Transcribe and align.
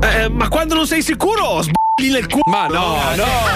Eh, 0.00 0.28
ma 0.28 0.48
quando 0.48 0.74
non 0.74 0.86
sei 0.86 1.02
sicuro, 1.02 1.62
sbagli 1.62 2.10
nel 2.12 2.26
culo. 2.28 2.42
Ma 2.46 2.66
no, 2.66 2.96
no. 3.16 3.48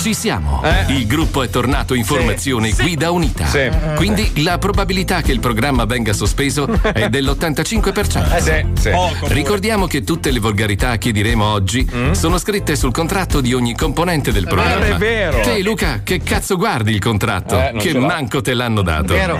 Ci 0.00 0.14
siamo. 0.14 0.62
Eh? 0.62 0.92
Il 0.92 1.06
gruppo 1.06 1.42
è 1.42 1.48
tornato 1.48 1.94
in 1.94 2.04
formazione 2.04 2.70
guida 2.72 3.10
unita. 3.10 3.46
Sì. 3.46 3.70
Quindi 3.96 4.42
la 4.42 4.58
probabilità 4.58 5.20
che 5.20 5.32
il 5.32 5.40
programma 5.40 5.84
venga 5.84 6.12
sospeso 6.12 6.68
è 6.82 7.08
dell'85%. 7.10 8.34
Eh, 8.34 8.40
sì, 8.40 8.80
sì. 8.80 8.90
Ricordiamo 9.32 9.86
che 9.86 10.04
tutte 10.04 10.30
le 10.30 10.38
volgarità 10.40 10.96
che 10.98 11.12
diremo 11.12 11.44
oggi 11.44 11.88
sono 12.12 12.38
scritte 12.38 12.76
sul 12.76 12.92
contratto 12.92 13.40
di 13.40 13.52
ogni 13.54 13.74
componente 13.74 14.32
del 14.32 14.44
programma. 14.46 14.76
Mm? 14.76 14.80
non 14.80 14.92
è 14.92 14.96
vero. 14.96 15.40
Te, 15.40 15.62
Luca, 15.62 16.00
che 16.02 16.20
cazzo 16.22 16.56
guardi 16.56 16.92
il 16.92 17.00
contratto? 17.00 17.58
Eh, 17.58 17.74
che 17.78 17.96
manco 17.98 18.40
te 18.40 18.54
l'hanno 18.54 18.82
dato. 18.82 19.14
Vero. 19.14 19.38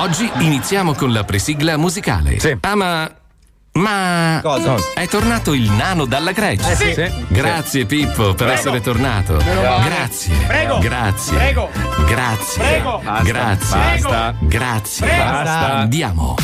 Oggi 0.00 0.30
iniziamo 0.38 0.94
con 0.94 1.12
la 1.12 1.24
presigla 1.24 1.76
musicale. 1.76 2.38
Sì. 2.38 2.56
Ah, 2.60 2.74
ma. 2.74 3.10
Ma 3.74 4.40
Cosa? 4.42 4.74
è 4.94 5.08
tornato 5.08 5.54
il 5.54 5.70
nano 5.70 6.04
dalla 6.04 6.32
Grecia. 6.32 6.70
Eh, 6.72 6.76
sì. 6.76 6.92
Sì. 6.92 7.10
Grazie 7.28 7.86
Pippo 7.86 8.34
per 8.34 8.48
essere 8.48 8.80
tornato. 8.82 9.38
Grazie. 9.38 10.34
Prego. 10.46 10.78
Grazie. 10.78 11.36
Prego. 11.36 11.70
Grazie. 12.06 12.62
Prego. 12.62 13.02
Grazie. 13.22 13.78
Basta. 13.78 14.34
Grazie. 14.40 15.06
Basta. 15.06 15.72
Andiamo. 15.78 16.34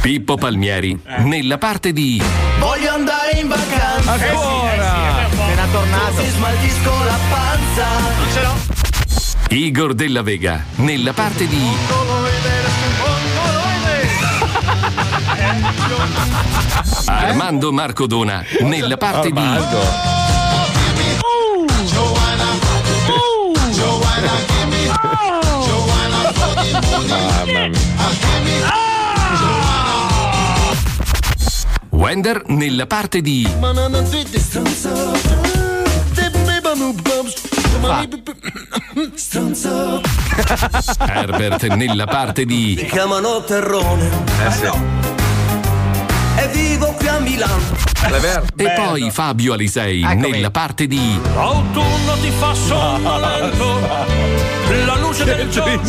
Pippo 0.00 0.36
Palmieri 0.36 1.00
nella 1.18 1.56
parte 1.56 1.92
di 1.92 2.20
Voglio 2.58 2.90
andare 2.92 3.38
in 3.38 3.48
vacanza. 3.48 4.12
Ancora. 4.12 5.26
Appena 5.26 5.66
tornato. 5.70 6.22
Si 6.22 6.30
smaltisco 6.30 7.04
la 7.04 7.18
panza. 7.30 7.86
Non 7.98 8.32
ce 8.32 8.42
l'ho. 8.42 8.82
Igor 9.56 9.94
della 9.94 10.22
Vega 10.22 10.64
nella 10.76 11.12
parte 11.12 11.46
di 11.46 11.70
Armando 17.06 17.72
Marcodona 17.72 18.44
nella 18.60 18.96
parte 18.96 19.30
di 19.30 19.40
Mamma 27.46 27.68
mia. 27.68 27.92
Wender 31.90 32.42
nella 32.46 32.86
parte 32.86 33.20
di 33.20 33.48
Herbert 40.98 41.66
nella 41.74 42.06
parte 42.06 42.44
di 42.44 42.78
Mi 42.80 42.86
chiamano 42.86 43.42
Terrone. 43.42 44.08
Eh 44.46 44.50
sì. 44.50 44.68
E 46.36 46.48
vivo 46.48 46.92
qui 46.92 47.08
a 47.08 47.18
Milano. 47.18 47.62
E 48.56 48.70
poi 48.76 49.10
Fabio 49.10 49.54
Alisei 49.54 50.02
nella 50.16 50.50
parte 50.50 50.86
di 50.86 51.18
Autunno 51.36 52.12
ti 52.20 52.30
fa 52.30 52.54
sonnolento. 52.54 53.80
La 54.84 54.96
luce 54.96 55.24
del 55.24 55.48
giorno. 55.48 55.80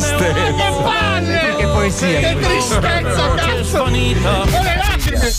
Che 1.57 1.65
poesia. 1.65 2.19
Che 2.19 2.37
tristezza, 2.39 3.35
È 3.35 3.63
svanita. 3.63 4.43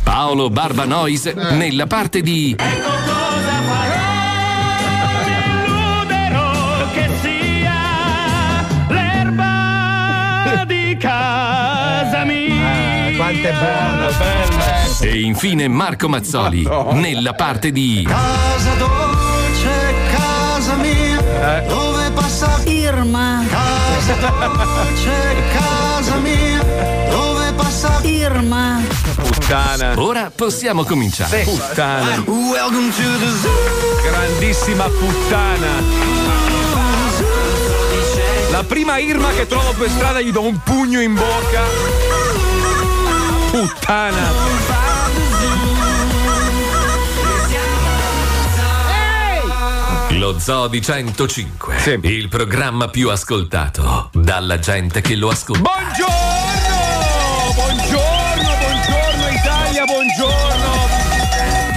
Paolo 0.05 0.51
Barbanois 0.51 1.25
nella 1.25 1.87
parte 1.87 2.21
di 2.21 2.51
Illuderò 2.59 3.26
Quanto 13.27 13.49
è 13.49 13.53
buono. 13.55 14.09
e 15.01 15.21
infine 15.21 15.67
Marco 15.67 16.09
Mazzoli 16.09 16.63
nella 16.93 17.35
parte 17.35 17.73
di 17.73 18.07
Casa 18.09 18.75
dolce, 18.75 19.95
casa 20.13 20.75
mia. 20.77 21.21
Dove 21.67 22.09
passa 22.13 22.61
Irma, 22.67 23.45
casa 23.49 24.15
dolce, 24.15 25.43
casa 25.53 26.17
mia. 26.19 26.63
Dove 27.11 27.53
passa 27.55 27.99
Irma, 28.03 28.81
Puttana. 29.17 29.95
Ora 29.97 30.31
possiamo 30.33 30.85
cominciare. 30.85 31.43
Puttana. 31.43 32.23
Welcome 32.27 32.91
to 32.91 33.19
the 33.19 33.31
zoo. 33.41 34.09
Grandissima 34.09 34.85
puttana. 34.85 35.67
La 38.53 38.63
prima 38.63 38.99
Irma 38.99 39.31
che 39.33 39.49
trovo 39.49 39.73
per 39.73 39.91
strada 39.91 40.21
gli 40.21 40.31
do 40.31 40.43
un 40.43 40.61
pugno 40.63 41.01
in 41.01 41.15
bocca. 41.15 42.06
Puttana. 43.51 44.35
Lo 50.19 50.39
Zoo 50.39 50.69
di 50.69 50.81
105, 50.81 51.79
Sì. 51.79 51.99
il 52.03 52.29
programma 52.29 52.89
più 52.89 53.11
ascoltato 53.11 54.09
dalla 54.13 54.59
gente 54.59 55.01
che 55.01 55.15
lo 55.15 55.29
ascolta. 55.29 55.61
Buongiorno! 55.61 56.46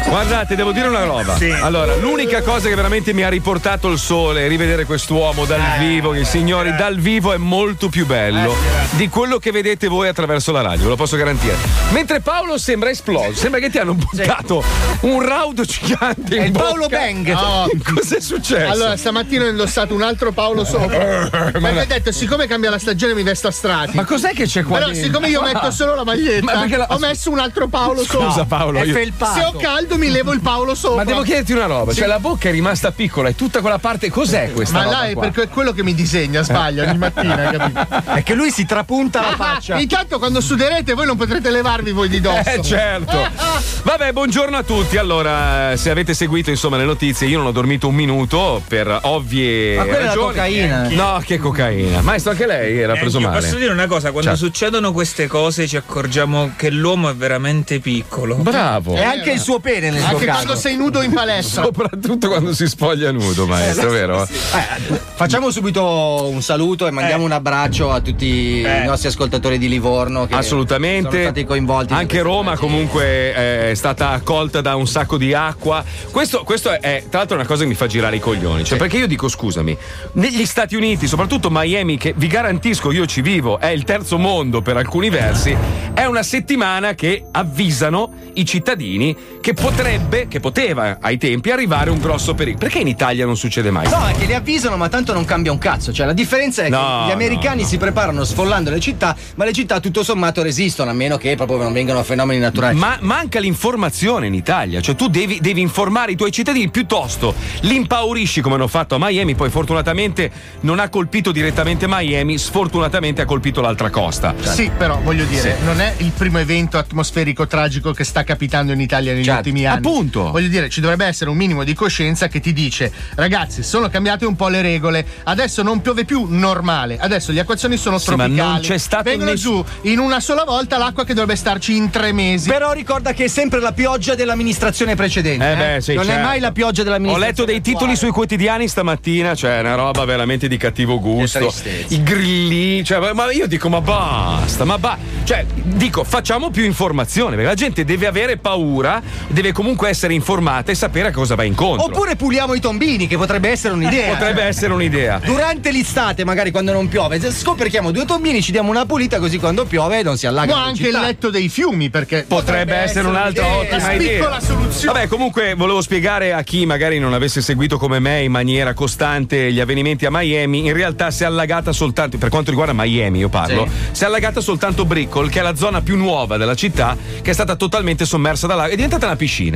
Guardate, 0.09 0.56
devo 0.56 0.72
dire 0.72 0.88
una 0.88 1.03
roba. 1.03 1.38
Allora, 1.62 1.96
l'unica 1.96 2.42
cosa 2.42 2.68
che 2.68 2.74
veramente 2.75 3.14
mi 3.14 3.22
ha 3.24 3.30
riportato 3.30 3.90
il 3.90 4.00
sole 4.00 4.46
è 4.46 4.47
rivedere 4.47 4.86
quest'uomo 4.86 5.46
dal 5.46 5.62
vivo. 5.78 6.16
Il 6.16 6.25
signori 6.25 6.75
dal 6.75 6.97
vivo 6.97 7.31
è 7.31 7.38
molto 7.38 7.90
più 7.90 8.06
bello 8.08 8.56
di 8.92 9.08
quello 9.08 9.38
che 9.38 9.52
vedete 9.52 9.88
voi 9.88 10.08
attraverso 10.08 10.52
la 10.52 10.62
radio, 10.62 10.84
ve 10.84 10.90
lo 10.90 10.96
posso 10.96 11.16
garantire. 11.16 11.56
Mentre 11.92 12.22
Paolo 12.22 12.58
sembra 12.58 12.90
esploso, 12.90 13.36
sembra 13.36 13.59
che 13.59 13.70
ti 13.70 13.78
hanno 13.78 13.94
buttato 13.94 14.64
un 15.02 15.22
raudo 15.25 15.64
gigante 15.64 16.36
in 16.36 16.41
È 16.41 16.46
il 16.46 16.52
bocca. 16.52 16.66
Paolo 16.66 16.88
Bang. 16.88 17.38
Cos'è 17.94 18.20
successo? 18.20 18.72
Allora, 18.72 18.97
stamattina 18.97 19.44
ho 19.46 19.47
indossato 19.50 19.94
un 19.94 20.02
altro 20.02 20.31
Paolo 20.31 20.66
sopra. 20.66 21.30
Perché 21.30 21.80
ho 21.81 21.86
detto, 21.86 22.12
siccome 22.12 22.47
cambia 22.47 22.72
la 22.72 22.80
stagione 22.80 23.14
mi 23.14 23.22
vesto 23.24 23.47
a 23.47 23.52
strati. 23.52 23.96
Ma 23.96 24.06
cos'è 24.06 24.34
che 24.34 24.46
c'è 24.46 24.64
qua 24.64 24.80
Però, 24.80 24.91
siccome 24.94 25.30
io 25.30 25.41
metto 25.44 25.70
solo 25.70 25.94
la 25.94 26.03
maglietta, 26.03 26.44
Ma 26.44 26.68
la- 26.68 26.88
ho 26.90 26.97
messo 26.97 27.30
un 27.30 27.38
altro 27.40 27.68
Paolo 27.68 28.03
Scusa 28.03 28.31
sopra. 28.31 28.46
Paolo, 28.58 28.80
È 28.80 28.86
io- 28.86 28.94
felpato. 28.94 29.40
Se 29.40 29.46
ho 29.46 29.53
caldo 29.53 29.97
mi 29.99 30.09
levo 30.09 30.31
il 30.33 30.39
Paolo 30.41 30.73
sopra. 30.75 30.97
Ma 30.97 31.03
devo 31.03 31.21
chiederti 31.21 31.51
una 31.53 31.65
roba, 31.65 31.93
cioè 31.93 32.07
la 32.07 32.19
bocca 32.19 32.49
è 32.49 32.51
rimasta 32.51 32.91
piccola 32.91 33.29
e 33.29 33.35
tutta 33.35 33.61
quella 33.61 33.77
parte 33.79 34.09
cos'è 34.09 34.51
questa 34.53 34.77
Ma 34.79 34.83
roba 34.85 34.95
là 34.97 35.03
è 35.07 35.13
qua? 35.13 35.21
perché 35.23 35.43
è 35.43 35.49
quello 35.49 35.71
che 35.73 35.83
mi 35.83 35.93
disegna, 35.93 36.41
sbaglia 36.41 36.83
ogni 36.89 36.97
mattina, 36.97 37.35
capito? 37.51 37.87
È 38.19 38.23
che 38.23 38.33
lui 38.33 38.49
si 38.51 38.65
trapunta 38.65 39.21
la 39.21 39.35
faccia. 39.35 39.77
Intanto 39.79 40.17
quando 40.17 40.41
suderete 40.41 40.93
voi 40.93 41.05
non 41.05 41.15
potrete 41.17 41.49
levarvi 41.51 41.91
voi 41.91 42.09
di 42.09 42.19
dosso. 42.21 42.49
Eh 42.49 42.61
certo. 42.63 43.17
Vabbè, 43.83 44.11
buongiorno 44.11 44.57
a 44.57 44.63
tutti. 44.63 44.97
Allora, 44.97 45.75
se 45.75 45.89
avete 45.89 46.13
seguito 46.13 46.49
insomma 46.49 46.77
le 46.77 46.85
notizie, 46.85 47.27
io 47.27 47.37
non 47.37 47.47
ho 47.47 47.51
dormito 47.51 47.87
un 47.87 47.95
minuto 47.95 48.61
per 48.67 48.97
ovvie 49.03 49.75
Ma 49.75 49.83
quella 49.83 49.97
è 49.97 50.01
la 50.01 50.07
ragioni. 50.07 50.27
cocaina. 50.33 50.87
No, 50.89 51.21
che 51.25 51.37
cocaina. 51.37 52.01
Maestro, 52.01 52.31
anche 52.31 52.45
lei 52.47 52.77
era 52.79 52.93
preso 52.93 53.19
Io 53.19 53.27
male. 53.27 53.41
Posso 53.41 53.57
dire 53.57 53.71
una 53.71 53.87
cosa, 53.87 54.11
quando 54.11 54.29
Certo. 54.31 54.45
succedono 54.45 54.91
queste 54.91 55.27
cose 55.27 55.67
ci 55.67 55.77
accorgiamo 55.77 56.51
che 56.55 56.69
l'uomo 56.69 57.09
è 57.09 57.16
veramente 57.16 57.79
piccolo. 57.79 58.35
Bravo. 58.35 58.95
E 58.95 59.03
anche 59.03 59.31
il 59.31 59.40
suo 59.40 59.59
pene 59.59 59.89
nel 59.91 60.02
suo 60.02 60.09
Anche 60.12 60.26
caso. 60.26 60.44
quando 60.44 60.59
sei 60.59 60.76
nudo 60.76 61.02
in 61.02 61.12
palestra. 61.12 61.64
Soprattutto 61.64 62.28
quando 62.28 62.53
si 62.53 62.68
spoglia 62.68 63.12
nudo, 63.12 63.46
maestro, 63.47 63.90
vero? 63.90 64.24
Eh, 64.24 65.00
facciamo 65.16 65.52
subito 65.52 66.28
un 66.30 66.41
saluto 66.41 66.88
e 66.88 66.91
mandiamo 66.91 67.24
un 67.24 67.32
abbraccio 67.32 67.91
a 67.91 68.00
tutti 68.02 68.59
i 68.59 68.84
nostri 68.86 69.08
ascoltatori 69.09 69.58
di 69.58 69.68
Livorno 69.70 70.26
che 70.28 70.36
Assolutamente. 70.36 71.09
sono 71.09 71.22
stati 71.24 71.46
coinvolti. 71.46 71.94
in 71.94 72.00
Anche 72.00 72.22
Roma 72.22 72.52
tragedia. 72.53 72.68
comunque 72.68 73.03
eh, 73.36 73.72
è 73.72 73.74
stata 73.74 74.09
accolta 74.09 74.62
da 74.62 74.76
un 74.76 74.88
sacco 74.88 75.18
di 75.18 75.34
acqua. 75.34 75.84
Questo, 76.12 76.44
questo 76.44 76.72
è, 76.72 77.03
tra 77.09 77.20
l'altro, 77.20 77.36
una 77.36 77.46
cosa 77.46 77.64
che 77.64 77.70
mi 77.70 77.76
fa 77.76 77.88
girare 77.88 78.16
i 78.16 78.20
coglioni. 78.20 78.64
Cioè, 78.64 78.78
perché 78.78 78.97
io 78.97 79.08
dico, 79.08 79.28
scusami, 79.28 79.78
negli 80.14 80.46
Stati 80.46 80.76
Uniti, 80.76 81.08
soprattutto 81.08 81.50
Miami, 81.52 81.97
che 81.97 82.14
vi 82.16 82.28
garantisco 82.28 82.91
io 82.91 83.06
ci 83.06 83.22
vivo, 83.22 83.59
è 83.59 83.68
il 83.68 83.84
terzo 83.84 84.18
mondo 84.18 84.62
per 84.62 84.78
alcuni 84.78 85.09
versi, 85.09 85.56
è 85.94 86.06
una 86.06 86.24
settimana 86.24 86.94
che 86.94 87.26
avvisano 87.32 88.12
i 88.34 88.46
cittadini 88.46 89.16
che 89.41 89.53
potrebbero 89.53 89.78
potrebbe, 89.79 90.28
che 90.28 90.41
poteva 90.41 90.97
ai 90.99 91.17
tempi 91.17 91.52
arrivare 91.52 91.90
un 91.90 91.99
grosso 91.99 92.34
pericolo. 92.34 92.66
Perché 92.66 92.79
in 92.79 92.87
Italia 92.87 93.26
non 93.26 93.37
succede 93.37 93.72
mai? 93.72 93.87
No, 93.90 94.08
è 94.08 94.11
che 94.14 94.26
li 94.26 94.34
avvisano, 94.34 94.76
ma 94.76 94.90
tanto 94.90 95.14
non 95.14 95.23
cambia 95.23 95.53
un 95.53 95.58
cazzo. 95.58 95.93
Cioè, 95.93 96.05
la 96.05 96.11
differenza 96.11 96.64
è 96.64 96.70
No, 96.70 96.78
che 97.03 97.08
gli 97.08 97.11
americani 97.11 97.58
no, 97.58 97.61
no. 97.61 97.67
si 97.67 97.78
preparano 97.78 98.26
sfollando 98.26 98.72
le 98.72 98.81
città, 98.81 99.16
ma 99.35 99.46
le 99.46 99.53
città 99.53 99.79
tutto 99.79 100.03
sommato 100.03 100.41
resistono, 100.41 100.91
a 100.91 100.93
meno 100.93 101.16
che 101.16 101.34
proprio 101.37 101.59
non 101.59 101.72
vengano 101.72 102.03
fenomeni 102.03 102.41
naturali. 102.41 102.78
Ma 102.78 102.97
manca 102.99 103.40
l'informazione 103.40 104.28
in 104.28 104.34
Italia, 104.34 104.81
cioè 104.81 104.96
tu 104.96 105.08
devi, 105.08 105.40
devi 105.40 105.61
informare 105.61 106.11
i 106.11 106.16
tuoi 106.17 106.31
cittadini 106.34 106.70
piuttosto 106.70 107.34
li 107.61 107.76
impaurisci 107.76 108.41
come 108.41 108.55
hanno 108.55 108.67
fatto 108.67 108.96
a 108.96 108.97
Miami, 108.99 109.34
poi 109.35 109.49
fortunatamente 109.49 110.29
non 110.61 110.79
ha 110.79 110.90
colpito 110.90 111.31
direttamente 111.31 111.85
Miami, 111.87 112.37
sfortunatamente 112.37 113.22
ha 113.22 113.26
colpito 113.26 113.61
l'altra 113.61 113.90
costa. 113.90 114.35
Sì, 114.41 114.70
però 114.78 114.99
voglio 115.02 115.23
dire, 115.23 115.55
non 115.64 115.79
è 115.79 115.93
il 115.99 116.11
primo 116.11 116.37
evento 116.40 116.78
atmosferico 116.78 117.47
tragico 117.47 117.93
che 117.93 118.03
sta 118.03 118.23
capitando 118.26 118.73
in 118.73 118.81
Italia 118.81 119.14
negli 119.14 119.23
Certo. 119.23 119.37
ultimi 119.40 119.66
anni. 119.66 119.68
Appunto. 119.73 120.31
Voglio 120.31 120.47
dire, 120.47 120.69
ci 120.69 120.81
dovrebbe 120.81 121.05
essere 121.05 121.29
un 121.29 121.37
minimo 121.37 121.63
di 121.63 121.73
coscienza 121.73 122.27
che 122.27 122.39
ti 122.39 122.53
dice: 122.53 122.91
ragazzi, 123.16 123.63
sono 123.63 123.89
cambiate 123.89 124.25
un 124.25 124.35
po' 124.35 124.47
le 124.47 124.61
regole, 124.61 125.05
adesso 125.23 125.61
non 125.63 125.81
piove 125.81 126.05
più 126.05 126.25
normale, 126.29 126.97
adesso 126.99 127.31
gli 127.31 127.39
acquazzoni 127.39 127.77
sono 127.77 127.97
Sì, 127.97 128.11
ma 128.11 128.25
tropicali. 128.25 128.51
non 128.51 128.59
c'è 128.61 128.77
stato 128.77 129.03
Vengono 129.03 129.31
ness- 129.31 129.41
giù 129.41 129.63
in 129.83 129.99
una 129.99 130.19
sola 130.19 130.43
volta 130.43 130.77
l'acqua 130.77 131.03
che 131.05 131.13
dovrebbe 131.13 131.35
starci 131.37 131.75
in 131.75 131.89
tre 131.89 132.11
mesi. 132.11 132.49
Però 132.49 132.71
ricorda 132.71 133.13
che 133.13 133.25
è 133.25 133.27
sempre 133.27 133.59
la 133.59 133.71
pioggia 133.73 134.16
dell'amministrazione 134.16 134.95
precedente. 134.95 135.51
Eh 135.51 135.55
beh, 135.55 135.81
sì, 135.81 135.93
non 135.93 136.03
è 136.03 136.07
certo. 136.07 136.23
mai 136.27 136.39
la 136.39 136.51
pioggia 136.51 136.81
Ho 136.81 136.83
dell'amministrazione. 136.85 137.25
letto 137.27 137.45
dei 137.45 137.61
titoli 137.61 137.95
sui 137.95 138.11
quotidiani 138.11 138.67
stamattina, 138.67 139.35
cioè 139.35 139.59
una 139.59 139.75
roba 139.75 140.05
veramente 140.05 140.47
di 140.47 140.57
cattivo 140.57 140.99
gusto. 140.99 141.53
I 141.87 142.03
grilli, 142.03 142.83
cioè, 142.83 143.13
ma 143.13 143.31
io 143.31 143.47
dico, 143.47 143.69
ma 143.69 143.81
basta, 143.81 144.66
ma 144.66 144.77
ba- 144.77 144.97
Cioè, 145.23 145.45
dico, 145.63 146.03
facciamo 146.03 146.49
più 146.49 146.63
informazione, 146.63 147.35
perché 147.35 147.49
la 147.49 147.55
gente 147.55 147.85
deve 147.85 148.07
avere 148.07 148.37
paura, 148.37 149.01
deve 149.27 149.51
comunque 149.59 149.90
essere 149.90 150.14
informata 150.14 150.72
e 150.72 150.76
sapere 150.76 151.09
a 151.09 151.11
cosa 151.11 151.35
va 151.35 151.44
incontro. 151.44 151.88
Oppure 151.88 152.16
puliamo 152.16 152.53
i 152.53 152.61
tombini, 152.61 153.08
che 153.08 153.17
potrebbe 153.17 153.50
essere 153.50 153.73
un'idea. 153.73 154.08
Potrebbe 154.16 154.44
essere 154.44 154.72
un'idea. 154.72 155.20
Durante 155.22 155.73
l'estate, 155.73 156.23
magari 156.23 156.50
quando 156.50 156.72
non 156.72 156.88
piove, 156.88 157.20
scoperchiamo 157.20 157.91
due 157.91 158.06
tombini, 158.06 158.41
ci 158.41 158.53
diamo 158.53 158.70
una 158.70 158.85
pulita 158.85 159.20
così 159.20 159.38
quando 159.38 159.66
piove 159.66 160.02
non 160.02 160.17
si 160.17 160.28
allaga. 160.28 160.56
Ma 160.56 160.64
anche 160.64 160.88
il 160.88 160.97
letto 160.97 161.29
dei 161.29 161.50
fiumi, 161.50 161.90
perché 161.90 162.23
Potrebbe 162.26 162.73
essere 162.76 163.06
un'altra 163.06 163.46
ottima 163.47 163.88
La 163.88 163.91
idea. 163.91 164.11
piccola 164.20 164.40
soluzione. 164.40 164.94
Vabbè, 164.94 165.08
comunque 165.09 165.53
volevo 165.56 165.82
spiegare 165.82 166.32
a 166.32 166.41
chi 166.41 166.66
magari 166.66 166.97
non 166.97 167.14
avesse 167.14 167.41
seguito 167.41 167.78
come 167.78 168.00
me 168.00 168.22
in 168.23 168.32
maniera 168.32 168.73
costante 168.73 169.52
gli 169.52 169.59
avvenimenti 169.59 170.05
a 170.05 170.09
Miami. 170.09 170.67
In 170.67 170.73
realtà 170.73 171.12
si 171.12 171.23
è 171.23 171.26
allagata 171.26 171.73
soltanto, 171.73 172.17
per 172.17 172.29
quanto 172.29 172.50
riguarda 172.50 172.72
Miami, 172.73 173.20
io 173.20 173.29
parlo, 173.29 173.67
si 173.91 174.03
è 174.03 174.05
allagata 174.08 174.40
soltanto 174.40 174.85
Brickell, 174.85 175.29
che 175.29 175.40
è 175.40 175.44
la 175.44 175.55
zona 175.55 175.82
più 175.82 175.97
nuova 175.97 176.38
della 176.38 176.55
città, 176.55 176.96
che 177.22 177.32
è 177.32 177.34
stata 177.34 177.58
totalmente 177.58 178.05
sommersa 178.05 178.47
dall'acqua. 178.47 178.72
È 178.72 178.76
diventata 178.76 179.05
una 179.05 179.17
piscina. 179.17 179.48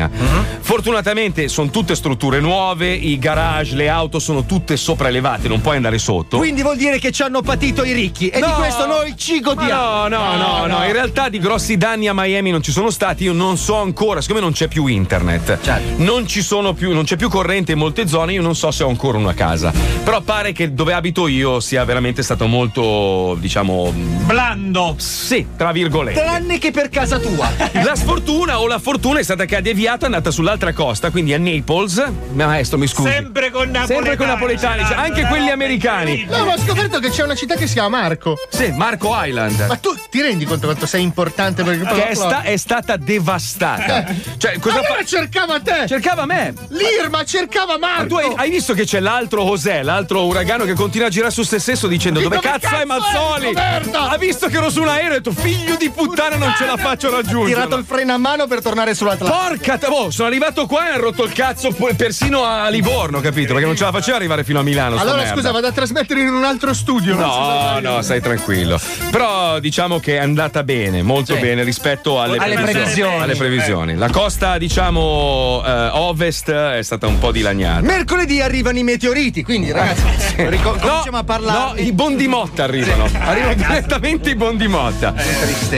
Fortunatamente 0.62 1.48
sono 1.48 1.70
tutte 1.70 1.96
strutture 1.96 2.40
nuove, 2.40 2.92
i 2.94 3.18
garage, 3.20 3.76
le 3.76 3.90
auto 3.90 4.20
sono 4.20 4.46
tutte 4.46 4.78
sopraelevate, 4.78 5.48
non 5.48 5.62
puoi 5.62 5.76
andare 5.76 5.98
sotto. 5.98 6.38
Quindi 6.38 6.62
vuol 6.62 6.78
dire 6.78 7.00
che 7.00 7.12
ci 7.12 7.22
hanno 7.22 7.42
patito 7.42 7.84
i 7.84 7.94
ricchi 7.94 8.30
e 8.30 8.38
di 8.40 8.42
No. 8.48 8.54
questo 8.56 8.86
noi 8.86 9.14
ci 9.18 9.40
godiamo. 9.40 10.08
No, 10.08 10.18
no, 10.18 10.36
no, 10.38 10.66
no, 10.68 10.86
in 10.86 10.92
realtà 10.92 11.30
di 11.30 11.40
grossi 11.40 11.78
danni 11.78 12.08
a 12.08 12.14
Miami 12.14 12.52
non 12.52 12.62
ci 12.62 12.72
sono 12.72 12.90
stati, 12.90 13.24
io 13.26 13.34
non 13.34 13.58
so 13.58 13.76
ancora, 13.78 14.22
siccome 14.22 14.40
non 14.40 14.52
c'è 14.52 14.68
più 14.68 14.86
internet, 14.88 15.60
Certo. 15.62 16.04
non 16.04 16.28
ci 16.28 16.42
sono 16.42 16.74
più, 16.74 16.94
non 16.94 17.04
c'è 17.04 17.16
più 17.16 17.30
corrente 17.30 17.72
in 17.74 17.78
molte 17.78 18.08
zone, 18.08 18.34
io 18.34 18.42
non 18.42 18.56
so 18.56 18.72
se 18.72 18.84
ho 18.84 18.90
ancora 18.90 19.18
una 19.18 19.34
casa. 19.34 19.72
Però 20.04 20.22
pare 20.22 20.52
che 20.52 20.74
dove 20.74 20.94
abito 20.94 21.28
io 21.28 21.60
sia 21.60 21.84
veramente 21.86 22.22
stato 22.24 22.46
molto, 22.48 23.36
diciamo, 23.40 23.92
Blando. 24.26 24.96
sì, 24.98 25.46
tra 25.58 25.72
virgolette. 25.72 26.20
Tranne 26.22 26.58
che 26.58 26.72
per 26.72 26.90
casa 26.90 27.20
tua. 27.20 27.50
La 27.84 27.96
sfortuna 27.96 28.60
o 28.60 28.68
la 28.68 28.80
fortuna 28.80 29.20
è 29.20 29.24
stata 29.24 29.46
che 29.46 29.56
ha 29.58 29.62
deviato, 29.74 30.04
è 30.04 30.06
andata 30.06 30.30
sull'altra 30.30 30.72
costa, 30.72 31.10
quindi 31.10 31.34
a 31.34 31.40
Naples. 31.40 32.04
Maestro, 32.34 32.78
mi 32.78 32.86
scusi. 32.88 33.10
Sempre 33.10 33.50
con 33.50 33.70
napoletani. 33.72 33.88
Sempre 33.88 34.16
con 34.18 34.28
napoletani, 34.28 34.86
cioè, 34.86 34.96
anche 34.96 35.26
quelli 35.26 35.50
americani. 35.50 36.26
No, 36.30 36.46
ma 36.46 36.54
ho 36.54 36.58
scoperto 36.60 37.00
che 37.00 37.10
c'è 37.10 37.24
una 37.24 37.34
città 37.36 37.56
che 37.56 37.66
si 37.66 37.74
chiama 37.74 37.90
Marco. 38.02 38.38
Sì, 38.50 38.72
Marco 38.72 39.12
Island. 39.16 39.66
Ma 39.68 39.76
tu 39.78 39.96
ti 40.10 40.22
rendi 40.22 40.46
conto 40.46 40.68
quanto 40.68 40.86
sei 40.86 41.02
importante 41.02 41.64
per 41.64 41.74
il 41.74 41.82
Che 41.88 42.08
è, 42.10 42.14
sta- 42.14 42.44
è 42.44 42.56
stata 42.58 42.98
devastata. 42.98 44.06
Cioè, 44.38 44.60
cosa 44.60 44.78
Allora 44.80 44.94
fa? 44.96 45.04
cercava 45.06 45.60
te! 45.60 45.88
Cercava 45.88 46.26
me. 46.26 46.54
L'Irma 46.70 47.24
cercava 47.26 47.78
Ma 47.80 47.88
Marco! 47.88 48.08
tu 48.08 48.16
hai, 48.16 48.32
hai 48.36 48.50
visto 48.52 48.74
che 48.74 48.86
c'è 48.86 49.00
l'altro 49.00 49.44
José, 49.44 49.82
l'altro 49.82 50.26
uragano 50.26 50.66
che 50.66 50.74
continua 50.74 51.08
a 51.08 51.10
girare 51.10 51.32
su 51.32 51.42
se 51.44 51.58
stesso 51.60 51.88
dicendo 51.88 52.20
dove, 52.22 52.36
dove 52.36 52.48
cazzo, 52.48 52.68
cazzo 52.68 52.76
è 52.76 52.82
è 52.82 52.86
Mazzoli? 52.86 53.46
Roberta? 53.48 54.10
Ha 54.10 54.18
visto 54.18 54.48
che 54.48 54.58
ero 54.58 54.70
su 54.70 54.82
un 54.82 54.88
aereo 54.88 55.04
e 55.14 55.16
ha 55.16 55.18
detto 55.20 55.32
figlio 55.32 55.76
di 55.76 55.90
puttana 55.90 56.36
non 56.36 56.54
ce 56.58 56.66
la 56.66 56.78
faccio 56.78 57.08
Ha 57.08 57.12
raggiungere. 57.12 57.54
tirato 57.56 57.76
il 57.76 57.86
freno 57.86 58.14
a 58.14 58.18
mano 58.18 58.46
per 58.48 58.62
tornare 58.62 58.94
sull'Atlantico. 58.94 59.42
Porca 59.48 59.63
t- 59.64 59.88
oh, 59.90 60.10
sono 60.12 60.28
arrivato 60.28 60.66
qua 60.66 60.90
e 60.90 60.94
ha 60.94 60.98
rotto 60.98 61.24
il 61.24 61.32
cazzo 61.34 61.72
persino 61.96 62.44
a 62.44 62.68
Livorno, 62.70 63.20
capito? 63.22 63.54
Perché 63.54 63.66
non 63.66 63.76
ce 63.76 63.84
la 63.86 63.92
faceva 63.92 64.18
arrivare 64.18 64.44
fino 64.44 64.60
a 64.60 64.64
Milano. 64.64 64.98
Allora 64.98 65.18
merda. 65.18 65.34
scusa, 65.34 65.52
vado 65.52 65.68
a 65.68 65.72
trasmettere 65.72 66.22
in 66.22 66.28
un 66.34 66.44
altro 66.44 66.74
studio. 66.74 67.16
No, 67.16 67.80
no, 67.80 68.02
stai 68.02 68.22
tranquillo. 68.22 68.80
Però 69.12 69.60
diciamo 69.60 70.00
che 70.00 70.16
è 70.18 70.20
andata 70.20 70.64
bene, 70.64 71.02
molto 71.02 71.36
Sì. 71.36 71.40
bene 71.42 71.64
rispetto 71.64 72.22
alle, 72.22 72.38
Alle 72.38 72.56
previsioni. 72.56 73.22
Alle 73.22 73.36
previsioni. 73.36 73.96
La 73.96 74.10
costa, 74.10 74.58
diciamo, 74.58 75.64
eh, 75.66 75.90
ovest 75.94 76.52
è 76.52 76.82
stata 76.82 77.08
un 77.08 77.20
po' 77.20 77.32
dilaniata. 77.32 77.82
Mercoledì 77.82 78.42
arrivano 78.42 78.78
i 78.80 78.84
meteoriti, 78.84 79.44
quindi 79.44 79.72
ragazzi, 79.72 80.04
rico- 80.50 80.76
cominciamo 80.80 81.18
a 81.18 81.24
parlare. 81.24 81.82
No, 81.82 81.88
i 81.88 81.92
bondimotta 81.92 82.64
arrivano. 82.64 83.10
Arrivano 83.20 83.54
direttamente 83.54 84.30
i 84.30 84.36
bondimotta. 84.36 85.14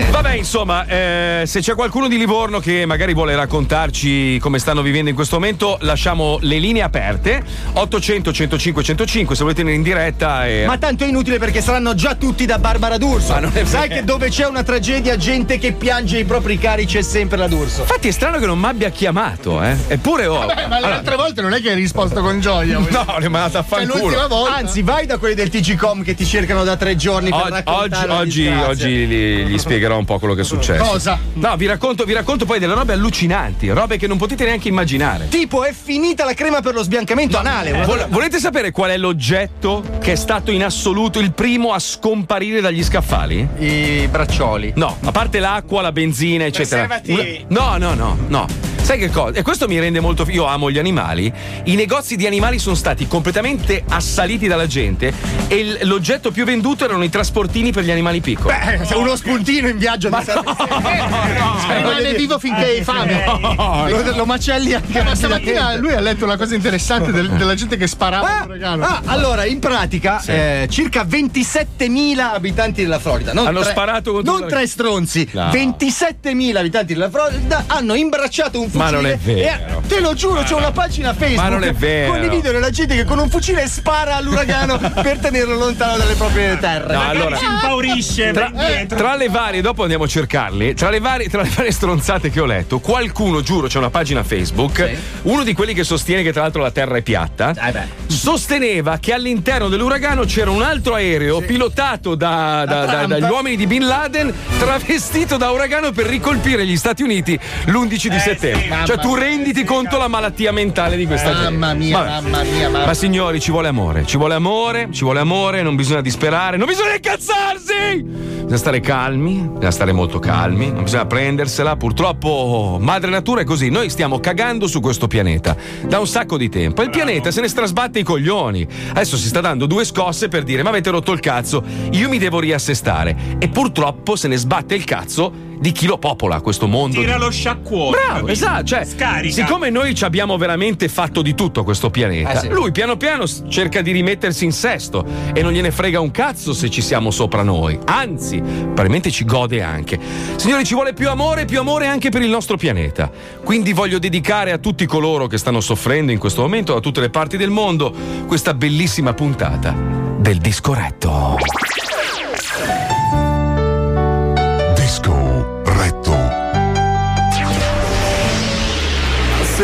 Vabbè, 0.09 0.33
insomma, 0.33 0.85
eh, 0.87 1.43
se 1.45 1.59
c'è 1.61 1.75
qualcuno 1.75 2.07
di 2.07 2.17
Livorno 2.17 2.59
che 2.59 2.85
magari 2.85 3.13
vuole 3.13 3.35
raccontarci 3.75 4.39
come 4.39 4.57
stanno 4.59 4.81
vivendo 4.81 5.09
in 5.09 5.15
questo 5.15 5.35
momento, 5.35 5.77
lasciamo 5.81 6.37
le 6.41 6.57
linee 6.59 6.81
aperte. 6.81 7.43
800 7.73 8.31
105 8.31 8.83
105 8.83 9.35
se 9.35 9.41
volete 9.43 9.63
venire 9.63 9.77
in 9.77 9.83
diretta. 9.83 10.47
E... 10.47 10.63
Ma 10.65 10.77
tanto 10.77 11.03
è 11.03 11.07
inutile 11.07 11.37
perché 11.37 11.61
saranno 11.61 11.93
già 11.93 12.15
tutti 12.15 12.45
da 12.45 12.57
Barbara 12.57 12.97
D'Urso. 12.97 13.33
Ma 13.33 13.39
non 13.39 13.51
è 13.53 13.65
Sai 13.65 13.89
che 13.89 14.03
dove 14.03 14.29
c'è 14.29 14.45
una 14.47 14.63
tragedia, 14.63 15.17
gente 15.17 15.57
che 15.57 15.73
piange 15.73 16.19
i 16.19 16.23
propri 16.23 16.57
cari 16.57 16.85
c'è 16.85 17.01
sempre 17.01 17.37
la 17.37 17.47
D'Urso. 17.47 17.81
Infatti 17.81 18.07
è 18.07 18.11
strano 18.11 18.37
che 18.37 18.45
non 18.45 18.57
mi 18.57 18.65
abbia 18.65 18.89
chiamato, 18.89 19.61
eh. 19.61 19.75
Eppure 19.87 20.25
ho. 20.27 20.43
Eh, 20.49 20.67
ma 20.67 20.79
le 20.79 20.85
altre 20.85 21.15
volte 21.15 21.41
non 21.41 21.53
è 21.53 21.61
che 21.61 21.71
hai 21.71 21.75
risposto 21.75 22.21
con 22.21 22.39
gioia. 22.39 22.83
No, 22.95 23.17
le 23.19 23.25
ho 23.25 23.29
mandato 23.29 23.57
a 23.57 23.65
dire. 23.67 23.81
È 23.81 23.85
fanculo. 23.87 24.03
l'ultima 24.03 24.27
volta. 24.27 24.55
Anzi, 24.55 24.81
vai 24.81 25.05
da 25.05 25.17
quelli 25.17 25.35
del 25.35 25.49
TG.com 25.49 26.01
che 26.01 26.13
ti 26.13 26.25
cercano 26.25 26.63
da 26.63 26.77
tre 26.77 26.95
giorni 26.95 27.29
per 27.29 27.39
Oggi, 27.39 27.49
raccontare 27.49 28.11
oggi, 28.11 28.41
disgrazia. 28.41 28.69
oggi 28.69 28.89
gli, 28.89 29.43
gli 29.47 29.57
spiegherò 29.57 29.97
un 29.97 30.05
po' 30.05 30.17
quello 30.17 30.33
che 30.33 30.41
è 30.41 30.45
successo. 30.45 30.83
Cosa? 30.83 31.19
No, 31.33 31.55
vi 31.57 31.65
racconto, 31.65 32.05
vi 32.05 32.13
racconto 32.13 32.45
poi 32.45 32.59
delle 32.59 32.73
robe 32.73 32.93
allucinanti, 32.93 33.64
robe 33.73 33.97
che 33.97 34.07
non 34.07 34.17
potete 34.17 34.45
neanche 34.45 34.67
immaginare. 34.67 35.27
Tipo, 35.29 35.63
è 35.63 35.73
finita 35.73 36.25
la 36.25 36.33
crema 36.33 36.61
per 36.61 36.73
lo 36.73 36.83
sbiancamento 36.83 37.37
anale. 37.37 37.71
una- 37.71 37.85
Vol- 37.85 38.07
volete 38.09 38.39
sapere 38.39 38.71
qual 38.71 38.91
è 38.91 38.97
l'oggetto 38.97 39.83
che 40.01 40.13
è 40.13 40.15
stato 40.15 40.51
in 40.51 40.63
assoluto 40.63 41.19
il 41.19 41.31
primo 41.33 41.71
a 41.73 41.79
scomparire 41.79 42.61
dagli 42.61 42.83
scaffali? 42.83 43.47
I 43.59 44.07
braccioli. 44.09 44.73
No, 44.75 44.97
a 45.03 45.11
parte 45.11 45.39
l'acqua, 45.39 45.81
la 45.81 45.91
benzina, 45.91 46.45
eccetera. 46.45 46.85
Preservativi. 46.87 47.45
Una- 47.49 47.77
No, 47.77 47.77
no, 47.77 47.93
no, 47.93 48.17
no. 48.27 48.47
Sai 48.85 48.99
che 48.99 49.09
cosa? 49.09 49.39
E 49.39 49.41
questo 49.41 49.67
mi 49.67 49.79
rende 49.79 49.99
molto. 49.99 50.27
Io 50.29 50.45
amo 50.45 50.69
gli 50.69 50.77
animali. 50.77 51.31
I 51.63 51.73
negozi 51.73 52.15
di 52.15 52.27
animali 52.27 52.59
sono 52.59 52.75
stati 52.75 53.07
completamente 53.07 53.83
assaliti 53.89 54.45
dalla 54.47 54.67
gente 54.67 55.11
e 55.47 55.55
il- 55.55 55.79
l'oggetto 55.83 56.29
più 56.29 56.45
venduto 56.45 56.85
erano 56.85 57.03
i 57.03 57.09
trasportini 57.09 57.71
per 57.71 57.83
gli 57.83 57.89
animali 57.89 58.21
piccoli. 58.21 58.53
Eh, 58.55 58.81
c'è 58.85 58.93
uno 58.95 59.15
spuntino 59.15 59.67
in 59.69 59.79
viaggio 59.79 60.09
di 60.09 60.15
Rimane 60.15 62.13
vivo 62.15 62.37
finché 62.37 62.63
hai 62.63 62.83
fame. 62.83 63.23
Lo, 63.55 64.15
lo 64.15 64.25
macelli 64.25 64.73
anche 64.73 65.03
Ma 65.03 65.15
stamattina 65.15 65.75
lui 65.77 65.93
ha 65.93 65.99
letto 65.99 66.25
una 66.25 66.37
cosa 66.37 66.55
interessante 66.55 67.11
del- 67.11 67.29
della 67.29 67.53
gente 67.55 67.77
che 67.77 67.87
sparava 67.87 68.27
Ah, 68.27 68.41
all'uragano. 68.41 68.83
ah, 68.85 69.01
allora, 69.05 69.45
in 69.45 69.59
pratica, 69.59 70.21
eh, 70.25 70.67
circa 70.69 71.03
27.000 71.03 72.33
abitanti 72.33 72.81
della 72.81 72.99
Florida. 72.99 73.33
Non 73.33 73.47
Hanno 73.47 73.61
tre- 73.61 73.71
sparato 73.71 74.11
contro 74.13 74.37
Non 74.39 74.47
tre 74.47 74.67
stronzi. 74.67 75.27
No. 75.31 75.49
27.000 75.51 76.57
abitanti 76.59 76.93
della 76.93 77.09
Florida 77.09 77.63
hanno 77.67 77.93
imbracciato 77.95 78.59
un 78.59 78.65
fucile. 78.69 78.83
Ma 78.83 78.89
non 78.91 79.05
è 79.05 79.17
vero. 79.17 79.81
e- 79.83 79.87
te 79.87 79.99
lo 79.99 80.13
giuro, 80.13 80.43
c'è 80.43 80.53
una 80.53 80.71
pagina 80.71 81.13
Facebook. 81.13 81.41
Ma 81.43 81.49
non 81.49 81.63
è 81.63 81.73
vero. 81.73 82.13
Con 82.13 82.23
i 82.23 82.29
video 82.29 82.51
della 82.51 82.69
gente 82.69 82.95
che 82.95 83.05
con 83.05 83.19
un 83.19 83.29
fucile 83.29 83.67
spara 83.67 84.15
all'uragano 84.15 84.77
per 85.01 85.19
tenerlo 85.19 85.55
lontano 85.55 85.97
dalle 85.97 86.15
proprie 86.15 86.57
terre. 86.59 86.93
No, 86.93 87.01
allora- 87.09 87.37
si 87.37 87.45
impaurisce. 87.45 88.31
Tra, 88.31 88.47
indietro. 88.47 88.97
tra 88.97 89.15
le 89.15 89.29
varie, 89.29 89.61
dopo 89.61 89.81
andiamo 89.83 90.03
a 90.03 90.07
cercarli. 90.07 90.73
Tra 90.73 90.89
le 90.89 90.99
varie, 90.99 91.29
tra 91.29 91.41
le 91.41 91.51
varie 91.55 91.71
stronzate 91.71 92.29
che 92.29 92.39
ho 92.39 92.45
letto, 92.45 92.79
qualcuno, 92.79 93.41
giuro, 93.45 93.67
c'è 93.67 93.77
una 93.77 93.89
pagina 93.91 94.23
Facebook. 94.23 94.97
Uno 95.21 95.43
di 95.43 95.53
quelli 95.53 95.73
che 95.73 95.83
sostiene 95.85 96.23
che 96.23 96.33
tra 96.33 96.41
l'altro 96.41 96.61
la 96.61 96.71
Terra 96.71 96.97
è 96.97 97.01
piatta. 97.01 97.53
Eh. 97.53 97.87
Sosteneva 98.07 98.97
che 98.99 99.13
all'interno 99.13 99.69
dell'uragano 99.69 100.23
c'era 100.25 100.49
un 100.49 100.63
altro 100.63 100.95
aereo 100.95 101.39
pilotato 101.41 102.15
da- 102.15 102.63
da- 102.67 102.85
da- 102.85 103.05
dagli 103.05 103.29
uomini 103.29 103.55
di 103.55 103.67
Bin 103.67 103.85
Laden, 103.85 104.33
travestito 104.57 105.37
da 105.37 105.51
uragano 105.51 105.91
per 105.91 106.07
ricolpire 106.07 106.65
gli 106.65 106.75
Stati 106.75 107.03
Uniti 107.03 107.39
l'11 107.65 108.07
di 108.09 108.19
settembre. 108.19 108.67
mamma 108.67 108.85
cioè, 108.85 108.97
tu 108.97 109.13
renditi 109.15 109.63
conto 109.63 109.97
la 109.97 110.07
malattia 110.07 110.51
mentale 110.51 110.95
di 110.97 111.05
questa 111.05 111.31
gente. 111.33 111.49
Mamma 111.51 111.73
mia, 111.75 111.97
Vabbè. 111.97 112.09
mamma 112.09 112.43
mia, 112.43 112.69
mamma 112.69 112.85
Ma 112.87 112.93
signori, 112.95 113.39
ci 113.39 113.51
vuole 113.51 113.67
amore, 113.67 114.05
ci 114.05 114.17
vuole 114.17 114.33
amore, 114.33 114.87
ci 114.91 115.03
vuole 115.03 115.19
amore, 115.19 115.61
non 115.61 115.75
bisogna 115.75 116.01
disperare, 116.01 116.57
non 116.57 116.67
bisogna 116.67 116.95
incazzarsi! 116.95 118.34
Bisogna 118.45 118.57
stare 118.57 118.79
calmi, 118.79 119.33
bisogna 119.33 119.71
stare 119.71 119.91
molto 119.91 120.19
calmi, 120.19 120.71
non 120.71 120.83
bisogna 120.83 121.05
prendersela. 121.05 121.75
Purtroppo, 121.75 122.77
madre 122.79 123.09
natura 123.09 123.41
è 123.41 123.43
così. 123.43 123.69
Noi 123.69 123.89
stiamo 123.89 124.19
cagando 124.19 124.67
su 124.67 124.79
questo 124.79 125.07
pianeta 125.07 125.55
da 125.87 125.99
un 125.99 126.07
sacco 126.07 126.37
di 126.37 126.49
tempo 126.49 126.81
il 126.81 126.89
pianeta 126.89 127.31
se 127.31 127.41
ne 127.41 127.47
strasbatte 127.47 127.99
i 127.99 128.03
coglioni. 128.03 128.67
Adesso 128.89 129.17
si 129.17 129.27
sta 129.27 129.41
dando 129.41 129.65
due 129.65 129.83
scosse 129.83 130.27
per 130.27 130.43
dire: 130.43 130.63
Ma 130.63 130.69
avete 130.69 130.91
rotto 130.91 131.11
il 131.11 131.19
cazzo, 131.19 131.63
io 131.91 132.07
mi 132.07 132.19
devo 132.19 132.39
riassestare. 132.39 133.37
E 133.39 133.49
purtroppo 133.49 134.15
se 134.15 134.27
ne 134.27 134.37
sbatte 134.37 134.75
il 134.75 134.83
cazzo 134.83 135.44
di 135.59 135.71
chi 135.71 135.85
lo 135.85 135.97
popola 135.97 136.41
questo 136.41 136.67
mondo. 136.67 136.99
Tira 136.99 137.13
di- 137.13 137.19
lo 137.19 137.29
sciacquone. 137.31 137.91
Bravo, 137.91 138.13
capito? 138.13 138.31
esatto. 138.31 138.63
Cioè, 138.65 138.85
Scarica. 138.85 139.33
siccome 139.33 139.69
noi 139.69 139.95
ci 139.95 140.03
abbiamo 140.03 140.37
veramente 140.37 140.87
fatto 140.87 141.21
di 141.21 141.33
tutto 141.35 141.63
questo 141.63 141.89
pianeta, 141.89 142.31
Eh 142.31 142.39
sì. 142.39 142.49
lui 142.49 142.71
piano 142.71 142.97
piano 142.97 143.25
cerca 143.47 143.81
di 143.81 143.91
rimettersi 143.91 144.45
in 144.45 144.51
sesto 144.51 145.05
e 145.33 145.41
non 145.41 145.51
gliene 145.51 145.71
frega 145.71 145.99
un 145.99 146.11
cazzo 146.11 146.53
se 146.53 146.69
ci 146.69 146.81
siamo 146.81 147.11
sopra 147.11 147.43
noi. 147.43 147.77
Anzi, 147.85 148.41
probabilmente 148.41 149.11
ci 149.11 149.25
gode 149.25 149.61
anche. 149.61 149.99
Signori, 150.35 150.63
ci 150.65 150.73
vuole 150.73 150.93
più 150.93 151.09
amore, 151.09 151.45
più 151.45 151.59
amore 151.59 151.87
anche 151.87 152.09
per 152.09 152.21
il 152.21 152.29
nostro 152.29 152.57
pianeta. 152.57 153.09
Quindi 153.43 153.73
voglio 153.73 153.99
dedicare 153.99 154.51
a 154.51 154.57
tutti 154.57 154.85
coloro 154.85 155.27
che 155.27 155.37
stanno 155.37 155.61
soffrendo 155.61 156.11
in 156.11 156.19
questo 156.19 156.41
momento, 156.41 156.73
da 156.73 156.79
tutte 156.79 156.99
le 157.01 157.09
parti 157.09 157.37
del 157.37 157.49
mondo, 157.49 157.93
questa 158.27 158.53
bellissima 158.53 159.13
puntata 159.13 159.73
del 160.17 160.37
discoretto. 160.37 161.37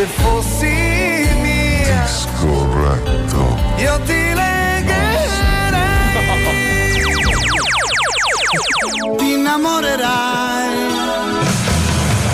Se 0.02 0.08
fossi 0.08 0.66
mia, 1.44 2.02
Disco 2.02 2.68
retto. 2.74 3.56
io 3.78 4.00
ti 4.00 4.34
legherei. 4.34 5.30
Ti 9.20 9.34
innamorerai. 9.34 10.70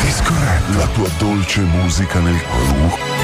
Disco 0.02 0.34
retto. 0.40 0.78
La 0.78 0.88
tua 0.94 1.10
dolce 1.18 1.60
musica 1.60 2.20
nel 2.20 2.42
cuore. 2.42 3.17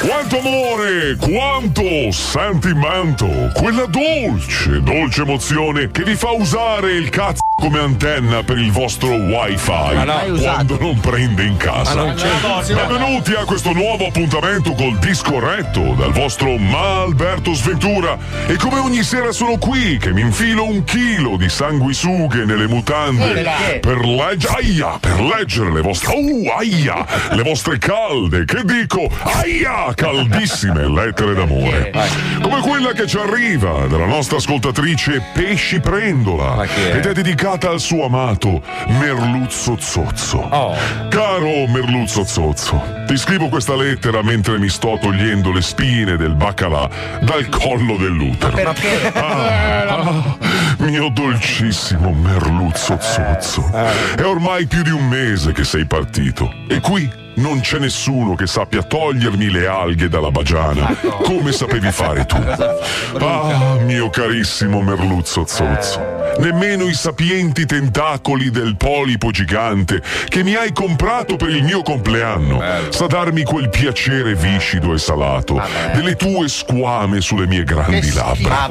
Quanto 0.00 0.38
amore, 0.38 1.14
quanto 1.16 2.10
sentimento, 2.10 3.28
quella 3.52 3.84
dolce, 3.84 4.80
dolce 4.80 5.20
emozione 5.20 5.90
che 5.90 6.04
vi 6.04 6.14
fa 6.14 6.30
usare 6.30 6.92
il 6.92 7.10
cazzo 7.10 7.42
come 7.60 7.78
antenna 7.78 8.42
per 8.42 8.56
il 8.56 8.72
vostro 8.72 9.10
wifi 9.10 10.40
quando 10.40 10.78
non 10.80 10.98
prende 11.00 11.44
in 11.44 11.58
casa. 11.58 11.94
Ma 11.94 12.04
non 12.04 12.14
c'è. 12.14 12.74
Benvenuti 12.74 13.34
a 13.34 13.44
questo 13.44 13.72
nuovo 13.72 14.06
appuntamento 14.06 14.72
col 14.72 14.98
disco 14.98 15.38
retto 15.38 15.92
dal 15.92 16.12
vostro 16.12 16.56
Ma 16.56 17.02
Alberto 17.02 17.52
Sventura. 17.52 18.16
E 18.46 18.56
come 18.56 18.78
ogni 18.78 19.02
sera 19.02 19.32
sono 19.32 19.58
qui 19.58 19.98
che 19.98 20.12
mi 20.12 20.22
infilo 20.22 20.64
un 20.64 20.82
chilo 20.84 21.36
di 21.36 21.50
sanguisughe 21.50 22.46
nelle 22.46 22.66
mutande 22.66 23.78
per, 23.80 24.06
legge- 24.06 24.48
aia, 24.48 24.98
per 24.98 25.20
leggere 25.20 25.70
le 25.70 25.82
vostre 25.82 26.14
uh, 26.16 26.50
aia, 26.56 27.06
le 27.32 27.42
vostre 27.42 27.76
calde, 27.76 28.46
che 28.46 28.64
dico, 28.64 29.06
aia, 29.22 29.89
caldissime 29.94 30.88
lettere 30.88 31.34
d'amore. 31.34 31.92
Come 32.40 32.60
quella 32.60 32.92
che 32.92 33.06
ci 33.06 33.16
arriva 33.18 33.86
dalla 33.86 34.06
nostra 34.06 34.36
ascoltatrice 34.36 35.22
Pesci 35.32 35.80
Prendola 35.80 36.64
ed 36.64 37.06
è 37.06 37.12
dedicata 37.12 37.70
al 37.70 37.80
suo 37.80 38.06
amato 38.06 38.62
Merluzzo 38.98 39.76
Zozzo. 39.78 40.38
Oh. 40.38 40.76
Caro 41.08 41.66
Merluzzo 41.66 42.24
Zozzo, 42.24 42.82
ti 43.06 43.16
scrivo 43.16 43.48
questa 43.48 43.74
lettera 43.74 44.22
mentre 44.22 44.58
mi 44.58 44.68
sto 44.68 44.98
togliendo 45.00 45.52
le 45.52 45.62
spine 45.62 46.16
del 46.16 46.34
baccalà 46.34 46.88
dal 47.20 47.48
collo 47.48 47.96
dell'utero. 47.96 48.54
Perché? 48.54 49.12
Ah, 49.14 49.88
ah, 49.88 50.36
mio 50.78 51.10
dolcissimo 51.10 52.12
Merluzzo 52.12 52.98
Zozzo, 53.00 53.70
è 54.16 54.24
ormai 54.24 54.66
più 54.66 54.82
di 54.82 54.90
un 54.90 55.06
mese 55.06 55.52
che 55.52 55.64
sei 55.64 55.86
partito 55.86 56.52
e 56.68 56.80
qui 56.80 57.28
non 57.34 57.60
c'è 57.60 57.78
nessuno 57.78 58.34
che 58.34 58.46
sappia 58.46 58.82
togliermi 58.82 59.50
le 59.50 59.66
alghe 59.66 60.08
dalla 60.08 60.30
bagiana 60.30 60.94
come 61.22 61.52
sapevi 61.52 61.90
fare 61.90 62.26
tu. 62.26 62.38
Ah, 63.20 63.76
mio 63.84 64.08
carissimo 64.08 64.80
Merluzzo 64.82 65.44
Zozzo. 65.46 66.18
Nemmeno 66.38 66.86
i 66.86 66.94
sapienti 66.94 67.66
tentacoli 67.66 68.50
del 68.50 68.76
polipo 68.76 69.30
gigante 69.30 70.00
che 70.28 70.42
mi 70.42 70.54
hai 70.54 70.72
comprato 70.72 71.36
per 71.36 71.50
il 71.50 71.64
mio 71.64 71.82
compleanno 71.82 72.62
sa 72.90 73.06
darmi 73.06 73.42
quel 73.42 73.68
piacere 73.68 74.34
viscido 74.34 74.94
e 74.94 74.98
salato 74.98 75.60
delle 75.92 76.16
tue 76.16 76.48
squame 76.48 77.20
sulle 77.20 77.46
mie 77.46 77.64
grandi 77.64 78.12
labbra. 78.12 78.68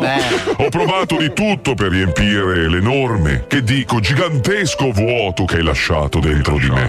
Ho 0.58 0.70
provato 0.70 1.18
di 1.18 1.32
tutto 1.34 1.76
per 1.76 1.90
riempire 1.90 2.70
l'enorme, 2.70 3.46
che 3.48 3.62
dico, 3.62 4.00
gigantesco 4.00 4.92
vuoto 4.92 5.46
che 5.46 5.58
hai 5.58 5.64
lasciato 5.64 6.20
dentro 6.20 6.58
di 6.58 6.70
me. 6.70 6.88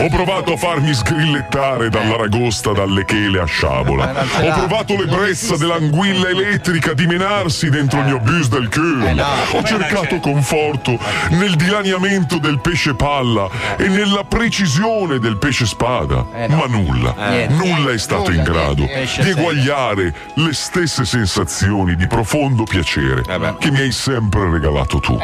Ho 0.00 0.08
provato 0.08 0.52
a 0.52 0.56
farmi 0.56 0.87
sgrillettare 0.94 1.88
dall'aragosta 1.88 2.72
dalle 2.72 3.04
chele 3.04 3.40
a 3.40 3.44
sciabola. 3.44 4.26
Ho 4.40 4.52
provato 4.52 4.96
l'ebbrezza 4.96 5.56
dell'anguilla 5.56 6.28
elettrica 6.28 6.94
dimenarsi 6.94 7.68
dentro 7.70 8.00
il 8.00 8.06
mio 8.06 8.20
bus 8.20 8.48
del 8.48 8.68
cuore. 8.68 9.20
Ho 9.52 9.62
cercato 9.62 10.18
conforto 10.20 10.98
nel 11.30 11.54
dilaniamento 11.56 12.38
del 12.38 12.60
pesce 12.60 12.94
palla 12.94 13.48
e 13.76 13.88
nella 13.88 14.24
precisione 14.24 15.18
del 15.18 15.38
pesce 15.38 15.66
spada. 15.66 16.24
Ma 16.48 16.66
nulla, 16.66 17.14
nulla 17.48 17.90
è 17.90 17.98
stato 17.98 18.30
in 18.30 18.42
grado 18.42 18.84
di 18.84 19.28
eguagliare 19.28 20.14
le 20.34 20.52
stesse 20.52 21.04
sensazioni 21.04 21.96
di 21.96 22.06
profondo 22.06 22.64
piacere 22.64 23.22
che 23.58 23.70
mi 23.70 23.80
hai 23.80 23.92
sempre 23.92 24.50
regalato 24.50 25.00
tu. 25.00 25.18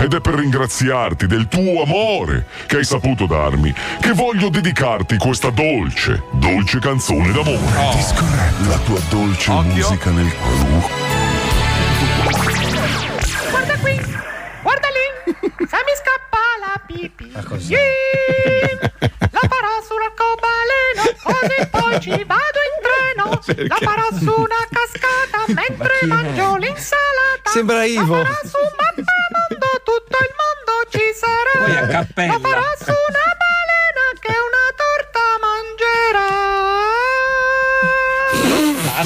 Ed 0.00 0.14
è 0.14 0.20
per 0.20 0.34
ringraziarti 0.34 1.26
del 1.26 1.48
tuo 1.48 1.82
amore 1.82 2.46
che 2.66 2.76
hai 2.76 2.84
saputo 2.84 3.26
darmi 3.26 3.74
che 4.00 4.12
voglio 4.12 4.48
dedicarti 4.48 5.03
questa 5.18 5.50
dolce, 5.50 6.22
dolce 6.32 6.78
canzone 6.78 7.30
d'amore. 7.30 7.92
Disco 7.94 8.24
retto. 8.24 8.68
La 8.68 8.78
tua 8.78 9.00
dolce 9.10 9.50
musica 9.50 10.10
nel 10.10 10.32
cuore. 10.34 11.02
Guarda 13.50 13.76
qui, 13.78 13.94
guarda 14.62 14.88
lì, 14.88 15.34
se 15.68 15.76
mi 15.84 15.94
scappa 16.00 16.44
la 16.60 16.80
pipì. 16.86 17.32
Sì, 17.60 17.74
la 19.30 19.44
farò 19.48 19.74
sull'arcobaleno, 19.86 21.02
così 21.22 21.68
poi 21.70 22.00
ci 22.00 22.24
vado 22.24 22.60
in 22.68 22.76
treno. 22.82 23.42
La 23.68 23.76
farò 23.80 24.06
su 24.18 24.32
una 24.36 24.66
cascata 24.70 25.44
mentre 25.48 26.06
mangio 26.06 26.56
l'insalata. 26.56 27.50
Sembra 27.52 27.84
Ivo. 27.84 28.16
La 28.16 28.24
farò 28.24 28.38
su 28.42 28.56
un 28.56 28.72
mappamondo, 28.78 29.66
tutto 29.84 30.18
il 30.18 30.32
mondo 30.40 30.72
ci 30.90 31.12
sarà. 31.14 31.64
Poi 31.64 31.76
a 31.76 31.86
cappella. 31.86 32.32
La 32.32 32.38
farò 32.38 32.62
su 32.78 32.90
una 32.90 33.24
mangerà. 35.74 36.28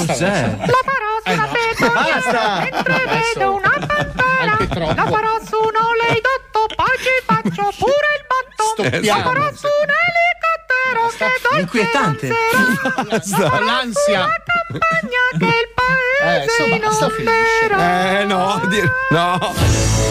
Cos'è? 0.07 0.57
La 0.59 0.81
farò 0.85 1.13
su 1.25 1.33
una 1.33 1.49
pettorina 1.53 2.59
mentre 2.61 3.05
vedo 3.07 3.55
una 3.55 3.75
pantera. 3.87 4.95
La 4.95 5.07
farò 5.07 5.35
su 5.45 5.57
un 5.57 5.77
oleidotto, 5.77 6.61
poi 6.77 6.97
ci 6.99 7.15
faccio 7.25 7.65
pure 7.79 8.09
il 8.17 8.23
botto. 8.29 8.65
La 9.07 9.23
farò 9.23 9.47
su 9.55 9.67
un 9.67 9.91
elicottero 9.91 10.38
che 11.17 11.27
dolce 11.43 11.61
Inquietante. 11.61 12.29
lancerà. 13.09 13.59
L'ansia. 13.65 14.19
La 14.21 14.43
campagna 14.45 15.23
che 15.39 15.45
il 15.45 15.69
paese 15.75 16.41
Eh, 16.41 16.45
insomma, 16.45 16.87
basta, 16.89 17.07
inonderà. 17.19 18.21
Eh 18.21 18.25
no, 18.25 18.61
dir- 18.69 18.91
no. 19.11 19.55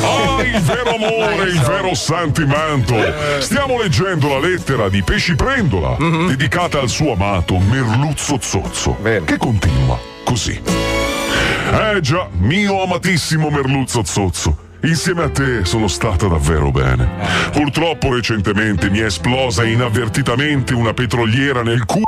Ah, 0.03 0.41
il 0.43 0.62
vero 0.62 0.95
amore, 0.95 1.43
il 1.50 1.59
vero 1.62 1.93
sentimento. 1.93 2.95
Stiamo 3.39 3.79
leggendo 3.81 4.27
la 4.29 4.39
lettera 4.39 4.89
di 4.89 5.01
Pesci 5.03 5.36
Prendola, 5.36 5.95
dedicata 6.27 6.79
al 6.79 6.89
suo 6.89 7.13
amato 7.13 7.57
Merluzzo 7.57 8.38
Zozzo, 8.41 8.91
Bene. 9.00 9.25
che 9.25 9.38
continua 9.38 10.00
così. 10.24 10.62
Eh 11.69 12.00
già, 12.01 12.27
mio 12.38 12.81
amatissimo 12.83 13.50
Merluzzo 13.50 14.03
Zozzo. 14.03 14.65
Insieme 14.84 15.24
a 15.24 15.29
te 15.29 15.65
sono 15.65 15.88
stata 15.88 16.27
davvero 16.27 16.72
bene. 16.72 17.10
Purtroppo 17.51 18.13
recentemente 18.13 18.89
mi 18.89 19.00
è 19.00 19.05
esplosa 19.05 19.63
inavvertitamente 19.65 20.74
una 20.74 20.93
petroliera 20.93 21.63
nel 21.63 21.84
culo 21.86 22.05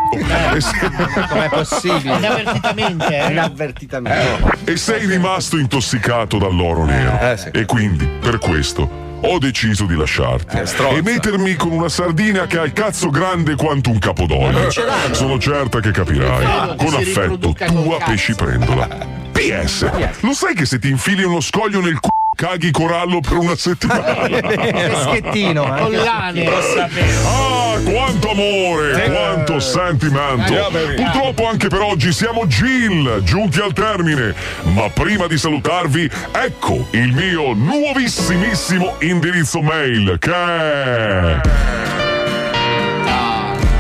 e 0.54 0.62
se- 0.62 0.92
Com'è 1.30 1.50
possibile? 1.50 2.18
Inavvertitamente, 2.18 3.18
eh. 3.18 3.32
Inavvertitamente. 3.32 4.58
e 4.66 4.78
sei 4.78 5.08
rimasto 5.08 5.58
intossicato 5.58 6.38
dall'oro 6.38 6.86
nero. 6.86 7.18
Eh, 7.20 7.38
sì. 7.38 7.50
E 7.52 7.66
quindi, 7.66 8.06
per 8.06 8.38
questo, 8.38 9.08
ho 9.22 9.38
deciso 9.40 9.86
di 9.86 9.96
lasciarti 9.96 10.58
Eh, 10.58 10.96
e 10.98 11.02
mettermi 11.02 11.56
con 11.56 11.72
una 11.72 11.90
sardina 11.90 12.46
che 12.46 12.60
ha 12.60 12.64
il 12.64 12.72
cazzo 12.74 13.10
grande 13.10 13.56
quanto 13.56 13.90
un 13.90 13.98
capodoglio. 14.00 14.70
Sono 15.12 15.40
certa 15.40 15.80
che 15.80 15.92
capirai. 15.92 16.76
che 16.78 16.86
Con 16.86 16.94
affetto, 16.94 17.54
tua 17.54 17.98
pesci 18.06 18.36
prendola. 18.36 18.88
PS, 19.32 19.90
lo 20.22 20.34
sai 20.34 20.54
che 20.54 20.66
se 20.66 20.78
ti 20.80 20.90
infili 20.90 21.24
uno 21.24 21.40
scoglio 21.42 21.82
nel 21.82 22.00
c***o 22.00 22.08
caghi 22.40 22.72
corallo 22.72 23.20
per 23.20 23.34
una 23.34 23.58
settimana. 23.58 24.14
Freschettino, 24.24 25.76
eh. 25.76 25.82
Collane. 25.82 26.48
Ah, 26.48 27.78
quanto 27.84 28.32
amore, 28.32 29.12
quanto 29.12 29.60
sentimento. 29.60 30.54
Purtroppo 30.96 31.50
anche 31.50 31.68
per 31.68 31.82
oggi 31.82 32.14
siamo 32.14 32.48
Jill, 32.48 33.24
giunti 33.24 33.60
al 33.60 33.74
termine. 33.74 34.34
Ma 34.74 34.90
prima 34.90 35.28
di 35.28 35.38
salutarvi, 35.38 36.10
ecco 36.32 36.88
il 36.92 37.12
mio 37.12 37.52
nuovissimissimo 37.54 38.96
indirizzo 39.00 39.60
mail 39.62 40.16
che 40.18 40.32
è... 40.32 41.42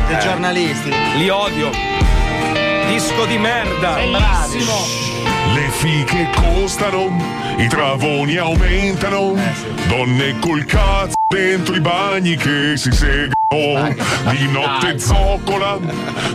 Dei 0.08 0.20
giornalisti. 0.20 0.92
Li 1.16 1.30
odio. 1.30 1.70
Disco 2.88 3.26
di 3.26 3.38
merda. 3.38 3.96
Le 5.54 5.70
fiche 5.72 6.30
costano, 6.36 7.18
i 7.58 7.68
travoni 7.68 8.38
aumentano, 8.38 9.36
donne 9.88 10.38
col 10.40 10.66
cazzo 10.66 11.16
dentro 11.28 11.76
i 11.76 11.80
bagni 11.80 12.36
che 12.36 12.74
si 12.76 12.92
segano, 12.92 13.96
di 14.30 14.48
notte 14.52 15.00
zoccola, 15.00 15.78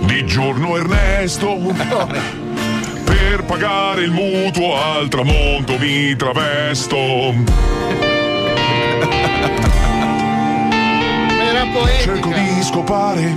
di 0.01 0.27
giorno 0.27 0.77
Ernesto. 0.77 1.59
Per 3.05 3.45
pagare 3.45 4.03
il 4.03 4.11
mutuo 4.11 4.77
al 4.77 5.09
tramonto 5.09 5.79
mi 5.79 6.15
travesto. 6.17 7.35
Cerco 12.01 12.29
di 12.29 12.63
scopare 12.63 13.35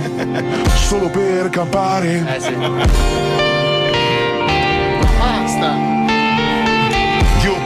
solo 0.74 1.08
per 1.08 1.48
campare. 1.50 2.36
Eh 2.36 2.40
sì. 2.40 3.47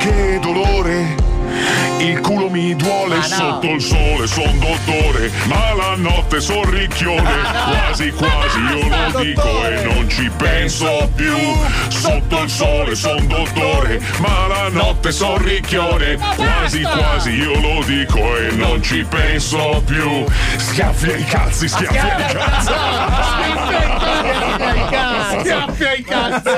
Che 0.02 0.38
dolore, 0.40 1.14
il 1.98 2.20
culo 2.20 2.50
mi 2.50 2.74
duole 2.74 3.16
no. 3.16 3.22
sotto 3.22 3.70
il 3.70 3.80
sole, 3.80 4.26
son 4.26 4.58
dottore, 4.58 5.30
ma 5.44 5.74
la 5.74 5.94
notte 5.94 6.40
son 6.40 6.68
ricchione, 6.68 7.22
quasi 7.70 8.10
quasi 8.10 8.58
io 8.58 8.88
lo 8.88 9.20
dico 9.20 9.64
e 9.64 9.82
non 9.84 10.08
ci 10.08 10.28
penso 10.36 11.08
più. 11.14 11.36
Sotto 11.86 12.42
il 12.42 12.50
sole 12.50 12.96
son 12.96 13.28
dottore, 13.28 14.00
ma 14.18 14.48
la 14.48 14.68
notte 14.70 15.12
son 15.12 15.38
ricchione, 15.38 16.18
quasi 16.34 16.82
quasi 16.82 17.30
io 17.30 17.60
lo 17.60 17.84
dico 17.84 18.36
e 18.36 18.50
non 18.56 18.82
ci 18.82 19.04
penso 19.08 19.80
più. 19.86 20.24
Schiaffi 20.56 21.10
ai 21.10 21.24
cazzi, 21.24 21.68
schiaffi 21.68 21.96
ai 21.96 22.34
cazzi. 22.34 24.00
Schiaffi 24.72 25.84
ai 25.84 26.02
cazzi. 26.02 26.50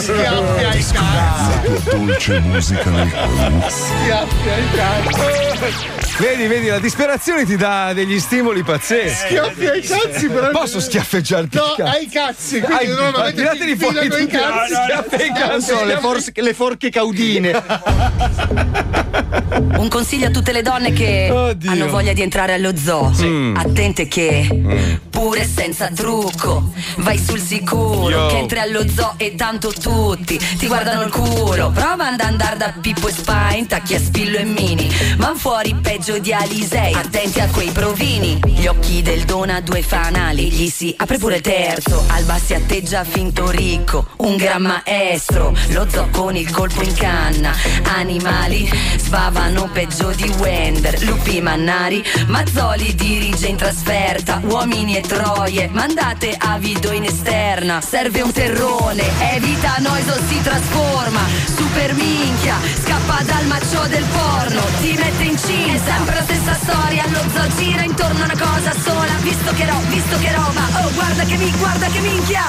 Schiaffi 0.00 0.64
ai 0.64 0.84
cazzi. 0.84 1.52
La 1.52 1.60
tua 1.62 1.80
dolce 1.92 2.38
musica 2.40 2.90
nel 2.90 3.10
cuore. 3.10 3.70
Schiaffi 3.70 4.48
ai 4.48 4.68
cazzi. 4.74 6.07
Vedi, 6.18 6.46
vedi, 6.48 6.66
la 6.66 6.80
disperazione 6.80 7.44
ti 7.44 7.56
dà 7.56 7.92
degli 7.92 8.18
stimoli 8.18 8.64
pazzeschi. 8.64 9.34
Schiaffi 9.36 9.66
ai 9.66 9.80
cazzi, 9.82 10.28
però. 10.28 10.50
Posso 10.50 10.80
schiaffeggiarti 10.80 11.56
No, 11.56 11.74
cazzo? 11.76 11.96
ai 11.96 12.08
cazzi. 12.08 12.60
Quindi 12.60 12.84
Ai- 12.84 12.88
normalmente 12.96 13.40
tirateli 13.40 13.64
ti 13.64 13.70
infilano 13.84 14.00
fuori 14.08 14.22
i 14.22 14.26
tutti. 14.26 14.36
cazzi. 14.36 14.72
Schiaffi 14.74 15.14
ai 15.22 15.32
cazzi. 15.32 15.66
Sono 15.66 15.84
le, 15.84 15.98
forse- 15.98 16.32
le 16.34 16.54
forche 16.54 16.90
caudine. 16.90 17.52
Un 19.78 19.88
consiglio 19.88 20.26
a 20.26 20.30
tutte 20.30 20.52
le 20.52 20.62
donne 20.62 20.92
che 20.92 21.28
Oddio. 21.30 21.70
hanno 21.70 21.88
voglia 21.88 22.12
di 22.12 22.22
entrare 22.22 22.54
allo 22.54 22.76
zoo. 22.76 23.12
Mm. 23.22 23.56
Attente 23.56 24.08
che, 24.08 24.98
pure 25.10 25.46
senza 25.46 25.88
trucco, 25.94 26.72
vai 26.96 27.16
sul 27.18 27.40
sicuro. 27.40 28.08
Yo. 28.08 28.26
Che 28.28 28.36
entri 28.38 28.58
allo 28.58 28.84
zoo 28.88 29.14
e 29.16 29.34
tanto 29.36 29.72
tutti 29.72 30.36
ti 30.58 30.66
guardano 30.66 31.02
il 31.02 31.10
culo. 31.10 31.70
Prova 31.70 32.08
ad 32.12 32.20
andare 32.20 32.56
da 32.56 32.74
Pippo 32.80 33.08
e 33.08 33.12
Spine, 33.12 33.66
tacchi 33.68 33.94
a 33.94 33.98
spillo 34.00 34.38
e 34.38 34.44
mini. 34.44 34.90
Van 35.16 35.36
fuori 35.36 35.74
peggio 35.80 36.07
di 36.16 36.32
Alisei. 36.32 36.94
Attenti 36.94 37.38
a 37.40 37.48
quei 37.48 37.70
provini. 37.70 38.40
Gli 38.46 38.66
occhi 38.66 39.02
del 39.02 39.24
dona 39.24 39.60
due 39.60 39.82
fanali. 39.82 40.50
Gli 40.50 40.68
si 40.68 40.94
apre 40.96 41.18
pure 41.18 41.36
il 41.36 41.40
terzo. 41.42 42.02
Alba 42.08 42.38
si 42.38 42.54
atteggia 42.54 43.04
finto 43.04 43.50
ricco. 43.50 44.06
Un 44.18 44.36
gran 44.36 44.62
maestro. 44.62 45.54
Lo 45.68 45.86
zoo 45.90 46.08
con 46.10 46.34
il 46.34 46.50
colpo 46.50 46.82
in 46.82 46.94
canna. 46.94 47.54
Animali 47.94 48.70
sbavano 48.96 49.68
peggio 49.70 50.10
di 50.12 50.28
Wender. 50.38 51.02
Lupi 51.02 51.42
mannari. 51.42 52.02
Mazzoli 52.26 52.94
dirige 52.94 53.48
in 53.48 53.56
trasferta. 53.56 54.40
Uomini 54.44 54.96
e 54.96 55.02
troie. 55.02 55.68
Mandate 55.70 56.34
avido 56.38 56.90
in 56.92 57.04
esterna. 57.04 57.82
Serve 57.82 58.22
un 58.22 58.32
terrone. 58.32 59.04
Evita 59.34 59.76
noiso 59.80 60.14
si 60.26 60.40
trasforma. 60.40 61.20
Super 61.54 61.92
minchia. 61.92 62.56
Scappa 62.82 63.22
dal 63.24 63.44
maccio 63.46 63.86
del 63.88 64.04
porno. 64.04 64.62
Ti 64.80 64.92
mette 64.96 65.22
incinta. 65.22 65.97
Sempre 65.98 66.14
la 66.14 66.22
stessa 66.22 66.54
storia. 66.54 67.04
Lo 67.08 67.22
zoo 67.34 67.48
gira 67.56 67.82
intorno 67.82 68.20
a 68.20 68.24
una 68.24 68.38
cosa 68.38 68.72
sola. 68.80 69.12
Visto 69.20 69.52
che 69.54 69.64
ro, 69.66 69.80
visto 69.88 70.16
che 70.20 70.32
roba. 70.32 70.62
Oh, 70.80 70.90
guarda 70.94 71.24
che 71.24 71.36
mi, 71.36 71.50
guarda 71.58 71.86
che 71.88 71.98
minchia. 71.98 72.44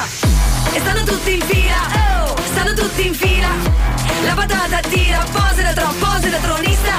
E 0.71 0.80
stanno 0.80 1.04
tutti 1.04 1.34
in 1.34 1.41
fila. 1.41 1.78
Oh, 2.26 2.36
stanno 2.45 2.74
tutti 2.74 3.08
in 3.08 3.13
fila. 3.15 3.50
La 4.26 4.34
patata 4.36 4.80
tira, 4.88 5.26
pose 5.32 5.63
da 5.63 5.74
tro, 5.74 5.91
pose 5.97 6.30
da 6.30 6.38
tronista. 6.38 6.93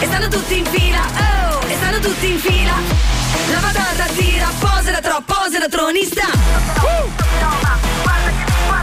E 0.00 0.04
stanno 0.04 0.28
tutti 0.28 0.58
in 0.58 0.66
fila. 0.66 1.00
Oh, 1.00 1.66
e 1.66 1.74
stanno 1.76 1.98
tutti 2.00 2.32
in 2.32 2.38
fila. 2.38 2.74
La 3.50 3.58
patata 3.58 4.04
tira, 4.14 4.46
pose 4.58 4.90
da 4.90 5.00
tro, 5.00 5.22
pose 5.24 5.58
da 5.58 5.68
tronista. 5.68 6.26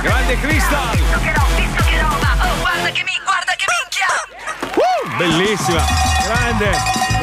Grande 0.01 0.39
Crystal. 0.39 0.95
Visto 0.95 1.19
che 1.19 1.33
ro, 1.33 1.45
visto 1.55 1.83
che 1.83 2.01
roba. 2.01 2.49
Oh, 2.49 2.59
guarda 2.61 2.89
che 2.89 3.03
mi, 3.03 3.19
guarda 3.23 3.53
che 3.53 3.65
minchia. 3.69 4.34
Bellissima, 5.17 5.85
grande, 6.25 6.71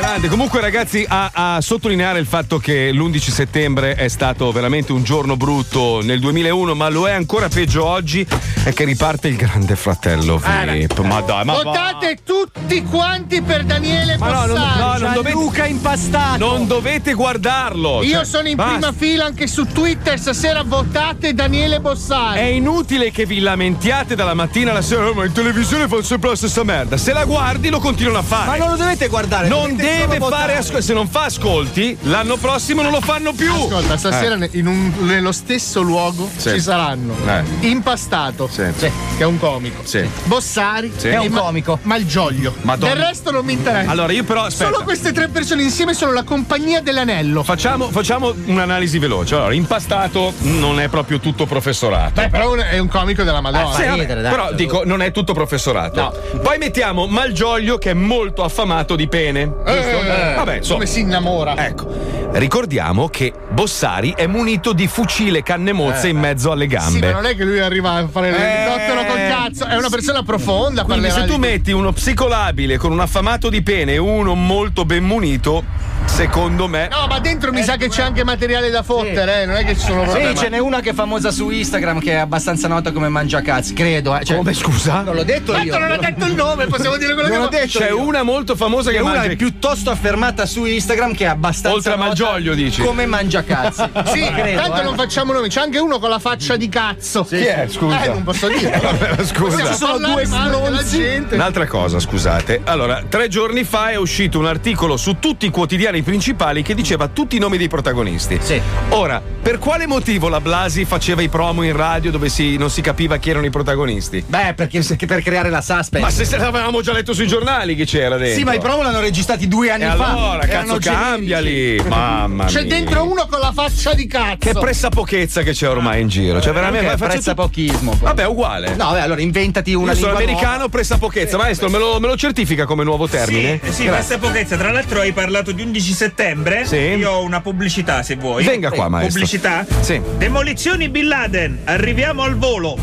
grande. 0.02 0.26
Comunque, 0.28 0.60
ragazzi, 0.60 1.04
a, 1.08 1.30
a 1.32 1.60
sottolineare 1.60 2.18
il 2.18 2.26
fatto 2.26 2.58
che 2.58 2.90
l'11 2.90 3.18
settembre 3.30 3.94
è 3.94 4.08
stato 4.08 4.50
veramente 4.50 4.90
un 4.92 5.04
giorno 5.04 5.36
brutto 5.36 6.00
nel 6.02 6.18
2001, 6.18 6.74
ma 6.74 6.88
lo 6.88 7.06
è 7.06 7.12
ancora 7.12 7.48
peggio 7.48 7.84
oggi. 7.84 8.26
È 8.64 8.72
che 8.72 8.84
riparte 8.84 9.28
il 9.28 9.36
grande 9.36 9.76
fratello 9.76 10.38
VIP. 10.38 10.98
Ma 11.00 11.20
dai, 11.20 11.44
ma 11.44 11.52
va. 11.54 11.62
Votate 11.62 12.18
tutti 12.24 12.82
quanti 12.82 13.42
per 13.42 13.62
Daniele 13.64 14.16
Ma 14.18 14.30
no, 14.32 14.46
non, 14.46 14.48
Bossari. 14.48 14.78
no, 14.80 14.98
non 14.98 15.14
dovete, 15.14 15.34
Luca 15.36 15.66
impastato. 15.66 16.38
non 16.38 16.66
dovete 16.66 17.14
guardarlo. 17.14 18.02
Io 18.02 18.16
cioè, 18.16 18.24
sono 18.24 18.48
in 18.48 18.56
basta. 18.56 18.72
prima 18.72 18.92
fila 18.92 19.24
anche 19.26 19.46
su 19.46 19.66
Twitter. 19.66 20.18
Stasera 20.18 20.62
votate 20.64 21.32
Daniele 21.32 21.80
Bossari. 21.80 22.38
È 22.40 22.44
inutile 22.44 23.12
che 23.12 23.24
vi 23.24 23.38
lamentiate 23.38 24.16
dalla 24.16 24.34
mattina 24.34 24.72
alla 24.72 24.82
sera, 24.82 25.08
"Oh, 25.08 25.14
ma 25.14 25.24
in 25.24 25.32
televisione 25.32 25.86
fanno 25.86 26.02
sempre 26.02 26.30
la 26.30 26.36
stessa 26.36 26.64
merda. 26.64 26.96
Se 26.96 27.12
la 27.12 27.24
guardi 27.24 27.68
lo 27.68 27.78
continuano 27.78 28.18
a 28.18 28.22
fare. 28.22 28.46
Ma 28.46 28.56
non 28.56 28.70
lo 28.70 28.76
dovete 28.76 29.06
guardare. 29.06 29.46
non 29.48 29.70
dovete 29.76 29.91
deve 29.98 30.18
fare 30.18 30.56
ascolti. 30.56 30.82
Se 30.82 30.92
non 30.92 31.08
fa 31.08 31.24
ascolti, 31.24 31.96
l'anno 32.02 32.36
prossimo 32.36 32.82
non 32.82 32.90
lo 32.92 33.00
fanno 33.00 33.32
più. 33.32 33.52
Ascolta, 33.52 33.96
stasera 33.96 34.36
Eh. 34.36 34.60
un- 34.62 34.92
nello 35.00 35.32
stesso 35.32 35.80
luogo 35.80 36.28
Sì. 36.36 36.50
ci 36.50 36.60
saranno 36.60 37.14
Eh. 37.26 37.66
Impastato, 37.68 38.48
Sì. 38.50 38.64
che 38.76 38.90
è 39.18 39.24
un 39.24 39.38
comico, 39.38 39.82
Sì. 39.84 40.08
Bossari, 40.24 40.92
Sì. 40.96 41.08
e 41.08 41.12
È 41.12 41.16
un 41.18 41.26
Ma- 41.32 41.40
comico. 41.40 41.78
Malgioglio. 41.82 42.54
Madonna. 42.62 42.94
Del 42.94 43.04
resto 43.04 43.30
non 43.30 43.44
mi 43.44 43.52
interessa. 43.52 43.90
Allora, 43.90 44.12
io 44.12 44.24
però 44.24 44.44
aspetta. 44.44 44.70
Solo 44.72 44.84
queste 44.84 45.12
tre 45.12 45.28
persone 45.28 45.62
insieme 45.62 45.94
sono 45.94 46.12
la 46.12 46.22
compagnia 46.22 46.80
dell'anello. 46.80 47.42
Facciamo, 47.42 47.90
facciamo 47.90 48.32
un'analisi 48.46 48.98
veloce. 48.98 49.34
Allora, 49.34 49.52
impastato 49.54 50.32
non 50.40 50.80
è 50.80 50.88
proprio 50.88 51.20
tutto 51.20 51.46
professorato. 51.46 52.20
Beh, 52.20 52.28
però 52.28 52.54
è 52.54 52.78
un 52.78 52.88
comico 52.88 53.22
della 53.22 53.40
Madonna. 53.40 53.74
Sì, 53.74 53.82
vabbè, 53.84 54.00
ridere, 54.00 54.22
dai. 54.22 54.30
però 54.30 54.52
dico, 54.52 54.82
non 54.84 55.02
è 55.02 55.10
tutto 55.12 55.32
professorato. 55.34 56.12
Poi 56.42 56.58
mettiamo 56.58 57.06
Malgioglio 57.06 57.78
che 57.78 57.90
è 57.90 57.94
molto 57.94 58.42
affamato 58.42 58.96
di 58.96 59.06
pene. 59.08 59.52
Giusto? 59.82 60.12
Eh, 60.12 60.34
Vabbè, 60.34 60.56
insomma. 60.56 60.74
come 60.78 60.86
si 60.86 61.00
innamora. 61.00 61.56
Ecco, 61.66 61.86
ricordiamo 62.32 63.08
che 63.08 63.32
Bossari 63.50 64.14
è 64.16 64.26
munito 64.26 64.72
di 64.72 64.86
fucile 64.86 65.42
canne 65.42 65.72
mozze 65.72 66.08
in 66.08 66.18
mezzo 66.18 66.50
alle 66.50 66.66
Sì, 66.68 66.74
ma 66.74 66.80
gambe. 66.80 67.12
non 67.12 67.26
è 67.26 67.36
che 67.36 67.44
lui 67.44 67.58
arriva 67.60 67.92
a 67.92 68.08
fare 68.08 68.28
Eh, 68.28 68.32
l'elicottero 68.32 69.04
col 69.04 69.26
cazzo, 69.28 69.66
è 69.66 69.76
una 69.76 69.88
persona 69.90 70.22
profonda. 70.22 70.84
Quindi 70.84 71.10
se 71.10 71.24
tu 71.26 71.36
metti 71.36 71.72
uno 71.72 71.92
psicolabile 71.92 72.76
con 72.78 72.92
un 72.92 73.00
affamato 73.00 73.48
di 73.48 73.62
pene 73.62 73.92
e 73.94 73.98
uno 73.98 74.34
molto 74.34 74.84
ben 74.84 75.04
munito, 75.04 75.64
secondo 76.06 76.68
me... 76.68 76.88
No, 76.90 77.06
ma 77.08 77.18
dentro 77.20 77.52
mi 77.52 77.62
sa 77.62 77.76
che 77.76 77.88
c'è 77.88 78.02
anche 78.02 78.24
materiale 78.24 78.70
da 78.70 78.82
fottere, 78.82 79.42
eh, 79.42 79.46
non 79.46 79.56
è 79.56 79.64
che 79.64 79.74
ci 79.74 79.80
sono 79.86 80.02
Sì, 80.04 80.10
problemi. 80.10 80.36
ce 80.36 80.48
n'è 80.48 80.58
una 80.58 80.80
che 80.80 80.90
è 80.90 80.94
famosa 80.94 81.30
su 81.30 81.48
Instagram 81.50 82.00
che 82.00 82.12
è 82.12 82.16
abbastanza 82.16 82.68
nota 82.68 82.92
come 82.92 83.08
mangiacazzi, 83.08 83.72
credo. 83.74 84.16
Eh. 84.16 84.24
Cioè, 84.24 84.36
Come 84.36 84.52
scusa? 84.54 85.02
Non 85.02 85.14
l'ho 85.14 85.24
detto 85.24 85.52
io. 85.56 85.72
Tanto 85.72 85.78
non 85.78 85.90
ho 85.92 85.96
detto 86.00 86.24
il 86.26 86.34
nome, 86.34 86.66
possiamo 86.66 86.96
dire 86.96 87.14
quello 87.14 87.28
Non 87.28 87.48
che 87.48 87.56
ho 87.56 87.60
detto 87.60 87.78
C'è 87.78 87.88
io. 87.88 88.00
una 88.00 88.22
molto 88.22 88.56
famosa 88.56 88.90
Che 88.90 88.96
che 88.96 89.02
una 89.02 89.14
mangia 89.14 89.30
è 89.32 89.36
piuttosto 89.36 89.90
affermata 89.90 90.46
su 90.46 90.64
Instagram 90.64 91.14
che 91.14 91.24
è 91.24 91.28
abbastanza 91.28 91.76
Oltre 91.76 91.92
a 91.92 91.96
Malgioglio, 91.96 92.54
dici? 92.54 92.82
come 92.82 93.06
mangiacazzi. 93.06 93.80
Sì, 94.12 94.20
credo, 94.32 94.60
tanto 94.60 94.80
eh. 94.80 94.84
non 94.84 94.94
facciamo 94.96 95.32
nomi, 95.32 95.48
c'è 95.48 95.60
anche 95.60 95.78
uno 95.78 95.98
con 95.98 96.10
la 96.10 96.18
faccia 96.18 96.56
di 96.56 96.68
cazzo. 96.68 97.24
Chi 97.24 97.36
è, 97.36 97.66
scusa? 97.68 98.02
Eh, 98.02 98.08
non 98.08 98.22
posso 98.22 98.48
dire. 98.48 98.78
Vabbè, 98.82 99.24
scusa. 99.24 99.66
Ci 99.66 99.74
sono 99.74 99.98
due 99.98 100.84
gente. 100.84 101.34
Un'altra 101.34 101.66
cosa, 101.66 101.98
scusate. 101.98 102.60
Allora, 102.64 103.02
tre 103.08 103.28
giorni 103.28 103.64
fa 103.64 103.90
è 103.90 103.96
uscito 103.96 104.38
un 104.38 104.46
articolo 104.46 104.96
su 104.96 105.18
tutti 105.18 105.46
i 105.46 105.50
quotidiani 105.50 105.91
televisioni 105.92 106.02
principali 106.02 106.62
che 106.62 106.74
diceva 106.74 107.08
tutti 107.08 107.36
i 107.36 107.38
nomi 107.38 107.58
dei 107.58 107.68
protagonisti. 107.68 108.38
Sì. 108.42 108.60
Ora, 108.90 109.20
per 109.42 109.58
quale 109.58 109.86
motivo 109.86 110.28
la 110.28 110.40
Blasi 110.40 110.84
faceva 110.84 111.20
i 111.22 111.28
promo 111.28 111.62
in 111.62 111.76
radio 111.76 112.10
dove 112.10 112.28
si- 112.28 112.56
non 112.56 112.70
si 112.70 112.80
capiva 112.80 113.16
chi 113.18 113.30
erano 113.30 113.46
i 113.46 113.50
protagonisti? 113.50 114.24
Beh, 114.26 114.54
perché 114.54 114.80
per 115.06 115.22
creare 115.22 115.50
la 115.50 115.60
suspense. 115.60 115.98
Ma 116.00 116.10
se 116.10 116.24
se 116.24 116.36
l'avevamo 116.38 116.80
già 116.80 116.92
letto 116.92 117.12
sui 117.12 117.26
giornali 117.26 117.74
che 117.74 117.84
c'era 117.84 118.16
dentro. 118.16 118.36
Sì, 118.38 118.44
ma 118.44 118.54
i 118.54 118.58
promo 118.60 118.82
l'hanno 118.82 119.00
registrati 119.00 119.48
due 119.48 119.70
anni 119.70 119.84
E 119.84 119.90
fa. 119.96 120.06
allora, 120.12 120.42
Erano 120.42 120.78
cazzo, 120.78 120.90
cambiali. 120.90 121.82
Mamma 121.86 122.44
C'è 122.46 122.62
mia. 122.64 122.74
dentro 122.74 123.10
uno 123.10 123.26
con 123.28 123.40
la 123.40 123.52
faccia 123.52 123.92
di 123.94 124.06
cazzo. 124.06 124.36
Che 124.38 124.52
pressapochezza 124.52 125.42
che 125.42 125.52
c'è 125.52 125.68
ormai 125.68 126.00
in 126.02 126.08
giro. 126.08 126.40
Cioè, 126.40 126.52
veramente. 126.52 126.86
Anche 126.86 126.98
faccio 126.98 127.12
pressapochismo. 127.12 127.98
Vabbè, 128.00 128.26
uguale. 128.26 128.74
No, 128.76 128.92
beh, 128.92 129.00
allora 129.00 129.20
inventati 129.20 129.74
una 129.74 129.92
Io 129.92 129.98
sono 129.98 130.14
americano, 130.14 130.68
pressapochezza. 130.68 131.36
Maestro, 131.36 131.68
me 131.68 131.78
lo, 131.78 131.98
me 132.00 132.06
lo 132.06 132.16
certifica 132.16 132.64
come 132.64 132.84
nuovo 132.84 133.08
termine? 133.08 133.60
Sì, 133.62 133.72
sì, 133.72 133.84
Grazie. 133.84 133.90
questa 133.90 134.18
pochezza. 134.18 134.56
Tra 134.56 134.70
l'altro 134.70 135.00
hai 135.00 135.12
parlato 135.12 135.52
di 135.52 135.62
11 135.82 135.92
settembre. 135.94 136.64
Sì. 136.64 136.76
Io 136.76 137.10
ho 137.10 137.22
una 137.22 137.40
pubblicità 137.40 138.04
se 138.04 138.14
vuoi. 138.14 138.44
Venga 138.44 138.70
qua, 138.70 138.88
maestro. 138.88 139.14
Pubblicità? 139.14 139.66
Sì. 139.80 140.00
Demolizioni 140.16 140.88
Bin 140.88 141.08
Laden, 141.08 141.58
arriviamo 141.64 142.22
al 142.22 142.36
volo. 142.36 142.78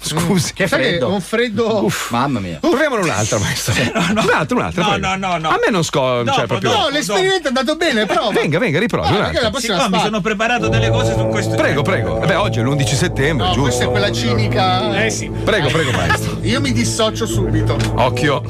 Scusi. 0.00 0.52
Che 0.54 0.68
freddo. 0.68 1.12
un 1.12 1.20
freddo. 1.20 1.90
Mamma 2.10 2.38
mia. 2.40 2.58
Proviamone 2.60 3.02
un 3.02 3.10
altro, 3.10 3.38
maestro. 3.38 3.72
Un 3.94 4.30
altro, 4.34 4.56
un 4.56 4.62
altro. 4.62 4.82
No, 4.82 4.88
prego. 4.90 5.06
no, 5.06 5.16
no, 5.16 5.38
no. 5.38 5.48
A 5.48 5.58
me 5.62 5.70
non 5.70 5.82
sco. 5.82 6.22
Dopo, 6.22 6.36
cioè, 6.36 6.46
proprio. 6.46 6.72
No, 6.72 6.88
l'esperimento 6.90 7.44
è 7.44 7.48
andato 7.48 7.76
bene, 7.76 8.04
però. 8.04 8.30
Venga, 8.30 8.58
venga, 8.58 8.78
riprovi. 8.78 9.08
Ah, 9.08 9.32
la 9.32 9.50
prossima 9.50 9.76
Siccome 9.76 9.96
mi 9.96 10.02
sono 10.02 10.20
preparato 10.20 10.68
delle 10.68 10.90
cose 10.90 11.14
su 11.14 11.26
questo. 11.28 11.54
Prego, 11.56 11.80
prego. 11.82 12.18
Beh, 12.18 12.34
oggi 12.34 12.58
è 12.58 12.62
l'11 12.62 12.84
settembre, 12.94 13.46
No, 13.46 13.52
questa 13.54 13.84
è 13.84 13.86
giusto? 13.86 13.90
quella 13.90 14.12
cinica. 14.12 15.04
Eh 15.04 15.10
sì. 15.10 15.30
Prego, 15.30 15.68
prego, 15.68 15.90
maestro. 15.96 16.38
Io 16.42 16.60
mi 16.60 16.72
dissocio 16.72 17.26
subito. 17.26 17.76
Occhio. 17.94 18.42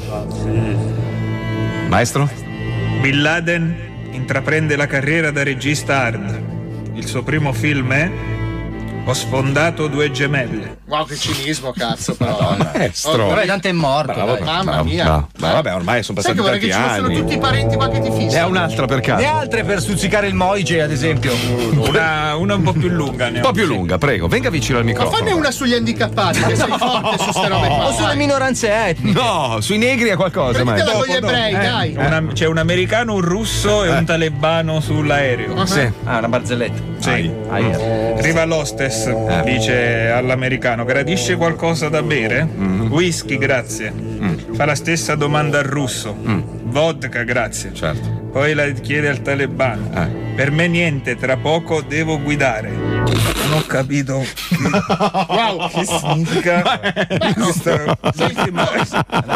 Maestro? 1.87 2.29
Bin 3.05 3.21
Laden 3.21 3.75
intraprende 4.13 4.75
la 4.75 4.87
carriera 4.87 5.29
da 5.29 5.43
regista 5.43 6.01
hard. 6.01 6.41
Il 6.95 7.05
suo 7.05 7.21
primo 7.21 7.53
film 7.53 7.93
è 7.93 8.09
Ho 9.07 9.13
sfondato 9.13 9.85
due 9.87 10.09
gemelle. 10.09 10.77
Wow, 10.87 11.05
che 11.05 11.15
cinismo, 11.15 11.71
cazzo, 11.77 12.15
però. 12.15 12.55
Maestro. 12.57 13.27
Però 13.27 13.45
tanto 13.45 13.67
è 13.67 13.71
morto. 13.71 14.13
Bravo, 14.13 14.33
dai. 14.33 14.43
Mamma 14.43 14.63
bravo, 14.71 14.83
mia. 14.83 15.03
bravo. 15.03 15.27
Ma 15.37 15.51
vabbè, 15.53 15.75
ormai 15.75 16.01
sono 16.01 16.19
Sai 16.21 16.33
passati 16.33 16.35
che 16.35 16.41
vorrei 16.41 16.59
che 16.59 16.67
tanti 16.69 16.81
ci 16.83 16.89
fossero 16.89 17.05
anni. 17.05 17.15
tutti 17.17 17.33
i 17.33 17.37
parenti 17.37 17.75
qua 17.75 17.89
che 17.89 17.99
ti 18.01 18.09
Ne 18.09 18.39
ha 18.39 18.47
un'altra 18.47 18.85
per 18.87 18.99
caso. 19.01 19.21
Ne 19.21 19.27
altre 19.27 19.63
per 19.63 19.79
stuzzicare 19.81 20.25
il 20.27 20.33
Moige, 20.33 20.81
ad 20.81 20.91
esempio. 20.91 21.33
Una, 21.87 22.35
una 22.35 22.55
un 22.55 22.63
po' 22.63 22.73
più 22.73 22.87
lunga. 22.89 23.29
Ne 23.29 23.37
Un 23.37 23.41
po' 23.43 23.51
più 23.51 23.65
lunga, 23.65 23.99
prego. 23.99 24.27
Venga 24.27 24.49
vicino 24.49 24.79
al 24.79 24.83
Ma 24.83 24.89
microfono. 24.89 25.17
fanne 25.17 25.31
una 25.33 25.51
sugli 25.51 25.73
handicappati, 25.73 26.39
che 26.41 26.55
sei 26.55 26.67
forte 26.77 27.17
su 27.23 27.31
ste 27.31 27.47
robe 27.47 27.67
qua. 27.67 27.85
O 27.87 27.91
sulle 27.91 28.07
dai. 28.07 28.17
minoranze 28.17 28.87
etniche. 28.87 29.19
No, 29.21 29.57
sui 29.61 29.77
negri 29.77 30.09
è 30.09 30.15
qualcosa, 30.15 30.63
Prenditela 30.63 30.91
con 30.93 31.05
gli 31.05 31.11
ebrei, 31.13 31.53
dai. 31.53 31.95
Una- 31.95 32.23
c'è 32.33 32.47
un 32.47 32.57
americano, 32.57 33.13
un 33.13 33.21
russo 33.21 33.83
e 33.83 33.89
un 33.89 34.03
talebano 34.03 34.79
sull'aereo. 34.79 35.63
Sì. 35.67 35.87
Ah, 36.05 36.17
una 36.17 36.27
barzelletta. 36.27 36.81
Sì. 36.97 37.31
Arriva 38.17 38.45
l'hostess, 38.45 38.94
dice 39.43 40.09
all'americano: 40.09 40.85
gradisce 40.85 41.35
qualcosa 41.35 41.89
da 41.89 42.01
bere? 42.01 42.47
Whisky, 42.89 43.37
grazie. 43.37 43.91
Fa 44.53 44.65
la 44.65 44.75
stessa 44.75 45.15
domanda 45.15 45.59
al 45.59 45.65
russo. 45.65 46.15
Vodka, 46.65 47.23
grazie. 47.23 47.71
Certo. 47.73 48.23
Poi 48.31 48.53
la 48.53 48.67
chiede 48.71 49.09
al 49.09 49.21
talebano. 49.21 50.23
Per 50.35 50.51
me 50.51 50.67
niente, 50.67 51.15
tra 51.15 51.37
poco 51.37 51.81
devo 51.81 52.19
guidare. 52.21 52.69
Non 52.69 53.59
ho 53.59 53.61
capito 53.67 54.25
Wow. 55.29 55.69
che 55.69 55.85
significa. 55.85 56.63
questa- 57.35 57.97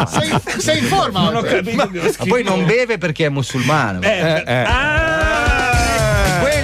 Sei, 0.06 0.30
sei 0.58 0.78
in 0.78 0.84
forma 0.84 1.20
Non 1.24 1.36
ho 1.36 1.42
capito 1.42 1.76
Ma 1.76 1.88
poi 2.26 2.42
non 2.42 2.66
beve 2.66 2.98
perché 2.98 3.26
è 3.26 3.28
musulmano. 3.28 4.00
Eh, 4.02 4.42
eh. 4.46 4.64
Ah! 4.66 5.39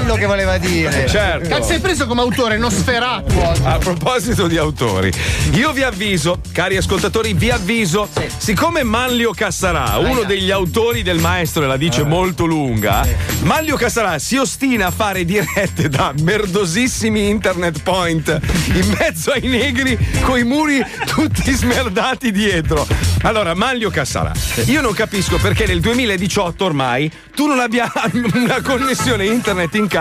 Quello 0.07 0.21
che 0.21 0.27
voleva 0.27 0.57
dire. 0.57 1.09
Certo. 1.09 1.49
Cazzo 1.49 1.73
hai 1.73 1.81
preso 1.81 2.07
come 2.07 2.21
autore 2.21 2.57
Nosferatu. 2.59 3.35
A 3.65 3.77
proposito 3.79 4.47
di 4.47 4.57
autori, 4.57 5.11
io 5.55 5.73
vi 5.73 5.83
avviso, 5.83 6.39
cari 6.53 6.77
ascoltatori, 6.77 7.33
vi 7.33 7.51
avviso, 7.51 8.09
siccome 8.37 8.85
Manlio 8.85 9.33
Cassarà, 9.33 9.97
uno 9.99 10.23
degli 10.23 10.53
autori 10.53 11.03
del 11.03 11.19
maestro 11.19 11.65
e 11.65 11.67
la 11.67 11.77
dice 11.77 12.05
molto 12.05 12.45
lunga, 12.45 13.05
Manlio 13.41 13.75
Cassarà 13.75 14.21
si 14.21 14.37
ostina 14.37 14.87
a 14.87 14.91
fare 14.93 15.25
dirette 15.25 15.89
da 15.89 16.15
merdosissimi 16.23 17.29
internet 17.29 17.83
point 17.83 18.29
in 18.75 18.97
mezzo 18.97 19.33
ai 19.33 19.49
negri 19.49 19.99
coi 20.23 20.45
muri 20.45 20.85
tutti 21.05 21.51
smerdati 21.51 22.31
dietro. 22.31 22.87
Allora, 23.23 23.55
Manlio 23.55 23.91
Cassarà, 23.91 24.31
io 24.67 24.81
non 24.83 24.93
capisco 24.93 25.39
perché 25.39 25.67
nel 25.67 25.81
2018 25.81 26.65
ormai 26.65 27.11
tu 27.35 27.47
non 27.47 27.59
abbia 27.59 27.91
una 28.35 28.63
connessione 28.63 29.27
internet 29.27 29.75
in 29.75 29.89
casa 29.89 29.95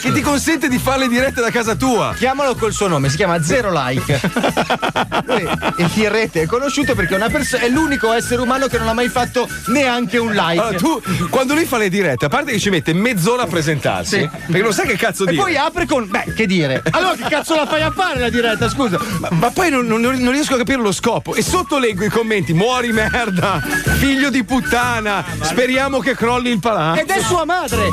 che 0.00 0.12
ti 0.12 0.20
consente 0.20 0.68
di 0.68 0.78
fare 0.78 1.00
le 1.00 1.08
dirette 1.08 1.40
da 1.40 1.50
casa 1.50 1.74
tua. 1.74 2.14
Chiamalo 2.16 2.54
col 2.54 2.72
suo 2.72 2.86
nome, 2.88 3.08
si 3.08 3.16
chiama 3.16 3.42
Zero 3.42 3.70
Like. 3.72 4.20
Lui 5.26 5.48
in 5.96 6.08
rete 6.10 6.42
è 6.42 6.46
conosciuto 6.46 6.94
perché 6.94 7.16
perso- 7.28 7.56
è 7.56 7.68
l'unico 7.68 8.12
essere 8.12 8.40
umano 8.42 8.66
che 8.66 8.78
non 8.78 8.88
ha 8.88 8.92
mai 8.92 9.08
fatto 9.08 9.48
neanche 9.66 10.18
un 10.18 10.32
like. 10.32 10.60
Allora, 10.60 10.78
tu, 10.78 11.02
quando 11.30 11.54
lui 11.54 11.64
fa 11.64 11.78
le 11.78 11.88
dirette, 11.88 12.26
a 12.26 12.28
parte 12.28 12.52
che 12.52 12.58
ci 12.60 12.70
mette 12.70 12.92
mezz'ora 12.92 13.42
a 13.42 13.46
presentarsi, 13.46 14.18
Sì. 14.20 14.28
perché 14.46 14.62
non 14.62 14.72
sai 14.72 14.86
che 14.86 14.96
cazzo 14.96 15.24
e 15.24 15.30
dire. 15.30 15.42
poi 15.42 15.56
apre 15.56 15.86
con. 15.86 16.08
Beh, 16.08 16.34
che 16.34 16.46
dire? 16.46 16.82
Allora 16.90 17.14
che 17.14 17.24
cazzo 17.28 17.54
la 17.56 17.66
fai 17.66 17.82
a 17.82 17.90
fare 17.90 18.20
la 18.20 18.28
diretta? 18.28 18.68
Scusa. 18.68 18.98
ma, 19.18 19.28
ma 19.32 19.50
poi 19.50 19.70
non, 19.70 19.86
non- 19.86 20.00
non 20.00 20.32
riesco 20.32 20.54
a 20.54 20.58
capire 20.58 20.80
lo 20.80 20.92
scopo. 20.92 21.34
E 21.34 21.42
sotto 21.42 21.78
leggo 21.78 22.04
i 22.04 22.08
commenti: 22.10 22.52
muori 22.52 22.92
merda, 22.92 23.60
figlio 23.98 24.30
di 24.30 24.44
puttana, 24.44 25.24
speriamo 25.40 25.98
che 25.98 26.14
crolli 26.14 26.50
il 26.50 26.60
palazzo. 26.60 27.00
Ed 27.00 27.10
è 27.10 27.20
sua 27.22 27.44
madre! 27.44 27.88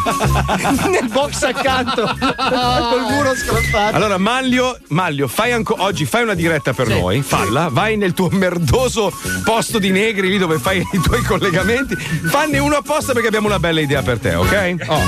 Nel 0.89 1.07
box 1.07 1.30
accanto, 1.41 2.03
col 2.15 3.01
muro 3.09 3.35
scrostato. 3.35 3.95
Allora, 3.95 4.17
Maglio, 4.17 4.77
Maglio 4.89 5.27
fai 5.27 5.51
anco- 5.51 5.75
oggi 5.79 6.05
fai 6.05 6.23
una 6.23 6.33
diretta 6.33 6.73
per 6.73 6.87
noi, 6.87 7.21
falla, 7.21 7.69
vai 7.71 7.97
nel 7.97 8.13
tuo 8.13 8.29
merdoso 8.31 9.11
posto 9.43 9.79
di 9.79 9.91
negri 9.91 10.29
lì 10.29 10.37
dove 10.37 10.59
fai 10.59 10.79
i 10.91 10.99
tuoi 10.99 11.21
collegamenti, 11.23 11.95
fanne 11.95 12.59
uno 12.59 12.75
apposta 12.75 13.13
perché 13.13 13.27
abbiamo 13.27 13.47
una 13.47 13.59
bella 13.59 13.79
idea 13.79 14.01
per 14.01 14.19
te, 14.19 14.35
ok? 14.35 14.75
Oh, 14.87 15.01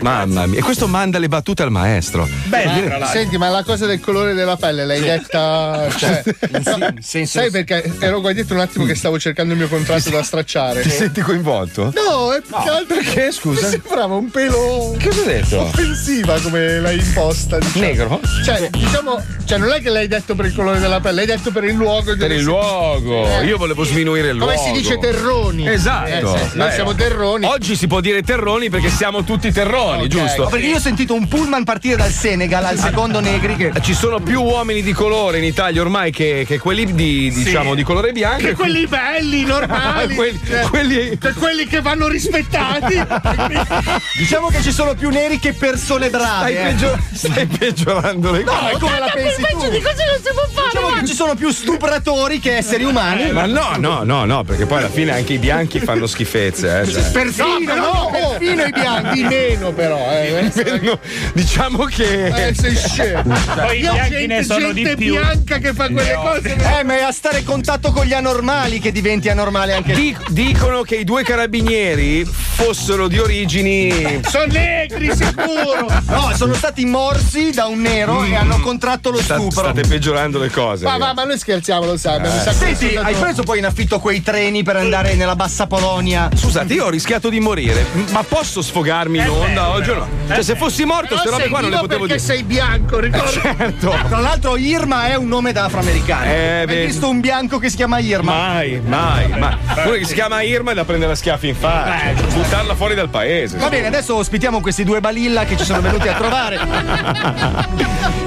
mamma 0.00 0.46
mia, 0.46 0.58
e 0.58 0.62
questo 0.62 0.86
manda 0.86 1.18
le 1.18 1.28
battute 1.28 1.62
al 1.62 1.70
maestro. 1.70 2.28
Eh, 2.50 3.06
Senti, 3.10 3.36
ma 3.38 3.48
la 3.48 3.62
cosa 3.62 3.86
del 3.86 4.00
colore 4.00 4.34
della 4.34 4.56
pelle 4.56 4.84
l'hai 4.84 5.00
detta. 5.00 5.88
Cioè, 5.96 6.22
no, 6.64 6.94
sai 7.00 7.50
perché 7.50 7.92
ero 8.00 8.20
qua 8.20 8.32
dietro 8.32 8.54
un 8.54 8.60
attimo 8.60 8.84
che 8.84 8.94
stavo 8.94 9.18
cercando 9.18 9.52
il 9.52 9.58
mio 9.58 9.68
contratto 9.68 10.10
da 10.10 10.22
stracciare. 10.22 10.82
Ti 10.82 10.90
senti 10.90 11.20
coinvolto? 11.20 11.92
No, 11.94 12.32
è 12.32 12.40
più 12.40 12.54
che 12.62 12.70
altro 12.70 12.96
Perché, 12.96 13.32
scusa? 13.32 13.66
Mi 13.66 13.72
sembrava 13.72 14.14
un 14.14 14.30
pelo. 14.30 14.94
Che 14.98 15.08
cosa 15.08 15.20
hai 15.20 15.26
detto? 15.26 15.63
Offensiva 15.66 16.38
come 16.40 16.80
l'hai 16.80 16.98
imposta. 16.98 17.58
Diciamo. 17.58 17.84
Negro? 17.84 18.20
Cioè, 18.44 18.68
diciamo, 18.70 19.22
cioè, 19.44 19.58
non 19.58 19.72
è 19.72 19.80
che 19.80 19.90
l'hai 19.90 20.08
detto 20.08 20.34
per 20.34 20.46
il 20.46 20.54
colore 20.54 20.78
della 20.78 21.00
pelle, 21.00 21.24
l'hai 21.24 21.26
detto 21.36 21.50
per 21.50 21.64
il 21.64 21.74
luogo. 21.74 22.16
Per 22.16 22.30
il 22.30 22.38
si- 22.38 22.44
luogo, 22.44 23.26
Eh. 23.40 23.44
io 23.44 23.56
volevo 23.56 23.84
sminuire 23.84 24.28
il 24.30 24.38
Come 24.38 24.54
luogo. 24.54 24.66
si 24.66 24.72
dice 24.80 24.98
terroni. 24.98 25.68
Esatto. 25.68 26.34
Eh, 26.34 26.48
sì, 26.50 26.56
noi 26.56 26.72
siamo 26.72 26.94
terroni. 26.94 27.44
Oggi 27.46 27.76
si 27.76 27.86
può 27.86 28.00
dire 28.00 28.22
terroni 28.22 28.70
perché 28.70 28.88
siamo 28.90 29.24
tutti 29.24 29.50
terroni, 29.52 30.02
Ok. 30.04 30.08
giusto? 30.08 30.42
No, 30.44 30.48
perché 30.48 30.66
io 30.66 30.76
ho 30.76 30.80
sentito 30.80 31.14
un 31.14 31.26
pullman 31.28 31.64
partire 31.64 31.96
dal 31.96 32.10
Senegal 32.10 32.64
al 32.64 32.78
secondo 32.78 33.20
negri 33.20 33.56
che. 33.56 33.72
Ci 33.82 33.94
sono 33.94 34.20
più 34.20 34.42
uomini 34.42 34.82
di 34.82 34.92
colore 34.92 35.38
in 35.38 35.44
Italia 35.44 35.80
ormai 35.80 36.10
che, 36.10 36.44
che 36.46 36.58
quelli 36.58 36.92
di, 36.94 37.30
diciamo, 37.32 37.74
di 37.74 37.82
colore 37.82 38.12
bianco. 38.12 38.44
Che 38.46 38.54
quelli 38.54 38.86
belli, 38.86 39.44
normali. 39.44 40.14
Quelli- 40.24 40.40
cioè, 40.46 40.60
quelli- 40.70 41.18
che 41.18 41.32
quelli 41.32 41.66
che 41.66 41.80
vanno 41.80 42.08
rispettati. 42.08 42.94
Diciamo 44.18 44.48
che 44.48 44.62
ci 44.62 44.72
sono 44.72 44.94
più 44.94 45.10
neri 45.10 45.38
che 45.38 45.53
persone 45.54 46.10
brave. 46.10 46.52
Stai, 46.52 46.56
eh. 46.56 46.62
peggio- 46.62 46.98
stai 47.12 47.46
peggiorando 47.46 48.30
le 48.32 48.42
No, 48.44 48.52
cose. 48.52 48.70
è 48.70 48.78
come 48.78 48.98
la 48.98 49.10
pensi 49.12 49.42
tu. 49.42 49.56
così 49.58 49.70
non 49.70 49.80
si 49.80 50.30
può 50.32 50.48
fare. 50.52 50.68
Diciamo 50.72 50.92
che 51.00 51.06
ci 51.06 51.14
sono 51.14 51.34
più 51.34 51.50
stupratori 51.50 52.38
che 52.40 52.56
esseri 52.56 52.84
umani. 52.84 53.30
Ma 53.32 53.46
no, 53.46 53.72
no, 53.78 54.02
no, 54.04 54.24
no, 54.24 54.44
perché 54.44 54.66
poi 54.66 54.78
alla 54.78 54.88
fine 54.90 55.12
anche 55.12 55.34
i 55.34 55.38
bianchi 55.38 55.80
fanno 55.80 56.06
schifezze. 56.06 56.80
Eh, 56.80 56.86
cioè. 56.90 57.10
Perfino, 57.10 57.74
no, 57.74 58.10
perfino 58.12 58.64
i 58.64 58.70
bianchi, 58.70 59.22
meno 59.24 59.72
però. 59.72 60.10
Eh. 60.10 60.50
No, 60.82 60.98
diciamo 61.32 61.84
che. 61.84 62.48
Eh, 62.48 62.54
sei 62.54 62.76
scemo. 62.76 63.34
Poi 63.54 63.78
i 63.78 63.82
Io 63.82 63.92
bianchi 63.92 64.10
gente, 64.10 64.34
ne 64.34 64.42
sono 64.44 64.72
di 64.72 64.82
gente 64.82 64.96
più. 64.96 65.12
bianca 65.14 65.58
che 65.58 65.72
fa 65.72 65.88
quelle 65.88 66.14
cose. 66.14 66.56
Eh, 66.78 66.84
ma 66.84 66.98
è 66.98 67.02
a 67.02 67.12
stare 67.12 67.38
in 67.40 67.44
contatto 67.44 67.92
con 67.92 68.04
gli 68.04 68.12
anormali 68.12 68.78
che 68.80 68.92
diventi 68.92 69.28
anormale 69.28 69.72
anche 69.74 69.92
tu. 69.92 69.98
Di- 70.00 70.16
dicono 70.30 70.82
che 70.82 70.96
i 70.96 71.04
due 71.04 71.22
carabinieri 71.22 72.24
fossero 72.24 73.08
di 73.08 73.18
origini. 73.18 74.20
Sono 74.28 74.46
negri, 74.46 75.14
sicuro. 75.14 75.43
Sicuro. 75.48 76.02
No, 76.06 76.32
sono 76.36 76.54
stati 76.54 76.84
morsi 76.84 77.50
da 77.52 77.66
un 77.66 77.80
nero 77.80 78.22
e 78.24 78.34
hanno 78.34 78.60
contratto 78.60 79.10
lo 79.10 79.20
Sta- 79.20 79.36
stupro. 79.36 79.60
state 79.62 79.82
peggiorando 79.86 80.38
le 80.38 80.50
cose. 80.50 80.84
Ma, 80.84 80.98
ma, 80.98 81.12
ma 81.14 81.24
noi 81.24 81.38
scherziamo, 81.38 81.84
lo 81.86 81.96
sai. 81.96 82.20
Eh. 82.24 82.52
Senti, 82.52 82.96
hai 82.96 83.14
preso 83.14 83.42
poi 83.42 83.58
in 83.58 83.66
affitto 83.66 83.98
quei 83.98 84.22
treni 84.22 84.62
per 84.62 84.76
andare 84.76 85.14
nella 85.14 85.36
bassa 85.36 85.66
Polonia? 85.66 86.28
Scusate, 86.34 86.72
io 86.74 86.86
ho 86.86 86.90
rischiato 86.90 87.28
di 87.28 87.40
morire, 87.40 87.86
ma 88.10 88.22
posso 88.22 88.62
sfogarmi 88.62 89.18
in 89.18 89.28
onda 89.28 89.70
oggi 89.70 89.90
o 89.90 89.94
no? 89.94 90.08
Cioè, 90.28 90.42
se 90.42 90.56
fossi 90.56 90.84
morto, 90.84 91.08
Però 91.14 91.20
queste 91.22 91.30
robe 91.30 91.42
sei 91.42 91.50
qua 91.50 91.60
non 91.60 91.70
le 91.70 91.76
potevo 91.78 92.06
perché 92.06 92.20
dire. 92.22 92.34
sei 92.34 92.42
bianco, 92.44 92.98
ricorda. 92.98 93.30
Certo. 93.30 93.94
Tra 94.08 94.18
l'altro 94.20 94.56
Irma 94.56 95.06
è 95.08 95.14
un 95.16 95.28
nome 95.28 95.52
da 95.52 95.64
afroamericano. 95.64 96.24
Eh, 96.24 96.64
Hai 96.66 96.86
visto 96.86 97.08
un 97.08 97.20
bianco 97.20 97.58
che 97.58 97.68
si 97.70 97.76
chiama 97.76 97.98
Irma? 97.98 98.32
Mai, 98.34 98.80
mai, 98.84 99.28
ma 99.38 99.56
uno 99.84 99.92
che 99.96 100.04
si 100.04 100.14
chiama 100.14 100.42
Irma 100.42 100.70
è 100.72 100.74
da 100.74 100.84
prendere 100.84 101.12
a 101.12 101.14
schiaffi 101.14 101.48
in 101.48 101.54
faccia, 101.56 102.12
buttarla 102.32 102.74
fuori 102.74 102.94
dal 102.94 103.08
paese. 103.08 103.58
Va 103.58 103.68
bene, 103.68 103.86
adesso 103.86 104.14
ospitiamo 104.16 104.60
questi 104.60 104.84
due 104.84 105.00
balilla 105.24 105.44
che 105.44 105.56
ci 105.56 105.64
sono 105.64 105.80
venuti 105.80 106.08
a 106.08 106.14
trovare. 106.14 106.60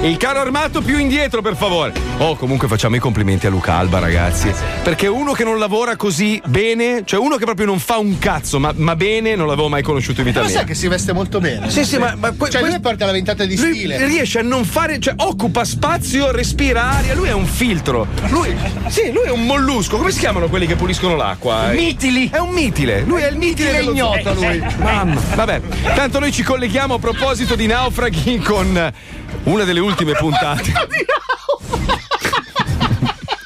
Il 0.02 0.16
carro 0.16 0.40
armato 0.40 0.80
più 0.80 0.98
indietro, 0.98 1.42
per 1.42 1.56
favore. 1.56 1.92
Oh, 2.18 2.34
comunque 2.36 2.66
facciamo 2.68 2.96
i 2.96 2.98
complimenti 2.98 3.46
a 3.46 3.50
Luca 3.50 3.74
Alba, 3.74 3.98
ragazzi. 3.98 4.52
Perché 4.82 5.06
uno 5.06 5.32
che 5.32 5.44
non 5.44 5.58
lavora 5.58 5.96
così 5.96 6.40
bene, 6.46 7.02
cioè 7.04 7.20
uno 7.20 7.36
che 7.36 7.44
proprio 7.44 7.66
non 7.66 7.78
fa 7.78 7.98
un 7.98 8.18
cazzo, 8.18 8.58
ma, 8.58 8.72
ma 8.74 8.96
bene, 8.96 9.34
non 9.36 9.46
l'avevo 9.46 9.68
mai 9.68 9.82
conosciuto 9.82 10.20
in 10.20 10.26
vita 10.26 10.40
mia. 10.40 10.50
sai 10.50 10.64
che 10.64 10.74
si 10.74 10.88
veste 10.88 11.12
molto 11.12 11.40
bene. 11.40 11.70
Sì, 11.70 11.84
sì, 11.84 11.98
ma, 11.98 12.14
ma 12.16 12.32
que- 12.32 12.50
Cioè, 12.50 12.60
que- 12.60 12.70
lui 12.70 12.80
porta 12.80 13.06
la 13.06 13.12
ventata 13.12 13.44
di 13.44 13.56
lui 13.56 13.74
stile. 13.74 14.04
riesce 14.06 14.40
a 14.40 14.42
non 14.42 14.64
fare, 14.64 14.98
cioè 14.98 15.14
occupa 15.16 15.64
spazio, 15.64 16.30
respira 16.30 16.90
aria, 16.90 17.14
lui 17.14 17.28
è 17.28 17.32
un 17.32 17.46
filtro. 17.46 18.06
Lui, 18.28 18.56
sì, 18.88 19.10
lui 19.12 19.24
è 19.24 19.30
un 19.30 19.44
mollusco. 19.44 19.96
Come 19.96 20.10
si 20.10 20.18
chiamano 20.18 20.48
quelli 20.48 20.66
che 20.66 20.74
puliscono 20.76 21.16
l'acqua? 21.16 21.68
Mitili. 21.72 22.28
È 22.32 22.38
un 22.38 22.50
mitile. 22.50 23.02
Lui 23.02 23.22
è 23.22 23.28
il 23.28 23.36
mitile, 23.36 23.46
Mitile 23.48 23.76
dello 23.78 23.90
ignoto, 23.92 24.34
lui. 24.34 24.62
Mamma, 24.78 25.20
vabbè. 25.34 25.60
Tanto 25.94 26.18
noi 26.18 26.32
ci 26.32 26.42
colleghiamo 26.42 26.87
a 26.94 26.98
proposito 26.98 27.54
di 27.54 27.66
naufraghi 27.66 28.38
con 28.38 28.92
una 29.44 29.64
delle 29.64 29.80
ultime 29.80 30.12
puntate. 30.18 30.72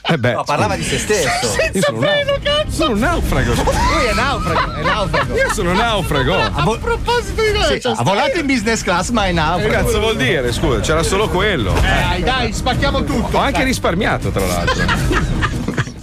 Eh 0.05 0.19
beh, 0.19 0.33
No, 0.35 0.45
parlava 0.45 0.77
di 0.77 0.83
se 0.83 0.99
stesso. 0.99 1.29
io 1.73 1.81
sono 1.81 1.99
un, 1.99 2.05
nau- 2.05 2.69
sono 2.69 2.93
un 2.93 2.99
naufrago. 2.99 3.55
Lui 3.55 4.05
è 4.11 4.13
naufrago, 4.13 4.75
è 4.75 4.83
naufrago. 4.83 5.35
Io 5.37 5.53
sono 5.55 5.71
un 5.71 5.77
naufrago. 5.77 6.35
A, 6.39 6.63
vo- 6.63 6.75
A 6.75 6.79
proposito 6.79 7.41
di 7.43 7.53
cosa? 7.53 7.79
sì, 7.79 7.87
ha 7.87 8.03
volato 8.03 8.39
in 8.39 8.45
business 8.47 8.83
class, 8.83 9.09
ma 9.11 9.25
è 9.25 9.29
Che 9.29 9.33
naufrago. 9.35 9.73
cazzo 9.85 10.01
vuol 10.01 10.17
dire? 10.17 10.53
Scusa, 10.53 10.81
c'era 10.81 11.03
solo 11.03 11.29
quello. 11.31 11.73
Dai, 11.81 12.23
dai, 12.23 12.53
spacchiamo 12.53 13.05
tutto. 13.05 13.39
Ho 13.39 13.41
anche 13.41 13.65
risparmiato, 13.65 14.31
tra 14.31 14.45
l'altro. 14.47 15.31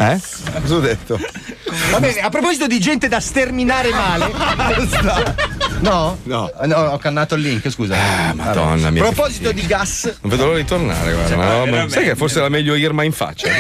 Eh? 0.02 0.17
Cosa 0.62 0.75
ho 0.75 0.80
detto? 0.80 1.19
Va 1.91 1.99
bene, 1.99 2.21
a 2.21 2.30
proposito 2.30 2.67
di 2.67 2.80
gente 2.80 3.10
da 3.10 3.19
sterminare 3.19 3.89
male. 3.91 4.32
No? 5.81 6.17
No. 6.23 6.51
Eh, 6.61 6.67
no, 6.67 6.75
ho 6.75 6.97
cannato 6.97 7.35
il 7.35 7.41
link, 7.41 7.69
scusa. 7.69 7.95
Ah, 7.95 8.33
madonna 8.33 8.87
A 8.87 8.91
mia. 8.91 9.01
proposito 9.03 9.51
di 9.51 9.65
gas, 9.65 10.03
Non 10.21 10.31
vedo 10.31 10.45
l'ora 10.45 10.57
di 10.57 10.65
tornare, 10.65 11.13
guarda. 11.13 11.35
una 11.35 11.57
roba- 11.63 11.89
Sai 11.89 12.03
che 12.03 12.15
forse 12.15 12.39
era 12.39 12.49
meglio 12.49 12.75
Irma 12.75 13.03
in 13.03 13.11
faccia. 13.13 13.47
È 13.47 13.59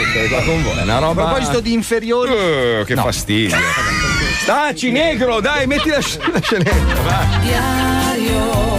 Una 0.83 0.95
a 0.95 0.99
roba. 0.99 1.25
proposito 1.25 1.59
di 1.61 1.73
inferiori. 1.73 2.31
Eh, 2.33 2.83
che 2.85 2.95
fastidio. 2.95 3.55
Staci 4.41 4.91
negro, 4.91 5.39
dai, 5.41 5.67
metti 5.67 5.89
la, 5.89 6.01
sc- 6.01 6.27
la 6.31 6.41
scenetta, 6.41 7.01
vai. 7.03 7.39
Diario, 7.41 8.78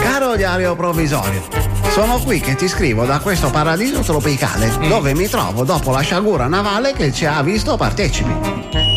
Caro 0.00 0.36
diario 0.36 0.74
provvisorio, 0.74 1.42
sono 1.92 2.18
qui 2.18 2.40
che 2.40 2.54
ti 2.54 2.68
scrivo 2.68 3.04
da 3.04 3.18
questo 3.18 3.50
paradiso 3.50 4.00
tropicale 4.00 4.72
dove 4.88 5.14
mi 5.14 5.28
trovo 5.28 5.64
dopo 5.64 5.90
la 5.90 6.00
sciagura 6.00 6.46
navale 6.46 6.92
che 6.92 7.12
ci 7.12 7.26
ha 7.26 7.42
visto 7.42 7.76
partecipi. 7.76 8.30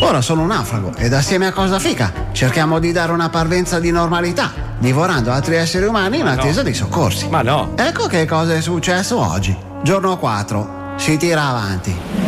Ora 0.02 0.20
sono 0.20 0.42
un 0.42 0.48
naufrago 0.48 0.92
ed 0.96 1.12
assieme 1.12 1.46
a 1.46 1.52
Cosa 1.52 1.78
Fica 1.78 2.12
cerchiamo 2.32 2.78
di 2.78 2.92
dare 2.92 3.12
una 3.12 3.30
parvenza 3.30 3.78
di 3.78 3.90
normalità, 3.90 4.52
divorando 4.78 5.32
altri 5.32 5.56
esseri 5.56 5.86
umani 5.86 6.18
in 6.18 6.26
attesa 6.26 6.62
di 6.62 6.74
soccorsi. 6.74 7.28
Ma 7.28 7.42
no. 7.42 7.72
Ecco 7.76 8.06
che 8.06 8.26
cosa 8.26 8.54
è 8.54 8.60
successo 8.60 9.18
oggi. 9.18 9.56
Giorno 9.82 10.18
4. 10.18 10.94
Si 10.96 11.16
tira 11.16 11.48
avanti. 11.48 12.23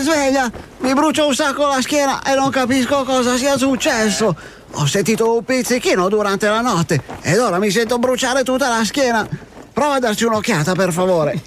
Sveglia! 0.00 0.50
Mi 0.78 0.92
brucia 0.94 1.24
un 1.24 1.34
sacco 1.34 1.66
la 1.66 1.80
schiena 1.80 2.22
e 2.22 2.34
non 2.34 2.50
capisco 2.50 3.04
cosa 3.04 3.36
sia 3.36 3.56
successo. 3.56 4.36
Ho 4.72 4.86
sentito 4.86 5.34
un 5.34 5.44
pizzichino 5.44 6.08
durante 6.08 6.48
la 6.48 6.60
notte 6.60 7.02
ed 7.22 7.38
ora 7.38 7.58
mi 7.58 7.70
sento 7.70 7.98
bruciare 7.98 8.42
tutta 8.42 8.68
la 8.68 8.84
schiena. 8.84 9.26
Prova 9.72 9.94
a 9.94 9.98
darci 9.98 10.24
un'occhiata, 10.24 10.74
per 10.74 10.92
favore. 10.92 11.40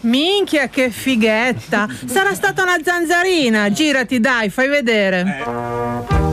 Minchia, 0.00 0.68
che 0.68 0.90
fighetta! 0.90 1.88
Sarà 2.06 2.34
stata 2.34 2.62
una 2.62 2.78
zanzarina. 2.82 3.70
Girati, 3.70 4.20
dai, 4.20 4.50
fai 4.50 4.68
vedere. 4.68 5.42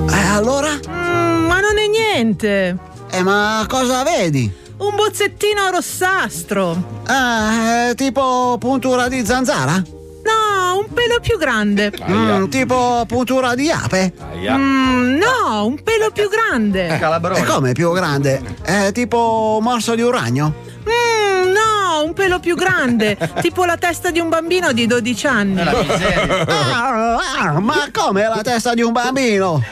Eh, 0.09 0.27
allora? 0.27 0.71
Mm, 0.73 1.45
ma 1.45 1.59
non 1.59 1.77
è 1.77 1.87
niente. 1.87 2.77
Eh, 3.11 3.23
ma 3.23 3.65
cosa 3.67 4.03
vedi? 4.03 4.51
Un 4.77 4.95
bozzettino 4.95 5.69
rossastro. 5.69 7.01
Ah, 7.05 7.89
è 7.89 7.95
tipo 7.95 8.55
puntura 8.59 9.07
di 9.07 9.25
zanzara? 9.25 9.81
No, 10.23 10.77
un 10.79 10.93
pelo 10.93 11.19
più 11.21 11.37
grande. 11.37 11.91
Mm, 12.09 12.45
tipo 12.49 13.03
puntura 13.07 13.55
di 13.55 13.69
ape? 13.69 14.13
Mm, 14.37 15.17
no, 15.17 15.65
un 15.65 15.81
pelo 15.81 16.11
più 16.11 16.29
grande. 16.29 16.99
E 17.35 17.43
come 17.45 17.71
più 17.73 17.91
grande? 17.91 18.41
È 18.61 18.91
tipo 18.91 19.59
morso 19.61 19.95
di 19.95 20.01
un 20.01 20.11
ragno? 20.11 20.53
Mm, 20.83 21.51
no, 21.51 22.03
un 22.03 22.13
pelo 22.13 22.39
più 22.39 22.55
grande. 22.55 23.17
tipo 23.41 23.65
la 23.65 23.77
testa 23.77 24.11
di 24.11 24.19
un 24.19 24.29
bambino 24.29 24.71
di 24.71 24.85
12 24.87 25.27
anni. 25.27 25.61
Ah, 25.61 27.17
ah, 27.37 27.59
ma 27.59 27.87
come 27.91 28.27
la 28.27 28.41
testa 28.41 28.73
di 28.73 28.81
un 28.81 28.91
bambino? 28.91 29.63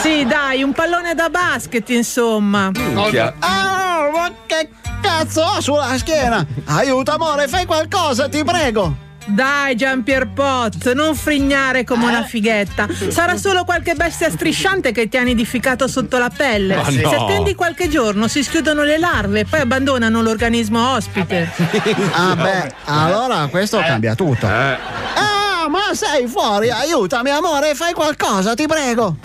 Sì, 0.00 0.24
dai, 0.26 0.62
un 0.62 0.72
pallone 0.72 1.14
da 1.14 1.28
basket, 1.28 1.88
insomma. 1.90 2.70
Minchia. 2.74 3.34
Ah, 3.38 4.08
ma 4.12 4.30
che 4.46 4.68
cazzo 5.00 5.42
ho 5.42 5.60
sulla 5.60 5.96
schiena? 5.96 6.44
Aiuto 6.66 7.12
amore, 7.12 7.48
fai 7.48 7.64
qualcosa, 7.66 8.28
ti 8.28 8.42
prego. 8.44 9.10
Dai 9.26 9.76
Giampier 9.76 10.28
Pot, 10.28 10.92
non 10.92 11.14
frignare 11.14 11.84
come 11.84 12.04
Eh? 12.04 12.08
una 12.08 12.22
fighetta. 12.24 12.88
Sarà 13.08 13.36
solo 13.36 13.64
qualche 13.64 13.94
bestia 13.94 14.30
strisciante 14.30 14.90
che 14.92 15.08
ti 15.08 15.16
ha 15.16 15.22
nidificato 15.22 15.86
sotto 15.86 16.18
la 16.18 16.30
pelle. 16.34 16.76
Ma 16.76 16.84
Se 16.90 17.00
no. 17.00 17.10
attendi 17.10 17.54
qualche 17.54 17.88
giorno 17.88 18.26
si 18.28 18.42
schiudono 18.42 18.82
le 18.82 18.98
larve 18.98 19.40
e 19.40 19.44
poi 19.44 19.60
abbandonano 19.60 20.22
l'organismo 20.22 20.94
ospite. 20.94 21.50
Ah 22.12 22.34
beh, 22.36 22.74
allora 22.86 23.46
questo 23.48 23.78
cambia 23.78 24.14
tutto. 24.14 24.46
Ah, 24.46 25.68
ma 25.68 25.94
sei 25.94 26.26
fuori, 26.26 26.70
aiutami 26.70 27.30
amore, 27.30 27.74
fai 27.74 27.92
qualcosa, 27.92 28.54
ti 28.54 28.66
prego. 28.66 29.16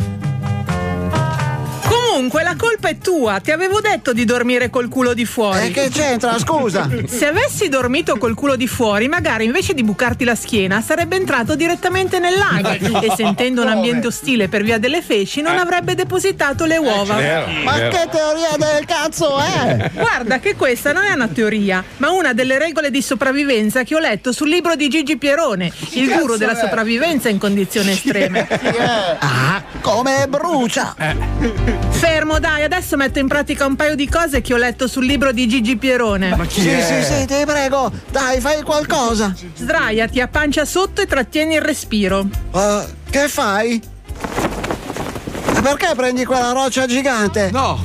Comunque 1.88 2.44
la 2.44 2.56
colpa 2.58 2.90
è 2.90 2.98
tua, 2.98 3.40
ti 3.40 3.52
avevo 3.52 3.80
detto 3.80 4.12
di 4.12 4.26
dormire 4.26 4.70
col 4.70 4.90
culo 4.90 5.14
di 5.14 5.26
fuori. 5.26 5.68
E 5.68 5.72
che 5.72 5.90
c'entra, 5.90 6.38
scusa? 6.40 6.90
Se 7.06 7.28
avessi 7.28 7.70
dormito 7.70 8.18
col 8.18 8.34
culo 8.34 8.56
di 8.56 8.68
fuori, 8.68 9.08
magari 9.08 9.46
invece 9.46 9.74
di 9.74 9.84
bucarti 9.84 10.24
la 10.24 10.36
schiena 10.36 10.82
sarebbe 10.82 11.16
entrato 11.16 11.56
direttamente 11.56 12.20
nel 12.20 12.36
lago 12.38 12.70
e 13.00 13.14
sentendo 13.16 13.62
un 13.62 13.68
ambiente 13.68 14.08
ostile 14.08 14.48
per 14.48 14.64
via 14.64 14.80
delle 14.80 15.02
feci 15.02 15.42
non 15.42 15.58
avrebbe 15.58 15.96
depositato 15.96 16.66
le 16.66 16.78
uova. 16.78 17.16
Ma 17.64 17.74
che 17.74 18.08
teoria 18.10 18.56
del 18.58 18.86
cazzo 18.86 19.38
è? 19.40 19.92
Guarda 19.94 20.40
che 20.40 20.56
questa 20.56 20.92
non 20.92 21.04
è 21.04 21.14
una 21.14 21.28
teoria, 21.28 21.84
ma 21.98 22.10
una 22.10 22.34
delle 22.34 22.58
regole 22.58 22.90
di 22.90 23.02
sopravvivenza 23.02 23.84
che 23.84 23.96
ho 23.96 24.00
letto 24.00 24.32
sul 24.32 24.50
libro 24.50 24.76
di 24.76 24.88
Gigi 24.90 25.18
Pierone, 25.18 25.72
il 25.92 26.10
guru 26.12 26.36
della 26.36 26.54
è? 26.54 26.60
sopravvivenza 26.60 27.30
in 27.30 27.38
condizioni 27.38 27.92
estreme. 27.92 28.48
Ah, 29.20 29.62
come 29.82 30.26
brucia. 30.28 30.96
Fermo, 31.90 32.40
dai, 32.40 32.64
adesso 32.64 32.96
metto 32.96 33.20
in 33.20 33.28
pratica 33.28 33.66
un 33.66 33.76
paio 33.76 33.96
di 33.96 34.08
cose 34.08 34.42
che 34.42 34.54
ho 34.54 34.58
letto 34.58 34.88
sul 34.88 35.06
libro 35.06 35.32
di 35.32 35.48
Gigi 35.48 35.78
Pierone. 35.78 36.38
Sì, 36.48 36.62
sì, 36.62 37.04
sì, 37.04 37.26
ti 37.26 37.44
prego, 37.46 37.92
dai, 38.12 38.40
fai 38.40 38.62
qualcosa. 38.62 39.34
Sdraiati 39.56 40.22
a 40.22 40.28
pancia 40.28 40.66
sotto 40.66 41.02
e 41.02 41.06
trattieni 41.06 41.56
il 41.56 41.62
respiro. 41.62 42.28
Uh, 42.52 42.84
che 43.10 43.28
fai? 43.28 43.82
Perché 45.62 45.94
prendi 45.96 46.24
quella 46.24 46.52
roccia 46.52 46.86
gigante? 46.86 47.50
No. 47.52 47.82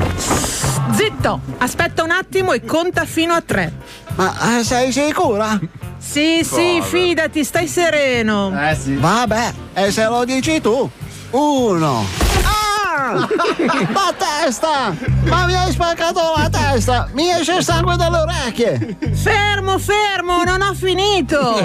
Zitto, 0.95 1.41
aspetta 1.59 2.03
un 2.03 2.11
attimo 2.11 2.53
e 2.53 2.65
conta 2.65 3.05
fino 3.07 3.33
a 3.33 3.41
tre. 3.41 3.73
Ma 4.17 4.59
eh, 4.59 4.65
sei 4.65 4.93
sicura? 4.93 5.59
Sì, 5.99 6.45
sì, 6.45 6.83
fidati, 6.83 7.45
stai 7.45 7.67
sereno. 7.67 8.51
Vabbè, 8.51 9.53
e 9.75 9.91
se 9.91 10.05
lo 10.05 10.25
dici 10.25 10.61
tu? 10.61 10.89
Uno. 11.31 12.32
La 13.14 14.14
testa! 14.16 14.94
Ma 15.25 15.46
mi 15.46 15.55
hai 15.55 15.70
spaccato 15.72 16.20
la 16.37 16.48
testa! 16.48 17.09
Mi 17.12 17.31
esce 17.31 17.57
il 17.57 17.64
sangue 17.64 17.96
dalle 17.96 18.18
orecchie! 18.18 18.96
Fermo, 19.14 19.79
fermo, 19.79 20.42
non 20.44 20.61
ho 20.62 20.75
finito! 20.75 21.61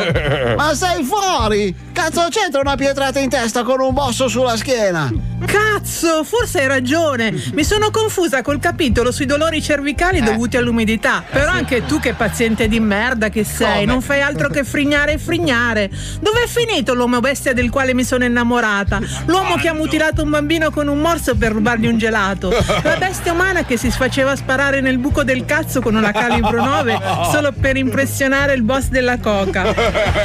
Ma 0.56 0.74
sei 0.74 1.04
fuori! 1.04 1.76
Cazzo 1.92 2.28
c'entra 2.30 2.62
una 2.62 2.76
pietrata 2.76 3.20
in 3.20 3.30
testa 3.30 3.64
con 3.64 3.80
un 3.80 3.94
bosso 3.94 4.28
sulla 4.28 4.56
schiena? 4.56 5.12
Cazzo, 5.46 6.24
forse 6.24 6.62
hai 6.62 6.68
ragione. 6.68 7.34
Mi 7.54 7.64
sono 7.64 7.90
confusa 7.90 8.42
col 8.42 8.60
capitolo 8.60 9.12
sui 9.12 9.26
dolori 9.26 9.62
cervicali 9.62 10.22
dovuti 10.22 10.58
all'umidità. 10.58 11.24
Però 11.28 11.50
anche 11.50 11.86
tu 11.86 12.00
che 12.00 12.14
paziente 12.14 12.68
di 12.68 12.80
merda 12.80 13.30
che 13.30 13.44
sei, 13.44 13.86
non 13.86 14.02
fai 14.02 14.22
altro 14.22 14.50
che 14.50 14.64
frignare 14.64 15.14
e 15.14 15.18
frignare. 15.18 15.90
Dov'è 16.20 16.46
finito 16.48 16.94
l'uomo 16.94 17.20
bestia 17.20 17.54
del 17.54 17.70
quale 17.70 17.94
mi 17.94 18.04
sono 18.04 18.26
innamorata? 18.26 19.00
L'uomo 19.26 19.56
che 19.56 19.68
ha 19.68 19.74
mutilato 19.74 20.22
un 20.22 20.30
bambino 20.30 20.70
con 20.70 20.88
un 20.88 21.00
morso 21.00 21.34
per 21.38 21.52
rubargli 21.52 21.88
un 21.88 21.98
gelato. 21.98 22.50
La 22.84 22.96
bestia 22.98 23.32
umana 23.34 23.64
che 23.64 23.78
si 23.78 23.90
sfaceva 23.92 24.36
sparare 24.36 24.82
nel 24.82 24.98
buco 24.98 25.24
del 25.24 25.46
cazzo 25.46 25.82
con 25.82 25.96
una 25.96 26.12
calibro 26.12 26.64
9 26.64 27.00
solo 27.32 27.52
per 27.52 27.78
impressionare 27.78 28.54
il 28.54 28.64
boss 28.64 28.88
della 28.88 29.18
coca. 29.20 29.68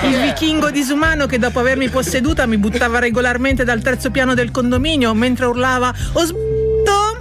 Il 0.02 0.20
vichingo 0.20 0.70
disumano 0.70 1.26
che 1.26 1.38
dopo 1.38 1.60
avermi 1.60 1.88
posseduta 1.88 2.46
mi 2.46 2.56
buttava 2.58 2.98
regolarmente 2.98 3.64
dal 3.64 3.80
terzo 3.82 4.10
piano 4.10 4.34
del 4.34 4.50
condominio 4.50 5.14
mentre 5.14 5.46
urlava 5.46 5.92
Ho 6.12 6.24
sbatto! 6.24 7.20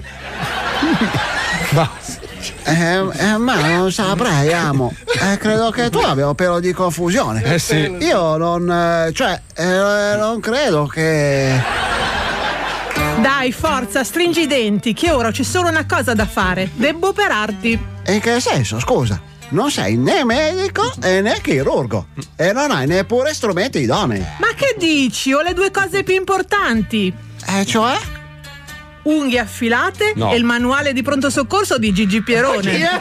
Eh, 2.63 3.07
eh, 3.17 3.37
ma 3.37 3.55
non 3.77 3.91
saprei, 3.91 4.51
amo. 4.53 4.93
Eh, 5.05 5.37
credo 5.37 5.69
che 5.71 5.89
tu 5.89 5.97
abbia 5.99 6.27
un 6.27 6.35
pelo 6.35 6.59
di 6.59 6.71
confusione. 6.73 7.43
Eh 7.43 7.59
sì. 7.59 7.97
Io 7.99 8.37
non. 8.37 8.69
eh, 8.69 9.11
cioè, 9.13 9.39
eh, 9.55 10.15
non 10.17 10.39
credo 10.39 10.85
che. 10.85 11.59
Dai, 13.21 13.51
forza, 13.51 14.03
stringi 14.03 14.41
i 14.41 14.47
denti, 14.47 14.93
che 14.93 15.11
ora 15.11 15.29
c'è 15.29 15.43
solo 15.43 15.69
una 15.69 15.85
cosa 15.85 16.15
da 16.15 16.25
fare. 16.25 16.71
Debbo 16.73 17.09
operarti. 17.09 17.79
In 18.07 18.19
che 18.19 18.39
senso, 18.39 18.79
scusa? 18.79 19.21
Non 19.49 19.69
sei 19.69 19.95
né 19.95 20.23
medico 20.23 20.91
e 21.03 21.21
né 21.21 21.39
chirurgo. 21.39 22.07
E 22.35 22.51
non 22.51 22.71
hai 22.71 22.87
neppure 22.87 23.35
strumenti 23.35 23.77
idonei. 23.77 24.25
Ma 24.39 24.47
che 24.55 24.75
dici? 24.75 25.33
Ho 25.33 25.41
le 25.41 25.53
due 25.53 25.69
cose 25.69 26.01
più 26.01 26.15
importanti. 26.15 27.13
E 27.45 27.63
cioè? 27.63 27.95
Unghie 29.03 29.39
affilate 29.39 30.13
No. 30.15 30.31
e 30.31 30.35
il 30.35 30.43
manuale 30.43 30.93
di 30.93 31.01
pronto 31.01 31.29
soccorso 31.29 31.77
di 31.77 31.91
Gigi 31.93 32.21
Pierone. 32.21 32.99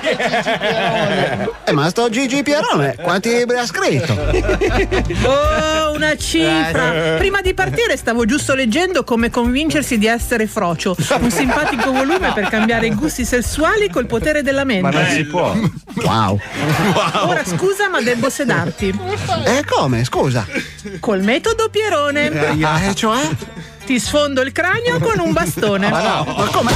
Eh, 1.64 1.72
ma 1.72 1.88
sto 1.90 2.08
Gigi 2.08 2.42
Pierone, 2.42 2.96
quanti 3.00 3.30
libri 3.34 3.58
ha 3.58 3.66
scritto? 3.66 4.14
Oh, 5.24 5.92
una 5.94 6.16
cifra! 6.16 7.16
Prima 7.18 7.40
di 7.40 7.52
partire 7.54 7.96
stavo 7.96 8.24
giusto 8.24 8.54
leggendo 8.54 9.04
come 9.04 9.30
convincersi 9.30 9.98
di 9.98 10.06
essere 10.06 10.46
frocio. 10.46 10.96
Un 11.20 11.30
simpatico 11.30 11.92
volume 11.92 12.32
per 12.32 12.48
cambiare 12.48 12.86
i 12.86 12.94
gusti 12.94 13.24
sessuali 13.24 13.90
col 13.90 14.06
potere 14.06 14.42
della 14.42 14.64
mente. 14.64 15.24
può. 15.30 15.54
Wow. 16.02 16.38
Ora 17.26 17.44
scusa, 17.44 17.88
ma 17.88 18.00
devo 18.00 18.30
sedarti. 18.30 18.98
E 19.44 19.64
come, 19.68 20.04
scusa? 20.04 20.46
Col 21.00 21.20
metodo 21.22 21.68
Pierone. 21.68 22.30
Eh, 22.30 22.94
cioè? 22.94 23.20
Ti 23.90 23.98
sfondo 23.98 24.40
il 24.40 24.52
cranio 24.52 25.00
con 25.00 25.18
un 25.18 25.32
bastone. 25.32 25.90
Ma 25.90 26.00
no, 26.00 26.24
ma 26.36 26.46
come? 26.52 26.72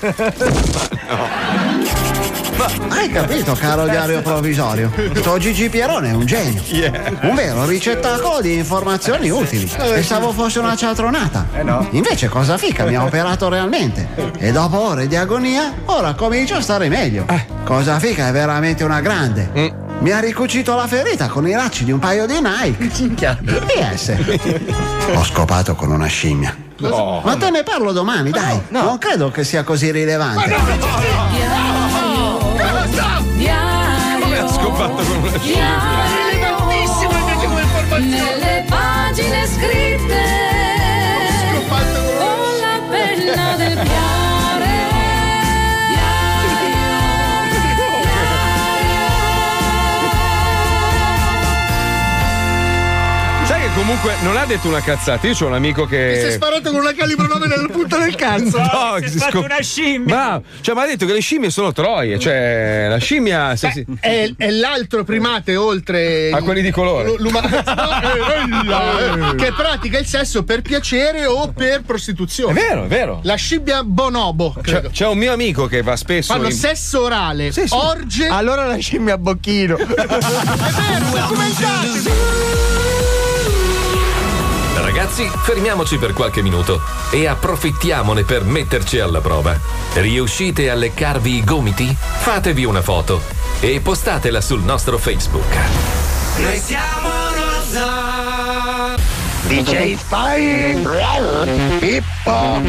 Ma 2.56 2.96
hai 2.96 3.10
capito, 3.10 3.52
caro 3.54 3.86
diario 3.86 4.22
provvisorio? 4.22 4.90
Sto 5.14 5.38
Gigi 5.38 5.68
Pierone 5.68 6.10
è 6.10 6.14
un 6.14 6.24
genio. 6.24 6.62
Un 7.22 7.34
vero 7.34 7.66
ricettacolo 7.66 8.40
di 8.40 8.54
informazioni 8.54 9.28
utili. 9.30 9.70
Pensavo 9.76 10.32
fosse 10.32 10.58
una 10.58 10.74
cialtronata. 10.74 11.46
Invece 11.90 12.28
cosa 12.28 12.56
fica 12.56 12.84
mi 12.84 12.94
ha 12.94 13.04
operato 13.04 13.48
realmente. 13.48 14.08
E 14.38 14.52
dopo 14.52 14.78
ore 14.78 15.06
di 15.06 15.16
agonia, 15.16 15.72
ora 15.86 16.14
comincio 16.14 16.54
a 16.54 16.60
stare 16.60 16.88
meglio. 16.88 17.26
Cosa 17.64 17.98
fica 17.98 18.28
è 18.28 18.32
veramente 18.32 18.84
una 18.84 19.00
grande. 19.00 19.84
Mi 19.98 20.10
ha 20.12 20.20
ricucito 20.20 20.74
la 20.74 20.86
ferita 20.86 21.26
con 21.28 21.46
i 21.48 21.52
lacci 21.52 21.84
di 21.84 21.92
un 21.92 21.98
paio 21.98 22.26
di 22.26 22.38
Nike. 22.40 22.86
PS. 23.66 24.14
Ho 25.14 25.24
scopato 25.24 25.74
con 25.74 25.90
una 25.90 26.06
scimmia. 26.06 26.54
No. 26.78 27.22
Ma 27.24 27.36
te 27.36 27.48
ne 27.48 27.62
parlo 27.62 27.92
domani, 27.92 28.30
dai. 28.30 28.60
Non 28.68 28.98
credo 28.98 29.30
che 29.30 29.44
sia 29.44 29.62
così 29.62 29.90
rilevante. 29.90 30.54
Come 34.76 34.84
ha 34.84 34.88
scopato 34.88 35.04
con 35.04 35.16
una 35.22 35.38
Rilevantissimo 36.30 37.16
invece 37.16 37.46
come 37.46 37.62
informazione. 37.62 38.45
Comunque 53.86 54.14
non 54.22 54.36
ha 54.36 54.44
detto 54.44 54.66
una 54.66 54.80
cazzata. 54.80 55.24
Io 55.28 55.36
ho 55.40 55.46
un 55.46 55.54
amico 55.54 55.86
che. 55.86 56.18
Si 56.20 56.26
è 56.26 56.30
sparato 56.32 56.70
con 56.72 56.80
una 56.80 56.92
calibro 56.92 57.28
9 57.28 57.46
nel 57.46 57.68
punto 57.70 57.96
del 57.98 58.16
cazzo. 58.16 58.58
No, 58.76 58.94
che 59.00 59.08
si 59.08 59.18
scop- 59.20 59.46
Ma, 60.06 60.40
cioè, 60.60 60.74
mi 60.74 60.80
ha 60.82 60.86
detto 60.86 61.06
che 61.06 61.12
le 61.12 61.20
scimmie 61.20 61.50
sono 61.50 61.70
troie. 61.72 62.18
Cioè, 62.18 62.86
la 62.88 62.96
scimmia. 62.98 63.54
se 63.56 63.70
si- 63.72 63.84
È, 64.00 64.32
è 64.36 64.50
l'altro 64.50 65.04
primate 65.04 65.54
oltre 65.56 66.30
A 66.32 66.42
quelli 66.42 66.62
di 66.62 66.70
colore. 66.72 67.14
l'uma- 67.18 67.40
No, 68.66 69.30
eh, 69.30 69.34
che 69.36 69.52
pratica 69.52 69.98
il 69.98 70.06
sesso 70.06 70.42
per 70.44 70.62
piacere 70.62 71.26
o 71.26 71.52
per 71.52 71.82
prostituzione. 71.82 72.58
È 72.58 72.62
vero, 72.68 72.84
è 72.84 72.88
vero. 72.88 73.20
La 73.22 73.34
scimmia 73.36 73.82
bonobo. 73.84 74.54
C'è, 74.62 74.82
c'è 74.90 75.06
un 75.06 75.18
mio 75.18 75.32
amico 75.32 75.66
che 75.66 75.82
va 75.82 75.94
spesso. 75.96 76.32
Fanno 76.32 76.46
in- 76.48 76.52
sesso 76.52 77.02
orale, 77.02 77.52
Sì, 77.52 77.66
sì. 77.66 77.74
orge. 77.74 78.26
Allora 78.28 78.64
la 78.66 78.76
scimmia 78.78 79.14
a 79.14 79.18
bocchino. 79.18 79.76
Ragazzi, 84.96 85.28
fermiamoci 85.28 85.98
per 85.98 86.14
qualche 86.14 86.40
minuto 86.40 86.80
e 87.10 87.26
approfittiamone 87.26 88.24
per 88.24 88.44
metterci 88.44 88.98
alla 88.98 89.20
prova. 89.20 89.54
Riuscite 89.92 90.70
a 90.70 90.74
leccarvi 90.74 91.36
i 91.36 91.44
gomiti? 91.44 91.94
Fatevi 91.94 92.64
una 92.64 92.80
foto 92.80 93.20
e 93.60 93.78
postatela 93.82 94.40
sul 94.40 94.62
nostro 94.62 94.96
Facebook. 94.96 95.54
Noi 96.38 96.56
siamo 96.56 97.10
Rosa. 97.34 98.25
DJ 99.48 99.96
Spy, 99.96 100.74
Pippo, 101.80 102.60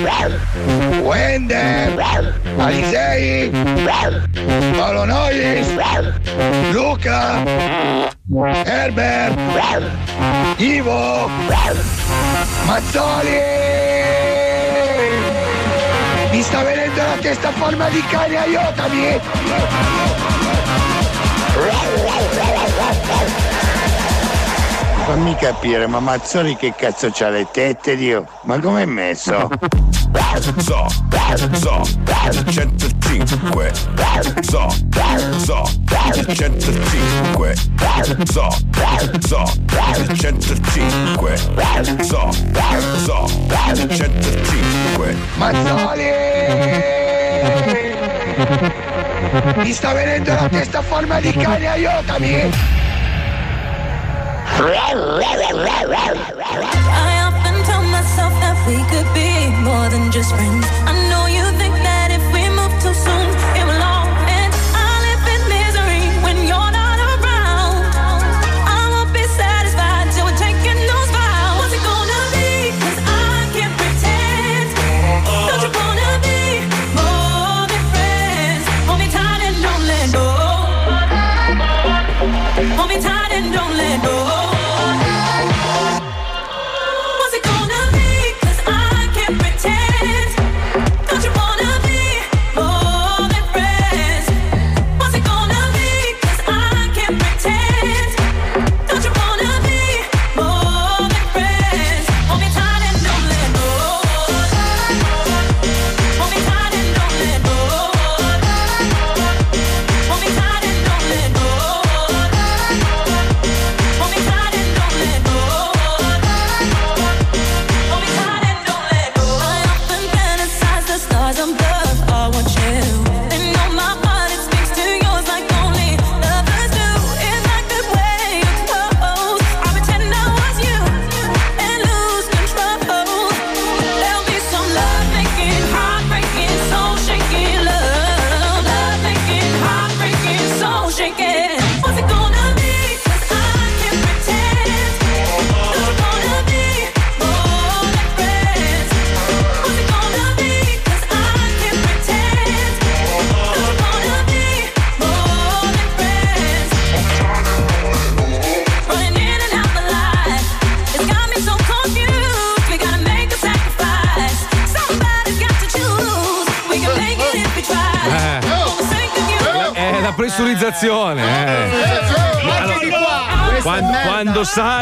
Wende, 1.02 1.98
Alisei, 2.60 3.52
Paolo 4.78 5.06
Nois, 5.06 5.68
Luca, 6.72 7.44
Herbert, 8.66 9.38
Ivo, 10.60 11.30
Mazzoli. 12.68 13.42
Mi 16.32 16.42
sta 16.44 16.64
venendo 16.64 17.02
la 17.02 17.18
testa 17.20 17.48
a 17.48 17.52
forma 17.54 17.90
di 17.90 18.02
cane, 18.02 18.38
aiutami! 18.38 19.20
Fammi 25.08 25.36
capire, 25.36 25.88
ma 25.88 26.02
Mazzoli 26.02 26.58
che 26.58 26.74
cazzo 26.76 27.10
c'ha 27.14 27.30
le 27.30 27.48
tette, 27.50 27.96
Dio? 27.96 28.28
Ma 28.44 28.60
com'è 28.60 28.84
messo? 28.84 29.50
So, 30.58 30.86
so, 31.54 31.82
105. 32.50 33.72
So, 34.42 34.68
so, 35.38 35.64
105. 36.34 37.56
So, 38.26 38.50
so, 39.22 39.46
105. 40.14 41.38
So, 42.02 42.30
so, 43.06 43.28
105. 43.88 45.16
Mazzoli! 45.38 46.12
Mi 49.64 49.72
sta 49.72 49.94
venendo 49.94 50.34
la 50.34 50.50
testa 50.50 50.80
a 50.80 50.82
forma 50.82 51.22
di 51.22 51.32
cane, 51.32 51.66
aiutami! 51.66 52.86
I 56.90 57.28
often 57.28 57.56
tell 57.66 57.84
myself 57.84 58.34
that 58.42 58.58
we 58.68 58.78
could 58.92 59.10
be 59.14 59.52
more 59.64 59.90
than 59.90 60.12
just 60.12 60.34
friends. 60.36 60.66
I 60.86 60.94
know 61.10 61.28
you 61.28 61.46
think 61.58 61.74
that 61.84 61.87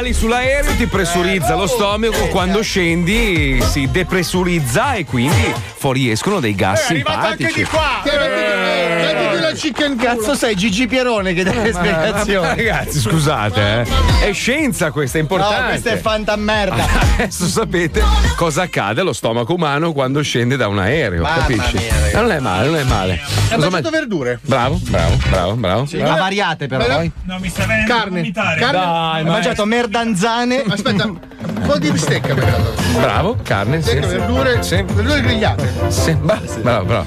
sali 0.05 0.13
sull'aereo 0.13 0.75
ti 0.75 0.85
pressurizza 0.85 1.55
lo 1.55 1.65
stomaco, 1.65 2.27
quando 2.27 2.61
scendi 2.61 3.59
si 3.67 3.89
depressurizza 3.89 4.93
e 4.93 5.05
quindi 5.05 5.51
fuoriescono 5.77 6.39
dei 6.39 6.53
gas 6.53 6.85
simpatici. 6.85 7.65
Mettiti 8.03 9.39
la 9.39 9.51
chicken 9.53 9.95
Cazzo 9.95 10.35
sei 10.35 10.55
Gigi 10.55 10.85
Pierone 10.85 11.33
che 11.33 11.43
dà 11.43 11.53
le 11.53 11.71
ma- 11.71 11.79
spiegazioni. 11.79 12.47
ragazzi, 12.47 12.99
scusate, 12.99 13.85
eh. 14.21 14.27
È 14.27 14.33
scienza 14.33 14.91
questa, 14.91 15.17
è 15.17 15.21
importante. 15.21 15.61
No, 15.61 15.67
questa 15.69 15.89
è 15.91 15.97
fanta 15.97 16.35
merda. 16.35 16.85
Adesso 17.17 17.47
sapete 17.47 18.03
cosa 18.35 18.63
accade 18.63 19.01
allo 19.01 19.13
stomaco 19.13 19.53
umano 19.53 19.91
quando 19.91 20.21
scende 20.21 20.55
da 20.55 20.67
un 20.67 20.77
aereo, 20.79 21.23
Mamma 21.23 21.37
capisci? 21.45 21.77
mia, 21.77 22.21
non 22.21 22.31
è 22.31 22.39
male, 22.39 22.67
non 22.67 22.77
è 22.77 22.83
male. 22.83 23.21
Cosa 23.47 23.69
mangiato 23.69 23.89
ma- 23.91 23.97
verdure? 23.97 24.39
Bravo, 24.43 24.79
bravo, 24.89 25.15
bravo, 25.29 25.53
bravo. 25.55 25.85
Sì, 25.85 25.97
bravo. 25.97 26.11
ma 26.11 26.17
variate 26.19 26.67
però. 26.67 26.85
Poi. 26.85 27.11
No, 27.23 27.39
mi 27.39 27.49
sta 27.49 27.65
venendo 27.65 27.93
Carne. 27.93 28.19
vomitare. 28.21 28.59
Carne. 28.59 28.77
Dai, 28.79 29.21
Ho 29.21 29.25
ma- 29.25 29.31
mangiato 29.31 29.65
merdanzane. 29.65 30.63
Aspetta, 30.69 31.05
un 31.05 31.19
po' 31.65 31.77
di 31.77 31.91
bistecca 31.91 32.33
per 32.33 32.43
caso. 32.45 32.73
Bravo, 32.99 33.37
carne, 33.43 33.81
sì. 33.81 33.95
Bistecca, 33.95 34.07
verdure, 34.25 34.63
Sì. 34.63 34.75
verdure 34.83 35.21
grigliate. 35.21 35.73
Sì, 35.89 36.13
bravo, 36.15 36.43
bravo, 36.61 37.05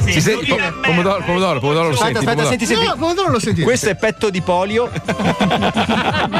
bravo. 0.00 0.10
Si 0.12 0.20
sente- 0.20 0.46
po- 0.46 0.58
pomodoro, 0.82 1.22
pomodoro, 1.24 1.60
pomodoro, 1.60 1.88
lo 1.88 1.94
Aspetta, 1.94 2.18
senti? 2.20 2.28
aspetta, 2.30 2.42
pomodoro. 2.42 2.48
senti, 2.48 2.66
senti. 2.66 2.84
No, 2.86 2.94
pomodoro 2.96 3.30
lo 3.30 3.38
sentite. 3.40 3.64
Questo 3.66 3.88
è 3.90 3.96
petto 3.96 4.30
di 4.30 4.40
polio. 4.40 4.90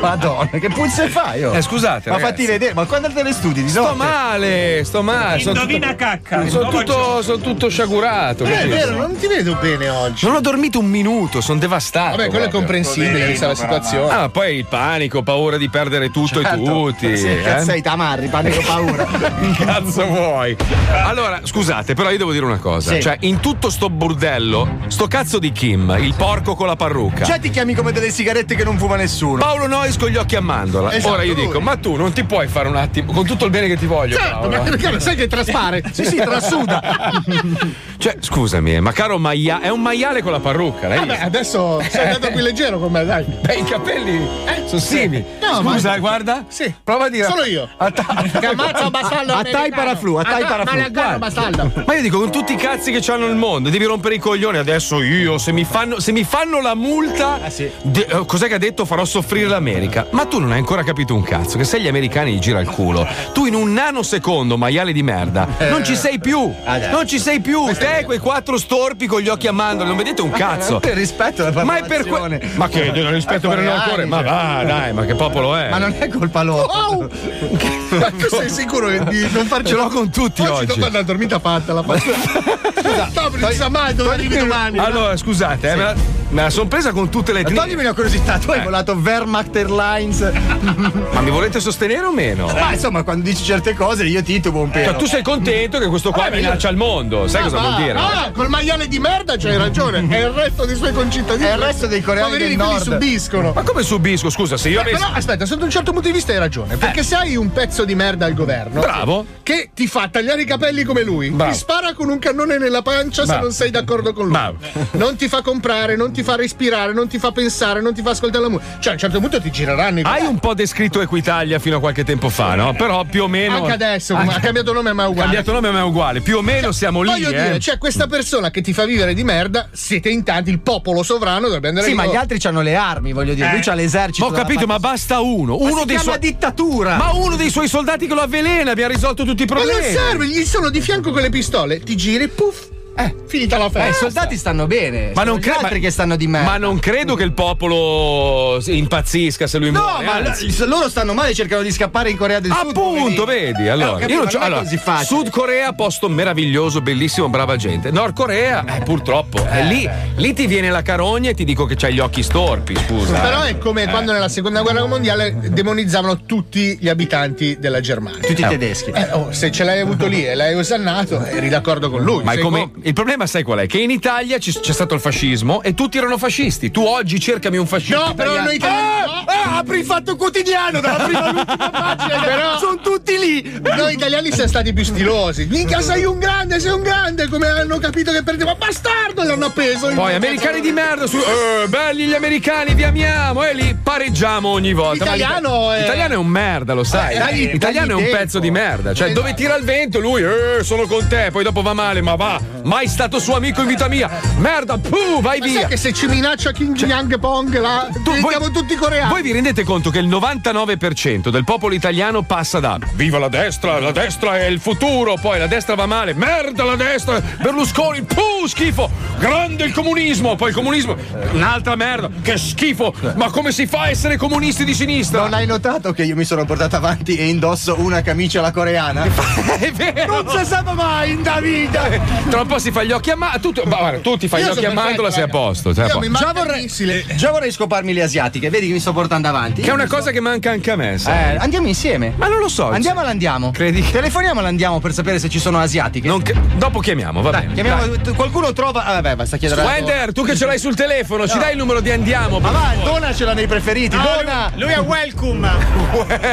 Madonna, 0.00 0.48
che 0.58 0.68
puzze 0.68 1.08
fai? 1.08 1.44
Oh? 1.44 1.54
Eh, 1.54 1.62
scusate, 1.62 2.10
Ma 2.10 2.16
ragazzi. 2.16 2.32
fatti 2.32 2.46
vedere, 2.46 2.74
ma 2.74 2.84
quando 2.86 3.10
te 3.12 3.22
le 3.22 3.32
studi 3.32 3.62
di 3.62 3.68
Sto 3.68 3.82
notte? 3.82 3.96
male, 3.96 4.82
sto 4.84 5.02
male. 5.02 5.38
sono 5.40 5.60
Indovina 5.60 5.88
tutto- 5.90 6.04
cacca. 6.04 6.48
Sono 6.48 6.68
tutto, 6.70 7.22
sono 7.22 7.38
tutto 7.38 7.68
sciagurato. 7.68 8.44
Eh, 8.44 8.62
è 8.62 8.68
vero, 8.68 8.96
non 8.96 9.16
ti 9.16 9.26
vedo 9.26 9.56
bene 9.60 9.88
oggi. 9.88 10.26
Non 10.26 10.36
ho 10.36 10.40
dormito 10.40 10.78
un 10.78 10.86
minuto, 10.86 11.40
sono 11.40 11.58
devastato. 11.58 12.16
Vabbè, 12.16 12.28
quello 12.28 12.44
è 12.46 12.50
comprensibile, 12.50 13.26
vista 13.26 13.46
la 13.46 13.54
situazione. 13.54 14.10
Ah, 14.12 14.28
poi 14.28 14.56
il 14.56 14.66
panico, 14.66 15.22
paura 15.22 15.56
di 15.56 15.68
perdere 15.68 16.10
tutto 16.10 16.42
Certo. 16.42 16.60
e 16.60 16.64
tutti. 16.64 17.16
Sì, 17.16 17.28
eh? 17.30 17.42
cazzo 17.42 17.64
sei 17.66 17.82
tamarri, 17.82 18.28
panico 18.28 18.60
paura. 18.66 19.04
Che 19.04 19.52
cazzo 19.64 20.06
vuoi? 20.06 20.56
Allora, 21.04 21.40
scusate, 21.42 21.94
però 21.94 22.10
io 22.10 22.18
devo 22.18 22.32
dire 22.32 22.44
una 22.44 22.58
cosa. 22.58 22.79
Sì. 22.80 23.00
Cioè, 23.00 23.16
in 23.20 23.40
tutto 23.40 23.70
sto 23.70 23.90
bordello, 23.90 24.78
sto 24.88 25.06
cazzo 25.06 25.38
di 25.38 25.52
Kim, 25.52 25.96
il 26.00 26.14
porco 26.14 26.54
con 26.54 26.66
la 26.66 26.76
parrucca. 26.76 27.24
Cioè 27.24 27.38
ti 27.40 27.50
chiami 27.50 27.74
come 27.74 27.92
delle 27.92 28.10
sigarette 28.10 28.54
che 28.54 28.64
non 28.64 28.78
fuma 28.78 28.96
nessuno. 28.96 29.38
Paolo 29.38 29.66
Nois 29.66 29.96
con 29.96 30.08
gli 30.08 30.16
occhi 30.16 30.36
a 30.36 30.40
mandorla. 30.40 30.92
Esatto, 30.92 31.12
Ora 31.14 31.22
io 31.22 31.34
lui. 31.34 31.46
dico, 31.46 31.60
ma 31.60 31.76
tu 31.76 31.96
non 31.96 32.12
ti 32.12 32.24
puoi 32.24 32.46
fare 32.48 32.68
un 32.68 32.76
attimo, 32.76 33.12
con 33.12 33.24
tutto 33.26 33.44
il 33.44 33.50
bene 33.50 33.66
che 33.66 33.76
ti 33.76 33.86
voglio. 33.86 34.16
Certo, 34.16 34.48
ma 34.48 34.58
perché 34.60 35.00
sai 35.00 35.16
che 35.16 35.26
traspare? 35.26 35.82
Sì, 35.92 36.04
sì, 36.04 36.16
trasuda. 36.16 36.80
Cioè, 38.00 38.16
scusami, 38.18 38.76
eh, 38.76 38.80
ma 38.80 38.92
caro 38.92 39.18
Maia, 39.18 39.60
è 39.60 39.68
un 39.68 39.82
maiale 39.82 40.22
con 40.22 40.32
la 40.32 40.40
parrucca, 40.40 40.88
lei? 40.88 41.00
Vabbè, 41.00 41.18
adesso 41.20 41.82
sei 41.86 42.06
andato 42.06 42.30
qui 42.32 42.40
leggero 42.40 42.78
con 42.78 42.90
me, 42.90 43.04
dai. 43.04 43.24
Beh, 43.44 43.56
i 43.56 43.64
capelli 43.64 44.26
sono 44.64 44.80
simili. 44.80 45.22
No, 45.42 45.60
ma- 45.60 45.72
Scusa, 45.72 45.98
guarda. 45.98 46.44
Sì. 46.48 46.72
Prova 46.82 47.04
a 47.04 47.08
dire. 47.10 47.26
Sono 47.26 47.42
io. 47.44 47.68
Ammazza 47.76 48.88
bastardo 48.88 49.34
A 49.34 49.42
tai 49.42 49.70
paraflu, 49.70 50.14
a 50.14 50.22
tai 50.22 50.42
Ah, 50.42 50.46
paraflu. 50.46 50.80
Ma. 51.18 51.82
Ma 51.84 51.94
io 51.94 52.00
dico, 52.00 52.18
con 52.20 52.30
tutti 52.32 52.54
i 52.54 52.56
cazzi 52.56 52.69
che 52.78 53.00
c'hanno 53.00 53.26
il 53.26 53.34
mondo, 53.34 53.68
devi 53.68 53.84
rompere 53.84 54.14
i 54.14 54.18
coglioni. 54.18 54.56
Adesso 54.56 55.02
io, 55.02 55.38
se 55.38 55.50
mi 55.52 55.64
fanno, 55.64 55.98
se 55.98 56.12
mi 56.12 56.22
fanno 56.24 56.60
la 56.60 56.74
multa, 56.74 57.40
de- 57.82 58.06
eh, 58.08 58.24
cos'è 58.24 58.46
che 58.46 58.54
ha 58.54 58.58
detto? 58.58 58.84
Farò 58.84 59.04
soffrire 59.04 59.48
l'America. 59.48 60.06
Ma 60.10 60.24
tu 60.24 60.38
non 60.38 60.52
hai 60.52 60.58
ancora 60.58 60.82
capito 60.84 61.14
un 61.14 61.22
cazzo, 61.22 61.58
che 61.58 61.64
se 61.64 61.80
gli 61.80 61.88
americani 61.88 62.32
gli 62.34 62.38
gira 62.38 62.60
il 62.60 62.68
culo, 62.68 63.06
tu 63.32 63.46
in 63.46 63.54
un 63.54 63.72
nanosecondo, 63.72 64.56
maiale 64.56 64.92
di 64.92 65.02
merda, 65.02 65.48
non 65.68 65.84
ci 65.84 65.96
sei 65.96 66.20
più. 66.20 66.50
Non 66.90 67.06
ci 67.06 67.18
sei 67.18 67.40
più. 67.40 67.64
Te 67.76 68.02
quei 68.04 68.18
quattro 68.18 68.56
storpi 68.56 69.06
con 69.06 69.20
gli 69.20 69.28
occhi 69.28 69.46
a 69.48 69.52
mandorla, 69.52 69.88
non 69.88 69.96
vedete 69.96 70.22
un 70.22 70.30
cazzo. 70.30 70.78
Per 70.78 70.94
rispetto 70.96 71.44
alla 71.44 71.64
Ma 71.64 71.78
è 71.78 71.84
per 71.84 72.06
que-. 72.06 72.50
Ma 72.54 72.68
che 72.68 72.92
del 72.92 73.08
rispetto 73.08 73.48
per 73.48 73.58
il 73.58 73.64
coreani, 73.64 73.88
cuore? 73.88 74.04
Ma 74.06 74.22
va, 74.22 74.62
dai, 74.64 74.92
ma 74.92 75.04
che 75.04 75.14
popolo 75.14 75.56
è? 75.56 75.68
Ma 75.70 75.78
non 75.78 75.94
è 75.98 76.08
colpa 76.08 76.42
loro. 76.42 76.66
Oh! 76.66 77.08
Ma 77.90 78.10
tu 78.10 78.28
sei 78.28 78.48
sicuro 78.48 78.88
di 78.88 79.28
non 79.32 79.46
farci 79.46 79.70
Ce 79.70 79.74
l'ho 79.74 79.88
con 79.88 80.10
tutti 80.10 80.42
Oggi 80.42 80.70
oggi. 80.70 80.80
è 80.80 80.86
una 80.86 81.02
dormita 81.02 81.40
fatta 81.40 81.72
la 81.72 81.82
faccio. 81.82 82.12
Scusa, 82.62 83.10
no, 83.14 83.28
non 83.36 83.50
si 83.50 83.56
sa 83.56 83.68
mai 83.68 83.94
dove 83.94 84.14
arrivi 84.14 84.36
domani. 84.36 84.78
Allora, 84.78 85.16
scusate, 85.16 85.70
eh, 85.72 85.76
me 85.76 85.82
la, 85.82 85.94
me 86.30 86.42
la 86.42 86.50
son 86.50 86.68
presa 86.68 86.92
con 86.92 87.08
tutte 87.08 87.32
le 87.32 87.42
Ma 87.42 87.48
etnie. 87.48 87.60
Toglimi 87.60 87.80
una 87.82 87.94
curiosità, 87.94 88.38
tu 88.38 88.50
hai 88.50 88.62
volato 88.62 88.92
Wehrmacht 88.92 89.54
Airlines. 89.56 90.20
Ma 91.12 91.20
mi 91.20 91.30
volete 91.30 91.60
sostenere 91.60 92.04
o 92.06 92.12
meno? 92.12 92.46
Ma 92.46 92.72
insomma, 92.72 93.02
quando 93.02 93.24
dici 93.24 93.42
certe 93.44 93.74
cose 93.74 94.04
io 94.04 94.22
titubo 94.22 94.60
un 94.60 94.72
Cioè, 94.72 94.84
pelo. 94.84 94.96
tu 94.98 95.06
sei 95.06 95.22
contento 95.22 95.78
che 95.78 95.86
questo 95.88 96.10
qua 96.10 96.24
Vabbè, 96.24 96.36
io- 96.36 96.42
minaccia 96.42 96.68
il 96.68 96.76
mondo? 96.76 97.26
Sai 97.28 97.40
Ah, 97.40 97.44
cosa 97.44 97.56
va. 97.56 97.62
vuol 97.68 97.76
dire? 97.82 97.98
Ah, 97.98 98.30
col 98.32 98.48
maiale 98.48 98.88
di 98.88 98.98
merda 98.98 99.36
c'hai 99.36 99.56
ragione. 99.56 99.98
E 100.10 100.20
il 100.20 100.30
resto 100.30 100.64
dei 100.64 100.76
suoi 100.76 100.92
concittadini. 100.92 101.48
E 101.48 101.52
il 101.52 101.58
resto 101.58 101.86
dei 101.86 102.00
coreani 102.02 102.28
Poverini, 102.30 102.56
del 102.56 102.66
nord. 102.66 102.82
subiscono. 102.82 103.52
Ma 103.54 103.62
come 103.62 103.82
subisco? 103.82 104.30
Scusa, 104.30 104.56
se 104.56 104.68
io 104.68 104.78
Eh, 104.78 104.82
avessi. 104.82 104.96
Però 104.96 105.08
aspetta, 105.12 105.46
sotto 105.46 105.64
un 105.64 105.70
certo 105.70 105.92
punto 105.92 106.06
di 106.08 106.12
vista 106.14 106.32
hai 106.32 106.38
ragione. 106.38 106.76
Perché 106.76 107.02
se 107.02 107.14
hai 107.16 107.36
un 107.36 107.52
pezzo 107.52 107.84
di 107.84 107.94
merda 107.94 108.26
al 108.26 108.34
governo 108.34 108.80
Bravo. 108.80 109.24
che 109.42 109.70
ti 109.74 109.86
fa 109.86 110.08
tagliare 110.08 110.42
i 110.42 110.44
capelli 110.44 110.84
come 110.84 111.02
lui, 111.02 111.30
Bravo. 111.30 111.50
ti 111.52 111.56
spara 111.58 111.92
con 111.94 112.08
un 112.08 112.18
cannone 112.18 112.58
nella 112.58 112.82
pancia 112.82 113.22
se 113.22 113.28
Bravo. 113.28 113.42
non 113.42 113.52
sei 113.52 113.70
d'accordo 113.70 114.12
con 114.12 114.24
lui. 114.24 114.32
Bravo. 114.32 114.56
Non 114.92 115.16
ti 115.16 115.28
fa 115.28 115.42
comprare, 115.42 115.96
non 115.96 116.12
ti 116.12 116.19
fa 116.22 116.36
respirare, 116.36 116.92
non 116.92 117.08
ti 117.08 117.18
fa 117.18 117.32
pensare, 117.32 117.80
non 117.80 117.94
ti 117.94 118.02
fa 118.02 118.10
ascoltare 118.10 118.42
la 118.44 118.50
musica. 118.50 118.68
Cioè, 118.78 118.90
a 118.90 118.92
un 118.94 118.98
certo 118.98 119.20
punto 119.20 119.40
ti 119.40 119.50
gireranno 119.50 120.00
i 120.00 120.02
Hai 120.04 120.24
un 120.26 120.38
po' 120.38 120.54
descritto 120.54 121.00
Equitalia 121.00 121.58
fino 121.58 121.76
a 121.76 121.80
qualche 121.80 122.04
tempo 122.04 122.28
fa, 122.28 122.54
no? 122.54 122.72
Però 122.74 123.04
più 123.04 123.24
o 123.24 123.28
meno. 123.28 123.56
Anche 123.56 123.72
adesso, 123.72 124.14
ha 124.16 124.38
cambiato 124.40 124.72
nome 124.72 124.92
ma 124.92 125.02
è 125.02 125.06
Ha 125.06 125.08
uguale. 125.08 125.26
cambiato 125.34 125.52
nome, 125.52 125.70
ma 125.70 125.78
è 125.80 125.84
uguale. 125.84 126.20
Più 126.20 126.36
o 126.36 126.42
meno 126.42 126.72
siamo 126.72 127.02
lì. 127.02 127.10
Voglio 127.10 127.28
eh. 127.30 127.42
dire, 127.42 127.58
c'è 127.58 127.78
questa 127.78 128.06
persona 128.06 128.50
che 128.50 128.60
ti 128.60 128.72
fa 128.72 128.84
vivere 128.84 129.14
di 129.14 129.24
merda, 129.24 129.68
siete 129.72 130.08
in 130.08 130.22
tanti, 130.24 130.50
il 130.50 130.60
popolo 130.60 131.02
sovrano 131.02 131.46
dovrebbe 131.46 131.68
andare 131.68 131.86
Sì, 131.86 131.94
ma 131.94 132.06
gli 132.06 132.16
altri 132.16 132.38
hanno 132.44 132.60
le 132.62 132.74
armi, 132.76 133.12
voglio 133.12 133.34
dire. 133.34 133.48
Eh. 133.48 133.52
Lui 133.52 133.60
c'ha 133.60 133.74
l'esercito. 133.74 134.26
Ma 134.28 134.32
ho 134.32 134.36
capito, 134.36 134.66
ma 134.66 134.78
basta 134.78 135.20
uno. 135.20 135.56
Ma 135.56 135.64
Uno 135.64 135.78
si 135.80 135.84
dei 135.86 135.96
chiama 135.96 136.02
suoi. 136.02 136.18
dittatura. 136.18 136.96
Ma 136.96 137.12
uno 137.12 137.36
dei 137.36 137.50
suoi 137.50 137.68
soldati 137.68 138.06
che 138.06 138.14
lo 138.14 138.20
avvelena, 138.20 138.70
abbiamo 138.72 138.92
risolto 138.92 139.24
tutti 139.24 139.42
i 139.42 139.46
Ma 139.46 139.54
non 139.56 139.64
problemi. 139.66 139.92
serve, 139.94 140.26
gli 140.28 140.44
sono 140.44 140.70
di 140.70 140.80
fianco 140.80 141.10
con 141.12 141.22
le 141.22 141.30
pistole, 141.30 141.80
ti 141.80 141.96
giri, 141.96 142.28
puff. 142.28 142.68
Eh, 143.04 143.14
finita 143.26 143.58
la 143.58 143.66
Eh, 143.66 143.70
festa. 143.70 143.88
I 143.88 143.94
soldati 143.94 144.36
stanno 144.36 144.66
bene. 144.66 145.12
Ma 145.14 145.24
non, 145.24 145.38
gli 145.38 145.40
cre- 145.40 145.52
altri 145.52 145.78
ma- 145.78 145.84
che 145.84 145.90
stanno 145.90 146.16
di 146.16 146.26
merda. 146.26 146.50
ma 146.50 146.56
non 146.58 146.78
credo 146.78 147.14
che 147.14 147.22
il 147.24 147.32
popolo 147.32 148.60
impazzisca 148.64 149.46
se 149.46 149.58
lui 149.58 149.70
No, 149.70 149.80
muore. 149.80 150.04
ma 150.04 150.12
anzi. 150.14 150.64
loro 150.66 150.88
stanno 150.88 151.14
male, 151.14 151.34
cercano 151.34 151.62
di 151.62 151.70
scappare 151.70 152.10
in 152.10 152.16
Corea 152.16 152.40
del 152.40 152.52
Sud. 152.52 152.68
Appunto, 152.68 153.24
vedi? 153.24 153.64
Eh, 153.64 153.68
Allora, 153.68 153.92
capito, 153.98 154.12
io 154.12 154.18
non 154.18 154.26
c'ho- 154.28 154.38
allora, 154.38 154.62
così 154.62 154.76
facile. 154.76 155.04
Sud 155.06 155.30
Corea, 155.30 155.72
posto 155.72 156.08
meraviglioso, 156.08 156.80
bellissimo, 156.80 157.28
brava 157.28 157.56
gente. 157.56 157.90
Nord 157.90 158.14
Corea, 158.14 158.64
eh, 158.76 158.82
purtroppo, 158.82 159.44
è 159.46 159.62
lì, 159.64 159.88
lì 160.16 160.32
ti 160.32 160.46
viene 160.46 160.70
la 160.70 160.82
carogna 160.82 161.30
e 161.30 161.34
ti 161.34 161.44
dico 161.44 161.64
che 161.66 161.76
c'hai 161.76 161.94
gli 161.94 161.98
occhi 162.00 162.22
storpi, 162.22 162.76
scusa. 162.76 163.18
Però 163.20 163.42
è 163.42 163.58
come 163.58 163.84
Eh. 163.84 163.88
quando 163.88 164.12
nella 164.12 164.28
seconda 164.28 164.62
guerra 164.62 164.84
mondiale 164.86 165.36
demonizzavano 165.50 166.24
tutti 166.24 166.76
gli 166.80 166.88
abitanti 166.88 167.56
della 167.58 167.80
Germania. 167.80 168.20
Tutti 168.20 168.40
i 168.40 168.44
Eh. 168.44 168.48
tedeschi. 168.48 168.90
Eh, 168.90 169.08
oh, 169.12 169.32
se 169.32 169.50
ce 169.50 169.64
l'hai 169.64 169.80
avuto 169.80 170.06
lì 170.06 170.24
e 170.26 170.34
l'hai 170.34 170.54
osannato, 170.54 171.24
eri 171.24 171.48
d'accordo 171.48 171.90
con 171.90 172.02
lui. 172.02 172.22
Ma 172.24 172.32
è 172.32 172.38
come, 172.38 172.70
co- 172.72 172.80
il 172.90 172.96
problema 172.96 173.26
sai 173.26 173.42
qual 173.44 173.60
è? 173.60 173.66
Che 173.66 173.78
in 173.78 173.90
Italia 173.90 174.38
ci- 174.38 174.52
c'è 174.58 174.72
stato 174.72 174.94
il 174.94 175.00
fascismo 175.00 175.62
e 175.62 175.74
tutti 175.74 175.96
erano 175.96 176.18
fascisti. 176.18 176.70
Tu 176.72 176.82
oggi 176.82 177.20
cercami 177.20 177.56
un 177.56 177.66
fascista. 177.66 178.06
No, 178.06 178.14
però 178.14 178.40
noi 178.42 178.56
italiani. 178.56 179.06
no. 179.06 179.24
Ah, 179.26 179.58
apri 179.58 179.78
il 179.78 179.84
fatto 179.84 180.16
quotidiano 180.16 180.80
dalla 180.80 181.04
prima 181.04 181.24
all'ultima 181.26 181.70
pagina. 181.70 182.20
Però- 182.20 182.58
sono 182.58 182.80
tutti 182.80 183.16
lì. 183.18 183.60
Noi 183.62 183.94
italiani 183.94 184.32
siamo 184.32 184.48
stati 184.48 184.72
più 184.72 184.82
stilosi. 184.84 185.46
Minchia, 185.48 185.80
sei 185.80 186.04
un 186.04 186.18
grande, 186.18 186.58
sei 186.58 186.72
un 186.72 186.82
grande. 186.82 187.28
Come 187.28 187.46
hanno 187.48 187.78
capito 187.78 188.10
che 188.12 188.22
perdeva? 188.24 188.54
Bastardo! 188.56 189.22
L'hanno 189.22 189.46
appeso. 189.46 189.88
Poi 189.94 190.14
americani 190.14 190.60
di 190.60 190.72
merda 190.72 191.06
su. 191.06 191.16
Eh, 191.16 191.68
belli 191.68 192.06
gli 192.06 192.14
americani, 192.14 192.74
vi 192.74 192.82
amiamo. 192.82 193.44
E 193.44 193.54
lì 193.54 193.76
pareggiamo 193.80 194.48
ogni 194.48 194.72
volta. 194.72 195.04
L'italiano 195.04 195.60
l'ita- 195.70 195.76
è- 195.76 195.80
L'italiano 195.82 196.14
è 196.14 196.16
un 196.16 196.26
merda, 196.26 196.74
lo 196.74 196.82
sai. 196.84 197.14
Eh, 197.14 197.18
dagli- 197.18 197.50
L'italiano 197.52 197.90
è 197.92 197.94
un 197.94 198.02
dagli 198.02 198.10
pezzo 198.10 198.40
tempo. 198.40 198.46
di 198.46 198.50
merda. 198.50 198.94
Cioè, 198.94 199.12
dove 199.12 199.34
tira 199.34 199.54
il 199.56 199.64
vento, 199.64 200.00
lui, 200.00 200.22
eh, 200.22 200.62
sono 200.64 200.86
con 200.86 201.06
te, 201.08 201.28
poi 201.30 201.44
dopo 201.44 201.62
va 201.62 201.72
male, 201.72 202.00
ma 202.00 202.14
va. 202.16 202.40
Mai 202.70 202.86
stato 202.86 203.18
suo 203.18 203.34
amico 203.34 203.62
in 203.62 203.66
vita 203.66 203.88
mia. 203.88 204.08
Merda, 204.36 204.78
puh, 204.78 205.20
vai 205.20 205.40
Ma 205.40 205.44
via. 205.44 205.60
sai 205.62 205.70
che 205.70 205.76
se 205.76 205.92
ci 205.92 206.06
minaccia 206.06 206.52
King 206.52 206.78
Yang 206.80 207.18
Pong 207.18 207.58
là, 207.58 207.88
diventiamo 207.90 208.52
tutti 208.52 208.76
coreani. 208.76 209.10
Voi 209.10 209.22
vi 209.22 209.32
rendete 209.32 209.64
conto 209.64 209.90
che 209.90 209.98
il 209.98 210.06
99% 210.06 211.30
del 211.30 211.42
popolo 211.42 211.74
italiano 211.74 212.22
passa 212.22 212.60
da 212.60 212.78
viva 212.94 213.18
la 213.18 213.26
destra, 213.26 213.80
la 213.80 213.90
destra 213.90 214.38
è 214.38 214.44
il 214.44 214.60
futuro, 214.60 215.16
poi 215.20 215.40
la 215.40 215.48
destra 215.48 215.74
va 215.74 215.86
male, 215.86 216.14
merda 216.14 216.62
la 216.62 216.76
destra, 216.76 217.20
Berlusconi, 217.20 218.02
puh, 218.02 218.46
schifo, 218.46 218.88
grande 219.18 219.64
il 219.64 219.72
comunismo, 219.72 220.36
poi 220.36 220.50
il 220.50 220.54
comunismo, 220.54 220.94
un'altra 221.32 221.74
merda, 221.74 222.08
che 222.22 222.38
schifo, 222.38 222.94
ma 223.16 223.30
come 223.30 223.50
si 223.50 223.66
fa 223.66 223.80
a 223.80 223.88
essere 223.90 224.16
comunisti 224.16 224.64
di 224.64 224.74
sinistra? 224.74 225.22
Non 225.22 225.34
hai 225.34 225.46
notato 225.46 225.92
che 225.92 226.04
io 226.04 226.14
mi 226.14 226.24
sono 226.24 226.44
portato 226.44 226.76
avanti 226.76 227.16
e 227.16 227.26
indosso 227.26 227.80
una 227.80 228.00
camicia 228.00 228.38
alla 228.38 228.52
coreana? 228.52 229.02
È 229.58 229.72
vero! 229.72 230.22
Non 230.22 230.38
si 230.38 230.44
sa 230.44 230.62
mai 230.62 231.10
in 231.10 231.22
da 231.24 231.40
vita! 231.40 231.88
Troppo 232.28 232.58
si 232.60 232.70
fa 232.70 232.82
gli 232.84 232.92
occhi 232.92 233.10
a 233.10 233.16
mandorla. 233.16 233.40
Tu, 233.62 233.68
guarda, 233.68 233.98
tu 234.00 234.16
ti 234.16 234.28
fai 234.28 234.40
Io 234.42 234.48
gli 234.48 234.50
occhi 234.50 234.64
a 234.66 234.72
mandorla, 234.72 235.10
sei 235.10 235.22
a 235.22 235.26
raga. 235.26 235.38
posto. 235.38 235.72
sei 235.74 235.84
a 235.84 235.86
Io 235.88 235.98
posto. 235.98 236.12
già, 236.12 236.32
vorrei, 236.32 236.70
già 237.16 237.30
vorrei 237.30 237.50
scoparmi 237.50 237.92
le 237.92 238.02
asiatiche, 238.02 238.50
vedi 238.50 238.66
che 238.68 238.72
mi 238.72 238.80
sto 238.80 238.92
portando 238.92 239.28
avanti. 239.28 239.62
Che 239.62 239.70
è 239.70 239.72
una 239.72 239.86
cosa 239.86 240.10
che 240.10 240.20
manca 240.20 240.50
anche 240.50 240.70
a 240.70 240.76
me, 240.76 240.98
sai. 240.98 241.34
Eh, 241.34 241.36
andiamo 241.38 241.66
insieme. 241.66 242.12
Ma 242.16 242.28
non 242.28 242.38
lo 242.38 242.48
so. 242.48 242.70
Andiamo 242.70 243.00
all'andiamo. 243.00 243.50
Credi? 243.50 243.82
Telefoniamo 243.90 244.40
all'andiamo 244.40 244.78
per 244.80 244.92
sapere 244.92 245.18
se 245.18 245.28
ci 245.28 245.38
sono 245.38 245.58
asiatiche. 245.58 246.06
Non 246.06 246.22
che- 246.22 246.34
Dopo 246.56 246.80
chiamiamo, 246.80 247.22
va 247.22 247.30
Dai, 247.30 247.40
bene. 247.42 247.54
chiamiamo- 247.54 247.86
Dai. 247.96 248.14
qualcuno 248.14 248.52
trova. 248.52 248.84
Ah, 248.84 248.92
vabbè, 248.94 249.16
basta 249.16 249.36
chiedere. 249.36 249.62
a- 249.62 249.64
Wender, 249.64 250.12
tu 250.12 250.22
che 250.24 250.36
ce 250.36 250.46
l'hai 250.46 250.58
sul 250.58 250.74
telefono, 250.74 251.26
ci 251.26 251.34
No. 251.36 251.40
dai 251.42 251.52
il 251.52 251.56
numero 251.58 251.80
di 251.80 251.90
andiamo? 251.90 252.38
Ma 252.38 252.50
va, 252.50 252.74
Dona 252.84 253.14
ce 253.14 253.24
l'ha 253.24 253.32
nei 253.34 253.46
preferiti. 253.46 253.96
No, 253.96 254.02
Dona! 254.02 254.50
lui, 254.54 254.62
lui 254.64 254.72
è 254.72 254.80
welcome. 254.80 255.48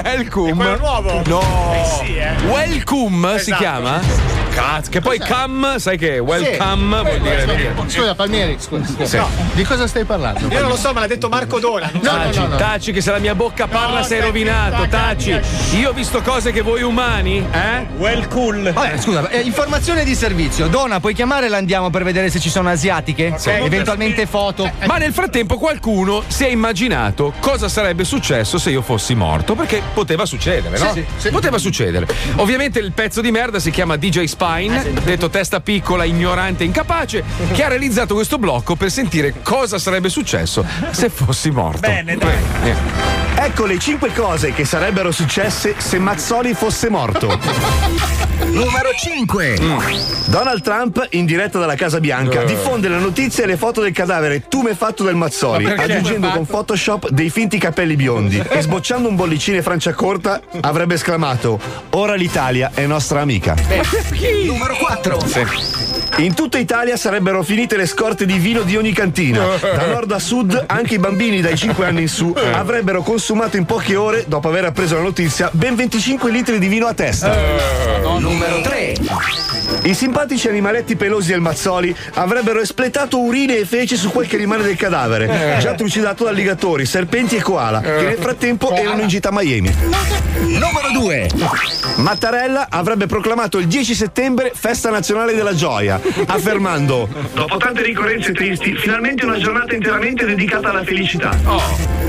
Welcome. 0.03 0.53
quello 0.53 0.77
nuovo? 0.77 1.21
No. 1.25 1.73
Eh 1.73 2.05
sì, 2.05 2.15
eh. 2.17 2.33
Welcome 2.47 3.29
si 3.39 3.51
Esatto. 3.51 3.61
chiama? 3.61 3.99
Cazzo, 4.53 4.89
che 4.89 5.01
poi 5.01 5.19
cam, 5.19 5.77
sai 5.77 5.97
che 5.97 6.16
welcome 6.19 7.01
vuol 7.01 7.19
dire. 7.19 7.45
vuol 7.45 7.55
dire- 7.57 7.73
Scusa, 7.87 8.15
Palmieri, 8.15 8.57
scusa. 8.59 9.05
Sì. 9.05 9.17
No, 9.17 9.29
di 9.53 9.63
cosa 9.63 9.87
stai 9.87 10.03
parlando? 10.05 10.47
Io 10.47 10.59
non 10.59 10.69
lo 10.69 10.75
so, 10.77 10.93
me 10.93 10.99
l'ha 11.01 11.07
detto 11.07 11.29
Marco 11.29 11.59
Dona. 11.59 11.89
so. 11.93 11.99
Taci, 11.99 12.47
taci, 12.57 12.91
che 12.91 13.01
se 13.01 13.11
la 13.11 13.19
mia 13.19 13.35
bocca 13.35 13.67
parla 13.67 13.99
No, 13.99 14.03
sei 14.05 14.21
rovinato, 14.21 14.87
taci. 14.87 15.39
Io 15.79 15.89
ho 15.89 15.93
visto 15.93 16.21
cose 16.21 16.51
che 16.51 16.61
voi 16.61 16.81
umani, 16.81 17.37
eh? 17.51 17.85
Well 17.97 18.27
cool. 18.27 18.71
Vabbè, 18.71 18.97
scusa, 18.99 19.29
eh, 19.29 19.39
informazione 19.41 20.03
di 20.03 20.15
servizio. 20.15 20.67
Dona, 20.67 20.99
puoi 20.99 21.13
chiamare 21.13 21.49
l'andiamo 21.49 21.89
per 21.89 22.03
vedere 22.03 22.29
se 22.29 22.39
ci 22.39 22.49
sono 22.49 22.69
asiatiche? 22.69 23.33
Sì. 23.37 23.49
Eventualmente 23.49 24.25
foto. 24.25 24.69
Ma 24.85 24.97
nel 24.97 25.13
frattempo 25.13 25.57
qualcuno 25.57 26.23
si 26.27 26.43
è 26.45 26.49
immaginato 26.49 27.33
cosa 27.39 27.67
sarebbe 27.69 28.03
successo 28.03 28.57
se 28.57 28.69
io 28.69 28.81
fossi 28.81 29.15
morto, 29.15 29.55
perché 29.55 29.81
poteva 29.93 30.25
succedere, 30.25 30.77
no? 30.77 30.91
Sì, 30.93 31.05
sì, 31.17 31.29
Poteva 31.29 31.57
succedere. 31.57 32.07
Ovviamente 32.35 32.79
il 32.79 32.91
pezzo 32.91 33.21
di 33.21 33.31
merda 33.31 33.59
si 33.59 33.71
chiama 33.71 33.95
DJ 33.97 34.23
Spine, 34.25 34.93
detto 35.03 35.29
testa 35.29 35.59
piccola, 35.59 36.03
ignorante, 36.07 36.63
incapace, 36.63 37.23
che 37.53 37.63
ha 37.63 37.67
realizzato 37.67 38.13
questo 38.13 38.37
blocco 38.37 38.75
per 38.75 38.91
sentire 38.91 39.35
cosa 39.43 39.77
sarebbe 39.77 40.09
successo 40.09 40.65
se 40.91 41.09
fossi 41.09 41.51
morto. 41.51 41.81
Bene, 41.81 42.17
dai. 42.17 42.37
Eh. 42.63 43.26
Ecco 43.47 43.63
le 43.63 43.79
cinque 43.79 44.11
cose 44.13 44.51
che 44.51 44.65
sarebbero 44.65 45.09
successe 45.09 45.75
se 45.77 45.97
Mazzoli 45.99 46.53
fosse 46.53 46.89
morto. 46.89 47.27
Numero 48.47 48.89
5. 48.93 49.55
Donald 50.25 50.61
Trump, 50.61 51.07
in 51.11 51.25
diretta 51.25 51.57
dalla 51.57 51.75
Casa 51.75 52.01
Bianca, 52.01 52.41
Eh. 52.41 52.45
diffonde 52.45 52.89
la 52.89 52.97
notizia 52.97 53.45
e 53.45 53.47
le 53.47 53.55
foto 53.55 53.81
del 53.81 53.93
cadavere 53.93 54.49
tu 54.49 54.61
me 54.61 54.75
fatto 54.75 55.05
del 55.05 55.15
Mazzoli, 55.15 55.63
Ma 55.63 55.75
aggiungendo 55.75 56.27
con 56.27 56.45
Photoshop 56.45 57.07
dei 57.09 57.29
finti 57.29 57.57
capelli 57.57 57.95
biondi. 57.95 58.37
E 58.49 58.61
sbocciando 58.61 59.07
un 59.07 59.15
bollicino 59.15 59.61
Franciacorta 59.61 60.41
avrebbe 60.59 60.95
esclamato: 60.95 61.57
Ora 61.91 62.15
l'Italia 62.15 62.71
è 62.73 62.85
nostra 62.85 63.21
amica. 63.21 63.55
Numero 64.45 64.75
4. 64.75 65.19
In 66.17 66.33
tutta 66.33 66.57
Italia 66.57 66.97
sarebbero 66.97 67.43
finite 67.43 67.77
le 67.77 67.85
scorte 67.85 68.25
di 68.25 68.39
vino 68.39 68.61
di 68.63 68.75
ogni 68.75 68.91
cantina. 68.91 69.45
Da 69.59 69.85
nord 69.85 70.11
a 70.11 70.19
sud, 70.19 70.63
anche 70.65 70.95
i 70.95 70.99
bambini 70.99 71.41
dai 71.41 71.55
5 71.55 71.85
anni 71.85 72.01
in 72.01 72.07
su 72.09 72.33
avrebbero 72.53 73.03
consumato 73.37 73.57
in 73.57 73.65
poche 73.65 73.95
ore, 73.95 74.23
dopo 74.27 74.47
aver 74.47 74.65
appreso 74.65 74.95
la 74.95 75.01
notizia, 75.01 75.49
ben 75.53 75.75
25 75.75 76.31
litri 76.31 76.57
di 76.57 76.67
vino 76.67 76.87
a 76.87 76.93
testa. 76.95 77.35
Numero 78.17 78.61
3. 78.61 78.95
I 79.83 79.93
simpatici 79.93 80.47
animaletti 80.47 80.95
pelosi 80.95 81.31
del 81.31 81.41
Mazzoli 81.41 81.95
avrebbero 82.13 82.59
espletato 82.59 83.19
urine 83.19 83.59
e 83.59 83.65
feci 83.65 83.95
su 83.95 84.09
quel 84.09 84.27
che 84.27 84.37
rimane 84.37 84.63
del 84.63 84.75
cadavere, 84.75 85.57
già 85.59 85.75
trucidato 85.75 86.23
da 86.23 86.31
alligatori, 86.31 86.85
serpenti 86.85 87.35
e 87.35 87.41
koala, 87.41 87.79
che 87.79 88.01
nel 88.01 88.17
frattempo 88.17 88.71
erano 88.71 89.01
in 89.01 89.07
gita 89.07 89.29
a 89.29 89.31
Miami. 89.31 89.71
Numero 90.39 90.91
2. 90.93 91.29
Mattarella 91.97 92.67
avrebbe 92.69 93.05
proclamato 93.05 93.59
il 93.59 93.67
10 93.67 93.93
settembre 93.93 94.51
festa 94.55 94.89
nazionale 94.89 95.35
della 95.35 95.53
gioia, 95.53 96.01
affermando: 96.25 97.07
Dopo 97.33 97.57
tante 97.57 97.83
ricorrenze 97.83 98.33
tristi, 98.33 98.75
finalmente 98.75 99.25
una 99.25 99.37
giornata 99.37 99.75
interamente 99.75 100.25
dedicata 100.25 100.69
alla 100.69 100.83
felicità. 100.83 101.37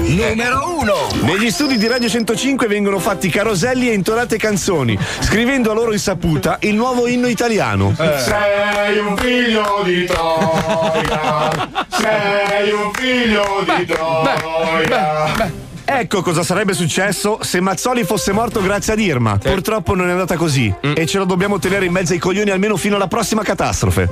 Numero 0.04 0.76
1. 0.78 0.92
Negli 1.22 1.50
studi 1.50 1.76
di 1.76 1.86
Radio 1.86 2.08
105 2.08 2.66
vengono 2.66 2.98
fatti 2.98 3.28
caroselli 3.28 3.90
e 3.90 3.94
intonate 3.94 4.36
canzoni, 4.36 4.98
scrivendo 5.20 5.70
a 5.70 5.74
loro 5.74 5.92
insaputa 5.92 6.58
il 6.60 6.74
nuovo 6.74 7.06
inno 7.06 7.26
italiano. 7.26 7.94
Sei 7.96 8.98
un 8.98 9.16
figlio 9.16 9.82
di 9.84 10.04
Troia, 10.04 11.50
sei 11.88 12.70
un 12.72 12.90
figlio 12.92 13.64
di 13.76 13.86
Troia. 13.86 15.66
Ecco 15.90 16.20
cosa 16.20 16.42
sarebbe 16.42 16.74
successo 16.74 17.38
se 17.42 17.60
Mazzoli 17.60 18.04
fosse 18.04 18.32
morto 18.32 18.60
grazie 18.62 18.92
ad 18.92 19.00
Irma. 19.00 19.38
Purtroppo 19.38 19.94
non 19.94 20.06
è 20.08 20.10
andata 20.10 20.36
così 20.36 20.72
e 20.94 21.06
ce 21.06 21.16
lo 21.16 21.24
dobbiamo 21.24 21.58
tenere 21.58 21.86
in 21.86 21.92
mezzo 21.92 22.12
ai 22.12 22.18
coglioni 22.18 22.50
almeno 22.50 22.76
fino 22.76 22.96
alla 22.96 23.08
prossima 23.08 23.42
catastrofe. 23.42 24.06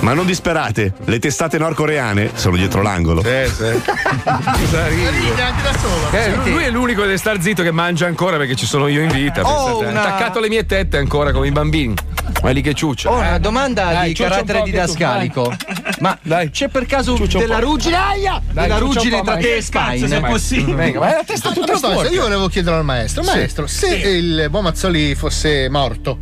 Ma 0.00 0.12
non 0.14 0.24
disperate, 0.26 0.92
le 1.04 1.18
testate 1.18 1.58
nordcoreane 1.58 2.30
sono 2.34 2.56
dietro 2.56 2.80
l'angolo. 2.82 3.22
Sì, 3.22 3.52
sì. 3.54 3.82
Cosa 4.24 4.86
ridi? 4.88 5.08
Ride 5.08 5.42
anche 5.42 5.62
da 5.62 5.78
solo. 5.78 6.10
Eh, 6.10 6.50
lui- 6.50 6.64
è 6.64 6.70
l'unico 6.70 7.00
che 7.00 7.06
deve 7.06 7.18
star 7.18 7.40
zitto 7.40 7.62
che 7.62 7.70
mangia 7.72 8.06
ancora 8.06 8.36
perché 8.36 8.54
ci 8.56 8.66
sono 8.66 8.86
io 8.88 9.00
in 9.02 9.08
vita. 9.10 9.42
Oh, 9.42 9.78
pensate. 9.78 9.86
una- 9.90 10.02
Attaccato 10.02 10.38
alle 10.38 10.48
mie 10.48 10.64
tette 10.66 10.96
ancora 10.96 11.32
come 11.32 11.48
i 11.48 11.52
bambini. 11.52 11.94
Quelli 12.40 12.60
che 12.60 12.74
ciuccia. 12.74 13.10
Ho 13.10 13.16
una 13.18 13.38
domanda 13.38 13.84
Dai, 13.92 14.08
di 14.08 14.14
carattere 14.14 14.62
didascalico. 14.62 15.54
Ma 16.00 16.16
Dai. 16.20 16.50
c'è 16.50 16.68
per 16.68 16.84
caso 16.86 17.16
Ciuccia 17.16 17.38
un 17.38 17.44
della 17.44 17.58
ruggine? 17.60 17.96
Aia! 17.96 18.42
Dai, 18.50 18.66
della 18.66 18.78
ruggine 18.78 19.22
tra 19.22 19.34
ma 19.34 19.40
te 19.40 19.56
e 19.56 19.62
Spine? 19.62 20.06
se 20.08 20.16
è 20.16 20.20
possibile? 20.20 20.74
Venga, 20.76 20.98
vai 20.98 21.15
la 21.16 21.24
testa 21.24 21.48
A 21.48 21.52
tutta 21.52 21.66
proposito, 21.66 21.92
sporca. 21.92 22.10
io 22.14 22.20
volevo 22.22 22.48
chiedere 22.48 22.76
al 22.76 22.84
maestro, 22.84 23.22
maestro, 23.24 23.66
se 23.66 23.88
il 23.96 24.46
buon 24.50 24.64
Mazzoli 24.64 25.14
fosse 25.14 25.68
morto 25.68 26.20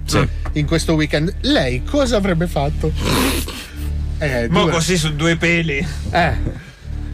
in 0.52 0.66
questo 0.66 0.94
weekend, 0.94 1.34
lei 1.42 1.82
cosa 1.84 2.16
avrebbe 2.16 2.46
fatto? 2.46 2.92
Eh, 4.16 4.46
Mo 4.48 4.62
due- 4.62 4.72
così 4.72 4.96
su 4.96 5.14
due 5.16 5.36
peli. 5.36 5.86
Eh, 6.10 6.32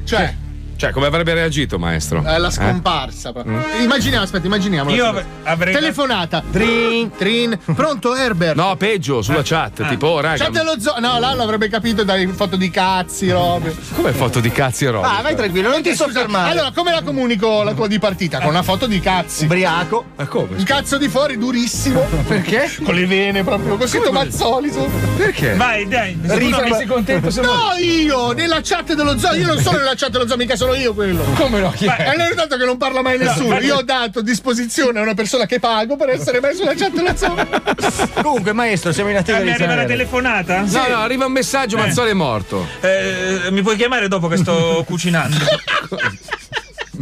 cioè, 0.04 0.32
cioè, 0.80 0.92
come 0.92 1.06
avrebbe 1.06 1.34
reagito, 1.34 1.78
maestro? 1.78 2.24
eh, 2.26 2.38
la 2.38 2.48
Eh? 2.48 2.50
scomparsa. 2.50 3.32
proprio. 3.32 3.62
Immaginiamo, 3.80 4.24
aspetta, 4.24 4.46
immaginiamo. 4.46 4.90
Io 4.92 5.04
av- 5.04 5.22
avrei. 5.44 5.74
Telefonata. 5.74 6.42
Trin, 6.50 7.10
trin. 7.18 7.58
Pronto, 7.74 8.16
Herbert? 8.16 8.56
No, 8.56 8.74
peggio, 8.76 9.20
sulla 9.20 9.42
chat, 9.44 9.86
tipo, 9.88 10.06
oh, 10.06 10.20
raga. 10.20 10.44
C'è 10.44 10.50
dello 10.50 10.80
zoo. 10.80 10.98
No, 10.98 11.18
là 11.18 11.34
l'avrebbe 11.34 11.68
capito 11.68 12.02
dalle 12.02 12.26
foto 12.28 12.56
di 12.56 12.70
cazzi, 12.70 13.30
robe. 13.30 13.76
Come 13.94 14.12
foto 14.12 14.40
di 14.40 14.50
cazzi 14.50 14.86
e 14.86 14.90
roba? 14.90 15.18
Ah, 15.18 15.22
vai 15.22 15.36
tranquillo, 15.36 15.68
non 15.68 15.82
ti 15.82 15.90
Scusa, 15.90 16.04
soffermare. 16.04 16.50
Allora, 16.52 16.70
come 16.74 16.90
la 16.92 17.02
comunico 17.02 17.62
la 17.62 17.74
tua 17.74 17.86
di 17.86 17.98
partita? 17.98 18.38
Con 18.38 18.48
una 18.48 18.62
foto 18.62 18.86
di 18.86 19.00
cazzi. 19.00 19.44
Ubriaco. 19.44 20.04
Ma 20.16 20.26
come? 20.26 20.56
Un 20.56 20.64
cazzo 20.64 20.96
di 20.96 21.08
fuori 21.08 21.36
durissimo. 21.36 22.00
Perché? 22.26 22.70
Con 22.82 22.94
le 22.94 23.06
vene 23.06 23.44
proprio. 23.44 23.76
Con 23.76 23.86
scritto 23.86 24.12
Mazzoli 24.12 24.72
su. 24.72 24.88
Perché? 25.16 25.54
Vai, 25.56 25.86
dai. 25.86 26.18
Che 26.20 26.74
sei 26.74 26.86
contento 26.86 27.30
se 27.30 27.40
No, 27.42 27.72
io! 27.78 28.32
Nella 28.32 28.60
chat 28.62 28.94
dello 28.94 29.18
zoo, 29.18 29.34
io 29.34 29.46
non 29.46 29.58
sono 29.58 29.78
nella 29.78 29.94
chat 29.94 30.10
dello 30.10 30.26
zoo, 30.26 30.36
mica 30.36 30.56
sono 30.56 30.69
io 30.74 30.94
quello. 30.94 31.22
Come 31.34 31.60
no? 31.60 31.70
Chi 31.70 31.86
è? 31.86 31.96
è 31.96 32.34
tanto 32.34 32.56
che 32.56 32.64
non 32.64 32.76
parla 32.76 33.02
mai 33.02 33.18
nessuno. 33.18 33.58
Io 33.58 33.76
ho 33.76 33.82
dato 33.82 34.20
disposizione 34.20 34.98
a 34.98 35.02
una 35.02 35.14
persona 35.14 35.46
che 35.46 35.58
pago 35.58 35.96
per 35.96 36.10
essere 36.10 36.40
messo 36.40 36.64
nella 36.64 36.74
chat 36.74 36.92
dello 36.92 37.16
zoo. 37.16 38.22
Comunque, 38.22 38.52
maestro, 38.52 38.92
siamo 38.92 39.10
in 39.10 39.16
attesa 39.16 39.38
Ah, 39.38 39.42
mi 39.42 39.52
arriva 39.52 39.74
la 39.74 39.84
telefonata? 39.84 40.60
No, 40.60 40.88
no, 40.88 40.96
arriva 40.96 41.26
un 41.26 41.32
messaggio, 41.32 41.76
Mazzoli 41.76 42.10
è 42.10 42.14
morto. 42.14 42.66
Eh, 42.80 43.48
mi 43.50 43.62
puoi 43.62 43.76
chiamare 43.76 44.08
dopo 44.08 44.28
che 44.28 44.36
sto 44.36 44.82
cucinando? 44.86 45.36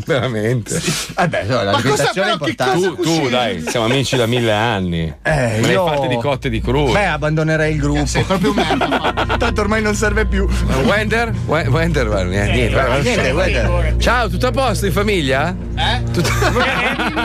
Veramente. 0.08 0.80
Eh 1.18 1.28
beh, 1.28 1.42
no, 1.44 1.62
l'alimentazione 1.62 2.30
è 2.30 2.32
importante. 2.32 2.80
Tu, 2.80 2.96
tu, 2.96 3.28
dai, 3.28 3.62
siamo 3.68 3.84
amici 3.86 4.16
da 4.16 4.24
mille 4.26 4.52
anni. 4.52 5.02
Eh, 5.22 5.30
Me 5.30 5.58
ne 5.60 5.72
io- 5.72 5.84
hai 5.86 5.94
fatte 5.96 6.08
di 6.08 6.16
cotte 6.16 6.48
di 6.48 6.60
crude. 6.62 6.92
Beh, 6.92 7.06
abbandonerei 7.06 7.74
il 7.74 7.78
gruppo. 7.80 8.06
Sei 8.06 8.22
proprio 8.22 8.54
merda. 8.54 9.12
Tanto 9.38 9.60
ormai 9.60 9.82
non 9.82 9.94
serve 9.94 10.24
più. 10.24 10.48
Wender? 10.84 11.32
We- 11.46 11.66
Wender, 11.68 12.06
niente. 12.24 13.94
Ciao, 13.98 14.28
tutto 14.28 14.46
a 14.46 14.50
posto 14.50 14.86
in 14.86 14.92
famiglia? 14.92 15.54
Eh? 15.76 16.02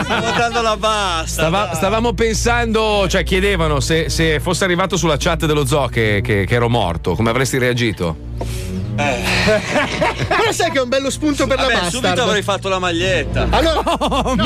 Stiamo 0.04 0.30
dando 0.36 0.60
la 0.62 0.76
basta. 0.76 1.26
Stava- 1.42 1.74
stavamo 1.74 2.12
pensando, 2.12 3.06
cioè 3.08 3.22
chiedevano 3.24 3.80
se, 3.80 4.08
se 4.10 4.40
fosse 4.40 4.64
arrivato 4.64 4.96
sulla 4.98 5.16
chat 5.18 5.46
dello 5.46 5.64
zoo 5.64 5.86
che, 5.88 6.20
che- 6.22 6.44
che 6.46 6.54
ero 6.54 6.68
morto, 6.68 7.14
come 7.14 7.30
avresti 7.30 7.56
reagito? 7.58 8.16
Però 10.26 10.52
sai 10.52 10.70
che 10.70 10.78
è 10.78 10.80
un 10.82 10.88
bello 10.88 11.10
spunto 11.10 11.46
per 11.46 11.56
Vabbè, 11.56 11.72
la 11.72 11.78
subito 11.84 12.00
bastard. 12.00 12.18
avrei 12.28 12.42
fatto 12.42 12.68
la 12.68 12.78
maglietta. 12.78 13.46
Allora, 13.50 13.82
Oh, 13.98 14.34
no, 14.34 14.44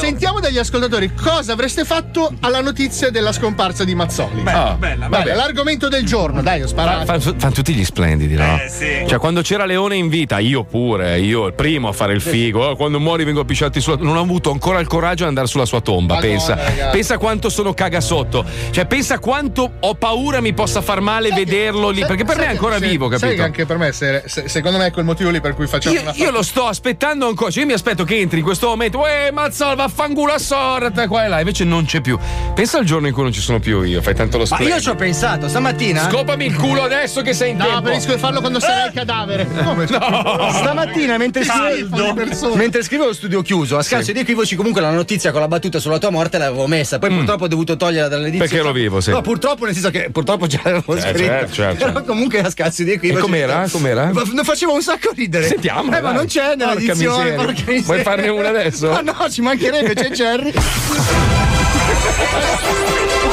sentiamo 0.00 0.40
dagli 0.40 0.58
ascoltatori 0.58 1.12
cosa 1.14 1.52
avreste 1.52 1.84
fatto 1.84 2.32
alla 2.40 2.60
notizia 2.60 3.10
della 3.10 3.32
scomparsa 3.32 3.84
di 3.84 3.94
Mazzoli. 3.94 4.40
Bella, 4.42 4.70
Ah, 4.70 4.74
bella, 4.74 5.08
Beh, 5.08 5.22
bella. 5.22 5.34
l'argomento 5.34 5.88
del 5.88 6.04
giorno, 6.04 6.42
dai, 6.42 6.62
ho 6.62 6.66
sparato. 6.66 7.20
Fanno 7.36 7.52
tutti 7.52 7.74
gli 7.74 7.84
splendidi, 7.84 8.34
no? 8.34 8.60
Eh, 8.62 8.68
sì. 8.68 9.04
Cioè, 9.08 9.18
quando 9.18 9.42
c'era 9.42 9.64
Leone 9.64 9.96
in 9.96 10.08
vita, 10.08 10.38
io 10.38 10.64
pure, 10.64 11.18
io 11.18 11.46
il 11.46 11.54
primo 11.54 11.88
a 11.88 11.92
fare 11.92 12.12
il 12.14 12.20
figo. 12.20 12.70
eh, 12.72 12.76
Quando 12.76 12.98
muori 13.00 13.24
vengo 13.24 13.44
pisciati 13.44 13.80
sulla. 13.80 13.96
Non 14.00 14.16
ho 14.16 14.20
avuto 14.20 14.50
ancora 14.50 14.78
il 14.80 14.86
coraggio 14.86 15.22
di 15.24 15.28
andare 15.28 15.46
sulla 15.46 15.66
sua 15.66 15.80
tomba. 15.80 16.14
Madonna, 16.14 16.32
pensa. 16.32 16.54
ragazzi. 16.54 16.90
Pensa 16.96 17.18
quanto 17.18 17.48
sono 17.48 17.74
cagasotto. 17.74 18.44
Cioè, 18.70 18.86
pensa 18.86 19.18
quanto 19.18 19.72
ho 19.80 19.94
paura 19.94 20.40
mi 20.40 20.52
possa 20.54 20.80
far 20.82 21.00
male 21.00 21.28
Sai 21.28 21.38
che- 21.38 21.44
vederlo 21.44 21.90
lì. 21.90 22.00
sai- 22.00 22.08
Perché 22.08 22.24
per 22.24 22.36
me 22.36 22.42
è 22.42 22.46
che- 22.46 22.52
ancora 22.52 22.78
vivo, 22.78 23.08
Sai 23.10 23.18
capito? 23.20 23.42
anche 23.42 23.63
per 23.66 23.76
me. 23.78 23.92
se- 23.92 24.22
se- 24.26 24.48
secondo 24.48 24.78
me 24.78 24.86
è 24.86 24.90
quel 24.90 25.04
motivo 25.04 25.30
lì 25.30 25.40
per 25.40 25.54
cui 25.54 25.66
facciamo 25.66 25.94
Io, 25.94 26.02
una 26.02 26.12
io 26.14 26.30
lo 26.30 26.42
sto 26.42 26.66
aspettando 26.66 27.26
ancora. 27.26 27.50
Cioè, 27.50 27.60
io 27.62 27.68
mi 27.68 27.74
aspetto 27.74 28.04
che 28.04 28.18
entri 28.18 28.38
in 28.38 28.44
questo 28.44 28.68
momento. 28.68 28.98
Uè, 29.00 29.30
Mazzol, 29.32 29.76
vaffanculo 29.76 30.32
a 30.32 30.38
sorta, 30.38 31.06
qua 31.08 31.24
e 31.24 31.28
là. 31.28 31.38
Invece 31.38 31.64
non 31.64 31.84
c'è 31.84 32.00
più. 32.00 32.18
Pensa 32.54 32.78
al 32.78 32.84
giorno 32.84 33.06
in 33.06 33.12
cui 33.12 33.22
non 33.22 33.32
ci 33.32 33.40
sono 33.40 33.58
più 33.60 33.82
io. 33.82 34.00
Fai 34.02 34.14
tanto 34.14 34.36
lo 34.38 34.42
Ma 34.44 34.46
splendido. 34.56 34.76
io 34.76 34.82
ci 34.82 34.88
ho 34.90 34.94
pensato 34.94 35.48
stamattina. 35.48 36.08
Scopami 36.10 36.46
il 36.46 36.56
culo 36.56 36.82
adesso 36.82 37.22
che 37.22 37.32
sei 37.34 37.50
in 37.50 37.56
No, 37.58 37.64
tempo. 37.64 37.80
preferisco 37.82 38.12
di 38.14 38.18
farlo 38.18 38.40
quando 38.40 38.60
sarai 38.60 38.86
il 38.88 38.92
cadavere. 38.92 39.46
Come? 39.64 39.86
Stamattina 39.86 41.16
mentre 41.18 41.44
scrivevo, 41.44 42.54
mentre 42.54 42.82
scrivevo 42.82 43.08
lo 43.08 43.14
studio 43.14 43.42
chiuso, 43.42 43.76
a 43.78 43.82
scanso 43.82 44.12
di 44.12 44.20
equivoci, 44.20 44.56
comunque 44.56 44.80
la 44.80 44.90
notizia 44.90 45.30
con 45.30 45.40
la 45.40 45.48
battuta 45.48 45.78
sulla 45.78 45.98
tua 45.98 46.10
morte 46.10 46.38
l'avevo 46.38 46.66
messa. 46.66 46.98
Poi 46.98 47.10
purtroppo 47.10 47.44
ho 47.44 47.48
dovuto 47.48 47.76
toglierla 47.76 48.08
dall'edizione. 48.08 48.44
Mm. 48.46 48.48
Perché 48.48 48.64
ero 48.64 48.72
vivo, 48.72 49.00
sì. 49.00 49.10
No, 49.10 49.20
purtroppo, 49.20 49.64
nel 49.64 49.74
senso 49.74 49.90
che 49.90 50.08
purtroppo 50.10 50.46
già 50.46 50.60
l'avevo 50.64 50.94
Eh, 50.96 51.00
scritto. 51.00 51.18
certo, 51.18 51.52
certo, 51.52 51.84
Però 51.86 52.02
comunque 52.04 52.40
a 52.40 52.50
scanso 52.50 52.82
di 52.82 52.92
equivoci. 52.92 53.18
E 53.18 53.22
com'era? 53.22 53.53
Com'era? 53.70 54.10
Ma 54.12 54.22
Ne 54.32 54.44
faceva 54.44 54.72
un 54.72 54.82
sacco 54.82 55.12
ridere. 55.14 55.46
Sentiamo, 55.46 55.96
Eh, 55.96 56.00
ma 56.00 56.12
non 56.12 56.26
c'è 56.26 56.54
Porca 56.56 56.74
nell'edizione. 56.74 57.24
miseria. 57.30 57.44
porca. 57.44 57.82
Vuoi 57.84 58.02
farne 58.02 58.28
una 58.28 58.48
adesso? 58.48 58.90
Ma 58.90 59.00
no, 59.00 59.30
ci 59.30 59.40
mancherebbe, 59.42 59.94
c'è 59.94 60.10
Jerry. 60.10 60.52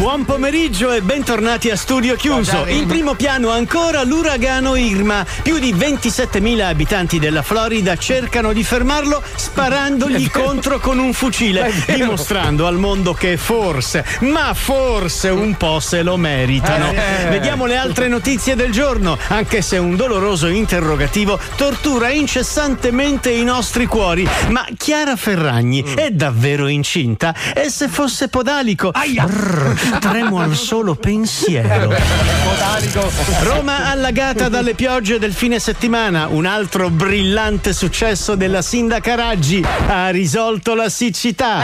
Buon 0.00 0.24
pomeriggio 0.24 0.92
e 0.92 1.02
bentornati 1.02 1.68
a 1.68 1.76
studio 1.76 2.16
chiuso. 2.16 2.64
In 2.68 2.86
primo 2.86 3.12
piano 3.12 3.50
ancora 3.50 4.02
l'uragano 4.02 4.74
Irma. 4.74 5.26
Più 5.42 5.58
di 5.58 5.74
27.000 5.74 6.60
abitanti 6.60 7.18
della 7.18 7.42
Florida 7.42 7.94
cercano 7.96 8.54
di 8.54 8.64
fermarlo 8.64 9.22
sparandogli 9.34 10.30
contro 10.30 10.78
con 10.78 10.98
un 10.98 11.12
fucile, 11.12 11.70
dimostrando 11.84 12.66
al 12.66 12.78
mondo 12.78 13.12
che 13.12 13.36
forse, 13.36 14.02
ma 14.20 14.54
forse 14.54 15.28
un 15.28 15.54
po' 15.58 15.80
se 15.80 16.00
lo 16.02 16.16
meritano. 16.16 16.92
Eh. 16.92 17.28
Vediamo 17.28 17.66
le 17.66 17.76
altre 17.76 18.08
notizie 18.08 18.56
del 18.56 18.72
giorno, 18.72 19.18
anche 19.28 19.60
se 19.60 19.76
un 19.76 19.96
doloroso 19.96 20.46
interrogativo 20.46 21.38
tortura 21.56 22.08
incessantemente 22.08 23.30
i 23.30 23.44
nostri 23.44 23.84
cuori. 23.84 24.26
Ma 24.48 24.64
Chiara 24.78 25.14
Ferragni 25.16 25.84
è 25.94 26.10
davvero 26.10 26.68
incinta? 26.68 27.34
E 27.52 27.68
se 27.68 27.88
fosse 27.88 28.28
podalico? 28.28 28.92
Brrr, 28.94 29.89
tremo 29.98 30.40
al 30.40 30.54
solo 30.54 30.94
pensiero. 30.94 31.94
Roma 33.42 33.90
allagata 33.90 34.48
dalle 34.48 34.74
piogge 34.74 35.18
del 35.18 35.32
fine 35.32 35.58
settimana. 35.58 36.28
Un 36.28 36.46
altro 36.46 36.90
brillante 36.90 37.72
successo 37.72 38.34
della 38.34 38.62
sindaca 38.62 39.14
Raggi 39.14 39.64
ha 39.88 40.08
risolto 40.10 40.74
la 40.74 40.88
siccità. 40.88 41.62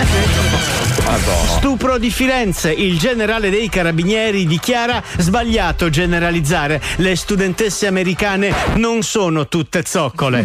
Stupro 1.57 1.99
di 1.99 2.11
Firenze. 2.11 2.73
Il 2.73 2.99
generale 2.99 3.51
dei 3.51 3.69
carabinieri 3.69 4.47
dichiara 4.47 5.03
sbagliato 5.19 5.89
generalizzare. 5.89 6.81
Le 6.97 7.17
studentesse 7.17 7.87
americane 7.87 8.53
non 8.75 9.03
sono 9.03 9.47
tutte 9.49 9.85
zoccole. 9.87 10.45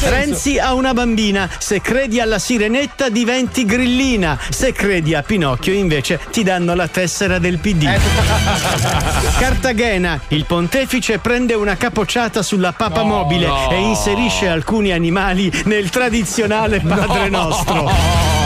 Renzi 0.00 0.58
ha 0.58 0.72
una 0.74 0.94
bambina. 0.94 1.48
Se 1.58 1.80
credi 1.80 2.20
alla 2.20 2.38
sirenetta 2.38 3.08
diventi 3.08 3.64
grillina. 3.64 4.38
Se 4.48 4.72
credi 4.72 5.14
a 5.14 5.22
Pinocchio 5.22 5.72
invece 5.72 6.18
ti 6.30 6.42
danno 6.42 6.74
la 6.74 6.88
tessera 6.88 7.38
del 7.38 7.58
PD. 7.58 7.84
Cartagena. 9.38 10.20
Il 10.28 10.46
pontefice 10.46 11.18
prende 11.18 11.54
una 11.54 11.76
capocciata 11.76 12.42
sulla 12.42 12.72
papa 12.72 13.02
mobile 13.02 13.46
no. 13.46 13.70
e 13.70 13.80
inserisce 13.80 14.48
alcuni 14.48 14.92
animali 14.92 15.52
nel 15.64 15.90
tradizionale 15.90 16.80
Padre 16.80 17.28
No. 17.28 17.48
Nostro. 17.48 18.44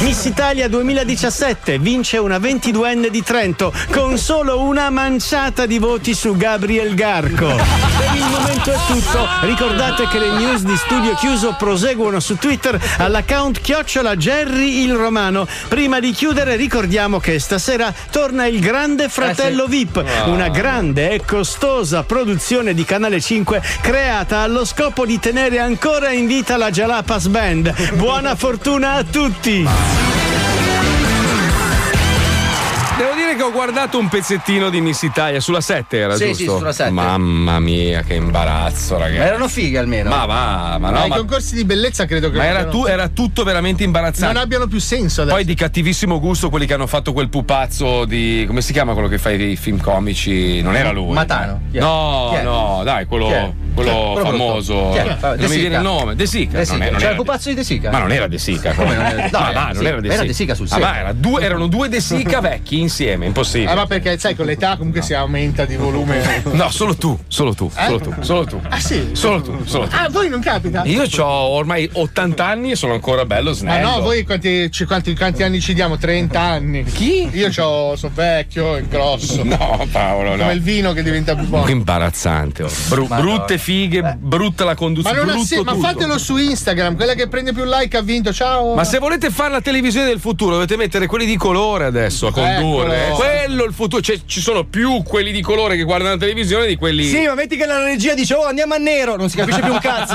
Miss 0.00 0.24
Italia 0.24 0.68
2017 0.68 1.78
vince 1.78 2.18
una 2.18 2.38
22enne 2.38 3.08
di 3.08 3.22
Trento 3.22 3.72
con 3.90 4.18
solo 4.18 4.60
una 4.60 4.90
manciata 4.90 5.66
di 5.66 5.78
voti 5.78 6.14
su 6.14 6.36
Gabriel 6.36 6.94
Garco. 6.94 7.46
Per 7.46 8.14
il 8.14 8.24
momento 8.24 8.72
è 8.72 8.76
tutto. 8.86 9.26
Ricordate 9.42 10.08
che 10.08 10.18
le 10.18 10.30
news 10.30 10.62
di 10.62 10.76
studio 10.76 11.14
chiuso 11.14 11.54
proseguono 11.58 12.20
su 12.20 12.36
Twitter 12.36 12.80
all'account 12.98 13.60
chiocciola 13.60 14.16
Jerry 14.16 14.82
il 14.82 14.94
Romano. 14.94 15.46
Prima 15.68 16.00
di 16.00 16.12
chiudere 16.12 16.56
ricordiamo 16.56 17.18
che 17.20 17.38
stasera 17.38 17.92
torna 18.10 18.46
il 18.46 18.60
Grande 18.60 19.08
Fratello 19.08 19.66
VIP, 19.66 19.96
Ah. 19.98 20.28
una 20.28 20.48
grande 20.48 21.10
e 21.10 21.24
costosa 21.24 22.02
produzione 22.02 22.74
di 22.74 22.84
Canale 22.84 23.20
5 23.20 23.62
creata 23.80 24.38
allo 24.38 24.64
scopo 24.64 25.04
di 25.06 25.18
tenere 25.18 25.58
ancora 25.58 26.10
in 26.10 26.26
vita 26.26 26.56
la 26.56 26.70
Jalapas 26.70 27.26
Band. 27.26 27.92
Buona 27.94 28.34
fortuna 28.34 28.94
a 28.94 29.04
tutti! 29.04 29.27
Devo 29.28 30.07
che 33.38 33.44
ho 33.44 33.52
guardato 33.52 33.98
un 33.98 34.08
pezzettino 34.08 34.68
di 34.68 34.80
Miss 34.80 35.02
Italia 35.02 35.38
sulla 35.40 35.60
7, 35.60 35.96
era 35.96 36.16
Sì, 36.16 36.26
giusto? 36.26 36.42
sì, 36.52 36.58
sulla 36.58 36.72
7. 36.72 36.90
Mamma 36.90 37.60
mia, 37.60 38.02
che 38.02 38.14
imbarazzo, 38.14 38.98
ragazzi. 38.98 39.18
Ma 39.18 39.24
erano 39.26 39.46
fighe 39.48 39.78
almeno. 39.78 40.08
Ma 40.10 40.26
va, 40.26 40.76
ma 40.80 40.90
no. 40.90 40.98
Ma 40.98 41.04
i 41.04 41.08
ma- 41.08 41.16
concorsi 41.16 41.54
di 41.54 41.64
bellezza 41.64 42.04
credo 42.04 42.30
che 42.30 42.36
Ma 42.38 42.44
era, 42.46 42.64
tu- 42.66 42.84
era 42.86 43.06
tutto 43.08 43.44
veramente 43.44 43.84
imbarazzante. 43.84 44.32
non 44.34 44.42
abbiano 44.42 44.66
più 44.66 44.80
senso 44.80 45.22
adesso. 45.22 45.36
Poi 45.36 45.44
di 45.44 45.54
cattivissimo 45.54 46.18
gusto 46.18 46.50
quelli 46.50 46.66
che 46.66 46.74
hanno 46.74 46.88
fatto 46.88 47.12
quel 47.12 47.28
pupazzo 47.28 48.04
di. 48.04 48.44
come 48.48 48.60
si 48.60 48.72
chiama 48.72 48.92
quello 48.92 49.06
che 49.08 49.18
fa 49.18 49.30
i 49.30 49.54
film 49.56 49.80
comici? 49.80 50.60
Non 50.60 50.74
era 50.74 50.90
lui. 50.90 51.12
Matano. 51.14 51.60
Chi 51.70 51.76
è? 51.78 51.80
No, 51.80 52.28
Chi 52.32 52.40
è? 52.40 52.42
no, 52.42 52.80
dai, 52.82 53.06
quello, 53.06 53.30
è? 53.30 53.52
quello 53.72 54.18
è? 54.18 54.22
Famoso. 54.22 54.92
È? 54.94 55.16
Non 55.20 55.36
mi 55.48 55.56
viene 55.58 55.76
il 55.76 55.82
nome. 55.82 56.16
De 56.16 56.26
Sica. 56.26 56.50
De 56.50 56.56
non 56.58 56.64
Sica. 56.66 56.76
è- 56.76 56.78
non 56.90 56.98
C'era 56.98 57.00
era- 57.02 57.10
il 57.10 57.16
pupazzo 57.16 57.48
di 57.50 57.54
De 57.54 57.62
Sica. 57.64 57.90
Ma 57.92 57.98
non 58.00 58.10
era 58.10 58.26
De 58.26 58.38
Sica. 58.38 58.72
Come 58.74 58.96
non 58.96 59.04
era- 59.06 59.28
No, 59.30 59.38
no, 59.46 59.52
va, 59.52 59.70
non 59.72 59.86
era 59.86 60.00
De 60.00 60.06
era 60.08 60.14
Sica. 60.16 60.26
De 60.26 60.32
Sica 60.32 60.54
sul 60.54 60.68
serio. 60.68 60.86
due- 61.14 61.42
erano 61.42 61.66
due 61.68 61.88
De 61.88 62.00
Sica 62.00 62.40
vecchi 62.40 62.80
insieme, 62.80 63.26
impossibile. 63.28 63.70
Ah, 63.70 63.74
ma 63.74 63.86
perché 63.86 64.18
sai, 64.18 64.34
con 64.34 64.46
l'età 64.46 64.76
comunque 64.76 65.02
si 65.02 65.14
aumenta 65.14 65.64
di 65.64 65.76
volume. 65.76 66.42
No, 66.52 66.70
solo 66.70 66.96
tu, 66.96 67.16
solo 67.28 67.54
tu, 67.54 67.70
Eh? 67.76 67.84
solo 67.84 67.98
tu, 68.00 68.14
solo 68.20 68.44
tu. 68.44 68.60
Ah, 68.68 68.80
sì? 68.80 69.10
Solo 69.12 69.40
tu, 69.42 69.56
solo 69.64 69.86
tu. 69.86 69.94
Ah, 69.96 70.08
voi 70.10 70.28
non 70.28 70.40
capita? 70.40 70.82
Io 70.84 71.04
ho 71.18 71.48
ormai 71.50 71.88
80 71.92 72.44
anni 72.44 72.70
e 72.72 72.76
sono 72.76 72.92
ancora 72.94 73.24
bello 73.24 73.50
Ma 73.50 73.54
snello. 73.56 73.90
no, 73.90 74.00
voi 74.00 74.24
quanti, 74.24 74.70
quanti- 74.86 75.14
quanti 75.16 75.42
anni 75.42 75.60
ci 75.60 75.74
diamo? 75.74 75.96
30 75.96 76.40
anni. 76.40 76.84
Chi? 76.84 77.28
Io 77.32 77.48
c'ho, 77.48 77.94
sono 77.96 78.12
vecchio 78.14 78.76
e 78.76 78.86
grosso. 78.88 79.42
No, 79.44 79.86
Paolo, 79.90 80.30
no. 80.30 80.36
Come 80.38 80.52
il 80.52 80.62
vino 80.62 80.92
che 80.92 81.02
diventa 81.02 81.34
più 81.34 81.46
buono. 81.46 81.64
Che 81.64 81.72
imbarazzante. 81.72 82.62
oh. 82.64 82.70
Bru- 82.88 83.06
brutte 83.08 83.58
fighe, 83.58 84.16
brutta 84.18 84.64
la 84.64 84.70
Ma, 84.70 84.76
conduzione. 84.76 85.16
non 85.18 85.28
ha 85.28 85.32
brutto 85.32 85.46
sen- 85.46 85.62
ma 85.64 85.74
fatelo 85.76 86.18
su 86.18 86.36
Instagram, 86.36 86.96
quella 86.96 87.14
che 87.14 87.28
prende 87.28 87.52
più 87.52 87.64
like 87.64 87.96
ha 87.96 88.02
vinto. 88.02 88.32
Ciao. 88.32 88.74
Ma 88.74 88.84
se 88.84 88.98
volete 88.98 89.30
fare 89.30 89.50
la 89.52 89.60
televisione 89.60 90.06
del 90.06 90.18
futuro, 90.20 90.52
dovete 90.54 90.76
mettere 90.76 91.06
quelli 91.06 91.26
di 91.26 91.36
colore 91.36 91.84
adesso 91.84 92.26
a 92.28 92.32
condurre. 92.32 93.06
Eccolo. 93.06 93.16
Quello 93.18 93.64
il 93.64 93.74
futuro. 93.74 94.00
Cioè, 94.00 94.20
ci 94.26 94.40
sono 94.40 94.62
più 94.62 95.02
quelli 95.02 95.32
di 95.32 95.42
colore 95.42 95.74
che 95.74 95.82
guardano 95.82 96.12
la 96.12 96.18
televisione 96.18 96.68
di 96.68 96.76
quelli. 96.76 97.04
Sì, 97.04 97.26
ma 97.26 97.34
metti 97.34 97.56
che 97.56 97.66
la 97.66 97.82
regia 97.82 98.14
dice 98.14 98.34
oh 98.34 98.44
andiamo 98.44 98.74
a 98.74 98.76
nero, 98.76 99.16
non 99.16 99.28
si 99.28 99.36
capisce 99.36 99.60
più 99.60 99.72
un 99.72 99.80
cazzo. 99.80 100.14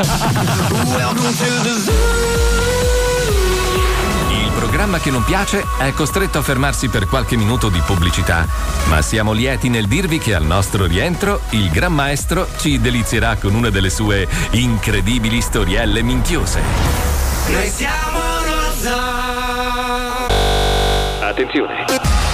Il 4.29 4.51
programma 4.55 4.99
che 4.99 5.11
non 5.11 5.25
piace 5.25 5.65
è 5.79 5.91
costretto 5.91 6.37
a 6.37 6.41
fermarsi 6.41 6.87
per 6.87 7.05
qualche 7.07 7.35
minuto 7.35 7.67
di 7.67 7.81
pubblicità, 7.85 8.47
ma 8.85 9.01
siamo 9.01 9.33
lieti 9.33 9.67
nel 9.67 9.87
dirvi 9.87 10.17
che 10.17 10.33
al 10.33 10.45
nostro 10.45 10.85
rientro 10.85 11.41
il 11.49 11.69
Gran 11.71 11.93
Maestro 11.93 12.47
ci 12.57 12.79
delizierà 12.79 13.35
con 13.35 13.53
una 13.53 13.69
delle 13.69 13.89
sue 13.89 14.25
incredibili 14.51 15.41
storielle 15.41 16.01
minchiose. 16.03 16.61
Noi 17.49 17.67
siamo 17.67 18.21
Attenzione! 21.19 22.02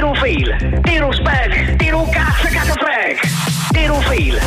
Tiro 0.00 0.12
un 0.12 0.16
fail. 0.16 0.80
Tiro 0.82 1.12
spag. 1.12 1.76
Tiro 1.76 2.08
cazzo 2.10 2.46
e 2.46 2.50
cazzo 2.50 2.72
frag. 2.72 3.20
Tiro 3.70 3.96
un 3.96 4.00
fail. 4.00 4.40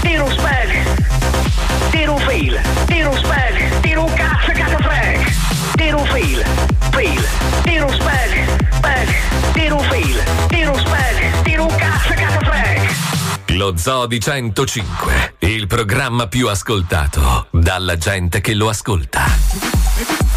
Tiro 0.00 0.28
spag. 0.30 1.90
Tiro 1.92 2.12
un 2.14 2.18
fail. 2.18 2.60
Tiro 2.86 3.12
spag. 3.12 3.80
Tiro 3.82 4.04
cazzo 4.16 4.50
e 4.50 4.54
cazzo 4.54 4.78
frag. 4.78 5.32
Tiro 5.76 6.00
un 6.00 6.06
fail. 6.06 6.44
Fail. 6.90 7.28
Tiro 7.62 7.92
spag. 7.92 8.72
Spag. 8.72 9.08
Tiro 9.52 9.76
un 9.76 9.84
fail. 9.84 10.24
Tiro 10.48 10.76
spag. 10.76 11.42
Tiro 11.44 11.66
cazzo 11.66 12.12
e 12.12 12.14
cazzo 12.16 12.38
frag. 12.40 12.88
Lo 13.50 13.76
Zoo 13.76 14.06
di 14.06 14.18
105, 14.18 15.34
il 15.38 15.68
programma 15.68 16.26
più 16.26 16.48
ascoltato 16.48 17.46
dalla 17.52 17.96
gente 17.96 18.40
che 18.40 18.54
lo 18.54 18.68
ascolta. 18.68 20.31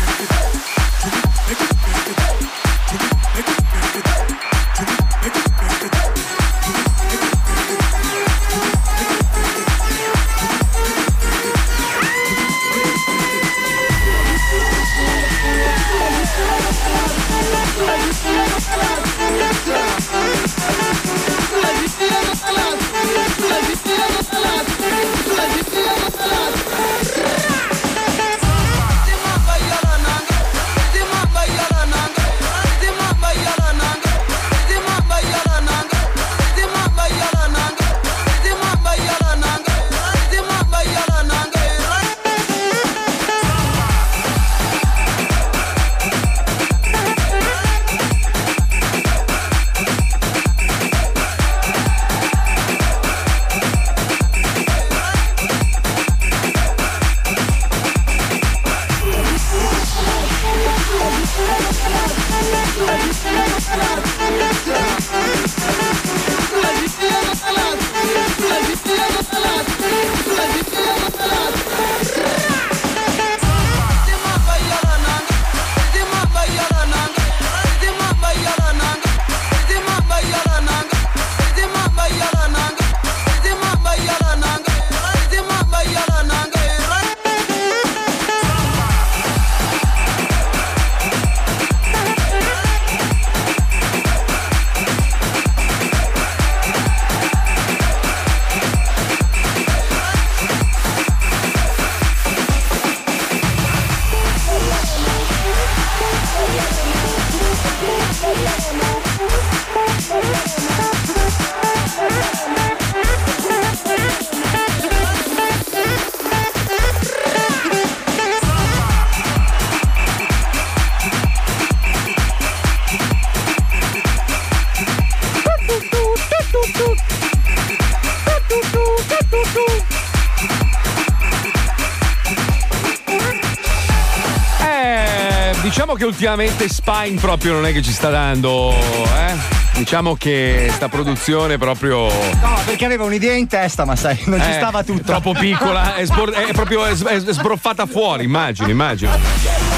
Ultimamente 136.16 136.70
Spine 136.70 137.20
proprio 137.20 137.52
non 137.52 137.66
è 137.66 137.74
che 137.74 137.82
ci 137.82 137.92
sta 137.92 138.10
dando, 138.10 138.72
eh? 138.72 139.34
Diciamo 139.74 140.16
che 140.16 140.70
sta 140.74 140.88
produzione 140.88 141.58
proprio. 141.58 142.04
No, 142.08 142.58
perché 142.64 142.86
aveva 142.86 143.04
un'idea 143.04 143.34
in 143.34 143.48
testa, 143.48 143.84
ma 143.84 143.98
sai, 143.98 144.18
non 144.28 144.42
ci 144.42 144.50
Eh, 144.50 144.54
stava 144.54 144.82
tutta. 144.84 145.02
È 145.02 145.04
troppo 145.04 145.34
piccola, 145.34 145.96
è, 145.96 146.06
sbor- 146.06 146.32
è 146.34 146.54
proprio 146.54 146.86
è 146.86 146.94
sbroffata 146.96 147.86
fuori, 147.86 148.24
immagino, 148.24 148.70
immagino. 148.70 149.12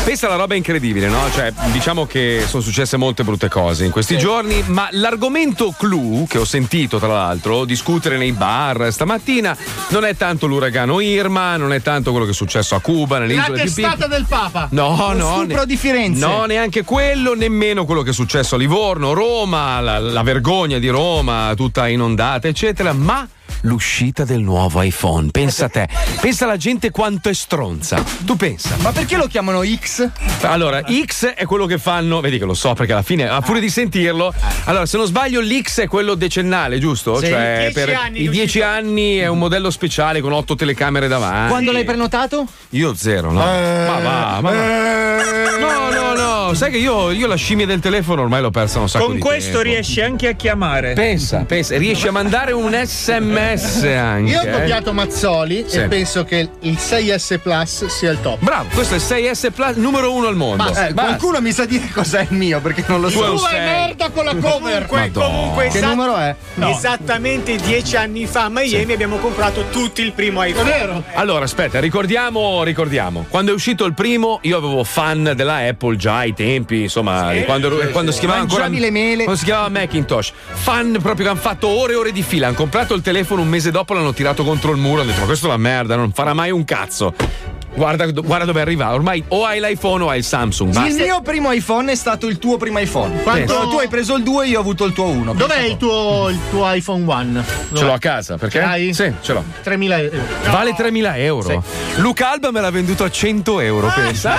Pensa 0.07 0.27
alla 0.27 0.37
roba 0.37 0.55
incredibile, 0.55 1.09
no? 1.09 1.29
Cioè, 1.33 1.51
diciamo 1.73 2.05
che 2.05 2.45
sono 2.47 2.61
successe 2.63 2.95
molte 2.95 3.25
brutte 3.25 3.49
cose 3.49 3.83
in 3.83 3.91
questi 3.91 4.17
giorni, 4.17 4.63
ma 4.67 4.87
l'argomento 4.91 5.75
clou 5.77 6.25
che 6.25 6.37
ho 6.37 6.45
sentito, 6.45 6.97
tra 6.97 7.09
l'altro, 7.09 7.65
discutere 7.65 8.15
nei 8.15 8.31
bar 8.31 8.87
stamattina 8.89 9.55
non 9.89 10.05
è 10.05 10.15
tanto 10.15 10.47
l'uragano 10.47 11.01
Irma, 11.01 11.57
non 11.57 11.73
è 11.73 11.81
tanto 11.81 12.11
quello 12.11 12.23
che 12.25 12.31
è 12.31 12.33
successo 12.33 12.73
a 12.75 12.79
Cuba, 12.79 13.19
nelle 13.19 13.35
La 13.35 13.41
isole 13.41 13.63
più 13.63 13.73
piccole. 13.73 13.87
testata 13.95 14.15
del 14.15 14.25
Papa. 14.29 14.67
No, 14.71 14.95
Lo 15.11 15.13
no. 15.17 15.35
stupro 15.39 15.59
ne- 15.59 15.65
di 15.65 15.75
Firenze. 15.75 16.25
No, 16.25 16.45
neanche 16.45 16.85
quello, 16.85 17.35
nemmeno 17.35 17.83
quello 17.83 18.01
che 18.01 18.11
è 18.11 18.13
successo 18.13 18.55
a 18.55 18.57
Livorno, 18.57 19.11
Roma, 19.11 19.81
la, 19.81 19.99
la 19.99 20.23
vergogna 20.23 20.79
di 20.79 20.87
Roma, 20.87 21.51
tutta 21.53 21.85
inondata, 21.89 22.47
eccetera, 22.47 22.93
ma 22.93 23.27
l'uscita 23.61 24.23
del 24.23 24.39
nuovo 24.41 24.81
iPhone. 24.81 25.29
Pensa 25.31 25.65
a 25.65 25.69
te, 25.69 25.87
pensa 26.21 26.45
alla 26.45 26.57
gente 26.57 26.91
quanto 26.91 27.29
è 27.29 27.33
stronza. 27.33 28.03
Tu 28.25 28.35
pensa. 28.35 28.75
Ma 28.81 28.91
perché 28.91 29.17
lo 29.17 29.27
chiamano 29.27 29.63
X? 29.63 30.09
Allora, 30.41 30.81
X 31.05 31.25
è 31.27 31.45
quello 31.45 31.65
che 31.65 31.77
fanno, 31.77 32.19
vedi 32.21 32.37
che 32.37 32.45
lo 32.45 32.53
so 32.53 32.73
perché 32.73 32.93
alla 32.93 33.01
fine, 33.01 33.27
a 33.27 33.41
furia 33.41 33.61
di 33.61 33.69
sentirlo, 33.69 34.33
allora 34.65 34.85
se 34.85 34.97
non 34.97 35.05
sbaglio 35.05 35.41
l'X 35.41 35.81
è 35.81 35.87
quello 35.87 36.15
decennale, 36.15 36.79
giusto? 36.79 37.19
Sì. 37.19 37.27
Cioè, 37.27 37.57
Dieci 37.59 37.73
per 37.73 37.95
anni 37.95 38.19
i 38.19 38.21
di 38.23 38.29
dieci 38.29 38.61
anni 38.61 39.17
è 39.17 39.27
un 39.27 39.37
modello 39.37 39.69
speciale 39.69 40.21
con 40.21 40.31
otto 40.31 40.55
telecamere 40.55 41.07
davanti. 41.07 41.49
Quando 41.49 41.71
l'hai 41.71 41.83
prenotato? 41.83 42.45
Io 42.69 42.93
zero, 42.93 43.31
no? 43.31 43.39
ma 43.39 43.99
va, 43.99 44.39
ma 44.41 44.51
va. 44.51 45.57
No, 45.59 45.89
no, 45.89 46.06
no, 46.17 46.53
sai 46.53 46.71
che 46.71 46.77
io, 46.77 47.11
io 47.11 47.27
la 47.27 47.35
scimmia 47.35 47.65
del 47.65 47.79
telefono 47.79 48.21
ormai 48.23 48.41
l'ho 48.41 48.49
persa 48.51 48.79
un 48.79 48.89
sacco 48.89 49.05
Con 49.05 49.15
di 49.15 49.19
questo 49.21 49.49
tempo. 49.51 49.61
riesci 49.63 50.01
anche 50.01 50.27
a 50.29 50.31
chiamare. 50.33 50.93
Pensa, 50.93 51.43
pensa, 51.47 51.77
riesci 51.77 52.07
a 52.07 52.11
mandare 52.11 52.51
un 52.51 52.73
sms 52.73 53.83
anche. 53.83 54.31
Io 54.31 54.39
ho 54.41 54.43
eh? 54.45 54.51
copiato 54.51 54.93
Mazzoli 54.93 55.65
Sì. 55.67 55.77
e 55.79 55.87
penso 55.87 56.23
che 56.23 56.49
il 56.61 56.75
6S 56.77 57.39
Plus 57.39 57.85
sia 57.85 58.11
il 58.11 58.19
top. 58.21 58.37
Bravo, 58.39 58.67
questo 58.73 58.95
è 58.95 58.97
il 58.97 59.03
6S 59.31 59.51
Plus 59.51 59.75
numero 59.75 60.13
uno 60.13 60.27
al 60.27 60.35
mondo. 60.35 60.73
Eh, 60.75 60.93
qualcuno 60.93 61.39
mi 61.41 61.51
sa 61.51 61.65
dire 61.65 61.87
cos'è 61.93 62.27
il 62.29 62.35
mio 62.37 62.59
perché 62.59 62.83
non 62.87 63.01
lo 63.01 63.09
so. 63.09 63.23
è 63.25 63.29
Tu 63.29 63.37
sei. 63.37 63.59
merda 63.59 64.09
con 64.09 64.25
la 64.25 64.35
cover. 64.35 64.85
Comunque, 64.87 65.11
comunque 65.21 65.67
Che 65.69 65.81
numero 65.81 66.15
è? 66.17 66.35
Esattamente 66.59 67.55
dieci 67.57 67.95
anni 67.95 68.25
fa 68.25 68.45
a 68.45 68.49
Miami 68.49 68.93
abbiamo 68.93 69.17
comprato 69.17 69.65
tutti 69.69 70.01
il 70.01 70.11
primo 70.13 70.43
iPhone. 70.43 70.69
vero? 70.69 71.03
Allora, 71.13 71.43
aspetta, 71.45 71.79
ricordiamo, 71.79 72.63
ricordiamo. 72.63 73.25
Quando 73.29 73.51
è 73.51 73.53
uscito 73.53 73.85
il 73.85 73.93
primo, 73.93 74.39
io 74.43 74.57
avevo 74.57 74.83
fan 74.83 75.33
della 75.35 75.57
Apple 75.57 75.95
già 75.97 76.06
ai 76.15 76.33
tempi, 76.33 76.83
insomma, 76.83 77.33
di 77.33 77.43
quando, 77.43 77.69
quando 77.91 78.11
si 78.11 78.19
chiamava 78.19 78.41
ancora. 78.41 78.67
Le 78.67 78.91
mele. 78.91 79.23
Quando 79.23 79.39
si 79.39 79.45
chiamava 79.45 79.69
Macintosh. 79.69 80.33
Fan 80.53 80.97
proprio 81.01 81.25
che 81.25 81.31
hanno 81.31 81.39
fatto 81.39 81.67
ore 81.67 81.93
e 81.93 81.95
ore 81.95 82.11
di 82.11 82.21
fila. 82.21 82.47
Hanno 82.47 82.55
comprato 82.55 82.93
il 82.93 83.01
telefono 83.01 83.41
un 83.41 83.47
mese 83.47 83.71
dopo, 83.71 83.93
l'hanno 83.93 84.13
tirato 84.13 84.43
contro 84.43 84.71
il 84.71 84.77
muro. 84.77 85.01
Hanno 85.01 85.09
detto: 85.09 85.21
Ma 85.21 85.25
questo 85.25 85.45
è 85.45 85.49
una 85.49 85.57
merda, 85.57 85.95
non 85.95 86.11
farà 86.11 86.33
mai 86.33 86.51
un 86.51 86.63
cazzo. 86.63 87.13
Guarda, 87.77 88.05
guarda 88.09 88.45
dove 88.45 88.59
arriva. 88.61 88.91
Ormai 88.93 89.23
o 89.27 89.45
hai 89.45 89.59
l'iPhone 89.59 90.03
o 90.03 90.09
hai 90.09 90.17
il 90.17 90.23
Samsung. 90.23 90.73
Il 90.73 90.79
Basta. 90.81 91.03
mio 91.03 91.21
primo 91.21 91.51
iPhone 91.51 91.91
è 91.91 91.95
stato 91.95 92.27
il 92.27 92.39
tuo 92.39 92.57
primo 92.57 92.79
iPhone. 92.79 93.21
Quanto- 93.21 93.53
Quando 93.53 93.69
tu 93.71 93.77
hai 93.77 93.87
preso 93.87 94.15
il 94.15 94.23
2, 94.23 94.47
io 94.47 94.57
ho 94.57 94.61
avuto 94.61 94.83
il 94.85 94.93
tuo 94.93 95.05
1. 95.05 95.33
Dov'è 95.33 95.59
il 95.61 95.77
tuo, 95.77 96.29
il 96.29 96.39
tuo 96.49 96.71
iPhone 96.73 97.03
One? 97.05 97.43
Ce 97.73 97.83
l'ho 97.83 97.93
a 97.93 97.99
casa, 97.99 98.37
perché? 98.37 98.61
Hai? 98.61 98.93
Sì, 98.93 99.13
ce 99.21 99.33
l'ho. 99.33 99.43
3.000 99.63 99.99
euro. 100.01 100.17
Vale 100.49 100.73
3.000 100.75 101.17
euro. 101.19 101.63
Luca 101.97 102.31
Alba 102.31 102.49
me 102.51 102.61
l'ha 102.61 102.71
venduto 102.71 103.03
a 103.03 103.11
100 103.11 103.59
euro, 103.59 103.91
pensa. 103.93 104.35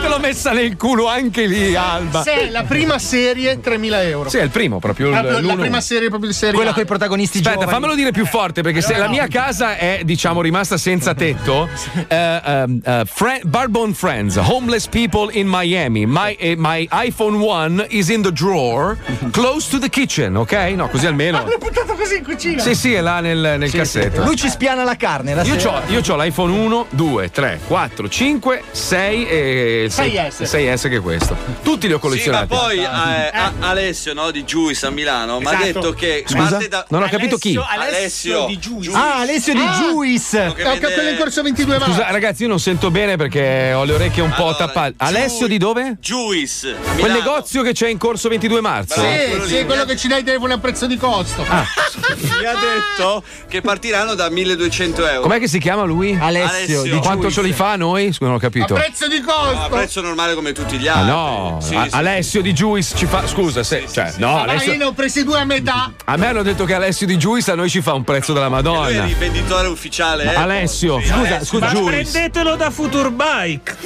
Te 0.00 0.06
l'ho 0.08 0.18
messa 0.20 0.52
nel 0.52 0.76
culo 0.76 1.08
anche 1.08 1.46
lì, 1.46 1.74
Alba. 1.74 2.22
Se 2.22 2.32
è 2.46 2.50
la 2.50 2.62
prima 2.62 2.98
serie, 3.00 3.60
3.000 3.60 4.02
euro. 4.04 4.28
Sì, 4.30 4.38
è 4.38 4.42
il 4.42 4.50
primo, 4.50 4.78
proprio 4.78 5.08
il- 5.08 5.14
Ah, 5.14 5.22
la 5.22 5.38
l'uno. 5.40 5.56
prima 5.56 5.80
serie 5.80 6.08
proprio 6.08 6.30
di 6.30 6.36
serie 6.36 6.54
Quella 6.54 6.72
con 6.72 6.82
i 6.82 6.86
protagonisti 6.86 7.38
Aspetta, 7.38 7.54
giovani. 7.58 7.72
fammelo 7.72 7.94
dire 7.96 8.12
più 8.12 8.24
forte 8.26 8.62
perché 8.62 8.80
se 8.82 8.96
la 8.96 9.08
mia 9.08 9.26
casa 9.26 9.76
è, 9.76 10.02
diciamo, 10.04 10.40
rimasta 10.40 10.76
senza 10.76 11.14
tetto, 11.14 11.68
eh, 12.06 12.64
eh, 12.84 13.02
Fre- 13.06 13.40
Barbone 13.44 13.92
Friends, 13.94 14.36
Homeless 14.36 14.86
People 14.86 15.32
in 15.32 15.46
Miami. 15.48 16.04
My, 16.06 16.36
eh, 16.38 16.54
my 16.56 16.86
iPhone 16.92 17.38
1 17.38 17.86
is 17.90 18.08
in 18.08 18.22
the 18.22 18.32
drawer, 18.32 18.96
close 19.30 19.68
to 19.70 19.78
the 19.78 19.88
kitchen, 19.88 20.36
ok? 20.36 20.52
No, 20.74 20.88
così 20.88 21.06
almeno. 21.06 21.44
L'ho 21.44 21.58
buttato 21.58 21.94
così 21.94 22.16
in 22.18 22.24
cucina. 22.24 22.62
Sì, 22.62 22.74
sì, 22.74 22.92
è 22.94 23.00
là 23.00 23.20
nel, 23.20 23.56
nel 23.58 23.70
cassetto. 23.70 24.22
Lui 24.24 24.36
ci 24.36 24.48
spiana 24.48 24.84
la 24.84 24.96
carne. 24.96 25.34
La 25.34 25.42
Io 25.42 25.58
sera. 25.58 25.82
ho, 25.86 25.90
io 25.90 26.00
c'ho 26.00 26.16
l'iPhone 26.16 26.52
1, 26.52 26.86
2, 26.90 27.30
3, 27.30 27.60
4, 27.66 28.08
5, 28.08 28.62
6 28.70 29.26
e 29.26 29.82
il 29.84 29.90
6S. 29.92 30.42
6S 30.44 30.88
che 30.88 30.96
è 30.96 31.00
questo. 31.00 31.36
Tutti 31.62 31.86
li 31.86 31.92
ho 31.92 31.96
Sì, 31.98 32.02
ma 32.04 32.08
collezionati. 32.10 32.46
poi 32.46 32.78
eh, 32.78 32.84
a- 32.84 33.52
Alessio 33.60 34.12
no, 34.14 34.30
di 34.30 34.44
Juice 34.44 34.86
a 34.86 34.90
Milano 34.90 35.38
mi 35.40 35.46
ha 35.46 35.50
Esatto. 35.52 35.64
detto 35.64 35.92
che 35.92 36.24
Scusa? 36.26 36.48
parte 36.48 36.68
da 36.68 36.86
Non 36.90 37.02
ho 37.02 37.08
capito 37.08 37.36
chi. 37.36 37.58
Alessio 37.58 38.46
di 38.46 38.56
Juice. 38.58 38.90
Ah, 38.92 39.20
Alessio 39.20 39.52
di 39.54 39.60
Ah. 39.60 39.78
Juice. 39.80 40.38
Ah, 40.40 40.52
quello 40.52 41.08
in 41.10 41.16
corso 41.16 41.42
22 41.42 41.78
marzo. 41.78 41.92
Scusa, 41.94 42.10
ragazzi, 42.10 42.42
io 42.42 42.48
non 42.48 42.57
non 42.58 42.66
sento 42.66 42.90
bene 42.90 43.14
perché 43.16 43.72
ho 43.72 43.84
le 43.84 43.92
orecchie 43.92 44.20
un 44.20 44.32
po' 44.34 44.52
tappate. 44.56 44.94
Alessio 44.96 45.46
di 45.46 45.58
dove? 45.58 45.96
Juice. 46.00 46.74
Quel 46.98 47.12
negozio 47.12 47.62
che 47.62 47.72
c'è 47.72 47.86
in 47.88 47.98
corso 47.98 48.28
22 48.28 48.60
marzo. 48.60 49.00
Sì, 49.00 49.46
sì, 49.46 49.64
quello 49.64 49.84
che 49.84 49.96
ci 49.96 50.08
dai 50.08 50.20
i 50.22 50.24
telefoni 50.24 50.54
a 50.54 50.58
prezzo 50.58 50.86
di 50.88 50.96
costo. 50.96 51.42
Mi 51.44 52.44
ha 52.46 52.54
detto 52.54 53.22
che 53.48 53.60
partiranno 53.60 54.14
da 54.14 54.28
1200 54.28 55.06
euro. 55.06 55.20
Com'è 55.20 55.38
che 55.38 55.46
si 55.46 55.60
chiama 55.60 55.84
lui? 55.84 56.18
Alessio. 56.20 56.82
Di 56.82 56.98
quanto 56.98 57.30
ce 57.30 57.42
li 57.42 57.52
fa 57.52 57.72
a 57.72 57.76
noi? 57.76 58.12
Scusa, 58.12 58.24
non 58.26 58.34
ho 58.34 58.38
capito. 58.40 58.74
A 58.74 58.78
prezzo 58.80 59.06
di 59.06 59.20
costo. 59.20 59.54
No, 59.54 59.62
a 59.64 59.68
prezzo 59.68 60.00
normale 60.00 60.34
come 60.34 60.50
tutti 60.52 60.78
gli 60.78 60.88
Ah 60.88 60.94
altri. 60.94 61.10
no, 61.12 61.58
Sì, 61.62 61.74
A- 61.76 61.84
sì. 61.84 61.88
Alessio 61.92 62.42
di 62.42 62.52
Juice 62.52 62.96
ci 62.96 63.06
fa. 63.06 63.24
Scusa, 63.28 63.62
se, 63.62 63.86
cioè, 63.90 64.14
no, 64.16 64.32
Ma 64.32 64.42
Alessio. 64.42 64.72
io 64.72 64.78
ne 64.78 64.84
ho 64.84 64.92
presi 64.92 65.22
due 65.22 65.38
a 65.38 65.44
metà. 65.44 65.92
A 66.06 66.16
me 66.16 66.26
hanno 66.26 66.42
detto 66.42 66.64
che 66.64 66.74
Alessio 66.74 67.06
di 67.06 67.16
Juice 67.16 67.52
a 67.52 67.54
noi 67.54 67.68
ci 67.70 67.80
fa 67.82 67.92
un 67.94 68.02
prezzo 68.02 68.32
della 68.32 68.48
Lui 68.48 68.58
è 68.58 68.62
Madonna. 68.62 69.04
il 69.04 69.14
venditore 69.16 69.68
ufficiale. 69.68 70.24
Ma 70.24 70.32
eh? 70.32 70.34
Alessio, 70.34 70.98
Sì, 71.00 71.06
scusa, 71.06 71.18
Alessio. 71.20 71.44
scusa, 71.44 71.64
Ma 71.66 71.72
Juice. 71.72 72.10
Prendetelo 72.48 72.56
da 72.56 72.70
Futurbike. 72.70 73.76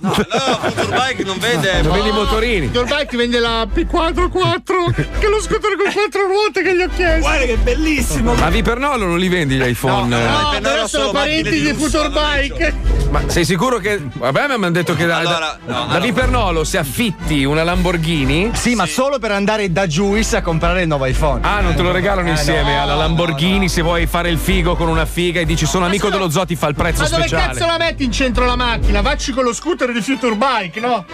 No, 0.00 0.10
Futurbike 0.12 1.24
non 1.24 1.38
vende. 1.38 1.82
Non 1.82 1.92
vedi 1.92 2.08
i 2.08 2.12
motorini. 2.12 2.70
Ti 2.70 3.16
vende 3.16 3.38
la 3.38 3.64
P44 3.64 4.94
che 4.94 5.26
è 5.26 5.28
lo 5.28 5.40
scooter 5.40 5.76
con 5.76 5.92
quattro 5.92 6.26
ruote 6.26 6.62
che 6.62 6.76
gli 6.76 6.80
ho 6.82 6.88
chiesto. 6.94 7.20
Guarda 7.20 7.44
che 7.44 7.56
bellissimo. 7.56 8.34
Ma 8.34 8.48
Vipernolo 8.48 9.06
non 9.06 9.18
li 9.18 9.28
vendi 9.28 9.56
gli 9.56 9.62
iPhone? 9.64 10.08
No, 10.16 10.58
però 10.60 10.86
sono 10.86 11.10
parenti 11.10 11.60
di 11.60 11.72
Futurbike. 11.74 13.00
Ma 13.10 13.22
sei 13.26 13.44
sicuro 13.44 13.78
che. 13.78 14.00
Vabbè, 14.12 14.46
ma 14.48 14.56
mi 14.56 14.64
hanno 14.64 14.70
detto 14.70 14.94
che 14.94 15.04
da, 15.06 15.18
Allora, 15.18 15.58
no, 15.64 15.72
da 15.72 15.80
allora- 15.82 15.98
Vipernolo 15.98 16.64
se 16.64 16.78
affitti 16.78 17.44
una 17.44 17.62
Lamborghini. 17.62 18.50
Sì, 18.54 18.74
ma 18.74 18.86
solo 18.86 19.18
per 19.18 19.32
andare 19.32 19.70
da 19.70 19.86
Juice 19.86 20.36
a 20.36 20.42
comprare 20.42 20.82
il 20.82 20.88
nuovo 20.88 21.04
iPhone. 21.06 21.40
Ah, 21.42 21.60
non 21.60 21.74
te 21.74 21.82
lo 21.82 21.92
regalano 21.92 22.28
Eh, 22.28 22.32
insieme 22.32 22.74
no, 22.74 22.82
alla 22.82 22.94
Lamborghini 22.94 23.68
se 23.68 23.82
vuoi 23.82 24.06
fare 24.06 24.30
il 24.30 24.38
figo 24.38 24.76
con 24.76 24.88
una 24.88 25.04
figa 25.04 25.40
e 25.40 25.44
dici 25.44 25.66
sono 25.66 25.84
amico 25.84 26.08
dello 26.08 26.30
zoo, 26.30 26.46
ti 26.46 26.56
fa 26.56 26.68
il 26.68 26.74
prezzo 26.74 27.02
Ma 27.02 27.08
dove 27.08 27.22
speciale. 27.26 27.52
cazzo 27.58 27.64
la 27.72 27.78
metti 27.78 28.04
in 28.04 28.12
centro 28.12 28.44
la 28.44 28.56
macchina? 28.56 29.00
Vacci 29.00 29.32
con 29.32 29.44
lo 29.44 29.52
scooter 29.52 29.92
di 29.92 30.00
Futurbike, 30.00 30.80
no? 30.80 31.04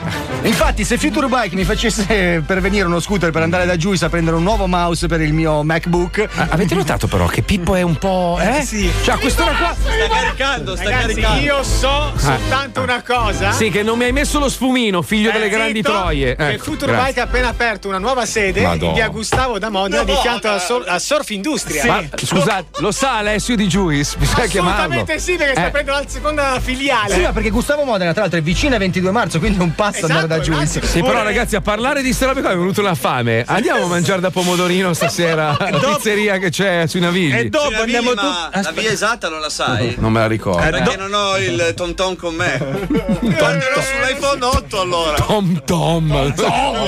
Infatti, 0.43 0.85
se 0.85 0.99
Future 0.99 1.27
Bike 1.27 1.55
mi 1.55 1.65
facesse 1.65 2.43
pervenire 2.47 2.87
uno 2.87 3.01
scooter 3.01 3.31
per 3.31 3.43
andare 3.43 3.67
da 3.67 3.77
Juice 3.77 4.05
a 4.05 4.09
prendere 4.09 4.37
un 4.37 4.43
nuovo 4.43 4.67
mouse 4.67 5.07
per 5.07 5.21
il 5.21 5.33
mio 5.33 5.63
MacBook. 5.63 6.27
Ah, 6.35 6.47
Avete 6.51 6.75
notato 6.75 7.07
però 7.07 7.27
che 7.27 7.43
Pippo 7.43 7.75
è 7.75 7.83
un 7.83 7.97
po'. 7.97 8.39
Eh? 8.41 8.63
Sì. 8.63 8.91
Cioè, 9.03 9.15
a 9.15 9.19
quest'ora 9.19 9.53
qua. 9.53 9.75
Sta 9.79 10.09
caricando, 10.09 10.75
sta 10.77 10.85
Ragazzi, 10.85 11.07
caricando. 11.21 11.41
io 11.41 11.63
so 11.63 12.13
soltanto 12.17 12.83
una 12.83 13.03
cosa. 13.03 13.53
Sì, 13.53 13.71
che 13.71 13.83
non 13.83 13.99
mi 13.99 14.05
hai 14.05 14.13
messo 14.13 14.39
lo 14.39 14.49
sfumino, 14.49 15.03
figlio 15.03 15.31
delle 15.31 15.47
Eh, 15.47 15.51
grandi 15.51 15.75
zitto, 15.77 15.91
troie. 15.91 16.37
Che 16.37 16.49
Ecco, 16.51 16.65
Futurbike 16.65 17.01
grazie. 17.03 17.21
ha 17.21 17.25
appena 17.25 17.49
aperto 17.49 17.89
una 17.89 17.99
nuova 17.99 18.25
sede 18.27 18.63
Madonna. 18.63 18.87
in 18.89 18.95
via 18.95 19.09
Gustavo 19.09 19.59
da 19.59 19.69
Modena 19.71 20.03
di 20.05 20.13
No, 20.13 20.19
fianco 20.21 20.49
no, 20.49 20.55
a, 20.55 20.95
a 20.95 20.99
Surf 20.99 21.31
Industria. 21.31 21.85
Ma 21.87 22.03
scusate, 22.15 22.81
lo 22.81 22.91
sa 22.93 23.17
Alessio 23.19 23.57
di 23.57 23.67
Juice? 23.67 24.17
Bisogna 24.19 24.47
chiamarlo. 24.47 24.79
Assolutamente 24.83 25.19
sì, 25.21 25.37
perché 25.37 25.53
sta 25.53 25.67
Eh. 25.67 25.71
prendendo 25.71 26.01
la 26.01 26.09
seconda 26.09 26.48
filiale. 26.61 27.15
Sì, 27.15 27.21
ma 27.21 27.33
perché 27.33 27.51
Gustavo 27.51 27.85
Modena, 27.85 28.13
tra 28.13 28.23
l'altro, 28.23 28.39
è 28.39 28.43
vicino 28.43 28.75
al 28.75 28.81
22 28.81 29.11
marzo, 29.11 29.39
quindi 29.39 29.59
è 29.59 29.63
un 29.63 29.75
passo 29.75 30.07
andare 30.07 30.27
da 30.27 30.37
Esatto, 30.41 30.57
Juice. 30.57 30.87
Sì, 30.87 31.03
però 31.03 31.23
ragazzi, 31.23 31.57
a 31.57 31.61
parlare 31.61 32.03
di 32.03 32.15
robe 32.19 32.41
qua 32.41 32.51
è 32.51 32.57
venuta 32.57 32.81
una 32.81 32.95
fame. 32.95 33.45
Andiamo 33.47 33.85
a 33.85 33.87
mangiare 33.87 34.21
da 34.21 34.31
pomodorino 34.31 34.93
stasera 34.93 35.57
alla 35.61 35.79
pizzeria 35.79 36.39
che 36.39 36.51
c'è 36.51 36.87
sui 36.87 37.01
Navigli. 37.01 37.35
E 37.35 37.49
dopo 37.49 37.69
Sì, 37.69 37.75
andiamo 37.75 38.11
tutti. 38.11 38.61
la 38.63 38.71
via 38.73 38.91
esatta 38.91 39.29
non 39.29 39.41
la 39.41 39.51
sai? 39.51 39.97
Non 40.09 40.13
me 40.13 40.21
la 40.21 40.27
ricordo. 40.27 40.61
Perché 40.71 40.97
non 40.97 41.13
ho 41.13 41.37
il 41.39 41.73
Tom 41.77 41.95
Tom 41.95 42.17
con 42.17 42.35
me. 42.35 42.57
Prenderò 42.89 43.81
sull'iPhone 43.81 44.45
8 44.45 44.81
allora. 44.81 45.17
Tom 45.19 45.63
Tom. 45.65 46.33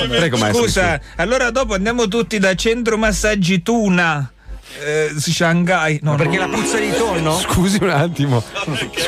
Prego, 0.07 0.37
maestro. 0.37 0.63
Scusa, 0.63 0.99
allora 1.17 1.49
dopo 1.51 1.73
andiamo 1.73 2.07
tutti 2.07 2.39
da 2.39 2.55
centro 2.55 2.97
massaggi 2.97 3.61
Tuna. 3.61 4.31
Eh, 4.79 5.11
Shanghai. 5.17 5.99
No, 6.01 6.15
Perché 6.15 6.37
no. 6.37 6.47
la 6.47 6.55
puzza 6.55 6.77
di 6.77 6.91
tonno? 6.95 7.37
Scusi 7.39 7.77
un 7.81 7.89
attimo. 7.89 8.43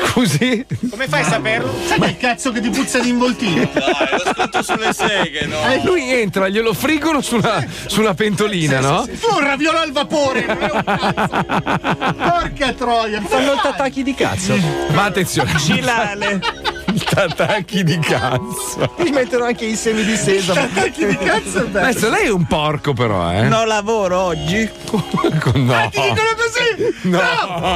Scusi. 0.07 0.65
Come 0.89 1.07
fai 1.07 1.21
a 1.21 1.25
saperlo? 1.25 1.73
Sai 1.87 1.99
che 1.99 2.17
cazzo 2.17 2.51
che 2.51 2.61
ti 2.61 2.69
puzza 2.69 2.99
di 2.99 3.09
involtino? 3.09 3.69
Dai, 3.73 3.83
lo 4.11 4.29
ascolto 4.29 4.61
sulle 4.61 4.93
seghe, 4.93 5.45
no? 5.45 5.61
E 5.71 5.81
lui 5.83 6.11
entra, 6.11 6.47
glielo 6.49 6.73
friggono 6.73 7.21
sulla, 7.21 7.63
sulla 7.87 8.13
pentolina, 8.13 8.79
no? 8.79 9.05
Tu 9.05 9.33
un 9.33 9.39
raviolo 9.39 9.79
al 9.79 9.91
vapore! 9.91 10.45
non 10.45 10.57
è 10.57 10.71
un 10.71 10.83
cazzo. 10.83 11.45
Porca 12.17 12.73
troia! 12.73 13.21
Fanno 13.21 13.53
il 13.53 13.59
tattacchi 13.61 14.03
di 14.03 14.13
cazzo. 14.13 14.55
Ma 14.91 15.05
attenzione. 15.05 15.51
Gilale. 16.93 17.31
Attacchi 17.43 17.83
di 17.83 17.99
cazzo. 17.99 18.93
Ti 18.97 19.09
mettono 19.11 19.45
anche 19.45 19.65
i 19.65 19.75
semi 19.75 20.03
di 20.03 20.15
sesamo. 20.15 20.67
Che 20.73 21.07
di 21.07 21.17
cazzo 21.17 21.59
è 21.59 21.67
bello? 21.67 21.87
Adesso 21.87 22.09
lei 22.09 22.25
è 22.25 22.31
un 22.31 22.45
porco, 22.45 22.93
però, 22.93 23.31
eh? 23.31 23.43
No 23.43 23.65
lavoro 23.65 24.19
oggi. 24.19 24.69
no. 24.91 25.89
Ti 25.89 26.01
dicono 26.01 26.29
così! 26.35 26.95
No. 27.03 27.19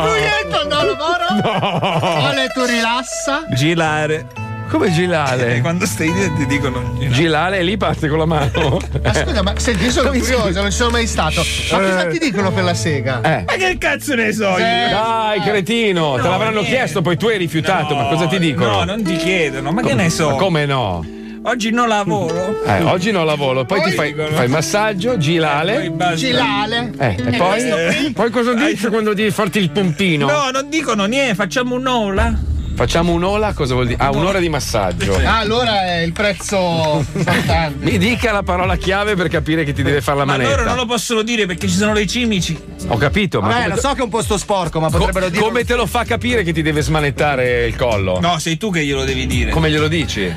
Lui 0.05 0.21
entra 0.43 0.61
al 0.61 0.87
lavoro! 0.87 1.25
No. 1.41 2.27
Ole, 2.27 2.47
tu 2.53 2.63
rilassa! 2.63 3.45
Gilare. 3.53 4.46
Come 4.69 4.87
E 4.87 4.91
Gilale? 4.91 5.59
quando 5.61 5.85
stai 5.85 6.11
lì 6.11 6.33
ti 6.35 6.45
dicono 6.45 6.93
Gilale. 6.97 7.13
Gilale 7.13 7.57
e 7.59 7.63
lì 7.63 7.77
parte 7.77 8.07
con 8.07 8.17
la 8.17 8.25
mano. 8.25 8.79
Ma 9.03 9.13
scusa, 9.13 9.41
ma 9.41 9.53
senti, 9.57 9.85
io 9.85 9.91
sono 9.91 10.09
curioso, 10.09 10.61
non 10.61 10.71
ci 10.71 10.77
sono 10.77 10.89
mai 10.91 11.07
stato. 11.07 11.43
Ma 11.71 11.77
cosa 11.79 12.07
ti 12.07 12.19
dicono 12.19 12.51
per 12.51 12.63
la 12.63 12.73
sega? 12.73 13.21
Eh. 13.21 13.43
Ma 13.45 13.53
che 13.53 13.77
cazzo 13.77 14.15
ne 14.15 14.31
so 14.33 14.49
io? 14.49 14.57
Dai, 14.57 15.41
cretino, 15.41 16.15
te 16.15 16.21
l'avranno 16.27 16.59
niente. 16.59 16.69
chiesto, 16.69 17.01
poi 17.01 17.17
tu 17.17 17.27
hai 17.27 17.37
rifiutato, 17.37 17.95
ma 17.95 18.05
cosa 18.07 18.27
ti 18.27 18.39
dicono? 18.39 18.79
No, 18.79 18.83
non 18.83 19.03
ti 19.03 19.15
chiedono, 19.15 19.71
ma 19.71 19.81
che 19.81 19.93
ne 19.93 20.09
so? 20.09 20.31
Ma 20.31 20.35
come 20.35 20.65
no? 20.65 21.05
Oggi 21.43 21.69
non 21.71 21.87
lavoro. 21.87 22.61
Eh, 22.65 22.83
oggi 22.83 23.11
non 23.11 23.25
lavoro, 23.25 23.63
poi, 23.63 23.81
ti 23.83 23.91
fai, 23.91 24.09
dicono. 24.11 24.35
fai 24.35 24.45
il 24.45 24.51
massaggio, 24.51 25.11
Poi 25.11 25.19
gilale. 25.19 25.89
basta. 25.91 26.15
Gilale! 26.15 26.91
Eh, 26.97 27.15
e 27.25 27.37
poi? 27.37 27.61
Eh. 27.61 28.11
Poi 28.13 28.29
cosa 28.31 28.53
dici 28.53 28.87
quando 28.87 29.13
devi 29.13 29.31
farti 29.31 29.59
il 29.59 29.69
pompino? 29.71 30.27
No, 30.27 30.49
non 30.51 30.67
dicono 30.69 31.05
niente, 31.05 31.35
facciamo 31.35 31.75
un'ola. 31.75 32.55
Facciamo 32.77 33.11
un'ola, 33.11 33.53
cosa 33.53 33.73
vuol 33.73 33.87
dire? 33.87 33.97
Ah, 34.03 34.11
un'ora 34.11 34.37
di 34.37 34.49
massaggio. 34.49 35.15
Ah, 35.15 35.39
allora 35.39 35.81
è 35.95 36.01
il 36.01 36.11
prezzo 36.11 37.03
importante. 37.11 37.83
Mi 37.83 37.97
dica 37.97 38.31
la 38.31 38.43
parola 38.43 38.75
chiave 38.75 39.15
per 39.15 39.29
capire 39.29 39.63
che 39.63 39.73
ti 39.73 39.81
deve 39.81 39.99
fare 39.99 40.19
la 40.19 40.25
Ma 40.25 40.33
manetta. 40.33 40.51
loro 40.51 40.63
non 40.63 40.75
lo 40.75 40.85
possono 40.85 41.23
dire 41.23 41.47
perché 41.47 41.67
ci 41.67 41.73
sono 41.73 41.93
dei 41.93 42.05
cimici. 42.05 42.55
Ho 42.89 42.97
capito, 42.97 43.41
ma 43.41 43.51
come, 43.51 43.67
lo 43.69 43.77
so 43.77 43.93
che 43.93 44.01
è 44.01 44.03
un 44.03 44.09
posto 44.09 44.37
sporco, 44.37 44.79
ma 44.79 44.91
co- 44.91 44.99
potrebbero 44.99 45.29
dire. 45.29 45.41
come 45.41 45.63
te 45.63 45.73
lo 45.73 45.87
fa 45.87 46.03
capire 46.03 46.43
che 46.43 46.53
ti 46.53 46.61
deve 46.61 46.81
smanettare 46.83 47.65
il 47.65 47.75
collo? 47.75 48.19
No, 48.19 48.37
sei 48.37 48.57
tu 48.57 48.69
che 48.69 48.85
glielo 48.85 49.03
devi 49.05 49.25
dire. 49.25 49.49
Come 49.49 49.71
glielo 49.71 49.87
dici? 49.87 50.31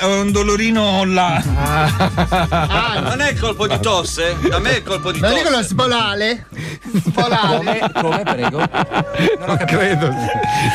È 0.00 0.04
un 0.04 0.30
dolorino 0.30 1.04
là. 1.04 1.42
Ah, 2.50 3.00
non 3.00 3.20
è 3.20 3.34
colpo 3.34 3.66
di 3.66 3.78
tosse? 3.80 4.36
Da 4.48 4.58
me 4.58 4.76
è 4.76 4.82
colpo 4.82 5.10
di 5.10 5.18
Non 5.20 5.30
tosse. 5.30 5.42
dicono 5.42 5.62
spolale? 5.62 6.46
Spolale? 7.04 7.56
Come, 7.56 7.92
come, 7.92 8.22
prego? 8.22 8.58
Non 9.46 9.56
credo, 9.66 10.06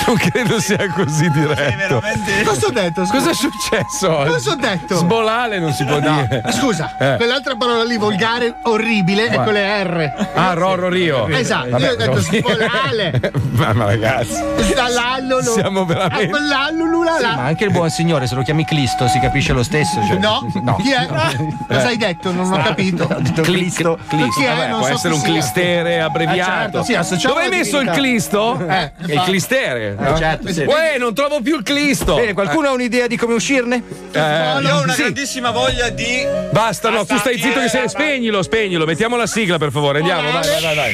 non 0.06 0.16
credo 0.18 0.60
sia 0.60 0.90
così 0.94 1.30
diretto. 1.32 2.02
Cosa 2.44 2.68
ho 2.68 2.72
detto? 2.72 3.02
Cosa 3.04 3.30
è 3.30 3.34
successo? 3.34 4.10
Cosa 4.28 4.52
ho 4.52 4.56
detto? 4.56 4.96
Sbolale 4.98 5.60
non 5.60 5.72
si 5.72 5.86
può 5.86 6.00
dire. 6.00 6.44
Scusa, 6.52 6.98
Eh. 7.00 7.16
quell'altra 7.16 7.56
parola 7.56 7.84
lì 7.86 7.96
volgare, 7.98 8.56
orribile, 8.64 9.28
è 9.28 9.34
Guarda. 9.36 9.44
con 9.44 9.54
le 9.54 9.84
R. 9.84 10.28
Ah, 10.34 10.54
Rorro 10.54 10.90
Rio. 10.90 11.28
Esatto, 11.30 11.70
Vabbè, 11.70 11.86
io 11.86 11.92
ho 11.92 11.96
detto 11.96 12.22
spolale. 12.22 13.32
ma, 13.52 13.72
ma 13.74 13.86
ragazzi. 13.86 14.42
Dall'allolo. 14.76 15.52
Siamo 15.54 15.86
veramente- 15.86 16.28
Dall'allulala. 16.28 17.36
Ma 17.36 17.44
anche 17.46 17.64
il 17.64 17.72
buon 17.72 17.90
signore, 17.90 18.28
se 18.28 18.36
lo 18.36 18.42
chiami 18.44 18.66
Clisto, 18.66 19.03
si 19.08 19.20
capisce 19.20 19.54
lo 19.54 19.64
stesso. 19.64 20.00
Cioè. 20.06 20.18
No, 20.18 20.48
chi 20.82 20.92
è? 20.92 21.08
Cosa 21.08 21.88
hai 21.88 21.98
detto? 21.98 22.32
Non 22.32 22.52
ho 22.52 22.62
capito. 22.62 23.04
Ho 23.04 23.20
detto 23.20 23.42
Clisto. 23.42 23.98
Clisto, 24.08 24.40
Chi 24.40 24.44
è? 24.46 24.48
vabbè, 24.56 24.68
Non 24.70 24.80
può 24.80 24.88
so 24.88 24.94
essere 24.94 25.14
chi 25.14 25.20
un 25.20 25.26
sia. 25.26 25.32
clistere 25.34 26.02
abbreviato. 26.02 26.80
Eh, 26.80 26.84
certo, 26.84 27.18
sì, 27.18 27.28
Dove 27.28 27.42
hai 27.44 27.50
messo 27.50 27.80
il 27.80 27.90
clisto? 27.90 28.66
Eh, 28.68 28.92
il 29.08 29.22
clistere. 29.26 29.98
Eh, 30.00 30.18
certo, 30.18 30.52
sì. 30.52 30.62
Uè, 30.64 30.98
non 31.00 31.14
trovo 31.14 31.42
più 31.42 31.58
il 31.58 31.64
clisto. 31.64 32.16
Bene, 32.16 32.34
qualcuno 32.34 32.68
ha 32.70 32.72
un'idea 32.72 33.08
di 33.08 33.18
come 33.18 33.34
uscirne? 33.34 33.82
Eh, 34.12 34.20
Io 34.20 34.76
ho 34.76 34.82
una 34.84 34.94
sì. 34.94 35.02
grandissima 35.02 35.52
voglia 35.52 35.90
di. 35.90 36.26
Basta, 36.52 36.90
no, 36.90 37.06
tu 37.06 37.18
stai 37.18 37.40
zitto 37.40 37.60
che 37.60 37.70
sei. 37.70 37.90
Spegnilo, 37.90 38.42
spegnilo. 38.42 38.86
Mettiamo 38.86 39.16
la 39.18 39.28
sigla, 39.28 39.58
per 39.58 39.72
favore. 39.72 40.00
Andiamo, 40.00 40.32
vai, 40.32 40.62
vai, 40.62 40.76
vai. 40.76 40.94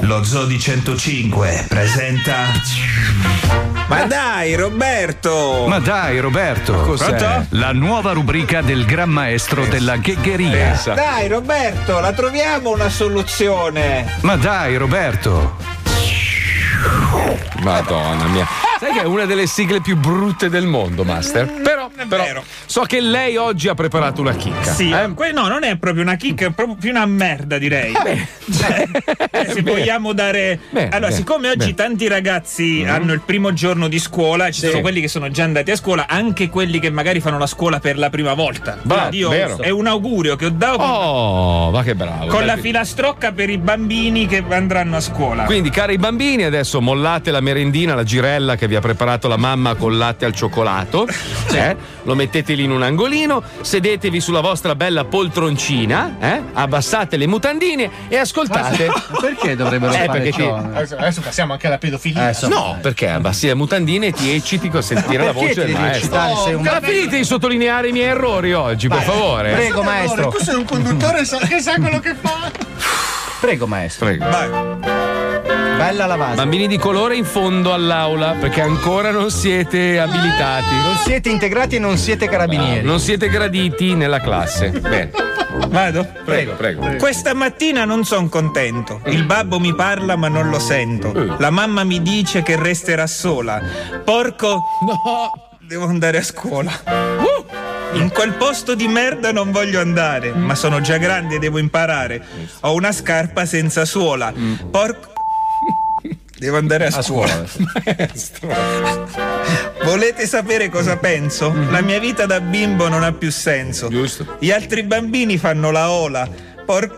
Lo 0.00 0.22
Zoo 0.24 0.44
di 0.44 0.58
105 0.58 1.66
presenta. 1.68 2.34
Ma 3.86 4.04
dai, 4.04 4.54
Roberto! 4.54 5.64
Ma 5.68 5.78
dai, 5.78 6.18
Roberto, 6.18 6.72
Cos'è? 6.80 7.03
Pronto? 7.06 7.46
la 7.50 7.72
nuova 7.72 8.12
rubrica 8.12 8.62
del 8.62 8.84
gran 8.84 9.10
maestro 9.10 9.64
della 9.66 9.96
ghegheria. 9.96 10.50
Pensa. 10.50 10.94
Dai, 10.94 11.28
Roberto, 11.28 12.00
la 12.00 12.12
troviamo 12.12 12.70
una 12.70 12.88
soluzione. 12.88 14.18
Ma 14.20 14.36
dai, 14.36 14.76
Roberto. 14.76 15.56
Madonna 17.62 18.24
mia. 18.26 18.63
Sai 18.84 18.92
che 18.92 19.00
è 19.00 19.04
una 19.06 19.24
delle 19.24 19.46
sigle 19.46 19.80
più 19.80 19.96
brutte 19.96 20.50
del 20.50 20.66
mondo, 20.66 21.04
Master? 21.04 21.50
Però 21.62 21.88
Però 22.06 22.42
so 22.66 22.82
che 22.82 23.00
lei 23.00 23.36
oggi 23.36 23.68
ha 23.68 23.74
preparato 23.74 24.20
una 24.20 24.34
chicca. 24.34 24.72
Sì, 24.74 24.90
eh? 24.90 25.12
que- 25.14 25.32
no, 25.32 25.48
non 25.48 25.64
è 25.64 25.76
proprio 25.76 26.02
una 26.02 26.16
chicca, 26.16 26.46
è 26.46 26.50
proprio 26.50 26.76
più 26.76 26.90
una 26.90 27.06
merda, 27.06 27.56
direi. 27.56 27.92
Cioè, 27.94 28.84
eh, 29.30 29.46
se 29.52 29.62
Bene. 29.62 29.78
vogliamo 29.78 30.12
dare. 30.12 30.58
Bene, 30.70 30.88
allora, 30.90 31.10
siccome 31.12 31.48
oggi 31.48 31.72
tanti 31.74 32.08
ragazzi 32.08 32.84
hanno 32.86 33.12
il 33.14 33.20
primo 33.20 33.52
giorno 33.54 33.88
di 33.88 33.98
scuola, 33.98 34.50
ci 34.50 34.60
Sì. 34.60 34.68
sono 34.68 34.80
quelli 34.82 35.00
che 35.00 35.08
sono 35.08 35.30
già 35.30 35.44
andati 35.44 35.70
a 35.70 35.76
scuola, 35.76 36.06
anche 36.08 36.50
quelli 36.50 36.78
che 36.78 36.90
magari 36.90 37.20
fanno 37.20 37.38
la 37.38 37.46
scuola 37.46 37.78
per 37.80 37.96
la 37.96 38.10
prima 38.10 38.34
volta. 38.34 38.76
Va, 38.82 39.08
io- 39.12 39.30
vero. 39.30 39.60
è 39.62 39.70
un 39.70 39.86
augurio 39.86 40.36
che 40.36 40.46
ho 40.46 40.50
dato 40.50 40.76
con- 40.76 40.86
Oh, 40.90 41.70
ma 41.70 41.82
che 41.82 41.94
bravo. 41.94 42.26
con 42.26 42.44
la 42.44 42.56
filastrocca 42.58 43.32
per 43.32 43.48
i 43.48 43.56
bambini 43.58 44.26
che 44.26 44.44
andranno 44.50 44.96
a 44.96 45.00
scuola. 45.00 45.44
Quindi, 45.44 45.70
cari 45.70 45.96
bambini, 45.96 46.42
adesso 46.42 46.80
mollate 46.82 47.30
la 47.30 47.40
merendina, 47.40 47.94
la 47.94 48.04
girella 48.04 48.56
che 48.56 48.66
vi 48.68 48.73
ha 48.74 48.80
preparato 48.80 49.28
la 49.28 49.36
mamma 49.36 49.74
col 49.74 49.96
latte 49.96 50.24
al 50.24 50.34
cioccolato. 50.34 51.06
eh? 51.52 51.76
Lo 52.04 52.14
mettete 52.14 52.52
lì 52.54 52.64
in 52.64 52.70
un 52.70 52.82
angolino, 52.82 53.42
sedetevi 53.62 54.20
sulla 54.20 54.40
vostra 54.40 54.74
bella 54.74 55.04
poltroncina, 55.04 56.16
eh? 56.20 56.42
abbassate 56.52 57.16
le 57.16 57.26
mutandine 57.26 57.90
e 58.08 58.16
ascoltate. 58.18 58.90
Perché 59.20 59.56
dovrebbero 59.56 59.92
Eh, 59.92 59.96
fare 60.06 60.08
perché 60.08 60.30
ti- 60.30 60.42
ciò? 60.42 60.54
Adesso, 60.56 60.96
adesso 60.96 61.20
passiamo 61.22 61.52
anche 61.54 61.66
alla 61.66 61.78
pedofilia. 61.78 62.36
No, 62.48 62.78
perché 62.80 63.08
abbassi 63.08 63.46
le 63.46 63.54
mutandine 63.54 64.08
e 64.08 64.12
ti 64.12 64.30
ecciti 64.32 64.68
con 64.68 64.82
sentire 64.82 65.24
la 65.24 65.32
voce 65.32 65.54
del 65.66 65.70
maestro. 65.72 66.16
un- 66.56 66.62
Ma 66.62 66.80
finite 66.82 67.16
di 67.16 67.24
sottolineare 67.24 67.88
i 67.88 67.92
miei 67.92 68.08
errori 68.08 68.52
oggi, 68.52 68.88
per 68.88 69.02
favore. 69.02 69.52
Prego, 69.52 69.82
maestro. 69.82 70.28
Tu 70.28 70.44
sei 70.44 70.56
un 70.56 70.64
conduttore 70.64 71.24
sa- 71.24 71.38
che 71.38 71.60
sa 71.60 71.76
quello 71.76 72.00
che 72.00 72.14
fa. 72.20 72.50
Prego, 73.44 73.66
maestro. 73.66 74.06
Prego. 74.06 74.24
Bella 75.76 76.06
la 76.06 76.16
base. 76.16 76.36
Bambini 76.36 76.66
di 76.66 76.78
colore 76.78 77.14
in 77.14 77.26
fondo 77.26 77.74
all'aula, 77.74 78.36
perché 78.40 78.62
ancora 78.62 79.10
non 79.10 79.30
siete 79.30 80.00
abilitati. 80.00 80.74
Non 80.82 80.96
siete 81.04 81.28
integrati 81.28 81.76
e 81.76 81.78
non 81.78 81.98
siete 81.98 82.26
carabinieri. 82.26 82.82
Non 82.82 83.00
siete 83.00 83.28
graditi 83.28 83.94
nella 83.94 84.20
classe. 84.20 84.70
Bene. 84.70 85.10
Vado? 85.68 86.08
Prego, 86.24 86.54
prego. 86.54 86.96
Questa 86.96 87.34
mattina 87.34 87.84
non 87.84 88.04
sono 88.04 88.30
contento. 88.30 89.02
Il 89.08 89.24
babbo 89.24 89.60
mi 89.60 89.74
parla 89.74 90.16
ma 90.16 90.28
non 90.28 90.48
lo 90.48 90.58
sento. 90.58 91.12
La 91.38 91.50
mamma 91.50 91.84
mi 91.84 92.00
dice 92.00 92.42
che 92.42 92.56
resterà 92.56 93.06
sola. 93.06 93.60
Porco. 94.02 94.62
No! 94.80 95.30
Devo 95.60 95.84
andare 95.84 96.16
a 96.16 96.22
scuola. 96.22 96.72
Uh! 96.86 97.33
In 97.94 98.10
quel 98.12 98.34
posto 98.34 98.74
di 98.74 98.88
merda 98.88 99.32
non 99.32 99.50
voglio 99.50 99.80
andare, 99.80 100.32
ma 100.32 100.54
sono 100.54 100.80
già 100.80 100.96
grande 100.96 101.36
e 101.36 101.38
devo 101.38 101.58
imparare. 101.58 102.24
Ho 102.60 102.74
una 102.74 102.92
scarpa 102.92 103.46
senza 103.46 103.84
suola. 103.84 104.32
Porco. 104.70 105.12
Devo 106.36 106.56
andare 106.58 106.86
a 106.86 106.90
scuola. 106.90 107.46
Volete 109.84 110.26
sapere 110.26 110.68
cosa 110.68 110.96
penso? 110.96 111.54
La 111.70 111.80
mia 111.80 111.98
vita 112.00 112.26
da 112.26 112.40
bimbo 112.40 112.88
non 112.88 113.02
ha 113.04 113.12
più 113.12 113.30
senso. 113.30 113.88
Giusto. 113.88 114.36
Gli 114.40 114.50
altri 114.50 114.82
bambini 114.82 115.38
fanno 115.38 115.70
la 115.70 115.90
ola. 115.90 116.28
Porco. 116.66 116.96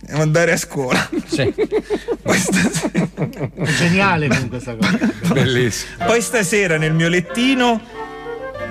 Devo 0.00 0.22
andare 0.22 0.52
a 0.52 0.56
scuola. 0.56 1.08
Sì. 1.26 1.52
È 3.52 3.72
geniale 3.76 4.28
comunque 4.28 4.60
questa 4.62 4.76
cosa. 4.76 4.98
Bellissimo. 5.34 6.06
Poi 6.06 6.22
stasera 6.22 6.78
nel 6.78 6.94
mio 6.94 7.08
lettino 7.08 8.06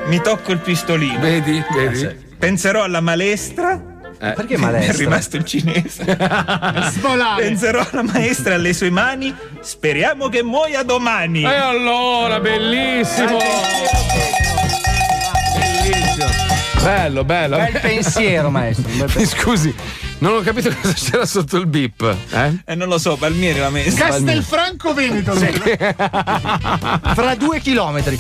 mi 0.08 0.22
tocco 0.22 0.52
il 0.52 0.60
pistolino. 0.60 1.20
Vedi, 1.20 1.64
vedi. 1.74 2.26
Penserò 2.38 2.84
alla 2.84 3.02
malestra. 3.02 3.96
Perché 4.18 4.56
È 4.56 4.58
malestra? 4.58 4.98
rimasto 4.98 5.36
il 5.38 5.46
cinese. 5.46 6.04
Svolare. 6.92 7.42
Penserò 7.44 7.86
alla 7.92 8.04
maestra 8.04 8.56
alle 8.56 8.74
sue 8.74 8.90
mani. 8.90 9.34
Speriamo 9.62 10.28
che 10.30 10.44
muoia 10.44 10.84
domani. 10.84 11.44
E 11.44 11.54
allora, 11.54 12.40
bellissimo! 12.40 13.38
Bellissimo. 15.56 16.26
Bello, 16.84 17.24
bello. 17.24 17.58
Bel 17.58 17.80
pensiero, 17.80 18.50
maestro. 18.50 18.90
bel 18.96 19.12
Mi 19.18 19.26
scusi, 19.26 19.76
non 20.20 20.34
ho 20.36 20.42
capito 20.42 20.70
cosa 20.82 20.94
c'era 20.94 21.26
sotto 21.26 21.58
il 21.58 21.68
bip. 21.68 22.16
Eh? 22.32 22.52
Eh, 22.66 22.76
non 22.76 22.88
lo 22.88 22.98
so, 22.98 23.16
Palmieri 23.16 23.60
la 23.60 23.70
maestra. 23.70 24.08
Castelfranco 24.08 24.94
Veneto. 24.94 25.34
Fra 27.14 27.36
due 27.36 27.60
chilometri. 27.60 28.16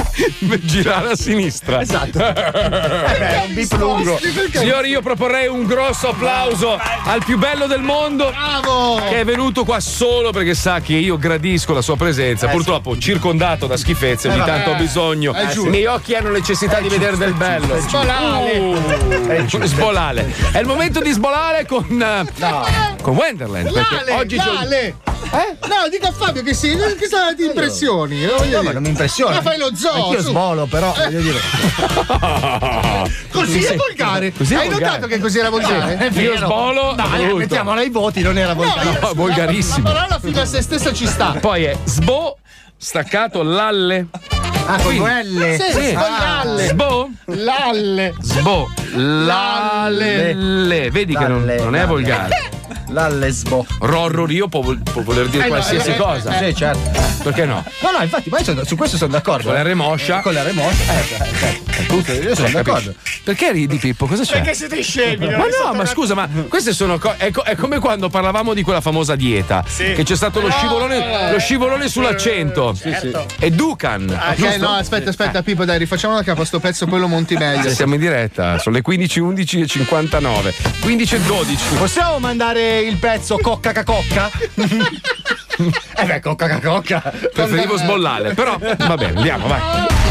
Girare 0.61 1.11
a 1.11 1.15
sinistra. 1.15 1.81
Esatto. 1.81 2.19
Eh 2.19 2.33
beh, 2.33 3.29
è 3.29 3.45
un 3.47 3.53
bip 3.53 3.71
lungo. 3.73 4.19
Signori, 4.53 4.89
io 4.89 5.01
proporrei 5.01 5.47
un 5.47 5.65
grosso 5.65 6.09
applauso 6.09 6.77
al 7.05 7.23
più 7.23 7.37
bello 7.37 7.67
del 7.67 7.81
mondo 7.81 8.29
Bravo. 8.29 9.01
che 9.09 9.21
è 9.21 9.25
venuto 9.25 9.63
qua 9.63 9.79
solo 9.79 10.31
perché 10.31 10.53
sa 10.53 10.79
che 10.81 10.93
io 10.93 11.17
gradisco 11.17 11.73
la 11.73 11.81
sua 11.81 11.95
presenza. 11.95 12.47
Purtroppo, 12.47 12.97
circondato 12.97 13.67
da 13.67 13.77
schifezze, 13.77 14.27
ogni 14.29 14.41
Eh, 14.41 14.45
tanto 14.45 14.71
ho 14.71 14.75
bisogno. 14.75 15.33
I 15.35 15.69
miei 15.69 15.85
occhi 15.85 16.13
hanno 16.15 16.29
necessità 16.29 16.79
di 16.79 16.89
vedere 16.89 17.17
del 17.17 17.33
bello. 17.33 17.79
Svolare. 17.79 18.57
Uh, 18.57 19.63
sbolale. 19.63 20.33
È 20.51 20.59
il 20.59 20.65
momento 20.65 20.99
di 21.01 21.11
sbolare 21.11 21.65
con, 21.65 21.85
eh, 21.89 23.01
con 23.01 23.15
Wonderland. 23.15 23.69
Lale, 23.71 24.11
oggi 24.13 24.35
Lale. 24.35 24.95
No, 25.29 25.89
dica 25.89 26.07
a 26.07 26.11
Fabio 26.11 26.41
che 26.41 26.53
sì, 26.53 26.75
che 26.97 27.07
sa 27.07 27.33
di 27.33 27.45
impressioni. 27.45 28.25
voglio 28.25 28.57
No, 28.57 28.63
ma 28.63 28.71
non 28.71 28.81
mi 28.83 28.89
impressiona. 28.89 29.35
Ma 29.35 29.41
fai 29.41 29.57
lo 29.57 29.75
zoo. 29.75 30.05
Anch'io 30.05 30.21
su. 30.21 30.29
svolo, 30.29 30.65
però, 30.65 30.93
voglio 30.95 31.19
dire. 31.19 31.39
Così 33.31 33.63
è 33.63 33.75
volgare. 33.75 34.31
Così 34.31 34.53
è 34.53 34.57
Hai 34.57 34.69
volgare. 34.69 34.91
notato 34.93 35.07
che 35.07 35.19
così 35.19 35.39
era 35.39 35.49
volgare? 35.49 36.07
Io 36.13 36.37
sbolo. 36.37 36.93
Dai, 36.95 37.33
mettiamola 37.33 37.81
ai 37.81 37.89
voti, 37.89 38.21
non 38.21 38.37
era 38.37 38.53
volgare. 38.53 38.99
No, 38.99 39.11
volgarissimo. 39.13 39.87
La 39.87 39.93
parola 39.93 40.19
fino 40.19 40.41
a 40.41 40.45
se 40.45 40.61
stessa 40.61 40.93
ci 40.93 41.05
sta. 41.05 41.35
Poi 41.39 41.63
è 41.65 41.77
sbo, 41.83 42.37
staccato 42.77 43.43
lalle. 43.43 44.07
Ah, 44.69 44.75
con 44.81 44.97
Quindi- 44.97 45.37
L. 45.39 45.55
Sì, 45.55 45.71
Sì. 45.71 45.93
con 45.93 46.03
l'alle. 46.19 46.67
Sbo, 46.67 47.09
L'alle. 47.25 48.13
sbo, 48.19 48.67
lalle. 48.95 50.89
Vedi 50.91 51.15
che 51.15 51.25
non, 51.27 51.49
è 51.75 51.85
volgare. 51.85 52.49
La 52.89 53.07
lesbo. 53.09 53.65
Rorrorio 53.79 54.47
può, 54.47 54.61
vol- 54.61 54.79
può 54.81 55.01
voler 55.01 55.27
dire 55.27 55.43
Eh, 55.45 55.47
no, 55.47 55.53
qualsiasi 55.55 55.89
eh, 55.89 55.93
eh, 55.93 55.97
cosa. 55.97 56.37
Sì, 56.37 56.55
certo. 56.55 57.05
Perché 57.23 57.45
no? 57.45 57.63
No, 57.81 57.91
no, 57.91 58.01
infatti, 58.03 58.29
ma 58.29 58.37
io 58.39 58.43
sono- 58.45 58.63
su 58.63 58.75
questo 58.77 58.95
sono 58.97 59.11
d'accordo. 59.11 59.45
Con 59.45 59.53
la 59.53 59.61
remoscia. 59.61 60.21
Con 60.21 60.33
la 60.33 60.43
remoscia. 60.43 60.93
Eh, 60.93 61.85
tutto, 61.87 62.11
io 62.13 62.35
sono 62.35 62.49
d'accordo. 62.49 62.93
Perché 63.23 63.51
ridi 63.51 63.77
Pippo? 63.77 64.05
Cosa 64.07 64.23
c'è? 64.23 64.33
Perché 64.33 64.53
siete 64.53 64.81
scemi? 64.81 65.27
Ma 65.29 65.45
no, 65.63 65.73
ma 65.73 65.85
scusa, 65.85 66.13
ma 66.15 66.27
queste 66.47 66.71
sono 66.71 66.97
co- 66.97 67.15
è, 67.17 67.29
co- 67.31 67.41
è 67.43 67.55
come 67.55 67.79
quando 67.79 68.07
parlavamo 68.09 68.53
di 68.53 68.61
quella 68.63 68.79
famosa 68.81 69.15
dieta. 69.15 69.63
Che 69.75 70.01
c'è 70.03 70.15
stato 70.15 70.39
lo 70.39 70.49
scivolone, 70.49 71.31
lo 71.31 71.39
scivolone 71.39 71.89
sull'accento. 71.89 72.75
E 73.39 73.51
Ducan. 73.51 74.09
Ok, 74.09 74.35
giusto? 74.35 74.57
no, 74.59 74.69
aspetta, 74.75 75.09
aspetta, 75.09 75.43
Pippo, 75.43 75.65
dai, 75.65 75.77
rifacciamo 75.77 76.15
da 76.15 76.23
capo 76.23 76.45
sto 76.45 76.59
pezzo, 76.59 76.85
poi 76.85 76.99
lo 76.99 77.07
monti 77.07 77.35
meglio. 77.35 77.69
Siamo 77.69 77.95
in 77.95 77.99
diretta, 77.99 78.57
sono 78.59 78.75
le 78.75 78.81
15.11 78.81 79.61
e 79.63 79.67
59. 79.67 80.53
15 80.81 81.15
e 81.15 81.19
12. 81.21 81.75
Possiamo 81.75 82.19
mandare 82.19 82.76
il 82.79 82.97
pezzo 82.97 83.37
cocca 83.37 83.71
cacocca? 83.71 84.29
eh 85.97 86.05
beh, 86.05 86.19
cocca 86.19 86.47
cacocca. 86.47 87.13
Preferivo 87.33 87.77
sbollare, 87.77 88.33
però 88.33 88.57
va 88.59 88.95
bene, 88.95 89.17
andiamo, 89.17 89.47
vai. 89.47 90.06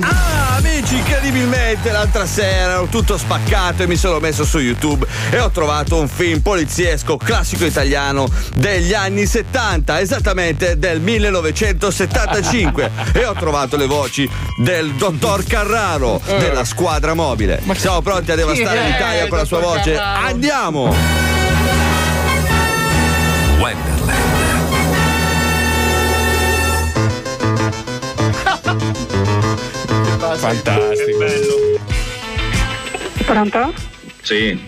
Ah, 0.00 0.56
amici, 0.56 0.96
incredibilmente 0.96 1.90
l'altra 1.90 2.26
sera 2.26 2.72
ero 2.72 2.86
tutto 2.86 3.18
spaccato 3.18 3.82
e 3.82 3.86
mi 3.86 3.96
sono 3.96 4.18
messo 4.18 4.44
su 4.44 4.58
YouTube 4.58 5.06
e 5.30 5.38
ho 5.38 5.50
trovato 5.50 5.98
un 5.98 6.08
film 6.08 6.40
poliziesco 6.40 7.16
classico 7.16 7.64
italiano 7.64 8.26
degli 8.54 8.94
anni 8.94 9.26
70, 9.26 10.00
esattamente 10.00 10.78
del 10.78 11.00
1975 11.00 12.90
e 13.12 13.24
ho 13.24 13.34
trovato 13.34 13.76
le 13.76 13.86
voci 13.86 14.28
del 14.56 14.92
dottor 14.94 15.44
Carraro 15.44 16.20
della 16.24 16.64
squadra 16.64 17.14
mobile. 17.14 17.62
Siamo 17.74 18.00
pronti 18.00 18.32
a 18.32 18.36
devastare 18.36 18.80
è 18.80 18.90
l'Italia 18.90 19.28
con 19.28 19.38
la 19.38 19.44
sua 19.44 19.60
voce? 19.60 19.96
Andiamo! 19.96 20.94
Wonderland. 23.58 23.89
Fantastico. 30.36 31.24
Pronto? 33.24 33.72
Sì, 34.22 34.58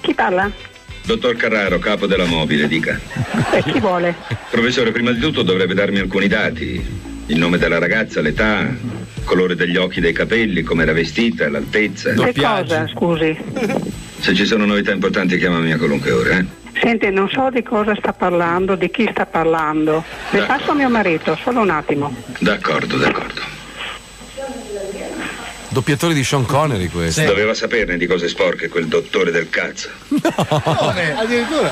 Chi 0.00 0.14
parla? 0.14 0.50
dottor 1.04 1.36
Carraro, 1.36 1.78
capo 1.78 2.06
della 2.06 2.26
mobile, 2.26 2.68
dica. 2.68 3.00
E 3.52 3.62
chi 3.62 3.80
vuole? 3.80 4.14
Professore, 4.50 4.92
prima 4.92 5.10
di 5.12 5.18
tutto 5.20 5.42
dovrebbe 5.42 5.72
darmi 5.72 5.98
alcuni 5.98 6.28
dati. 6.28 6.84
Il 7.26 7.38
nome 7.38 7.56
della 7.56 7.78
ragazza, 7.78 8.20
l'età, 8.20 8.60
il 8.60 9.24
colore 9.24 9.54
degli 9.54 9.76
occhi, 9.76 10.00
dei 10.00 10.12
capelli, 10.12 10.62
come 10.62 10.82
era 10.82 10.92
vestita, 10.92 11.48
l'altezza. 11.48 12.12
Che 12.12 12.34
cosa, 12.34 12.86
scusi? 12.88 13.36
Se 14.20 14.34
ci 14.34 14.44
sono 14.44 14.66
novità 14.66 14.92
importanti 14.92 15.38
chiamami 15.38 15.72
a 15.72 15.78
qualunque 15.78 16.10
ora, 16.10 16.38
eh? 16.38 16.44
Sente, 16.80 17.10
non 17.10 17.28
so 17.30 17.48
di 17.50 17.62
cosa 17.62 17.94
sta 17.96 18.12
parlando, 18.12 18.74
di 18.76 18.90
chi 18.90 19.08
sta 19.10 19.24
parlando. 19.24 20.04
Le 20.30 20.42
passo 20.42 20.72
a 20.72 20.74
mio 20.74 20.90
marito, 20.90 21.36
solo 21.42 21.60
un 21.60 21.70
attimo. 21.70 22.14
D'accordo, 22.40 22.98
d'accordo. 22.98 23.56
Doppiatore 25.78 26.12
di 26.12 26.24
Sean 26.24 26.44
Connery 26.44 26.88
questo. 26.88 27.22
Doveva 27.22 27.54
saperne 27.54 27.96
di 27.96 28.06
cose 28.08 28.26
sporche 28.26 28.68
quel 28.68 28.88
dottore 28.88 29.30
del 29.30 29.48
cazzo. 29.48 29.88
Come? 30.08 31.16
Addirittura. 31.16 31.70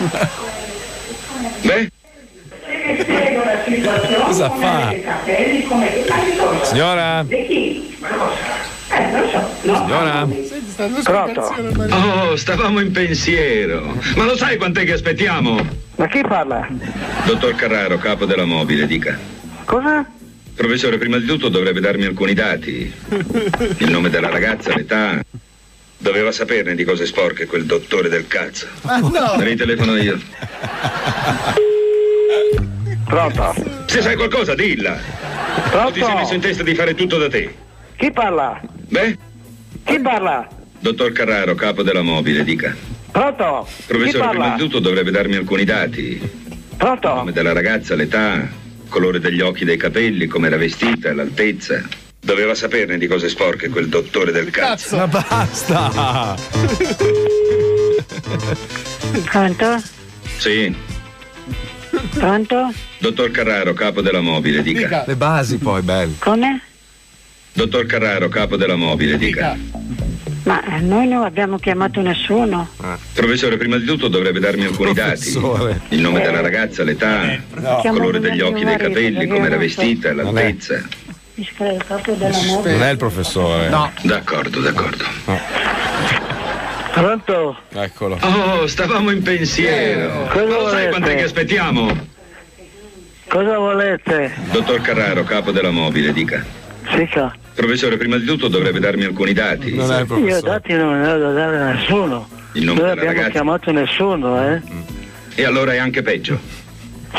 Beh, 1.62 1.90
Cosa 4.26 4.48
fa? 4.50 4.94
Signora? 6.62 7.26
Signora? 9.60 10.28
Pronto? 11.02 11.54
Oh, 11.90 12.36
stavamo 12.36 12.78
in 12.78 12.92
pensiero. 12.92 13.98
Ma 14.14 14.24
lo 14.24 14.36
sai 14.36 14.56
quant'è 14.56 14.84
che 14.84 14.92
aspettiamo? 14.92 15.58
Ma 15.96 16.06
chi 16.06 16.20
parla? 16.20 16.68
Dottor 17.24 17.56
Carraro, 17.56 17.98
capo 17.98 18.24
della 18.24 18.44
mobile, 18.44 18.86
dica. 18.86 19.18
Cosa? 19.64 20.06
Professore, 20.56 20.96
prima 20.96 21.18
di 21.18 21.26
tutto 21.26 21.50
dovrebbe 21.50 21.80
darmi 21.80 22.06
alcuni 22.06 22.32
dati. 22.32 22.90
Il 23.76 23.90
nome 23.90 24.08
della 24.08 24.30
ragazza, 24.30 24.74
l'età. 24.74 25.22
Doveva 25.98 26.32
saperne 26.32 26.74
di 26.74 26.82
cose 26.82 27.04
sporche 27.04 27.44
quel 27.44 27.66
dottore 27.66 28.08
del 28.08 28.26
cazzo. 28.26 28.66
Ah, 28.82 28.98
no. 28.98 29.36
Ritelefono 29.38 29.96
io. 29.96 30.18
Pronto? 33.04 33.54
Se 33.86 34.00
sai 34.00 34.16
qualcosa, 34.16 34.54
dilla. 34.54 34.98
Pronto? 35.70 35.88
O 35.88 35.92
ti 35.92 36.02
sei 36.02 36.14
messo 36.14 36.34
in 36.34 36.40
testa 36.40 36.62
di 36.62 36.74
fare 36.74 36.94
tutto 36.94 37.18
da 37.18 37.28
te? 37.28 37.54
Chi 37.96 38.10
parla? 38.10 38.58
Beh? 38.88 39.18
Chi 39.84 40.00
parla? 40.00 40.48
Dottor 40.78 41.12
Carraro, 41.12 41.54
capo 41.54 41.82
della 41.82 42.02
mobile, 42.02 42.44
dica. 42.44 42.74
Pronto? 43.10 43.68
Chi 43.68 43.82
Professore, 43.86 44.28
prima 44.30 44.54
di 44.54 44.62
tutto 44.62 44.78
dovrebbe 44.78 45.10
darmi 45.10 45.36
alcuni 45.36 45.64
dati. 45.64 46.18
Pronto? 46.76 47.08
Il 47.08 47.14
nome 47.14 47.32
della 47.32 47.52
ragazza, 47.52 47.94
l'età, 47.94 48.46
colore 48.88 49.20
degli 49.20 49.40
occhi, 49.40 49.64
dei 49.64 49.76
capelli, 49.76 50.26
come 50.26 50.46
era 50.46 50.56
vestita, 50.56 51.12
l'altezza. 51.12 51.82
Doveva 52.20 52.54
saperne 52.54 52.98
di 52.98 53.06
cose 53.06 53.28
sporche 53.28 53.68
quel 53.68 53.88
dottore 53.88 54.32
del 54.32 54.50
cazzo. 54.50 54.96
Ma 54.96 55.06
basta! 55.06 56.36
Pronto? 59.24 59.82
Sì. 60.38 60.74
Pronto? 62.10 62.72
Dottor 62.98 63.30
Carraro, 63.30 63.72
capo 63.74 64.00
della 64.00 64.20
mobile, 64.20 64.62
dica. 64.62 65.04
Le 65.06 65.16
basi 65.16 65.58
poi, 65.58 65.82
bello. 65.82 66.14
Come? 66.18 66.62
Dottor 67.52 67.86
Carraro, 67.86 68.28
capo 68.28 68.56
della 68.56 68.76
mobile, 68.76 69.16
dica. 69.16 69.56
Ma 70.46 70.62
eh, 70.62 70.80
noi 70.80 71.08
non 71.08 71.24
abbiamo 71.24 71.58
chiamato 71.58 72.00
nessuno. 72.00 72.68
Professore, 73.12 73.56
prima 73.56 73.78
di 73.78 73.84
tutto 73.84 74.06
dovrebbe 74.06 74.38
darmi 74.38 74.64
alcuni 74.64 74.92
dati. 74.92 75.36
Il 75.88 76.00
nome 76.00 76.20
della 76.20 76.40
ragazza, 76.40 76.84
l'età, 76.84 77.36
no. 77.54 77.80
il 77.84 77.90
colore 77.90 78.20
degli 78.20 78.40
occhi, 78.40 78.64
dei 78.64 78.76
capelli, 78.76 79.26
come 79.26 79.46
era 79.46 79.56
vestita, 79.56 80.12
l'altezza. 80.12 80.80
Non 81.34 82.82
è 82.82 82.90
il 82.90 82.96
professore. 82.96 83.68
No. 83.68 83.90
D'accordo, 84.02 84.60
d'accordo. 84.60 85.04
Pronto? 86.92 87.56
Eccolo. 87.72 88.16
Oh, 88.22 88.68
stavamo 88.68 89.10
in 89.10 89.22
pensiero. 89.22 90.28
Cosa 90.28 90.46
Ma 90.46 90.56
lo 90.60 90.68
sai 90.68 90.88
quant'è 90.90 91.16
che 91.16 91.24
aspettiamo? 91.24 92.06
Cosa 93.26 93.58
volete? 93.58 94.32
Dottor 94.52 94.80
Carraro, 94.80 95.24
capo 95.24 95.50
della 95.50 95.72
mobile, 95.72 96.12
dica. 96.12 96.44
Sica. 96.96 97.34
Professore, 97.56 97.96
prima 97.96 98.18
di 98.18 98.26
tutto 98.26 98.48
dovrebbe 98.48 98.78
darmi 98.78 99.04
alcuni 99.04 99.32
dati. 99.32 99.74
Io 99.74 100.40
dati 100.42 100.74
non 100.74 101.00
ne 101.00 101.10
ho 101.10 101.18
da 101.18 101.32
dare 101.32 101.56
a 101.58 101.72
nessuno. 101.72 102.28
Della 102.52 102.72
abbiamo 102.72 102.94
ragazza. 102.94 103.30
chiamato 103.30 103.72
nessuno, 103.72 104.52
eh. 104.52 104.60
E 105.34 105.44
allora 105.44 105.72
è 105.72 105.78
anche 105.78 106.02
peggio. 106.02 106.38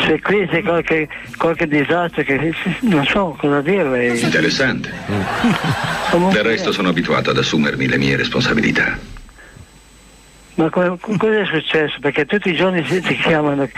Se 0.05 0.21
qui 0.21 0.47
c'è 0.47 0.61
qualche, 0.61 1.07
qualche 1.37 1.67
disastro 1.67 2.21
che 2.21 2.53
non 2.81 3.03
so 3.05 3.35
cosa 3.39 3.61
dirle. 3.61 4.15
Interessante. 4.15 4.91
Del 6.31 6.43
resto 6.43 6.71
sono 6.71 6.89
abituato 6.89 7.31
ad 7.31 7.37
assumermi 7.37 7.87
le 7.87 7.97
mie 7.97 8.15
responsabilità. 8.15 9.16
Ma 10.57 10.71
come- 10.71 10.97
cosa 11.17 11.39
è 11.41 11.45
successo? 11.45 11.97
Perché 12.01 12.25
tutti 12.25 12.49
i 12.49 12.55
giorni 12.55 12.83
si, 12.87 12.99
si 13.05 13.15
chiamano. 13.17 13.69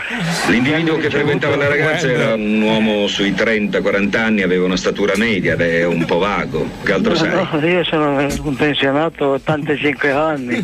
L'individuo 0.48 0.96
che 0.96 1.10
frequentava 1.10 1.54
la 1.56 1.68
ragazza 1.68 2.08
era 2.10 2.32
un 2.34 2.62
uomo 2.62 3.06
sui 3.06 3.32
30-40 3.32 4.16
anni, 4.16 4.40
aveva 4.42 4.64
una 4.64 4.78
statura 4.78 5.12
media, 5.16 5.52
ed 5.52 5.60
è 5.60 5.84
un 5.84 6.06
po' 6.06 6.16
vago. 6.18 6.66
Che 6.82 6.92
altro 6.92 7.12
No, 7.12 7.18
sai? 7.18 7.28
no, 7.60 7.66
io 7.68 7.84
sono 7.84 8.26
un 8.44 8.56
pensionato, 8.56 9.26
85 9.32 10.10
anni. 10.10 10.62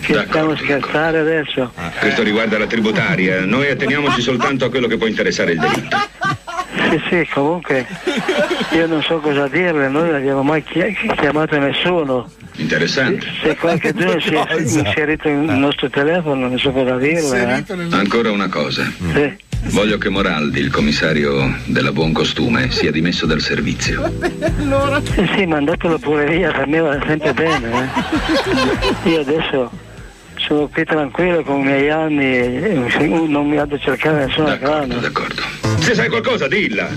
Ci 0.00 0.14
stiamo 0.26 0.56
scherzare 0.56 1.18
adesso. 1.18 1.72
Questo 2.00 2.22
riguarda 2.24 2.58
la 2.58 2.66
tributaria. 2.66 3.44
Noi 3.44 3.70
atteniamoci 3.70 4.20
soltanto 4.20 4.64
a 4.64 4.70
quello 4.70 4.88
che 4.88 4.96
può 4.96 5.06
interessare 5.06 5.52
il 5.52 5.58
delitto. 5.60 5.96
Sì, 6.90 7.00
sì, 7.08 7.28
comunque 7.32 7.86
io 8.72 8.86
non 8.86 9.02
so 9.02 9.18
cosa 9.20 9.48
dirle, 9.48 9.88
noi 9.88 10.06
non 10.08 10.14
abbiamo 10.16 10.42
mai 10.42 10.62
chi- 10.62 10.96
chiamato 11.16 11.58
nessuno. 11.58 12.30
Interessante. 12.56 13.26
Se 13.42 13.56
qualcuno 13.56 14.18
si 14.20 14.34
è 14.34 14.54
inserito 14.58 15.28
nel 15.28 15.56
nostro 15.56 15.88
telefono, 15.88 16.48
non 16.48 16.58
so 16.58 16.70
cosa 16.70 16.96
dirle. 16.96 17.64
Eh? 17.66 17.74
Ancora 17.92 18.30
una 18.30 18.48
cosa. 18.48 18.84
Sì. 19.14 19.46
Voglio 19.70 19.98
che 19.98 20.08
Moraldi, 20.08 20.60
il 20.60 20.70
commissario 20.70 21.56
della 21.64 21.90
buon 21.92 22.12
costume, 22.12 22.70
sia 22.70 22.90
dimesso 22.92 23.26
dal 23.26 23.40
servizio. 23.40 24.10
Sì, 25.14 25.28
sì, 25.36 25.46
mandatelo 25.46 25.98
pure 25.98 26.26
via, 26.26 26.52
per 26.52 26.66
me 26.68 26.78
va 26.80 26.98
sempre 27.06 27.32
bene. 27.34 27.90
eh. 29.04 29.08
Io 29.10 29.20
adesso 29.20 29.70
sono 30.48 30.66
qui 30.68 30.84
tranquillo 30.84 31.42
con 31.42 31.60
i 31.60 31.64
miei 31.64 31.90
anni 31.90 32.24
e 32.24 32.72
non 32.72 33.46
mi 33.46 33.56
vado 33.56 33.74
a 33.74 33.78
cercare 33.78 34.24
nessuna 34.24 34.56
grana. 34.56 34.94
D'accordo. 34.94 35.42
Se 35.78 35.94
sai 35.94 36.08
qualcosa, 36.08 36.48
dilla. 36.48 36.88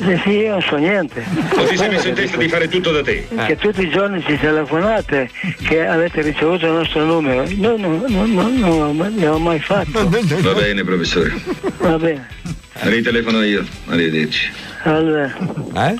Sì, 0.00 0.20
sì, 0.22 0.30
io 0.30 0.52
non 0.52 0.62
so 0.62 0.76
niente. 0.76 1.22
O 1.56 1.64
ti 1.64 1.76
sei 1.76 1.88
messo 1.88 2.08
in 2.08 2.14
testa 2.14 2.36
di 2.36 2.48
fare 2.48 2.68
tutto 2.68 2.90
da 2.90 3.02
te? 3.02 3.26
Che 3.46 3.56
tutti 3.56 3.82
i 3.82 3.90
giorni 3.90 4.22
ci 4.22 4.38
telefonate 4.38 5.30
che 5.66 5.86
avete 5.86 6.22
ricevuto 6.22 6.66
il 6.66 6.72
nostro 6.72 7.04
numero. 7.04 7.44
Noi 7.48 7.80
non, 7.80 8.04
non 8.06 8.96
l'abbiamo 8.96 9.38
mai 9.38 9.60
fatto. 9.60 10.08
Va 10.08 10.52
bene, 10.52 10.84
professore. 10.84 11.34
Va 11.78 11.98
bene. 11.98 12.28
Ritelefono 12.72 13.42
io. 13.42 13.64
Arrivederci. 13.88 14.50
Allora. 14.84 15.34
Eh? 15.74 15.94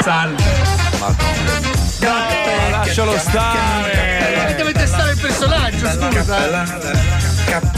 Salve. 0.00 0.42
Lascialo 2.70 3.16
stare. 3.18 4.07
Il 5.90 5.96
personaggio, 5.98 6.22
scusa. 6.22 6.64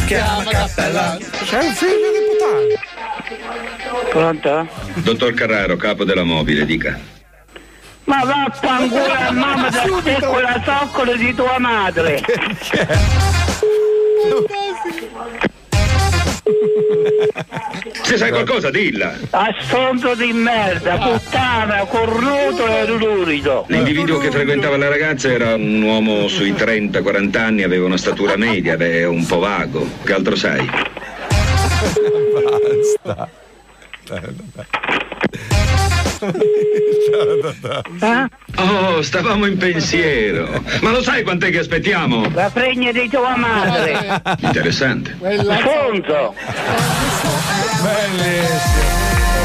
Chiama. 0.06 0.42
C'è 1.44 1.62
un 1.62 1.72
figlio 1.74 2.10
di 2.10 2.18
puttana. 2.26 2.74
Pronto? 4.10 4.66
Dottor 4.94 5.32
Carraro, 5.34 5.76
capo 5.76 6.02
della 6.04 6.24
mobile, 6.24 6.64
dica. 6.64 6.98
Ma 8.04 8.24
vaffanculo 8.24 9.12
a 9.12 9.30
mamma 9.38 9.68
da 9.70 9.82
te 10.02 10.18
quella 10.26 10.60
zoccola 10.64 11.14
di 11.14 11.32
tua 11.34 11.58
madre. 11.60 12.20
Se 18.02 18.16
sai 18.16 18.30
qualcosa, 18.30 18.70
dilla. 18.70 19.14
A 19.30 19.54
stonzo 19.60 20.14
di 20.14 20.32
merda, 20.32 20.96
puttana, 20.98 21.84
cornuto 21.84 22.66
e 22.66 22.86
lurido. 22.86 23.64
L'individuo 23.68 24.18
che 24.18 24.30
frequentava 24.30 24.76
la 24.76 24.88
ragazza 24.88 25.30
era 25.30 25.54
un 25.54 25.82
uomo 25.82 26.28
sui 26.28 26.52
30-40 26.52 27.36
anni, 27.36 27.62
aveva 27.62 27.86
una 27.86 27.98
statura 27.98 28.36
media, 28.36 28.74
ed 28.74 28.82
è 28.82 29.06
un 29.06 29.24
po' 29.26 29.38
vago. 29.38 29.86
Che 30.02 30.12
altro 30.12 30.36
sai? 30.36 30.68
Basta. 33.02 33.28
Ah. 38.00 38.28
Oh, 38.56 39.02
stavamo 39.02 39.46
in 39.46 39.56
pensiero. 39.56 40.62
Ma 40.80 40.90
lo 40.90 41.02
sai 41.02 41.22
quant'è 41.22 41.50
che 41.50 41.58
aspettiamo? 41.58 42.30
La 42.34 42.50
pregna 42.50 42.92
di 42.92 43.08
tua 43.08 43.36
madre. 43.36 44.22
Interessante. 44.40 45.16
Fonzo. 45.18 46.34
Bellissimo. 47.82 48.98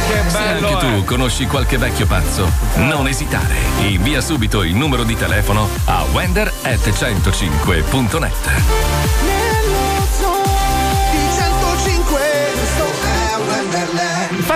Che 0.07 0.21
bello. 0.31 0.67
Se 0.67 0.73
anche 0.73 0.77
tu 0.77 1.03
conosci 1.05 1.47
qualche 1.47 1.77
vecchio 1.77 2.05
pazzo, 2.05 2.51
non 2.75 3.07
esitare. 3.07 3.55
Invia 3.87 4.21
subito 4.21 4.61
il 4.63 4.75
numero 4.75 5.03
di 5.03 5.15
telefono 5.15 5.67
a 5.85 6.03
wender 6.11 6.51
at 6.63 6.79
wender.105.net. 6.85 9.44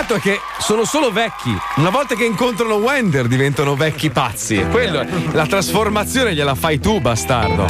fatto 0.00 0.14
è 0.14 0.20
che 0.20 0.40
sono 0.60 0.84
solo 0.84 1.10
vecchi. 1.10 1.54
Una 1.76 1.90
volta 1.90 2.14
che 2.14 2.24
incontrano 2.24 2.76
Wender 2.76 3.26
diventano 3.26 3.76
vecchi 3.76 4.08
pazzi. 4.08 4.64
Quello, 4.70 5.04
la 5.32 5.44
trasformazione 5.46 6.34
gliela 6.34 6.54
fai 6.54 6.80
tu, 6.80 7.00
bastardo. 7.00 7.66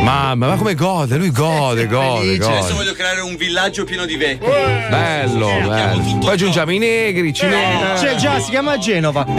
Mamma, 0.00 0.48
ma 0.48 0.56
come 0.56 0.74
gode? 0.76 1.16
Lui 1.16 1.32
gode, 1.32 1.86
gode, 1.86 2.26
Felice, 2.26 2.44
adesso 2.44 2.62
gode. 2.62 2.74
voglio 2.74 2.92
creare 2.92 3.20
un 3.22 3.34
villaggio 3.36 3.82
pieno 3.84 4.04
di 4.04 4.16
vecchi. 4.16 4.46
Bello, 4.46 5.48
bello. 5.66 6.18
Poi 6.18 6.32
aggiungiamo 6.32 6.70
i 6.70 6.78
negri, 6.78 7.28
i 7.28 7.32
cinesi. 7.32 8.04
C'è 8.04 8.14
già, 8.16 8.38
si 8.38 8.50
chiama 8.50 8.78
Genova. 8.78 9.26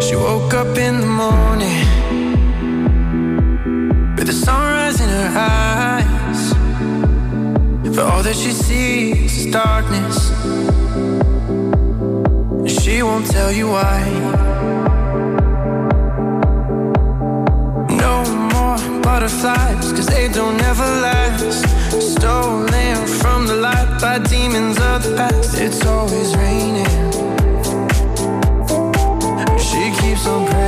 She 0.00 0.16
woke 0.16 0.52
up 0.52 0.76
in 0.76 1.00
the 1.00 1.06
morning 1.06 1.86
with 4.16 4.26
the 4.26 4.32
sunrise 4.32 5.00
in 5.00 5.08
her 5.08 5.32
eyes. 5.34 5.93
But 7.94 8.06
all 8.06 8.24
that 8.24 8.34
she 8.34 8.50
sees 8.50 9.46
is 9.46 9.52
darkness. 9.52 10.32
And 12.58 12.68
she 12.68 13.04
won't 13.04 13.30
tell 13.30 13.52
you 13.52 13.68
why. 13.68 14.00
No 18.04 18.24
more 18.52 19.00
butterflies, 19.00 19.92
cause 19.92 20.06
they 20.06 20.28
don't 20.28 20.60
ever 20.62 20.88
last. 21.06 21.68
Stolen 22.00 23.06
from 23.06 23.46
the 23.46 23.54
light 23.54 23.98
by 24.00 24.18
demons 24.18 24.76
of 24.80 25.04
the 25.04 25.14
past. 25.16 25.60
It's 25.60 25.86
always 25.86 26.34
raining. 26.36 26.94
She 29.56 29.92
keeps 30.00 30.26
on 30.26 30.46
praying. 30.50 30.63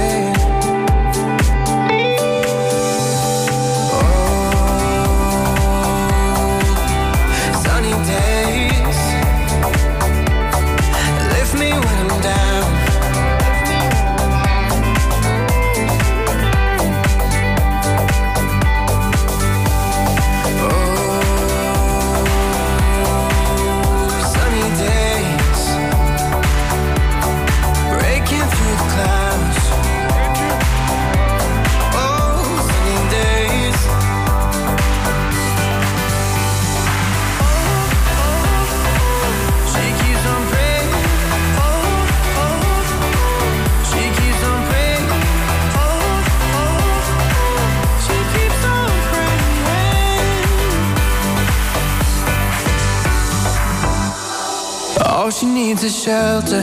All 55.27 55.33
she 55.33 55.47
needs 55.47 55.83
is 55.83 56.05
shelter. 56.05 56.63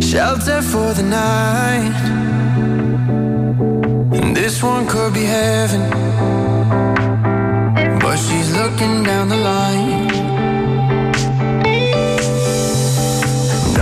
Shelter 0.00 0.62
for 0.62 0.94
the 0.94 1.02
night. 1.02 1.92
And 4.12 4.36
this 4.36 4.62
one 4.62 4.86
could 4.86 5.12
be 5.12 5.24
heaven. 5.24 5.90
But 7.98 8.16
she's 8.18 8.52
looking 8.56 9.02
down 9.02 9.28
the 9.28 9.38
line. 9.38 10.06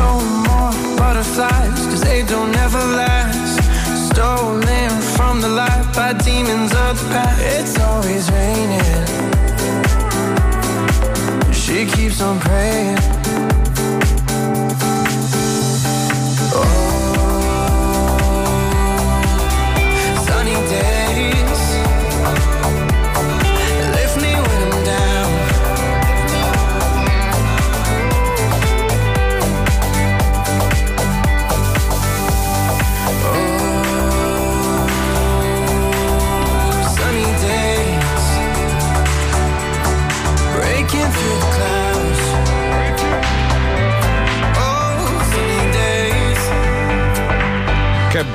No 0.01 0.11
more 0.47 0.73
butterflies, 0.97 1.85
cause 1.91 2.01
they 2.01 2.23
don't 2.23 2.57
ever 2.57 2.83
last. 2.97 3.61
Stolen 4.09 4.91
from 5.17 5.43
the 5.43 5.49
light 5.49 5.85
by 5.95 6.15
demons 6.15 6.73
of 6.73 6.99
the 6.99 7.09
past. 7.13 7.43
It's 7.43 7.79
always 7.79 8.31
raining. 8.31 9.12
Keeps 11.89 12.21
on 12.21 12.39
praying. 12.39 13.22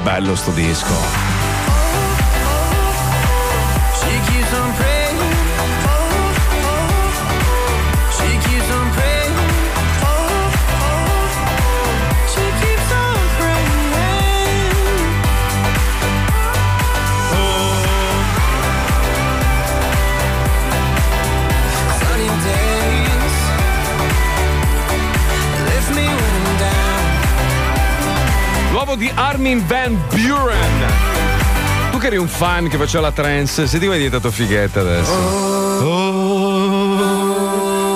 Bello 0.04 0.36
sto 0.36 0.52
disco. 0.52 1.27
Down. 28.78 28.86
L'uovo 28.86 28.96
di 28.96 29.12
Armin 29.14 29.66
Van 29.66 30.00
Buren. 30.10 30.86
Tu 31.92 31.98
che 31.98 32.08
eri 32.08 32.18
un 32.18 32.28
fan 32.28 32.68
che 32.70 32.78
faceva 32.78 33.02
la 33.08 33.12
trance, 33.12 33.66
se 33.66 33.80
ti 33.80 33.86
è 33.88 33.90
diventato 33.90 34.30
fighetta 34.30 34.82
adesso. 34.82 35.12
Oh, 35.82 36.78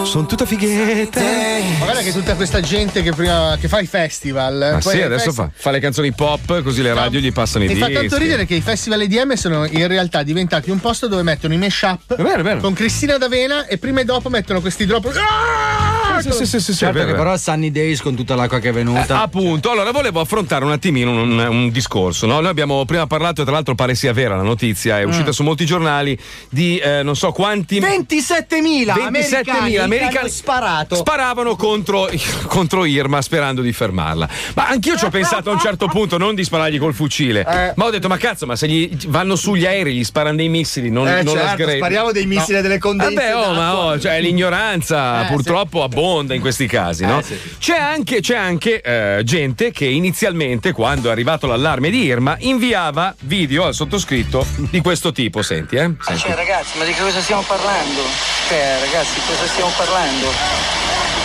sono 0.06 0.26
tutta 0.26 0.46
fighetta. 0.46 1.20
Ma 1.20 1.84
guarda 1.86 2.02
che 2.02 2.12
tutta 2.12 2.34
questa 2.36 2.62
gente 2.62 3.04
che 3.04 3.12
prima 3.12 3.56
che 3.60 3.68
fa 3.68 3.80
i 3.80 3.86
festival. 3.86 4.70
Ma 4.74 4.80
poi 4.80 4.94
sì, 4.94 5.02
adesso 5.02 5.32
festi- 5.32 5.42
fa, 5.42 5.52
fa 5.54 5.70
le 5.72 5.80
canzoni 5.80 6.12
pop, 6.14 6.64
così 6.64 6.82
le 6.82 6.94
radio 6.94 7.20
gli 7.20 7.32
passano 7.32 7.64
i 7.64 7.68
Mi 7.68 7.76
fa 7.76 7.86
dischi. 7.88 8.02
tanto 8.08 8.18
ridere 8.18 8.46
che 8.46 8.56
i 8.56 8.62
festival 8.62 9.02
EDM 9.02 9.34
sono 9.34 9.66
in 9.66 9.88
realtà 9.88 10.24
diventati 10.24 10.72
un 10.72 10.80
posto 10.80 11.08
dove 11.08 11.22
mettono 11.22 11.54
i 11.54 11.58
mashup 11.58 12.60
con 12.60 12.74
Cristina 12.74 13.18
D'Avena 13.18 13.68
e 13.68 13.78
prima 13.78 14.00
e 14.02 14.06
dopo 14.06 14.30
mettono 14.30 14.62
questi 14.62 14.86
drop. 14.86 15.06
Ah! 15.16 15.81
Sì, 16.20 16.32
sì, 16.32 16.46
sì, 16.46 16.46
sì, 16.46 16.60
sì, 16.60 16.74
certo 16.76 16.98
vero. 17.00 17.14
però 17.18 17.38
Sunny 17.38 17.72
Days 17.72 18.02
con 18.02 18.16
tutta 18.16 18.36
l'acqua 18.36 18.60
che 18.60 18.70
è 18.70 18.74
venuta. 18.74 19.20
Eh, 19.20 19.24
appunto, 19.24 19.72
allora 19.72 19.92
volevo 19.92 20.20
affrontare 20.20 20.64
un 20.66 20.72
attimino 20.72 21.12
un, 21.12 21.38
un 21.40 21.70
discorso. 21.72 22.26
no? 22.26 22.40
Noi 22.40 22.50
abbiamo 22.50 22.84
prima 22.86 23.08
parlato, 23.08 23.42
e 23.42 23.44
tra 23.46 23.54
l'altro 23.54 23.76
pare 23.76 23.96
sia 23.96 24.14
vera 24.14 24.36
la 24.36 24.44
notizia, 24.44 25.00
è 25.00 25.04
uscita 25.04 25.30
Mm. 25.30 25.34
su 25.34 25.44
molti 25.44 25.66
giornali, 25.66 26.18
di 26.50 26.78
eh, 26.78 27.04
non 27.04 27.16
so 27.16 27.32
quanti. 27.32 27.80
27.000 27.80 28.94
27.000 28.94 29.02
americani, 29.02 29.78
americani 29.78 30.30
sparato. 30.30 30.96
Sparavano 30.96 31.56
contro, 31.56 32.10
contro 32.48 32.86
Irma 32.86 33.22
sperando 33.22 33.62
di 33.62 33.72
fermarla. 33.72 34.28
Ma 34.56 34.68
anch'io 34.68 34.98
ci 34.98 35.06
ho 35.06 35.10
pensato 35.10 35.50
a 35.50 35.54
un 35.54 35.60
certo 35.60 35.88
punto, 35.88 36.18
non 36.18 36.36
di 36.36 36.44
sparargli 36.44 36.78
col 36.80 36.94
fucile. 36.94 37.42
Eh. 37.48 37.74
Ma 37.76 37.86
ho 37.86 37.90
detto, 37.90 38.08
ma 38.08 38.18
cazzo, 38.18 38.46
ma 38.46 38.56
se 38.56 38.68
gli 38.68 38.90
vanno 39.08 39.36
sugli 39.36 39.66
aerei, 39.66 39.96
gli 39.96 40.04
sparano 40.04 40.36
dei 40.38 40.50
missili, 40.50 40.90
non, 40.90 41.08
Eh, 41.08 41.24
non 41.24 41.36
la 41.36 41.42
certo, 41.42 41.64
sgre- 41.64 41.76
spariamo 41.78 42.12
dei 42.12 42.26
missili 42.26 42.58
e 42.58 42.62
delle 42.62 42.78
condense 42.78 43.14
Vabbè, 43.16 43.36
oh, 43.36 43.54
ma 43.54 43.78
oh, 43.78 44.00
cioè, 44.00 44.20
l'ignoranza 44.22 45.26
Eh, 45.26 45.28
purtroppo 45.32 45.84
abbonda 46.02 46.34
in 46.34 46.42
questi 46.42 46.66
casi, 46.66 47.06
no? 47.06 47.20
Eh, 47.20 47.24
sì. 47.24 47.40
C'è 47.60 47.78
anche, 47.78 48.22
c'è 48.22 48.36
anche 48.36 48.82
eh, 48.82 49.22
gente 49.24 49.72
che 49.72 49.86
inizialmente, 49.86 50.72
quando 50.72 51.10
è 51.10 51.12
arrivato 51.12 51.46
l'allarme 51.46 51.92
di 51.92 52.04
Irma, 52.04 52.36
inviava 52.40 53.14
video 53.22 53.66
al 53.66 53.76
sottoscritto 53.76 54.46
di 54.56 54.82
questo 54.82 55.12
tipo. 55.12 55.44
Senti, 55.44 55.76
eh? 55.76 55.92
Senti. 56.00 56.22
Cioè 56.22 56.36
ragazzi, 56.36 56.78
ma 56.78 56.86
di 56.86 56.94
che 56.94 57.02
cosa 57.02 57.22
stiamo 57.22 57.44
parlando? 57.44 58.02
Cioè 58.48 58.80
ragazzi, 58.82 59.20
cosa 59.28 59.46
stiamo 59.48 59.72
parlando? 59.78 60.28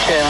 Cioè, 0.04 0.22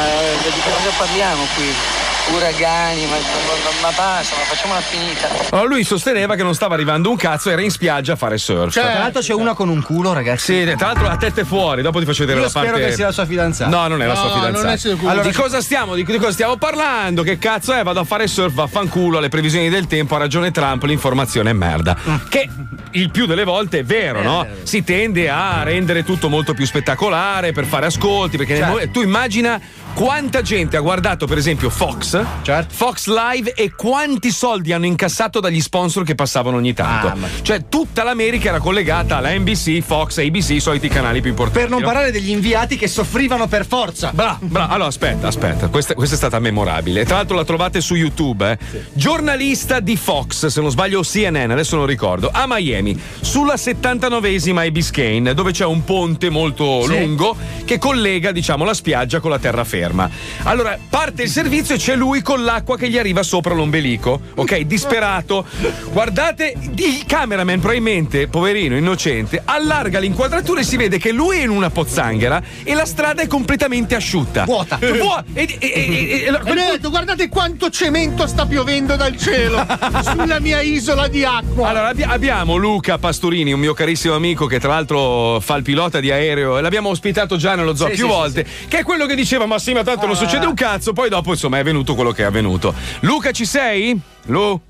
di 0.43 0.61
che 0.61 0.71
cosa 0.71 0.91
parliamo 0.97 1.45
qui? 1.55 2.06
Uragani, 2.35 3.05
ma, 3.07 3.17
ma- 3.17 3.89
ma 3.89 3.97
basta, 3.97 4.35
ma 4.37 4.43
facciamola 4.43 4.81
finita. 4.81 5.29
Allora, 5.51 5.69
lui 5.69 5.85
sosteneva 5.85 6.35
che 6.35 6.43
non 6.43 6.55
stava 6.55 6.75
arrivando 6.75 7.09
un 7.09 7.17
cazzo, 7.17 7.51
era 7.51 7.61
in 7.63 7.71
spiaggia 7.71 8.15
a 8.15 8.17
fare 8.17 8.37
surf. 8.37 8.73
Cioè, 8.73 8.83
tra 8.83 8.99
l'altro 8.99 9.21
c'è 9.23 9.33
una 9.33 9.55
con 9.55 9.69
un 9.69 9.81
culo, 9.81 10.13
ragazzi. 10.13 10.67
Sì, 10.67 10.75
tra 10.77 10.89
l'altro 10.89 11.07
la 11.07 11.17
testa 11.17 11.43
è 11.43 11.45
fuori, 11.45 11.83
dopo 11.83 12.01
ti 12.01 12.05
faccio 12.05 12.21
vedere 12.21 12.41
Io 12.41 12.47
la 12.47 12.51
parte. 12.53 12.69
spero 12.69 12.85
che 12.85 12.93
sia 12.95 13.07
la 13.07 13.13
sua 13.13 13.27
fidanzata. 13.27 13.71
No, 13.71 13.87
non 13.87 14.03
è 14.03 14.07
la 14.07 14.15
No, 14.15 14.19
sua 14.21 14.33
fidanzata. 14.35 14.65
non 14.65 14.73
è 14.73 14.77
sicuro. 14.77 15.09
Allora, 15.11 15.23
di 15.23 15.29
Allora- 15.29 15.43
cosa 15.43 15.61
stiamo? 15.61 15.95
Di, 15.95 16.05
di 16.05 16.17
cosa 16.19 16.33
stiamo 16.33 16.57
parlando? 16.57 17.23
Che 17.23 17.39
cazzo 17.39 17.73
è? 17.73 17.83
Vado 17.85 18.01
a 18.01 18.05
fare 18.05 18.27
surf, 18.27 18.53
vaffanculo, 18.55 19.19
alle 19.19 19.29
previsioni 19.29 19.69
del 19.69 19.87
tempo, 19.87 20.17
ha 20.17 20.19
ragione 20.19 20.51
Trump, 20.51 20.83
l'informazione 20.83 21.51
è 21.51 21.55
merda. 21.55 21.97
Che 22.29 22.49
il 22.91 23.11
più 23.11 23.27
delle 23.27 23.45
volte 23.45 23.79
è 23.81 23.85
vero, 23.85 24.23
no? 24.23 24.47
Si 24.65 24.83
tende 24.83 25.31
a 25.31 25.63
rendere 25.63 26.03
tutto 26.03 26.29
molto 26.29 26.55
più 26.55 26.67
spettacolare 26.67 27.53
per 27.53 27.67
fare 27.67 27.87
ascolti, 27.87 28.37
perché 28.37 28.59
nel 28.59 28.69
mo- 28.69 28.91
tu 28.91 29.01
immagina 29.03 29.61
quanta 29.97 30.43
gente 30.43 30.77
ha 30.77 30.81
guardato 30.81 31.27
per 31.27 31.39
esempio 31.39 31.71
Fox, 31.71 32.23
Fox 32.69 33.07
Live 33.07 33.55
e 33.55 33.73
quanti 33.75 34.31
soldi 34.31 34.75
hanno 34.75 34.85
incassato 34.85 35.41
dagli 35.41 35.63
sponsor 35.63 36.05
che 36.05 36.15
passavano 36.15 36.59
ogni 36.59 36.75
tanto. 36.75 37.17
Cioè 37.41 37.65
tutta 37.71 38.05
l'America 38.05 38.51
era 38.51 38.59
collegata 38.61 39.17
alla 39.17 39.33
NBC, 39.35 39.81
Fox, 39.81 40.19
ABC, 40.19 40.51
i 40.51 40.61
soliti 40.61 40.89
canali 40.89 41.23
più 41.23 41.31
importanti. 41.31 41.61
Per 41.61 41.71
non 41.71 41.81
no? 41.81 41.87
parlare 41.87 42.11
degli 42.11 42.29
inviati 42.29 42.77
che 42.77 42.89
soffrivano 42.89 43.47
per 43.47 43.65
forza. 43.67 44.11
Bra, 44.13 44.37
bra, 44.39 44.69
allora 44.69 44.89
aspetta, 44.89 45.29
aspetta, 45.29 45.69
questa, 45.69 45.95
questa 45.95 46.15
è 46.15 46.19
stata 46.19 46.39
memorabile. 46.41 47.07
Tra 47.07 47.17
l'altro 47.17 47.35
la 47.35 47.45
trovate 47.45 47.81
su 47.81 47.95
YouTube. 47.95 48.51
eh. 48.73 48.85
Giornalista 48.93 49.81
di 49.81 49.97
Fox, 49.97 50.45
se 50.49 50.61
non 50.61 50.69
sbaglio 50.71 51.01
CNN, 51.01 51.51
adesso 51.51 51.75
non 51.75 51.87
ricordo, 51.87 52.29
a 52.31 52.45
Miami, 52.47 53.01
sulla 53.23 53.55
79esima 53.55 54.63
e 54.63 54.71
Biscayne, 54.73 55.33
dove 55.33 55.53
c'è 55.53 55.65
un 55.65 55.85
ponte 55.85 56.29
molto 56.29 56.83
Sì. 56.83 56.89
lungo 56.89 57.35
che 57.65 57.79
collega, 57.79 58.31
diciamo, 58.31 58.63
la 58.63 58.75
spiaggia 58.75 59.21
con 59.21 59.31
la 59.31 59.39
terraferma. 59.39 59.85
Ferma. 59.87 60.11
Allora 60.43 60.79
parte 60.89 61.23
il 61.23 61.29
servizio 61.29 61.75
e 61.75 61.79
c'è 61.79 61.95
lui 61.95 62.23
con 62.23 62.43
l'acqua 62.45 62.77
che 62.77 62.89
gli 62.89 62.99
arriva 62.99 63.23
sopra 63.23 63.55
l'ombelico, 63.55 64.21
ok? 64.35 64.59
Disperato. 64.67 65.45
Guardate, 65.93 66.55
il 66.77 67.05
cameraman 67.07 67.61
probabilmente, 67.61 68.29
poverino, 68.29 68.77
innocente, 68.77 69.41
allarga 69.45 69.99
l'inquadratura 69.99 70.61
e 70.61 70.65
si 70.65 70.77
vede 70.77 70.99
che 70.99 71.13
lui 71.13 71.39
è 71.39 71.43
in 71.43 71.51
una 71.51 71.71
pozzanghera 71.71 72.43
e 72.63 72.75
la 72.75 72.85
strada 72.85 73.23
è 73.23 73.27
completamente 73.27 73.95
asciutta. 73.95 74.45
Vuota. 74.45 74.79
Vuota. 74.81 75.25
E, 75.33 75.57
e- 75.59 75.69
e- 75.69 76.25
e- 76.27 76.55
detto, 76.73 76.91
guardate 76.91 77.29
quanto 77.29 77.71
cemento 77.71 78.27
sta 78.27 78.47
piovendo 78.47 78.97
dal 78.97 79.17
cielo 79.17 79.65
sulla 80.03 80.41
mia 80.41 80.61
isola 80.61 81.09
di 81.09 81.25
acqua. 81.25 81.69
Allora, 81.69 81.89
abbi- 81.89 82.03
abbiamo 82.03 82.57
Luca 82.57 82.99
Pastorini, 82.99 83.53
un 83.53 83.61
mio 83.61 83.75
carissimo 83.75 84.15
amico 84.15 84.47
che 84.47 84.59
tra 84.59 84.71
l'altro 84.71 85.39
fa 85.41 85.57
il 85.57 85.63
pilota 85.63 86.01
di 86.01 86.11
aereo 86.11 86.59
e 86.59 86.61
l'abbiamo 86.61 86.89
ospitato 86.89 87.37
già 87.37 87.55
nello 87.55 87.75
zoo 87.75 87.89
Sì, 87.89 87.95
più 87.95 88.07
sì, 88.07 88.11
volte, 88.11 88.47
che 88.69 88.79
è 88.79 88.83
quello 88.83 89.07
che 89.07 89.15
diceva 89.15 89.47
ma 89.47 89.59
sì, 89.77 89.83
ma 89.83 89.83
tanto 89.85 90.07
non 90.07 90.15
Ah. 90.15 90.19
succede 90.19 90.47
un 90.47 90.55
cazzo, 90.55 90.93
poi 90.93 91.09
dopo 91.09 91.31
insomma 91.31 91.59
è 91.59 91.63
venuto 91.63 91.95
quello 91.95 92.11
che 92.13 92.23
è 92.23 92.27
avvenuto. 92.27 92.75
Luca 93.01 93.31
ci 93.33 93.45
sei? 93.45 93.99
Lu? 94.27 94.61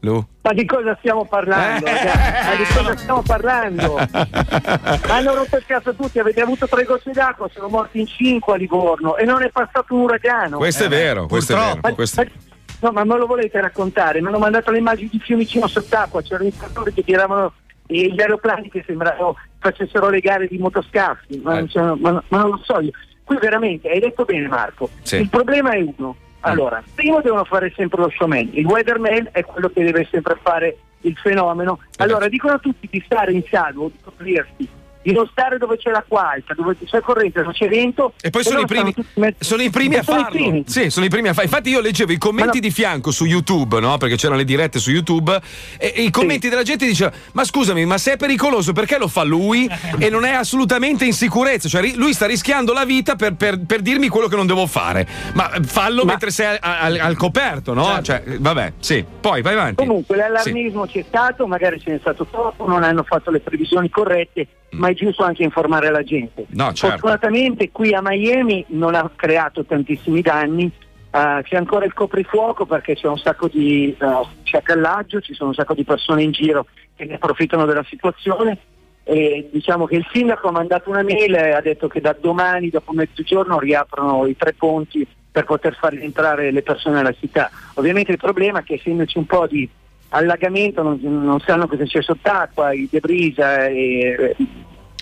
Lu? 0.00 0.24
Ma 0.42 0.52
di 0.52 0.64
cosa 0.66 0.94
stiamo 0.98 1.24
parlando, 1.24 1.84
ragazzi? 1.86 2.48
Ma 2.48 2.54
di 2.54 2.64
cosa 2.74 2.96
stiamo 2.96 3.22
parlando? 3.22 3.96
Hanno 5.08 5.34
rotto 5.34 5.56
il 5.56 5.64
cazzo 5.66 5.94
tutti, 5.94 6.18
avete 6.18 6.40
avuto 6.40 6.66
tre 6.68 6.84
gocce 6.84 7.10
d'acqua, 7.12 7.48
sono 7.52 7.68
morti 7.68 8.00
in 8.00 8.06
cinque 8.06 8.54
a 8.54 8.56
Livorno 8.56 9.16
e 9.16 9.24
non 9.24 9.42
è 9.42 9.50
passato 9.50 9.94
un 9.94 10.00
uragano. 10.02 10.58
Questo 10.58 10.84
è 10.84 10.88
vero, 10.88 11.26
questo 11.26 11.54
è 11.54 11.56
vero. 11.56 11.78
Ma- 11.82 11.92
questo- 11.92 12.22
ma- 12.22 12.30
No, 12.78 12.90
ma 12.92 13.04
me 13.04 13.16
lo 13.16 13.24
volete 13.26 13.58
raccontare? 13.58 14.20
Mi 14.20 14.26
hanno 14.28 14.38
mandato 14.38 14.70
le 14.70 14.76
immagini 14.78 15.08
di 15.10 15.18
Fiumicino 15.18 15.66
sott'acqua, 15.66 16.20
c'erano 16.20 16.48
i 16.48 16.56
trattori 16.56 16.92
che 16.92 17.02
tiravano 17.02 17.54
e 17.86 18.12
gli 18.12 18.20
aeroplani 18.20 18.68
che 18.68 18.84
sembravano 18.86 19.34
facessero 19.58 20.10
le 20.10 20.20
gare 20.20 20.46
di 20.46 20.58
motoscaffi, 20.58 21.40
ma, 21.42 21.54
non 21.54 21.68
c'erano- 21.68 21.96
ma- 21.98 22.22
ma 22.28 22.38
non 22.38 22.50
lo 22.50 22.60
so 22.62 22.78
io. 22.80 22.90
Qui 23.26 23.36
veramente, 23.38 23.90
hai 23.90 23.98
detto 23.98 24.24
bene 24.24 24.46
Marco, 24.46 24.88
Sì. 25.02 25.16
il 25.16 25.28
problema 25.28 25.70
è 25.72 25.80
uno. 25.96 26.14
Allora, 26.40 26.80
primo 26.94 27.20
devono 27.20 27.42
fare 27.42 27.72
sempre 27.74 28.00
lo 28.00 28.08
showman, 28.16 28.50
il 28.52 28.64
weatherman 28.64 29.30
è 29.32 29.42
quello 29.44 29.68
che 29.68 29.82
deve 29.82 30.06
sempre 30.08 30.38
fare 30.40 30.76
il 31.00 31.16
fenomeno. 31.16 31.80
Allora, 31.96 32.28
dicono 32.28 32.52
a 32.54 32.58
tutti 32.58 32.86
di 32.88 33.02
stare 33.04 33.32
in 33.32 33.42
salvo, 33.50 33.88
di 33.88 33.98
coprirsi, 34.00 34.68
di 35.06 35.12
non 35.12 35.28
stare 35.30 35.56
dove 35.56 35.76
c'è 35.76 35.90
l'acqua 35.90 36.30
alta, 36.32 36.52
dove 36.54 36.76
c'è 36.84 37.00
corrente, 37.00 37.40
dove 37.40 37.52
c'è 37.52 37.68
vento. 37.68 38.14
E 38.20 38.30
poi 38.30 38.42
sono 38.42 38.58
i, 38.58 38.66
primi, 38.66 38.92
met- 39.14 39.36
sono 39.38 39.62
i 39.62 39.70
primi 39.70 39.94
a 39.94 40.00
i 40.00 40.02
farlo. 40.02 40.26
primi. 40.30 40.64
Sì, 40.66 40.90
sono 40.90 41.06
i 41.06 41.08
primi 41.08 41.28
a 41.28 41.32
farlo. 41.32 41.48
Infatti, 41.48 41.70
io 41.70 41.80
leggevo 41.80 42.10
i 42.10 42.18
commenti 42.18 42.58
di 42.58 42.72
fianco 42.72 43.12
su 43.12 43.24
YouTube, 43.24 43.78
no? 43.78 43.98
Perché 43.98 44.16
c'erano 44.16 44.38
le 44.38 44.44
dirette 44.44 44.80
su 44.80 44.90
YouTube. 44.90 45.40
E, 45.78 45.92
e 45.94 46.02
i 46.02 46.10
commenti 46.10 46.48
della 46.48 46.64
gente 46.64 46.86
diceva: 46.86 47.12
Ma 47.34 47.44
scusami, 47.44 47.84
ma 47.84 47.98
se 47.98 48.14
è 48.14 48.16
pericoloso, 48.16 48.72
perché 48.72 48.98
lo 48.98 49.06
fa 49.06 49.22
lui 49.22 49.70
e 49.98 50.10
non 50.10 50.24
è 50.24 50.32
assolutamente 50.32 51.04
in 51.04 51.12
sicurezza? 51.12 51.68
Cioè, 51.68 51.92
lui 51.94 52.12
sta 52.12 52.26
rischiando 52.26 52.72
la 52.72 52.84
vita 52.84 53.14
per, 53.14 53.34
per- 53.36 53.60
per 53.64 53.82
dirmi 53.82 54.08
quello 54.08 54.26
che 54.26 54.34
non 54.34 54.46
devo 54.48 54.66
fare. 54.66 55.06
Ma 55.34 55.48
fallo 55.64 56.04
mentre 56.04 56.30
sei 56.32 56.56
a- 56.60 56.80
al, 56.80 56.98
al 56.98 57.16
coperto, 57.16 57.74
no? 57.74 58.02
Cioè, 58.02 58.24
vabbè, 58.38 58.72
sì. 58.80 59.04
Poi 59.20 59.40
vai 59.40 59.52
avanti. 59.54 59.76
Comunque 59.76 60.16
l'allarmismo 60.16 60.86
c'è 60.86 61.04
stato, 61.06 61.46
magari 61.46 61.78
ce 61.80 61.92
n'è 61.92 61.98
stato 62.00 62.26
troppo, 62.26 62.66
non 62.66 62.82
hanno 62.82 63.04
fatto 63.04 63.30
le 63.30 63.38
previsioni 63.38 63.88
corrette, 63.88 64.46
ma 64.70 64.88
è 64.88 64.94
giusto 64.96 65.22
anche 65.22 65.44
informare 65.44 65.90
la 65.90 66.02
gente. 66.02 66.46
No, 66.48 66.72
certo. 66.72 66.98
Fortunatamente 66.98 67.70
qui 67.70 67.94
a 67.94 68.00
Miami 68.02 68.64
non 68.70 68.96
ha 68.96 69.08
creato 69.14 69.64
tantissimi 69.64 70.22
danni, 70.22 70.70
eh, 71.10 71.42
c'è 71.44 71.56
ancora 71.56 71.84
il 71.84 71.94
coprifuoco 71.94 72.66
perché 72.66 72.94
c'è 72.94 73.06
un 73.06 73.18
sacco 73.18 73.48
di 73.48 73.96
eh, 73.98 74.06
sciacallaggio, 74.42 75.20
ci 75.20 75.32
sono 75.32 75.50
un 75.50 75.54
sacco 75.54 75.74
di 75.74 75.84
persone 75.84 76.22
in 76.22 76.32
giro 76.32 76.66
che 76.96 77.04
ne 77.04 77.14
approfittano 77.14 77.64
della 77.64 77.84
situazione. 77.88 78.58
E 79.08 79.48
diciamo 79.52 79.86
che 79.86 79.94
il 79.94 80.06
sindaco 80.12 80.48
ha 80.48 80.50
mandato 80.50 80.90
una 80.90 81.04
mail 81.04 81.32
e 81.36 81.52
ha 81.52 81.60
detto 81.60 81.86
che 81.86 82.00
da 82.00 82.16
domani, 82.18 82.70
dopo 82.70 82.92
mezzogiorno, 82.92 83.60
riaprono 83.60 84.26
i 84.26 84.36
tre 84.36 84.52
ponti 84.52 85.06
per 85.30 85.44
poter 85.44 85.76
far 85.76 85.92
rientrare 85.92 86.50
le 86.50 86.62
persone 86.62 86.98
alla 86.98 87.12
città. 87.12 87.50
Ovviamente 87.74 88.10
il 88.10 88.18
problema 88.18 88.60
è 88.60 88.62
che 88.64 88.74
essendoci 88.74 89.16
un 89.18 89.26
po' 89.26 89.46
di 89.46 89.68
allagamento 90.08 90.82
non, 90.82 90.98
non 91.02 91.38
sanno 91.40 91.66
cosa 91.66 91.84
c'è 91.84 92.02
sott'acqua, 92.02 92.72
i 92.72 92.88
debris 92.90 93.38
e, 93.38 94.34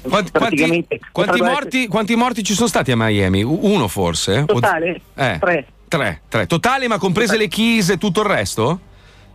Quanti, 0.08 0.30
quanti- 0.32 0.88
quanti 1.12 1.40
morti, 1.40 1.86
quanti 1.88 2.14
morti 2.16 2.42
ci 2.42 2.54
sono 2.54 2.68
stati 2.68 2.92
a 2.92 2.96
Miami? 2.96 3.42
Uno 3.42 3.88
forse? 3.88 4.44
Totale? 4.46 5.00
Eh, 5.14 5.36
Tre. 5.40 5.66
Tre, 5.88 6.20
tre. 6.28 6.46
Totale, 6.46 6.88
ma 6.88 6.98
comprese 6.98 7.36
le 7.36 7.48
chise 7.48 7.94
e 7.94 7.98
tutto 7.98 8.20
il 8.22 8.26
resto? 8.26 8.80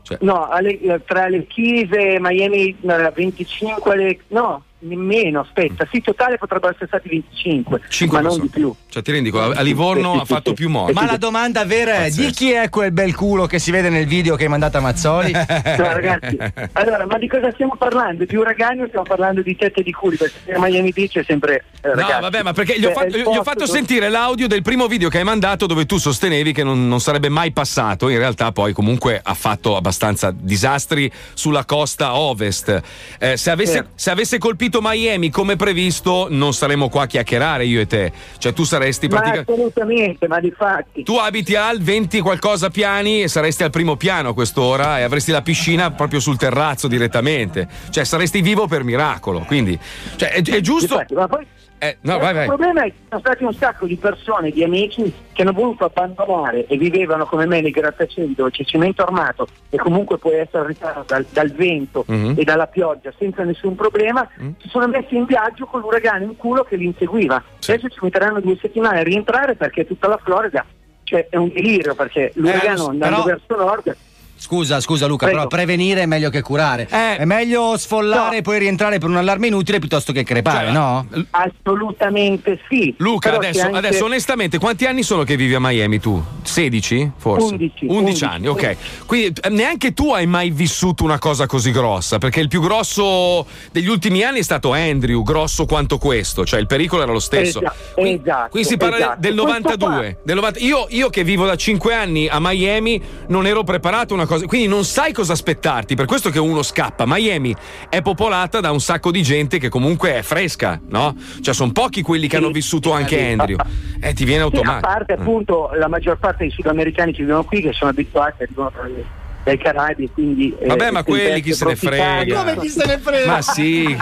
Cioè- 0.01 0.17
No, 0.21 0.47
alle- 0.49 0.79
eh, 0.79 1.01
tra 1.05 1.27
le 1.27 1.45
chiese, 1.47 2.17
Miami 2.19 2.75
eh, 2.81 3.11
25, 3.15 3.95
le- 3.95 4.19
no, 4.29 4.63
nemmeno, 4.79 5.41
aspetta, 5.41 5.87
sì, 5.91 6.01
totale 6.01 6.37
potrebbero 6.37 6.71
essere 6.71 6.87
stati 6.87 7.09
25, 7.09 7.81
Cinque 7.89 8.17
ma 8.21 8.23
non 8.27 8.37
persone. 8.37 8.49
di 8.53 8.59
più. 8.59 8.75
Cioè, 8.89 9.01
ti 9.03 9.11
rendi 9.11 9.29
conto? 9.29 9.57
A 9.57 9.61
Livorno 9.61 10.11
Sì, 10.11 10.15
sì, 10.17 10.21
ha 10.21 10.25
fatto 10.25 10.49
sì. 10.49 10.55
più 10.55 10.69
morti. 10.69 10.93
Ma 10.93 11.05
la 11.05 11.17
domanda 11.17 11.65
vera 11.65 12.05
è: 12.05 12.09
di 12.09 12.31
chi 12.31 12.51
è 12.51 12.69
quel 12.69 12.91
bel 12.91 13.13
culo 13.15 13.45
che 13.45 13.59
si 13.59 13.71
vede 13.71 13.89
nel 13.89 14.05
video 14.07 14.35
che 14.35 14.43
hai 14.43 14.49
mandato 14.49 14.77
a 14.77 14.81
Mazzoli? 14.81 15.31
No, 15.79 15.93
ragazzi, 15.93 16.37
allora, 16.73 17.05
ma 17.05 17.17
di 17.17 17.27
cosa 17.27 17.51
stiamo 17.53 17.75
parlando? 17.77 18.25
Di 18.25 18.35
uragani 18.35 18.81
o 18.81 18.87
stiamo 18.87 19.05
parlando 19.05 19.41
di 19.41 19.55
tette 19.55 19.81
di 19.83 19.91
culi? 19.91 20.17
Perché 20.17 20.51
a 20.53 20.59
Miami 20.59 20.91
Beach 20.91 21.17
è 21.17 21.23
sempre. 21.25 21.63
eh, 21.81 21.87
No, 21.89 21.93
ragazzi, 21.95 22.21
vabbè, 22.21 22.43
ma 22.43 22.53
perché 22.53 22.79
gli 22.79 22.85
ho 22.85 22.89
è 22.89 22.93
fatto, 22.93 23.17
gli 23.17 23.21
ho 23.37 23.43
fatto 23.43 23.65
dove- 23.65 23.71
sentire 23.71 24.09
l'audio 24.09 24.47
del 24.47 24.61
primo 24.61 24.87
video 24.87 25.09
che 25.09 25.17
hai 25.19 25.23
mandato 25.23 25.65
dove 25.65 25.85
tu 25.85 25.97
sostenevi 25.97 26.51
che 26.53 26.63
non, 26.63 26.87
non 26.87 26.99
sarebbe 26.99 27.29
mai 27.29 27.51
passato. 27.51 28.09
In 28.09 28.17
realtà, 28.17 28.51
poi 28.51 28.73
comunque 28.73 29.19
ha 29.23 29.33
fatto 29.33 29.75
abbastanza 29.75 30.33
disastri 30.35 31.11
sulla 31.33 31.65
costa 31.65 32.15
ovest. 32.15 32.81
Eh, 33.19 33.37
se, 33.37 33.49
avesse, 33.51 33.89
se 33.95 34.09
avesse 34.11 34.37
colpito 34.37 34.68
Miami 34.81 35.29
come 35.31 35.55
previsto, 35.55 36.27
non 36.29 36.53
saremmo 36.53 36.89
qua 36.89 37.03
a 37.03 37.05
chiacchierare 37.07 37.65
io 37.65 37.81
e 37.81 37.87
te. 37.87 38.11
Cioè, 38.37 38.53
tu 38.53 38.63
saresti 38.63 39.07
praticamente. 39.07 39.51
assolutamente, 39.51 40.27
ma 40.27 40.39
di 40.39 40.51
fatti. 40.55 41.03
Tu 41.03 41.15
abiti 41.15 41.55
al 41.55 41.79
20 41.79 42.19
qualcosa 42.21 42.69
piani 42.69 43.23
e 43.23 43.27
saresti 43.27 43.63
al 43.63 43.71
primo 43.71 43.95
piano 43.95 44.29
a 44.29 44.33
quest'ora 44.33 44.99
e 44.99 45.01
avresti 45.01 45.31
la 45.31 45.41
piscina 45.41 45.91
proprio 45.91 46.19
sul 46.19 46.37
terrazzo 46.37 46.87
direttamente. 46.87 47.67
Cioè 47.89 48.03
saresti 48.03 48.41
vivo 48.41 48.67
per 48.67 48.83
miracolo. 48.83 49.39
Quindi 49.39 49.77
cioè, 50.15 50.29
è, 50.29 50.41
è 50.43 50.61
giusto. 50.61 50.95
Difatti, 50.95 51.13
ma 51.15 51.27
poi 51.27 51.45
Eh, 51.81 51.97
no, 52.01 52.17
vai, 52.19 52.33
vai. 52.33 52.41
Il 52.43 52.47
problema 52.49 52.81
è 52.81 52.85
che 52.87 52.91
ci 52.91 53.03
sono 53.07 53.21
stati 53.21 53.43
un 53.45 53.53
sacco 53.53 53.85
di 53.85 53.95
persone, 53.95 54.51
di 54.51 54.63
amici 54.63 55.13
che 55.31 55.41
hanno 55.43 55.53
voluto 55.53 55.85
abbandonare 55.85 56.65
e 56.67 56.75
vivevano 56.77 57.25
come 57.25 57.45
me 57.45 57.61
nei 57.61 57.71
grattacieli 57.71 58.35
dove 58.35 58.51
c'è 58.51 58.65
cemento 58.65 59.01
armato 59.01 59.47
e 59.69 59.77
comunque 59.77 60.17
puoi 60.17 60.35
essere 60.35 60.63
arrestato 60.65 61.03
dal, 61.07 61.25
dal 61.29 61.51
vento 61.51 62.03
Mhm. 62.05 62.33
e 62.37 62.43
dalla 62.43 62.67
pioggia 62.67 63.13
senza 63.17 63.43
nessun 63.43 63.75
problema, 63.75 64.27
si 64.57 64.67
sono 64.67 64.87
messi 64.87 65.15
in 65.15 65.23
viaggio 65.25 65.65
con 65.67 65.79
l'uragano 65.79 66.23
in 66.25 66.35
culo 66.35 66.63
che 66.63 66.75
li 66.75 66.85
inseguiva. 66.85 67.41
Adesso 67.65 67.87
ci 67.87 67.99
metteranno 68.01 68.41
due 68.41 68.57
settimane 68.59 68.99
a 68.99 69.03
rientrare 69.03 69.55
perché 69.55 69.85
tutta 69.87 70.07
la 70.09 70.19
Florida 70.21 70.65
cioè, 71.03 71.27
è 71.29 71.37
un 71.37 71.47
delirio 71.51 71.95
perché 71.95 72.31
l'uragano 72.35 72.83
lo- 72.83 72.89
andando 72.89 73.23
però- 73.23 73.37
verso 73.47 73.55
nord 73.65 73.95
Scusa, 74.41 74.79
scusa 74.79 75.05
Luca, 75.05 75.25
Prego. 75.25 75.47
però 75.47 75.49
prevenire 75.49 76.01
è 76.03 76.05
meglio 76.05 76.29
che 76.29 76.41
curare. 76.41 76.87
È 76.87 77.25
meglio 77.25 77.77
sfollare 77.77 78.37
e 78.37 78.41
poi 78.41 78.57
rientrare 78.59 78.97
per 78.97 79.09
un 79.09 79.17
allarme 79.17 79.47
inutile 79.47 79.79
piuttosto 79.79 80.13
che 80.13 80.23
crepare, 80.23 80.67
Cioè, 80.67 80.71
no? 80.73 81.05
Assolutamente 81.31 82.59
sì. 82.69 82.93
Luca, 82.97 83.35
adesso, 83.35 83.61
anche- 83.65 83.77
adesso 83.77 84.05
onestamente, 84.05 84.57
quanti 84.57 84.85
anni 84.85 85.03
sono 85.03 85.23
che 85.23 85.35
vivi 85.35 85.53
a 85.53 85.59
Miami 85.59 85.99
tu? 85.99 86.23
16 86.41 87.11
forse? 87.17 87.53
11, 87.53 87.85
11 87.87 88.23
anni, 88.23 88.47
ok. 88.47 88.75
Quindi 89.05 89.39
eh, 89.41 89.49
neanche 89.49 89.93
tu 89.93 90.11
hai 90.13 90.25
mai 90.25 90.49
vissuto 90.51 91.03
una 91.03 91.19
cosa 91.19 91.45
così 91.45 91.71
grossa, 91.71 92.17
perché 92.17 92.39
il 92.39 92.47
più 92.47 92.61
grosso 92.61 93.45
degli 93.71 93.87
ultimi 93.87 94.23
anni 94.23 94.39
è 94.39 94.43
stato 94.43 94.71
Andrew, 94.73 95.21
grosso 95.21 95.65
quanto 95.65 95.97
questo, 95.97 96.45
cioè 96.45 96.59
il 96.59 96.65
pericolo 96.67 97.03
era 97.03 97.11
lo 97.11 97.19
stesso. 97.19 97.59
Esa- 97.59 97.73
esatto, 97.95 98.49
Qui 98.51 98.63
si 98.63 98.77
parla 98.77 98.95
esatto. 98.97 99.17
del 99.19 99.33
Questo 99.35 99.47
92. 99.51 100.17
del 100.23 100.35
90 100.35 100.59
io, 100.59 100.85
io 100.89 101.09
che 101.09 101.23
vivo 101.23 101.45
da 101.45 101.55
5 101.55 101.93
anni 101.93 102.27
a 102.27 102.39
Miami 102.39 103.01
non 103.27 103.45
ero 103.45 103.63
preparato 103.63 104.13
a 104.13 104.17
una 104.17 104.25
cosa, 104.29 104.45
quindi 104.45 104.67
non 104.67 104.83
sai 104.85 105.11
cosa 105.11 105.33
aspettarti, 105.33 105.95
per 105.95 106.05
questo 106.05 106.29
che 106.29 106.37
uno 106.39 106.61
scappa. 106.61 107.05
Miami 107.07 107.55
è 107.89 108.01
popolata 108.03 108.59
da 108.59 108.69
un 108.71 108.79
sacco 108.79 109.09
di 109.09 109.23
gente 109.23 109.57
che 109.57 109.69
comunque 109.69 110.17
è 110.17 110.21
fresca, 110.21 110.79
no? 110.89 111.15
Cioè 111.41 111.53
sono 111.53 111.71
pochi 111.71 112.03
quelli 112.03 112.27
che 112.27 112.37
hanno 112.37 112.51
vissuto 112.51 112.91
anche 112.93 113.31
Andrew. 113.31 113.57
Eh, 113.99 114.13
ti 114.13 114.25
viene 114.25 114.41
Sì, 114.43 114.45
a 114.47 114.57
automatico. 114.59 114.87
parte 114.87 115.13
appunto 115.13 115.71
la 115.73 115.87
maggior 115.87 116.17
parte 116.19 116.43
dei 116.43 116.51
sudamericani 116.51 117.11
che 117.11 117.23
vivono 117.23 117.43
qui 117.43 117.61
che 117.61 117.73
sono 117.73 117.89
abituati, 117.89 118.43
arrivano 118.43 118.71
dai- 118.75 119.03
dai 119.49 119.57
Caraibi 119.57 120.09
quindi 120.13 120.55
eh, 120.59 120.67
Vabbè, 120.67 120.91
ma 120.91 121.03
quelli 121.03 121.41
chi 121.41 121.53
se 121.53 121.65
ne 121.65 121.75
frega. 121.75 122.35
Come 122.35 122.57
chi 122.57 122.69
se 122.69 122.85
ne 122.85 122.97
frega? 122.99 123.25
Ma 123.31 123.41
sì. 123.41 123.97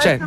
Cioè, 0.00 0.12
Eh, 0.12 0.18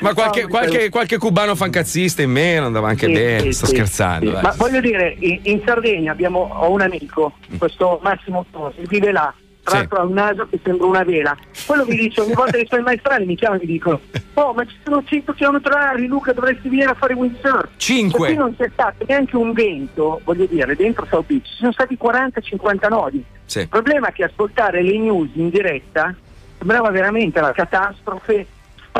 ma 0.00 0.14
qualche, 0.14 0.46
qualche, 0.46 0.88
qualche 0.88 1.18
cubano 1.18 1.54
fancazzista 1.54 2.22
in 2.22 2.30
meno 2.30 2.66
andava 2.66 2.88
anche 2.88 3.06
Sì, 3.06 3.12
bene. 3.12 3.40
sì, 3.40 3.52
Sto 3.52 3.66
sì, 3.66 3.74
scherzando. 3.74 4.26
sì. 4.26 4.32
dai. 4.32 4.42
Ma 4.42 4.54
voglio 4.56 4.80
dire, 4.80 5.16
in, 5.18 5.40
in 5.42 5.62
Sardegna 5.64 6.12
abbiamo, 6.12 6.40
ho 6.52 6.70
un 6.70 6.80
amico, 6.80 7.34
questo 7.58 8.00
Massimo 8.02 8.44
Tosi, 8.50 8.82
vive 8.88 9.12
là, 9.12 9.32
tra 9.66 9.78
l'altro 9.78 9.98
ha 9.98 10.04
un 10.04 10.12
naso 10.12 10.46
che 10.48 10.60
sembra 10.62 10.86
una 10.86 11.02
vela. 11.02 11.36
Quello 11.66 11.84
mi 11.84 11.96
dice, 11.96 12.20
ogni 12.20 12.34
volta 12.34 12.52
che 12.52 12.60
i 12.60 12.66
suoi 12.68 12.82
maestrali 12.86 13.26
mi 13.26 13.34
chiamano 13.34 13.60
e 13.60 13.66
mi 13.66 13.72
dicono, 13.72 14.00
oh 14.34 14.52
ma 14.52 14.64
ci 14.64 14.76
sono 14.84 15.02
100 15.04 15.32
km 15.32 15.60
orari 15.64 16.06
Luca, 16.06 16.32
dovresti 16.32 16.68
venire 16.68 16.90
a 16.90 16.94
fare 16.94 17.14
windsurf. 17.14 17.70
Cinque. 17.76 18.28
E 18.28 18.30
qui 18.30 18.38
non 18.38 18.56
c'è 18.56 18.70
stato 18.72 19.04
neanche 19.08 19.36
un 19.36 19.52
vento, 19.52 20.20
voglio 20.22 20.46
dire, 20.46 20.76
dentro 20.76 21.04
South 21.10 21.26
Beach, 21.26 21.44
ci 21.44 21.56
sono 21.56 21.72
stati 21.72 21.98
40-50 22.00 22.88
nodi. 22.88 23.24
Sì. 23.44 23.60
Il 23.60 23.68
problema 23.68 24.08
è 24.08 24.12
che 24.12 24.24
ascoltare 24.24 24.82
le 24.82 24.98
news 24.98 25.30
in 25.34 25.50
diretta 25.50 26.14
sembrava 26.58 26.90
veramente 26.90 27.40
la 27.40 27.52
catastrofe 27.52 28.46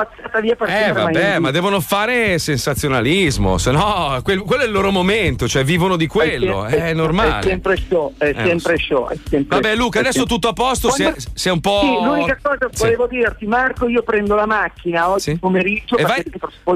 spazzata 0.05 0.40
via 0.40 0.55
per 0.56 0.68
Eh 0.68 0.93
vabbè, 0.93 1.10
Miami 1.12 1.40
ma 1.40 1.51
devono 1.51 1.81
fare 1.81 2.39
sensazionalismo, 2.39 3.59
se 3.59 3.70
no 3.70 4.20
quel- 4.23 4.40
quello 4.43 4.62
è 4.62 4.66
il 4.66 4.73
loro 4.73 4.90
momento, 4.90 5.48
cioè 5.48 5.64
vivono 5.64 5.97
di 5.97 6.06
quello, 6.06 6.64
È 6.66 6.70
sempre- 6.70 6.90
è 6.90 6.94
normale. 6.94 7.39
È 7.40 7.43
sempre 7.43 7.77
show, 7.89 8.14
è 8.18 8.28
Eh, 8.28 8.35
sempre 8.35 8.77
so. 8.78 8.85
show. 8.85 9.09
è 9.09 9.16
sempre- 9.28 9.60
Vabbè 9.60 9.74
Luca, 9.77 9.98
adesso 10.01 10.18
sempre- 10.18 10.35
tutto 10.35 10.48
a 10.48 10.52
posto, 10.52 10.89
Quando- 10.89 11.16
è 11.43 11.48
un 11.51 11.60
po'... 11.60 11.81
Sì, 11.81 12.05
l'unica 12.05 12.39
cosa 12.43 12.68
Sì. 12.70 12.82
volevo 12.82 13.06
dirti, 13.06 13.47
Marco, 13.47 13.89
io 13.89 14.02
prendo 14.02 14.35
la 14.35 14.47
macchina 14.47 15.10
oggi 15.10 15.36
pomeriggio 15.39 15.97
E 15.97 16.02
vai, 16.02 16.23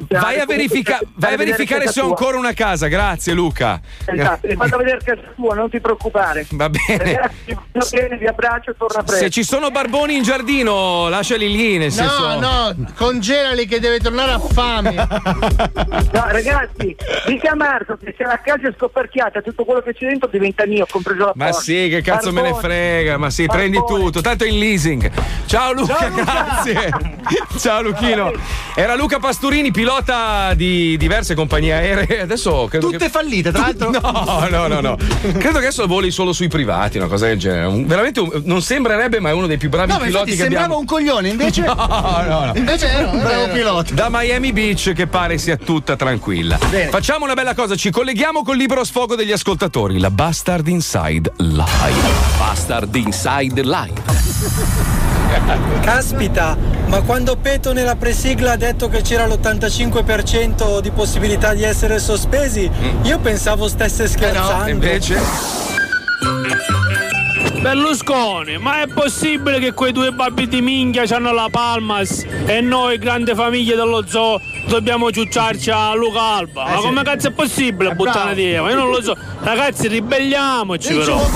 vai 0.08 0.38
a, 0.40 0.46
verifica- 0.46 1.00
vai 1.14 1.34
a 1.34 1.36
verificare 1.36 1.88
se 1.88 2.00
ho 2.00 2.06
ancora 2.06 2.36
una 2.38 2.52
casa, 2.52 2.86
grazie 2.88 3.32
Luca. 3.34 3.80
Esatto, 4.04 4.46
e 4.46 4.54
vado 4.54 4.74
a 4.76 4.78
vedere 4.78 4.98
casa 5.04 5.20
tua, 5.34 5.54
non 5.54 5.68
ti 5.70 5.80
preoccupare. 5.80 6.46
Va 6.50 6.68
bene. 6.70 6.98
Ragazzi, 7.14 7.56
va 7.72 7.86
bene, 7.90 8.16
vi 8.16 8.26
abbraccio 8.26 8.70
e 8.70 8.74
torna 8.78 9.02
presto. 9.02 9.24
Se 9.24 9.30
ci 9.30 9.42
sono 9.44 9.70
barboni 9.70 10.16
in 10.16 10.22
giardino, 10.22 11.08
lasciali 11.08 11.50
lì, 11.50 11.78
nel 11.78 11.90
senso... 11.92 12.28
No, 12.38 12.38
no, 12.38 12.86
congelali 13.10 13.66
che 13.66 13.80
deve 13.80 13.98
tornare 13.98 14.32
a 14.32 14.38
fame. 14.38 14.94
No, 16.12 16.24
ragazzi, 16.28 16.94
dica 17.26 17.50
a 17.52 17.54
Marco 17.54 17.96
che 18.02 18.14
se 18.16 18.24
la 18.24 18.40
casa 18.42 18.68
è 18.68 18.72
scoperchiata, 18.76 19.40
tutto 19.42 19.64
quello 19.64 19.80
che 19.80 19.94
c'è 19.94 20.06
dentro 20.08 20.28
diventa 20.28 20.66
mio, 20.66 20.86
compreso 20.90 21.26
la 21.26 21.32
Ma 21.36 21.44
porta. 21.46 21.60
sì, 21.60 21.88
che 21.88 22.00
cazzo 22.02 22.32
me 22.32 22.42
ne 22.42 22.50
Barbone. 22.50 22.62
frega, 22.74 23.16
ma 23.18 23.30
sì, 23.30 23.46
prendi 23.46 23.78
Barbone. 23.78 24.04
tutto, 24.04 24.20
tanto 24.20 24.44
in 24.44 24.58
leasing. 24.58 25.10
Ciao 25.46 25.72
Luca, 25.72 26.08
grazie. 26.08 26.90
Ciao 27.58 27.82
Luchino. 27.82 28.32
Era 28.74 28.94
Luca 28.96 29.18
Pasturini, 29.18 29.70
pilota 29.70 30.52
di 30.54 30.96
diverse 30.96 31.34
compagnie 31.34 31.72
aeree. 31.74 32.20
Adesso 32.22 32.66
credo 32.68 32.86
Tutte 32.90 33.04
che... 33.04 33.10
fallite, 33.10 33.50
tra 33.52 33.60
l'altro. 33.62 33.90
No, 34.00 34.46
no, 34.50 34.66
no, 34.66 34.80
no. 34.80 34.96
Credo 34.96 35.58
che 35.58 35.66
adesso 35.66 35.86
voli 35.86 36.10
solo 36.10 36.32
sui 36.32 36.48
privati, 36.48 36.98
una 36.98 37.06
cosa 37.06 37.26
del 37.26 37.38
genere. 37.38 37.66
Un- 37.66 37.86
veramente 37.86 38.20
un- 38.20 38.42
non 38.44 38.62
sembrerebbe, 38.62 39.20
ma 39.20 39.30
è 39.30 39.32
uno 39.32 39.46
dei 39.46 39.58
più 39.58 39.68
bravi 39.68 39.90
No, 39.92 39.98
ma 39.98 40.04
piloti 40.04 40.30
infatti 40.30 40.36
che 40.36 40.42
sembrava 40.42 40.64
abbiamo. 40.64 40.80
un 40.80 40.86
coglione, 40.86 41.28
invece. 41.28 41.62
No, 41.62 41.74
no, 42.26 42.44
no. 42.46 42.52
Invece 42.56 42.99
un 43.02 43.20
bravo 43.20 43.48
pilota. 43.48 43.94
Da 43.94 44.08
Miami 44.10 44.52
Beach 44.52 44.92
che 44.92 45.06
pare 45.06 45.38
sia 45.38 45.56
tutta 45.56 45.96
tranquilla. 45.96 46.58
Bene. 46.68 46.90
Facciamo 46.90 47.24
una 47.24 47.34
bella 47.34 47.54
cosa, 47.54 47.74
ci 47.76 47.90
colleghiamo 47.90 48.42
col 48.42 48.56
libero 48.56 48.84
sfogo 48.84 49.14
degli 49.16 49.32
ascoltatori, 49.32 49.98
la 49.98 50.10
Bastard 50.10 50.66
Inside 50.66 51.32
Live. 51.36 52.08
Bastard 52.38 52.94
Inside 52.94 53.62
Live. 53.62 54.98
Caspita, 55.80 56.56
ma 56.86 57.00
quando 57.02 57.36
Peto 57.36 57.72
nella 57.72 57.96
presigla 57.96 58.52
ha 58.52 58.56
detto 58.56 58.88
che 58.88 59.00
c'era 59.02 59.26
l'85% 59.26 60.80
di 60.80 60.90
possibilità 60.90 61.54
di 61.54 61.62
essere 61.62 61.98
sospesi, 61.98 62.70
io 63.02 63.18
pensavo 63.18 63.68
stesse 63.68 64.08
scherzando. 64.08 64.70
invece? 64.70 65.18
Berlusconi, 67.60 68.56
ma 68.58 68.80
è 68.82 68.86
possibile 68.86 69.58
che 69.58 69.74
quei 69.74 69.92
due 69.92 70.12
babbi 70.12 70.48
di 70.48 70.62
minchia 70.62 71.04
hanno 71.14 71.32
la 71.32 71.48
Palmas 71.50 72.24
e 72.46 72.60
noi, 72.62 72.96
grande 72.96 73.34
famiglia 73.34 73.76
dello 73.76 74.04
zoo, 74.06 74.40
dobbiamo 74.66 75.10
ciucciarci 75.10 75.70
a 75.70 75.94
Luca 75.94 76.20
Alba? 76.20 76.64
Ma 76.64 76.76
sì. 76.76 76.82
come 76.82 77.02
cazzo 77.02 77.28
è 77.28 77.32
possibile 77.32 77.94
buttare 77.94 78.34
via? 78.34 78.62
Ma 78.62 78.70
io 78.70 78.76
non 78.76 78.88
lo 78.88 79.02
so. 79.02 79.14
Ragazzi, 79.40 79.88
ribelliamoci 79.88 80.94
però. 80.94 81.28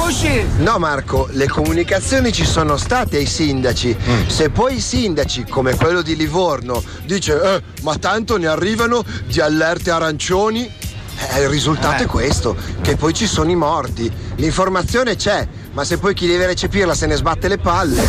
No 0.58 0.78
Marco, 0.78 1.28
le 1.32 1.46
comunicazioni 1.46 2.32
ci 2.32 2.46
sono 2.46 2.78
state 2.78 3.18
ai 3.18 3.26
sindaci. 3.26 3.94
Se 4.26 4.48
poi 4.48 4.76
i 4.76 4.80
sindaci, 4.80 5.44
come 5.44 5.76
quello 5.76 6.00
di 6.00 6.16
Livorno, 6.16 6.82
dice 7.04 7.40
eh, 7.40 7.62
ma 7.82 7.96
tanto 7.96 8.38
ne 8.38 8.46
arrivano 8.46 9.04
di 9.26 9.40
allerte 9.40 9.90
arancioni, 9.90 10.64
eh, 10.64 11.42
il 11.42 11.48
risultato 11.48 12.02
è 12.02 12.06
questo, 12.06 12.56
che 12.80 12.96
poi 12.96 13.12
ci 13.12 13.26
sono 13.26 13.50
i 13.50 13.56
morti. 13.56 14.10
L'informazione 14.36 15.16
c'è, 15.16 15.46
ma 15.74 15.84
se 15.84 15.98
poi 15.98 16.14
chi 16.14 16.26
deve 16.28 16.46
recepirla 16.46 16.94
se 16.94 17.06
ne 17.06 17.16
sbatte 17.16 17.48
le 17.48 17.58
palle. 17.58 18.06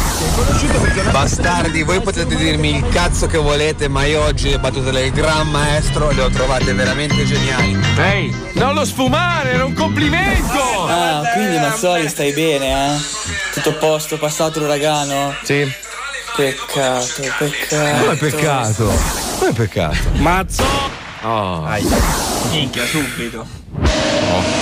Bastardi, 1.11 1.81
voi 1.81 1.99
potete 1.99 2.35
dirmi 2.35 2.77
il 2.77 2.87
cazzo 2.89 3.25
che 3.25 3.37
volete, 3.37 3.87
ma 3.87 4.05
io 4.05 4.21
oggi 4.21 4.51
le 4.51 4.59
battute 4.59 4.91
del 4.91 5.11
gran 5.11 5.49
maestro 5.49 6.11
le 6.11 6.21
ho 6.21 6.29
trovate 6.29 6.73
veramente 6.73 7.25
geniali. 7.25 7.75
Ehi, 7.97 8.35
non 8.53 8.75
lo 8.75 8.85
sfumare, 8.85 9.53
era 9.53 9.65
un 9.65 9.73
complimento! 9.73 10.85
Ah, 10.87 11.23
quindi 11.33 11.57
Mazzoli 11.57 12.07
stai 12.07 12.31
bene, 12.33 12.95
eh? 12.95 12.99
Tutto 13.53 13.69
a 13.69 13.73
posto, 13.73 14.17
passato 14.17 14.59
l'uragano? 14.59 15.33
Sì. 15.43 15.69
Peccato, 16.35 17.23
peccato. 17.39 18.03
Come 18.03 18.15
peccato? 18.17 18.93
Come 19.39 19.53
peccato? 19.53 19.97
Mazzo! 20.13 20.63
Oh. 21.23 21.67
Minchia, 22.51 22.85
subito. 22.85 23.47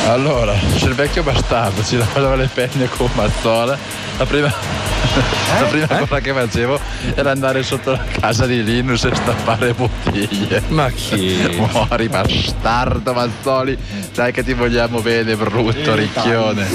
Allora, 0.07 0.53
c'è 0.75 0.85
il 0.85 0.93
vecchio 0.93 1.23
bastardo, 1.23 1.83
ci 1.83 1.97
lavava 1.97 2.35
le 2.35 2.49
penne 2.53 2.87
con 2.89 3.09
Mazzola. 3.13 3.77
La 4.17 4.25
prima, 4.25 4.47
la 4.47 5.65
prima 5.67 5.87
cosa 5.87 6.19
che 6.19 6.33
facevo 6.33 6.79
era 7.15 7.31
andare 7.31 7.63
sotto 7.63 7.91
la 7.91 8.03
casa 8.19 8.45
di 8.45 8.63
Linus 8.63 9.05
e 9.05 9.15
stappare 9.15 9.73
bottiglie. 9.73 10.61
Ma 10.67 10.89
chi? 10.91 11.57
Muori 11.57 12.09
bastardo 12.09 13.13
Mazzoli, 13.13 13.77
dai 14.13 14.31
che 14.31 14.43
ti 14.43 14.53
vogliamo 14.53 14.99
bene, 14.99 15.35
brutto 15.35 15.95
ricchione. 15.95 16.67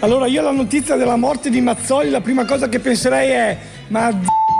Allora 0.00 0.26
io 0.26 0.40
alla 0.40 0.50
notizia 0.50 0.96
della 0.96 1.16
morte 1.16 1.48
di 1.48 1.60
Mazzoli 1.60 2.10
la 2.10 2.20
prima 2.20 2.44
cosa 2.44 2.68
che 2.68 2.80
penserei 2.80 3.30
è 3.30 3.58
ma 3.88 4.10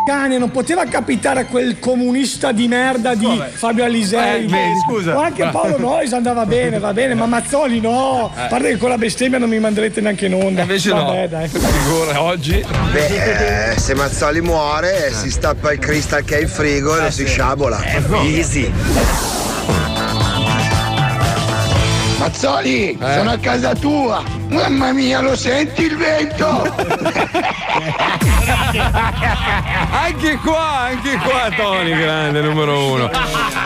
cane 0.05 0.37
non 0.39 0.51
poteva 0.51 0.85
capitare 0.85 1.41
a 1.41 1.45
quel 1.47 1.79
comunista 1.79 2.51
di 2.53 2.67
merda 2.67 3.15
di 3.15 3.41
Fabio 3.53 3.85
Alisei 3.85 4.47
Eh, 4.47 4.73
scusa. 4.87 5.17
o 5.17 5.21
anche 5.21 5.47
Paolo 5.53 5.79
Nois 5.79 6.13
andava 6.13 6.45
bene 6.45 6.79
va 6.79 6.93
bene 6.93 7.15
ma 7.15 7.27
Mazzoli 7.27 7.81
no 7.81 8.31
a 8.35 8.47
parte 8.47 8.69
che 8.71 8.77
con 8.79 8.89
la 8.89 8.99
bestemmia 8.99 9.39
non 9.39 9.49
mi 9.49 9.59
manderete 9.61 10.01
neanche 10.01 10.27
in 10.27 10.35
onda 10.35 10.63
Invece 10.63 10.91
Vabbè, 10.91 11.21
no. 11.21 11.27
dai. 11.29 11.49
Figura, 11.49 12.23
oggi. 12.23 12.65
Beh, 12.93 13.71
eh, 13.73 13.79
se 13.79 13.95
Mazzoli 13.95 14.41
muore, 14.41 15.13
si 15.13 15.31
stappa 15.31 15.73
il 15.73 15.79
crystal 15.79 16.25
che 16.25 16.39
è 16.39 16.41
in 16.43 16.49
frigo 16.49 16.97
e 16.99 17.03
lo 17.03 17.11
si 17.11 17.25
sciabola. 17.27 17.81
Easy. 18.25 18.71
Mazzoli, 22.23 22.97
sono 23.01 23.31
a 23.33 23.37
casa 23.37 23.75
tua! 23.75 24.23
Mamma 24.47 24.93
mia, 24.93 25.21
lo 25.21 25.35
senti 25.35 25.83
il 25.83 25.97
vento? 25.97 26.63
Anche 29.91 30.37
qua, 30.37 30.87
anche 30.87 31.17
qua 31.17 31.51
Tony, 31.57 31.99
grande 31.99 32.41
numero 32.41 32.93
uno. 32.93 33.11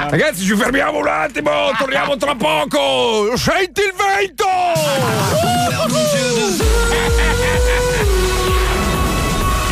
Ragazzi, 0.09 0.43
ci 0.43 0.57
fermiamo 0.57 1.01
un 1.01 1.07
attimo, 1.07 1.51
torniamo 1.77 2.17
tra 2.17 2.35
poco. 2.35 3.37
Senti 3.37 3.83
il 3.83 3.93
vento! 3.95 4.47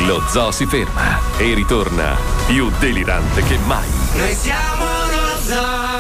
Lo 0.05 0.23
zoo 0.29 0.51
si 0.51 0.67
ferma 0.67 1.19
e 1.39 1.55
ritorna 1.55 2.19
più 2.47 2.71
delirante 2.79 3.43
che 3.45 3.57
mai. 3.65 3.89
Noi 4.13 4.35
siamo 4.35 4.85
lo 4.85 5.39
zoo. 5.43 5.94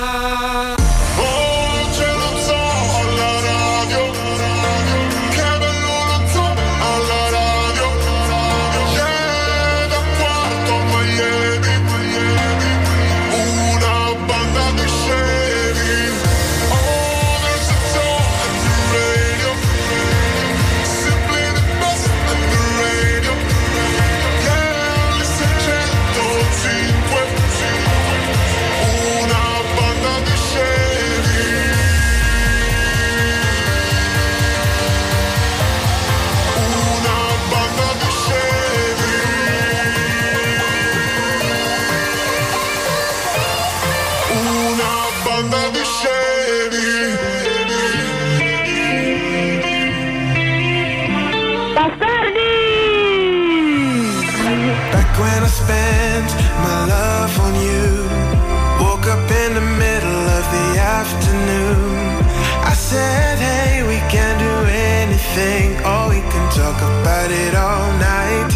It 67.30 67.54
all 67.54 67.90
night. 67.98 68.52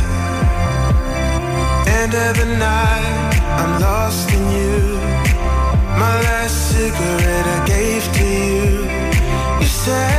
End 2.01 2.13
of 2.15 2.37
the 2.41 2.49
night, 2.59 3.35
I'm 3.61 3.81
lost 3.81 4.31
in 4.33 4.45
you. 4.59 4.79
My 6.03 6.15
last 6.29 6.57
cigarette 6.73 7.47
I 7.57 7.59
gave 7.67 8.05
to 8.19 8.25
you. 8.25 9.61
You 9.61 9.67
said, 9.67 10.18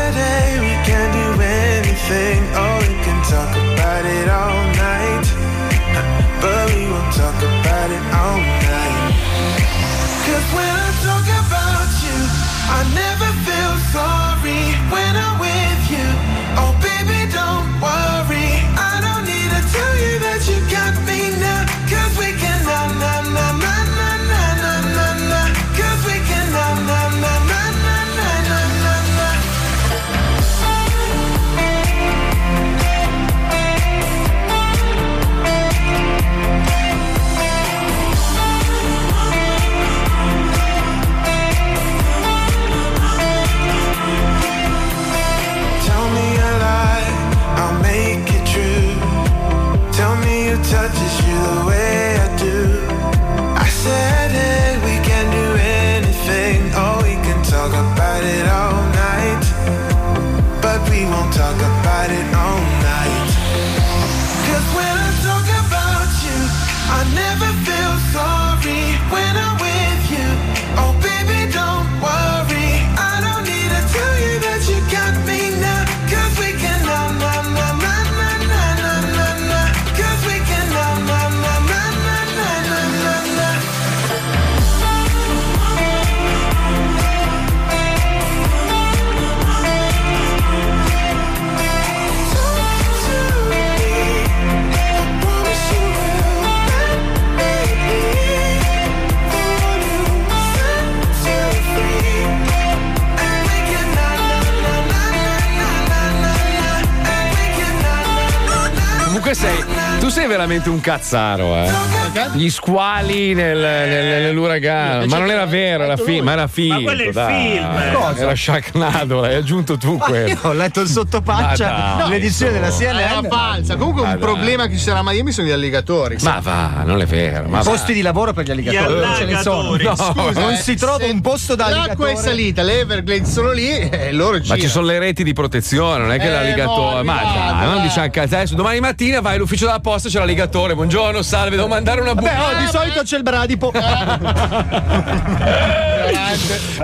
veramente 110.50 110.70
un 110.72 110.82
cazzaro, 110.82 111.56
eh. 111.56 111.99
Gli 112.34 112.50
squali 112.50 113.34
nel, 113.34 113.58
nel- 113.58 114.22
nell'uragano. 114.24 115.06
Ma 115.06 115.18
non 115.18 115.30
era 115.30 115.46
vero, 115.46 115.84
era 115.84 115.98
fi- 115.98 116.22
ma 116.22 116.32
era 116.34 116.48
finto. 116.48 116.82
quello 116.82 117.02
è 117.04 117.08
il 117.08 117.14
dai. 117.14 117.52
film. 117.52 117.94
Cosa? 117.94 118.20
Era 118.22 118.36
Sharknado, 118.36 119.20
l'hai 119.22 119.36
aggiunto 119.36 119.78
tu 119.78 119.96
Ma 119.98 120.06
quello. 120.06 120.28
io 120.30 120.38
ho 120.42 120.54
letto 120.54 120.80
il 120.82 120.88
Ma 120.88 120.92
sottopaccia 120.92 121.96
dai, 122.00 122.10
l'edizione 122.10 122.52
della. 122.54 122.70
CNN. 122.70 122.98
Era 122.98 123.22
falsa. 123.30 123.76
Comunque 123.76 124.02
Ma 124.04 124.08
un 124.14 124.20
dai. 124.20 124.24
problema 124.24 124.68
che 124.68 124.74
ci 124.74 124.80
sarà 124.84 125.00
a 125.00 125.04
Miami 125.04 125.32
sono 125.32 125.48
gli 125.48 125.52
alligatori. 125.52 126.18
Ma 126.22 126.40
va, 126.42 126.84
non 126.86 127.02
è 127.02 127.06
vero. 127.06 127.48
Ma 127.48 127.62
va. 127.62 127.70
Posti 127.70 127.94
di 127.94 128.02
lavoro 128.02 128.34
per 128.34 128.46
gli 128.46 128.52
alligatori. 128.52 128.94
Gli 129.00 129.06
non 129.06 129.16
ce 129.16 129.26
ne 129.26 129.38
sono. 129.42 129.70
allagatori. 129.74 129.84
No, 129.84 129.96
Scusa, 129.96 130.40
non 130.40 130.54
eh, 130.54 130.58
si 130.58 130.76
trova 130.76 131.06
un 131.06 131.22
posto 131.22 131.56
da 131.56 131.66
L'acqua 131.70 131.82
alligatore. 132.08 132.12
è 132.12 132.16
salita, 132.16 132.62
le 132.64 132.80
Everglades 132.80 133.32
sono 133.32 133.52
lì 133.52 133.70
e 133.70 134.12
loro 134.12 134.34
Ma 134.34 134.40
girano. 134.40 134.62
ci 134.62 134.68
sono 134.68 134.86
le 134.86 135.00
reti 135.00 135.24
di 135.24 135.34
protezione, 135.34 136.00
non 136.04 136.12
è 136.12 136.20
che 136.20 136.28
Eh, 136.28 136.32
l'alligatore. 136.32 137.04
Ma 137.04 137.14
mi 137.14 137.20
dai, 137.20 137.66
non 137.68 137.82
diciamo 137.82 138.10
cazzo. 138.10 138.36
Adesso 138.36 138.56
domani 138.56 138.80
mattina 138.80 139.20
vai 139.22 139.36
all'ufficio 139.36 139.66
della 139.66 139.80
posta, 139.80 140.10
c'è 140.10 140.20
l'alligatore. 140.20 140.76
Buongiorno, 140.76 141.22
salve, 141.22 141.56
devo 141.56 141.68
mandare 141.68 141.99
una 142.02 142.16
Beh, 142.16 142.22
buca. 142.22 142.48
oh, 142.48 142.54
di 142.60 142.68
solito 142.68 143.04
c'è 143.04 143.18
il 143.18 143.24
bradipo. 143.24 143.72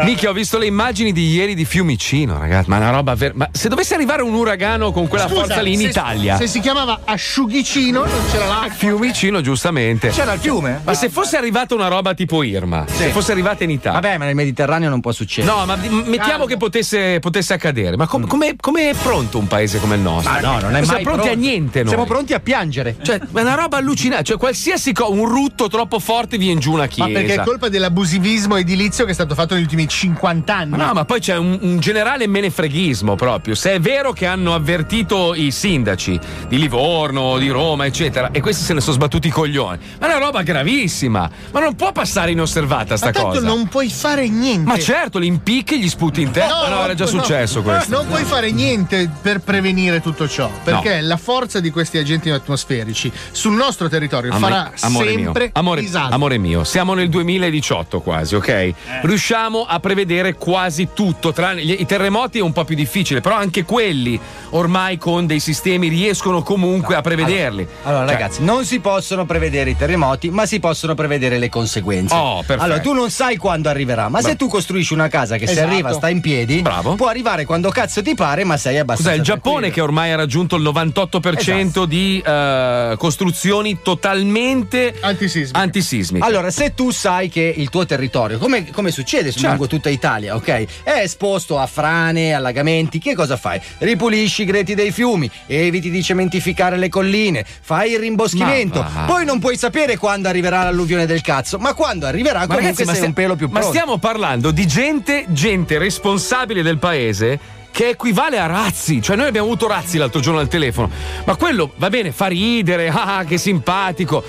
Mica, 0.04 0.30
ho 0.30 0.34
visto 0.34 0.58
le 0.58 0.66
immagini 0.66 1.12
di 1.12 1.28
ieri 1.32 1.56
di 1.56 1.66
Fiumicino, 1.66 2.38
ragazzi. 2.38 2.70
Ma 2.70 2.78
una 2.78 2.90
roba 2.92 3.16
ver- 3.16 3.34
Ma 3.36 3.48
se 3.52 3.70
dovesse 3.70 3.94
arrivare 3.96 4.22
un 4.22 4.34
uragano 4.34 4.92
con 4.92 5.08
quella 5.08 5.28
Scusa, 5.28 5.40
forza 5.42 5.62
lì 5.62 5.74
in 5.74 5.80
se- 5.80 5.88
Italia. 5.88 6.38
Se 6.38 6.48
si 6.48 6.60
chiamava 6.60 7.02
asciughicino, 7.06 8.00
non 8.06 8.20
c'era 8.32 8.46
l'acqua. 8.48 8.70
Fiumicino, 8.76 9.42
giustamente. 9.42 10.10
C'era 10.10 10.34
il 10.34 10.40
fiume? 10.40 10.82
Ma 10.84 10.94
se 10.94 11.10
fosse 11.10 11.38
arrivata 11.38 11.74
una 11.76 11.88
roba 11.88 12.14
tipo 12.14 12.44
Irma, 12.44 12.86
se 12.88 13.10
fosse 13.10 13.32
arrivata 13.32 13.64
in 13.64 13.72
Italia. 13.72 14.00
Vabbè, 14.00 14.18
ma 14.18 14.26
nel 14.26 14.36
Mediterraneo 14.36 14.90
non 14.90 15.02
può 15.02 15.12
succedere. 15.12 15.54
No, 15.54 15.66
ma 15.66 15.76
mettiamo 15.76 16.46
che 16.46 16.58
potesse, 16.58 17.20
potesse 17.20 17.54
accadere. 17.54 17.96
Ma 17.98 18.08
com- 18.08 18.28
come 18.28 18.56
come 18.60 18.90
è 18.90 18.94
pronto 18.96 19.38
un 19.38 19.48
paese 19.48 19.80
come 19.80 19.96
il 19.96 20.02
nostro? 20.02 20.32
Ma 20.32 20.40
no, 20.40 20.60
non 20.60 20.76
è 20.76 20.84
Siamo 20.84 20.94
mai 20.94 21.04
pronti 21.04 21.22
pronto. 21.22 21.32
a 21.32 21.36
niente 21.36 21.80
noi. 21.80 21.88
Siamo 21.90 22.06
pronti 22.06 22.34
a 22.34 22.40
piangere. 22.40 22.96
Cioè, 23.02 23.20
è 23.20 23.42
una 23.42 23.56
roba 23.56 23.78
allucinante. 23.78 24.26
Cioè, 24.26 24.38
qualsiasi 24.38 24.92
cosa, 24.94 25.10
un 25.12 25.26
rutto 25.28 25.68
troppo 25.68 26.00
forte 26.00 26.38
viene 26.38 26.60
giù 26.60 26.74
una 26.74 26.88
chiesa. 26.88 27.10
Ma 27.10 27.18
perché 27.20 27.34
è 27.36 27.44
colpa 27.44 27.70
dell'abusivismo 27.70 28.56
edilizio 28.58 29.06
che 29.06 29.14
stato 29.16 29.34
fatto 29.34 29.54
negli 29.56 29.64
ultimi 29.64 29.88
50 29.88 30.56
anni. 30.56 30.70
Ma 30.72 30.86
No, 30.86 30.94
ma 30.94 31.06
poi 31.06 31.20
c'è 31.20 31.36
un, 31.38 31.58
un 31.60 31.80
generale 31.80 32.28
menefreghismo 32.28 33.16
proprio. 33.16 33.56
Se 33.56 33.74
è 33.74 33.80
vero 33.80 34.14
che 34.14 34.26
hanno 34.28 34.54
avvertito 34.54 35.34
i 35.34 35.50
sindaci 35.52 36.20
di 36.48 36.60
Livorno, 36.60 37.38
di 37.38 37.50
Roma, 37.50 37.86
eccetera, 37.86 38.30
e 38.32 38.42
questi 38.42 38.64
se 38.64 38.74
ne 38.74 38.82
sono 38.82 38.94
sbattuti 38.96 39.28
i 39.28 39.32
coglioni. 39.32 39.80
Ma 40.00 40.08
è 40.08 40.16
una 40.16 40.26
roba 40.26 40.44
gravissima. 40.44 41.30
Ma 41.52 41.60
non 41.60 41.76
può 41.76 41.92
passare 41.92 42.32
inosservata 42.32 42.98
sta 42.98 43.08
Ma 43.08 43.12
tanto 43.12 43.30
cosa. 43.30 43.48
non 43.48 43.68
puoi 43.68 43.90
fare 43.90 44.28
niente. 44.30 44.68
Ma 44.70 44.78
certo, 44.78 45.18
li 45.18 45.28
impicchi 45.28 45.76
e 45.76 45.80
gli 45.80 45.90
sputi 45.90 46.22
in 46.22 46.32
testa. 46.32 46.54
Ma 46.54 46.76
no, 46.76 46.84
era 46.84 46.94
già 46.94 47.06
no. 47.06 47.10
successo 47.10 47.62
questo. 47.62 47.90
Non 47.96 48.08
puoi 48.08 48.24
fare 48.24 48.52
niente 48.52 49.10
per 49.22 49.40
prevenire 49.40 50.02
tutto 50.02 50.28
ciò, 50.28 50.50
perché 50.64 51.02
la 51.02 51.18
forza 51.18 51.60
di 51.60 51.72
questi 51.72 51.98
agenti 51.98 52.30
atmosferici 52.30 53.12
sul 53.32 53.54
nostro 53.54 53.90
territorio 53.90 54.32
Amore- 54.32 54.54
farà 54.54 54.72
amore 54.82 55.06
sempre 55.08 55.22
mio, 55.22 55.52
amore, 55.54 55.90
amore 55.92 56.38
mio, 56.38 56.64
siamo 56.64 56.94
nel 56.94 57.10
2018 57.10 58.02
quasi, 58.02 58.36
ok? 58.36 58.74
Riusciamo 59.06 59.66
a 59.68 59.80
prevedere 59.80 60.34
quasi 60.36 60.90
tutto, 60.94 61.32
tranne 61.32 61.64
gli- 61.64 61.76
i 61.80 61.86
terremoti 61.86 62.40
è 62.40 62.42
un 62.42 62.52
po' 62.54 62.64
più 62.66 62.76
difficile, 62.76 63.22
però 63.22 63.36
anche 63.36 63.64
quelli 63.64 64.20
ormai 64.52 64.98
con 64.98 65.26
dei 65.26 65.40
sistemi 65.40 65.88
riescono 65.90 66.42
comunque 66.42 66.96
a 66.96 67.02
prevederli. 67.02 67.68
Allora, 67.84 68.06
Cioè, 68.08 68.14
ragazzi, 68.14 68.44
non 68.44 68.66
si 68.66 68.80
possono 68.80 69.26
prevedere 69.26 69.70
i 69.72 69.78
terremoti, 69.78 70.30
ma 70.30 70.46
si 70.46 70.60
possono 70.60 70.96
prevedere 70.96 71.38
le 71.38 71.50
conseguenze. 71.50 72.14
Oh, 72.16 72.38
perfetto. 72.38 72.62
allora, 72.64 72.80
tu 72.80 72.94
non 72.94 73.10
sai 73.12 73.38
quando 73.38 73.70
arriverà, 73.70 74.10
ma 74.10 74.20
Beh. 74.22 74.30
se 74.30 74.36
tu 74.36 74.48
costruisci 74.48 74.94
una 74.94 75.08
casa 75.08 75.38
che 75.38 75.46
se 75.46 75.54
Esatto. 75.54 75.68
arriva 75.70 75.94
sta 75.94 76.10
in 76.10 76.22
piedi, 76.22 76.62
Bravo. 76.62 76.96
può 76.96 77.08
arrivare 77.08 77.46
quando 77.46 77.70
cazzo 77.70 78.02
ti 78.02 78.16
pare, 78.16 78.44
ma 78.44 78.58
sei 78.58 78.80
abbastanza. 78.80 79.12
Cos'è 79.12 79.20
il 79.20 79.26
Giappone 79.26 79.70
che 79.72 79.82
ormai 79.82 80.12
ha 80.12 80.16
raggiunto 80.16 80.56
il 80.56 80.64
98% 80.64 81.84
di 81.86 82.22
eh, 82.26 82.96
costruzioni 82.98 83.80
totalmente 83.84 84.96
antisismiche? 85.02 86.26
Allora, 86.26 86.50
se 86.50 86.74
tu 86.74 86.92
sai 86.92 87.30
che 87.30 87.54
il 87.56 87.70
tuo 87.70 87.86
territorio, 87.86 88.38
come, 88.38 88.70
come 88.72 88.85
succede 88.92 89.32
su 89.32 89.40
Certo. 89.40 89.56
lungo 89.56 89.68
tutta 89.68 89.90
Italia, 89.90 90.36
ok? 90.36 90.84
È 90.84 91.00
esposto 91.02 91.58
a 91.60 91.68
frane, 91.68 92.34
allagamenti, 92.34 93.00
che 93.00 93.16
cosa 93.16 93.38
fai? 93.38 93.60
Ripulisci 93.80 94.42
i 94.44 94.46
greti 94.46 94.76
dei 94.76 94.92
fiumi, 94.92 95.30
eviti 95.48 95.90
di 95.90 96.02
cementificare 96.04 96.78
le 96.78 96.90
colline, 96.90 97.46
fai 97.62 97.92
il 97.92 98.00
rimboschimento. 98.00 98.82
Ma. 98.82 99.06
Poi 99.06 99.26
non 99.26 99.40
puoi 99.40 99.58
sapere 99.58 99.98
quando 99.98 100.28
arriverà 100.28 100.64
l'alluvione 100.64 101.06
del 101.06 101.22
cazzo, 101.22 101.58
ma 101.58 101.74
quando 101.74 102.06
arriverà 102.06 102.40
Ma 102.40 102.46
comunque 102.46 102.66
ragazzi, 102.68 102.84
ma 102.84 102.92
sei 102.92 102.96
stia- 102.98 103.08
un 103.10 103.14
pelo 103.14 103.36
più 103.36 103.48
ma 103.48 103.60
pronto. 103.60 103.76
stiamo 103.78 103.98
parlando 103.98 104.52
di 104.52 104.66
gente, 104.68 105.26
gente 105.30 105.78
responsabile 105.78 106.62
del 106.62 106.78
paese 106.78 107.40
che 107.72 107.90
equivale 107.90 108.40
a 108.40 108.46
Razzi. 108.46 109.02
Cioè, 109.02 109.18
noi 109.18 109.28
abbiamo 109.28 109.48
avuto 109.48 109.68
Razzi 109.68 109.98
l'altro 109.98 110.22
giorno 110.22 110.40
al 110.40 110.48
telefono. 110.48 110.90
Ma 111.26 111.36
quello 111.36 111.74
va 111.76 111.90
bene, 111.90 112.14
fa 112.14 112.28
ridere, 112.28 112.88
ah, 112.94 113.26
che 113.28 113.38
simpatico. 113.38 114.24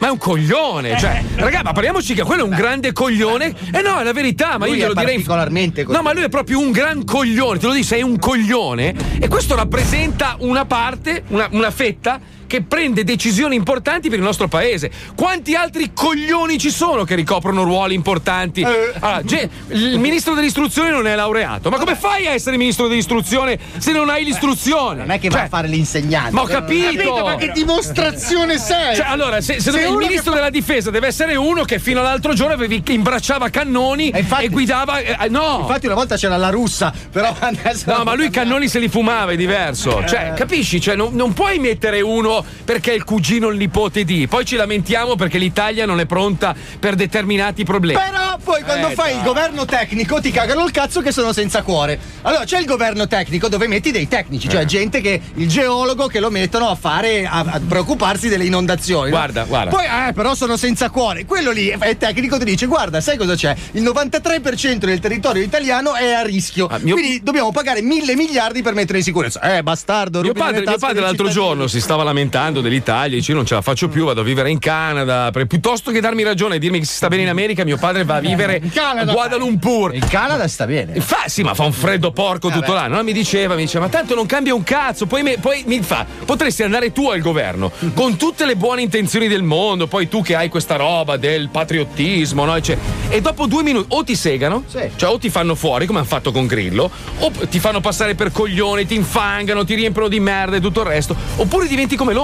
Ma 0.00 0.06
è 0.06 0.10
un 0.10 0.18
coglione, 0.18 0.96
cioè, 0.98 1.22
raga, 1.36 1.62
ma 1.64 1.72
parliamoci 1.72 2.14
che 2.14 2.22
quello 2.22 2.42
è 2.42 2.44
un 2.44 2.54
grande 2.54 2.92
coglione. 2.92 3.52
Eh 3.72 3.82
no, 3.82 3.98
è 3.98 4.04
la 4.04 4.12
verità, 4.12 4.56
ma 4.58 4.66
Lui 4.66 4.76
io 4.76 4.82
glielo 4.82 4.94
direi. 4.94 5.14
particolarmente 5.14 5.84
No, 5.88 6.02
ma 6.02 6.12
lui 6.12 6.22
è 6.22 6.28
proprio 6.28 6.60
un 6.60 6.70
gran 6.70 7.04
coglione, 7.04 7.58
te 7.58 7.66
lo 7.66 7.72
dico, 7.72 7.84
sei 7.86 8.02
un 8.02 8.18
coglione. 8.18 8.94
E 9.18 9.26
questo 9.28 9.56
rappresenta 9.56 10.36
una 10.38 10.64
parte, 10.66 11.24
una, 11.28 11.48
una 11.50 11.70
fetta 11.70 12.20
che 12.48 12.62
prende 12.62 13.04
decisioni 13.04 13.54
importanti 13.54 14.08
per 14.08 14.18
il 14.18 14.24
nostro 14.24 14.48
paese. 14.48 14.90
Quanti 15.14 15.54
altri 15.54 15.92
coglioni 15.94 16.58
ci 16.58 16.70
sono 16.70 17.04
che 17.04 17.14
ricoprono 17.14 17.62
ruoli 17.62 17.94
importanti? 17.94 18.64
Allora, 18.64 19.22
ge- 19.22 19.48
il 19.68 19.98
ministro 20.00 20.34
dell'istruzione 20.34 20.90
non 20.90 21.06
è 21.06 21.14
laureato. 21.14 21.70
Ma 21.70 21.78
come 21.78 21.94
fai 21.94 22.26
a 22.26 22.32
essere 22.32 22.56
ministro 22.56 22.88
dell'istruzione 22.88 23.58
se 23.76 23.92
non 23.92 24.08
hai 24.08 24.24
l'istruzione? 24.24 25.02
Non 25.02 25.10
è 25.12 25.20
che 25.20 25.28
va 25.28 25.42
a 25.42 25.48
fare 25.48 25.68
l'insegnante. 25.68 26.32
Ma 26.32 26.40
ho 26.40 26.46
capito! 26.46 27.22
Ma 27.22 27.36
che 27.36 27.52
dimostrazione 27.52 28.58
sei? 28.58 28.96
Cioè, 28.96 29.06
allora, 29.06 29.40
se, 29.40 29.60
se 29.60 29.70
Sei 29.70 29.88
il 29.90 29.96
ministro 29.96 30.32
della 30.32 30.50
difesa 30.50 30.90
deve 30.90 31.08
essere 31.08 31.36
uno 31.36 31.64
che 31.64 31.78
fino 31.78 32.00
all'altro 32.00 32.32
giorno 32.32 32.54
avevi- 32.54 32.82
imbracciava 32.88 33.50
cannoni 33.50 34.08
e, 34.10 34.24
guidava. 34.48 34.98
eh, 35.00 35.16
eh, 35.20 35.28
no! 35.28 35.58
Infatti, 35.60 35.86
una 35.86 35.94
volta 35.94 36.16
c'era 36.16 36.36
la 36.38 36.48
russa, 36.48 36.92
però. 37.12 37.36
No, 37.84 38.04
ma 38.04 38.14
lui 38.14 38.26
i 38.26 38.30
cannoni 38.30 38.68
se 38.68 38.78
li 38.78 38.88
fumava, 38.88 39.32
è 39.32 39.36
diverso. 39.36 40.02
Cioè, 40.06 40.32
capisci? 40.34 40.80
Cioè, 40.80 40.96
non, 40.96 41.14
non 41.14 41.32
puoi 41.34 41.58
mettere 41.58 42.00
uno 42.00 42.37
perché 42.64 42.92
è 42.92 42.94
il 42.94 43.04
cugino 43.04 43.46
o 43.46 43.50
il 43.50 43.56
nipote 43.58 44.04
di. 44.04 44.26
Poi 44.28 44.44
ci 44.44 44.56
lamentiamo 44.56 45.16
perché 45.16 45.38
l'Italia 45.38 45.86
non 45.86 46.00
è 46.00 46.06
pronta 46.06 46.54
per 46.78 46.94
determinati 46.94 47.64
problemi. 47.64 47.98
Però 47.98 48.36
poi 48.42 48.62
quando 48.62 48.88
Eh, 48.88 48.94
fai 48.94 49.10
dai. 49.10 49.18
il 49.18 49.24
governo 49.24 49.64
tecnico 49.64 50.20
ti 50.20 50.30
cagano 50.30 50.64
il 50.64 50.70
cazzo 50.70 51.00
che 51.00 51.12
sono 51.12 51.32
senza 51.32 51.62
cuore. 51.62 51.98
Allora 52.22 52.44
c'è 52.44 52.58
il 52.58 52.66
governo 52.66 53.06
tecnico 53.06 53.48
dove 53.48 53.66
metti 53.66 53.90
dei 53.90 54.08
tecnici, 54.08 54.48
cioè 54.48 54.62
Eh. 54.62 54.66
gente 54.66 55.00
che 55.00 55.20
il 55.34 55.48
geologo 55.48 56.06
che 56.06 56.20
lo 56.20 56.30
mettono 56.30 56.68
a 56.68 56.74
fare 56.74 57.26
a, 57.26 57.44
a 57.46 57.60
preoccuparsi 57.66 58.28
delle 58.28 58.44
inondazioni. 58.44 59.10
no? 59.10 59.16
Guarda, 59.16 59.44
guarda. 59.44 59.70
Poi 59.70 59.84
eh, 59.84 60.12
però 60.12 60.34
sono 60.34 60.56
senza 60.56 60.90
cuore. 60.90 61.24
Quello 61.24 61.50
lì 61.50 61.68
è 61.68 61.96
tecnico 61.96 62.38
ti 62.38 62.44
dice 62.44 62.66
"Guarda, 62.66 63.00
sai 63.00 63.16
cosa 63.16 63.34
c'è? 63.34 63.54
Il 63.72 63.82
93% 63.82 64.86
del 64.86 64.98
territorio 65.00 65.42
italiano 65.42 65.94
è 65.94 66.12
a 66.12 66.22
rischio. 66.22 66.66
Ah, 66.66 66.78
Quindi 66.78 67.20
dobbiamo 67.22 67.50
pagare 67.52 67.82
mille 67.82 68.14
miliardi 68.14 68.62
per 68.62 68.74
mettere 68.74 68.98
in 68.98 69.04
sicurezza". 69.04 69.40
Eh, 69.56 69.62
bastardo, 69.62 70.20
Mio 70.20 70.32
padre, 70.32 70.60
mio 70.66 70.78
padre 70.78 71.00
l'altro 71.00 71.26
cittadini. 71.28 71.34
giorno 71.46 71.66
si 71.66 71.80
stava 71.80 72.02
lamentando 72.02 72.26
dell'Italia, 72.28 73.16
dice 73.16 73.30
io 73.30 73.36
non 73.36 73.46
ce 73.46 73.54
la 73.54 73.62
faccio 73.62 73.88
più, 73.88 74.04
vado 74.04 74.20
a 74.20 74.24
vivere 74.24 74.50
in 74.50 74.58
Canada. 74.58 75.30
Piuttosto 75.46 75.90
che 75.90 76.00
darmi 76.00 76.22
ragione 76.22 76.56
e 76.56 76.58
dirmi 76.58 76.78
che 76.78 76.84
si 76.84 76.94
sta 76.94 77.08
bene 77.08 77.22
in 77.22 77.28
America, 77.28 77.64
mio 77.64 77.76
padre 77.78 78.04
va 78.04 78.16
a 78.16 78.20
vivere 78.20 78.62
a 78.74 79.06
Kuala 79.06 79.36
Lumpur. 79.36 79.94
In 79.94 80.06
Canada 80.08 80.46
sta 80.48 80.66
bene. 80.66 81.00
Fa, 81.00 81.24
sì, 81.26 81.42
ma 81.42 81.54
fa 81.54 81.64
un 81.64 81.72
freddo 81.72 82.12
porco 82.12 82.50
tutto 82.50 82.72
l'anno. 82.72 82.96
No, 82.96 83.02
mi 83.02 83.12
diceva, 83.12 83.54
mi 83.54 83.62
diceva, 83.62 83.86
ma 83.86 83.90
tanto 83.90 84.14
non 84.14 84.26
cambia 84.26 84.54
un 84.54 84.62
cazzo. 84.62 85.06
Poi, 85.06 85.22
me- 85.22 85.38
poi 85.38 85.62
mi 85.66 85.80
fa, 85.82 86.06
potresti 86.24 86.62
andare 86.62 86.92
tu 86.92 87.08
al 87.08 87.20
governo 87.20 87.70
con 87.94 88.16
tutte 88.16 88.44
le 88.44 88.56
buone 88.56 88.82
intenzioni 88.82 89.28
del 89.28 89.42
mondo. 89.42 89.86
Poi 89.86 90.08
tu 90.08 90.22
che 90.22 90.34
hai 90.34 90.48
questa 90.48 90.76
roba 90.76 91.16
del 91.16 91.48
patriottismo, 91.48 92.44
no? 92.44 92.60
Cioè, 92.60 92.76
e 93.08 93.20
dopo 93.20 93.46
due 93.46 93.62
minuti 93.62 93.86
o 93.90 94.04
ti 94.04 94.14
segano, 94.14 94.64
cioè 94.70 95.10
o 95.10 95.18
ti 95.18 95.30
fanno 95.30 95.54
fuori, 95.54 95.86
come 95.86 95.98
hanno 96.00 96.08
fatto 96.08 96.32
con 96.32 96.46
Grillo, 96.46 96.90
o 97.20 97.30
ti 97.48 97.58
fanno 97.58 97.80
passare 97.80 98.14
per 98.14 98.32
coglione, 98.32 98.86
ti 98.86 98.94
infangano, 98.94 99.64
ti 99.64 99.74
riempiono 99.74 100.08
di 100.08 100.20
merda 100.20 100.56
e 100.56 100.60
tutto 100.60 100.80
il 100.80 100.86
resto, 100.86 101.16
oppure 101.36 101.66
diventi 101.66 101.96
come 101.96 102.12
loro. 102.12 102.17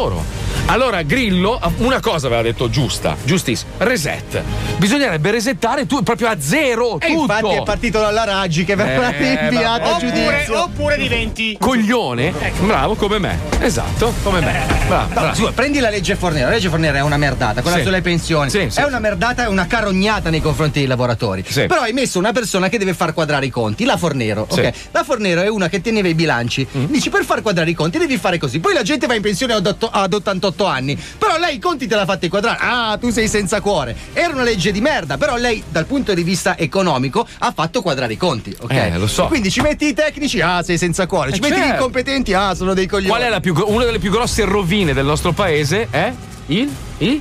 Allora, 0.66 1.02
Grillo, 1.02 1.60
una 1.78 2.00
cosa 2.00 2.26
aveva 2.26 2.42
detto 2.42 2.68
giusta, 2.68 3.16
giustissima, 3.22 3.70
reset. 3.78 4.42
Bisognerebbe 4.78 5.30
resettare 5.30 5.86
tu 5.86 6.02
proprio 6.02 6.28
a 6.28 6.36
zero. 6.40 6.98
E 6.98 7.06
tutto. 7.08 7.20
infatti 7.20 7.54
è 7.54 7.62
partito 7.62 8.00
dalla 8.00 8.24
Raggi 8.24 8.64
che 8.64 8.74
verrà 8.74 9.14
Eh, 9.14 9.38
inviato 9.50 9.94
a 9.94 9.98
giudizio. 9.98 10.62
Oppure 10.62 10.96
diventi. 10.96 11.56
Coglione? 11.60 12.32
Bravo 12.64 12.94
come 12.96 13.18
me. 13.18 13.38
Esatto, 13.60 14.12
come 14.22 14.40
me. 14.40 14.62
Bravo, 14.88 15.08
No, 15.08 15.14
bravo. 15.20 15.34
scusa, 15.34 15.52
prendi 15.52 15.78
la 15.78 15.90
legge 15.90 16.16
Fornero. 16.16 16.46
La 16.48 16.54
legge 16.54 16.68
Fornero 16.70 16.96
è 16.96 17.02
una 17.02 17.18
merdata, 17.18 17.60
quella 17.62 17.76
Sì. 17.76 17.82
sulle 17.84 18.00
pensioni. 18.00 18.50
Sì, 18.50 18.66
sì, 18.70 18.80
è 18.80 18.84
una 18.84 18.98
merdata, 18.98 19.44
è 19.44 19.48
una 19.48 19.66
carognata 19.66 20.28
nei 20.30 20.40
confronti 20.40 20.78
dei 20.80 20.88
lavoratori. 20.88 21.44
Sì. 21.46 21.66
Però 21.66 21.82
hai 21.82 21.92
messo 21.92 22.18
una 22.18 22.32
persona 22.32 22.68
che 22.68 22.78
deve 22.78 22.94
far 22.94 23.12
quadrare 23.14 23.46
i 23.46 23.50
conti, 23.50 23.84
la 23.84 23.96
Fornero. 23.96 24.46
Sì. 24.50 24.60
Mm. 24.60 24.64
ok? 24.64 24.72
La 24.92 25.04
Fornero 25.04 25.42
è 25.42 25.48
una 25.48 25.68
che 25.68 25.80
teneva 25.82 26.08
i 26.08 26.14
bilanci. 26.14 26.66
Dici 26.72 27.10
per 27.10 27.24
far 27.24 27.42
quadrare 27.42 27.70
i 27.70 27.74
conti 27.74 27.98
devi 27.98 28.16
fare 28.16 28.38
così. 28.38 28.58
Poi 28.60 28.72
la 28.74 28.82
gente 28.82 29.06
va 29.06 29.14
in 29.14 29.22
pensione 29.22 29.52
ad, 29.52 29.76
otto- 29.85 29.97
ad 29.97 30.12
88 30.12 30.52
48 30.55 30.66
anni. 30.66 30.97
Però 31.19 31.39
lei 31.39 31.56
i 31.56 31.59
conti 31.59 31.86
te 31.86 31.94
l'ha 31.94 32.05
fatti 32.05 32.28
quadrare. 32.28 32.59
Ah, 32.61 32.97
tu 33.01 33.11
sei 33.11 33.28
senza 33.28 33.61
cuore. 33.61 33.97
Era 34.12 34.32
una 34.35 34.43
legge 34.43 34.73
di 34.73 34.81
merda, 34.81 35.16
però 35.16 35.36
lei 35.36 35.62
dal 35.69 35.86
punto 35.86 36.12
di 36.15 36.23
vista 36.23 36.56
economico 36.59 37.27
ha 37.39 37.52
fatto 37.52 37.82
quadrare 37.82 38.12
i 38.12 38.16
conti, 38.16 38.55
ok? 38.59 38.70
Eh, 38.73 38.98
lo 38.98 39.06
so. 39.06 39.27
Quindi 39.27 39.51
ci 39.51 39.61
metti 39.61 39.86
i 39.86 39.94
tecnici, 39.94 40.40
ah, 40.40 40.62
sei 40.62 40.78
senza 40.78 41.06
cuore. 41.06 41.32
Ci 41.32 41.39
Eh, 41.39 41.40
metti 41.43 41.55
gli 41.55 41.59
certo. 41.59 41.74
incompetenti, 41.74 42.32
ah, 42.35 42.55
sono 42.55 42.74
dei 42.74 42.86
coglioni. 42.86 43.09
Qual 43.09 43.23
è 43.23 43.28
la 43.28 43.40
più, 43.40 43.55
una 43.66 43.85
delle 43.85 43.98
più 43.98 44.11
grosse 44.11 44.44
rovine 44.44 44.93
del 44.93 45.05
nostro 45.05 45.32
paese? 45.32 45.89
Eh? 45.90 46.12
Il? 46.47 46.70
I? 46.98 47.20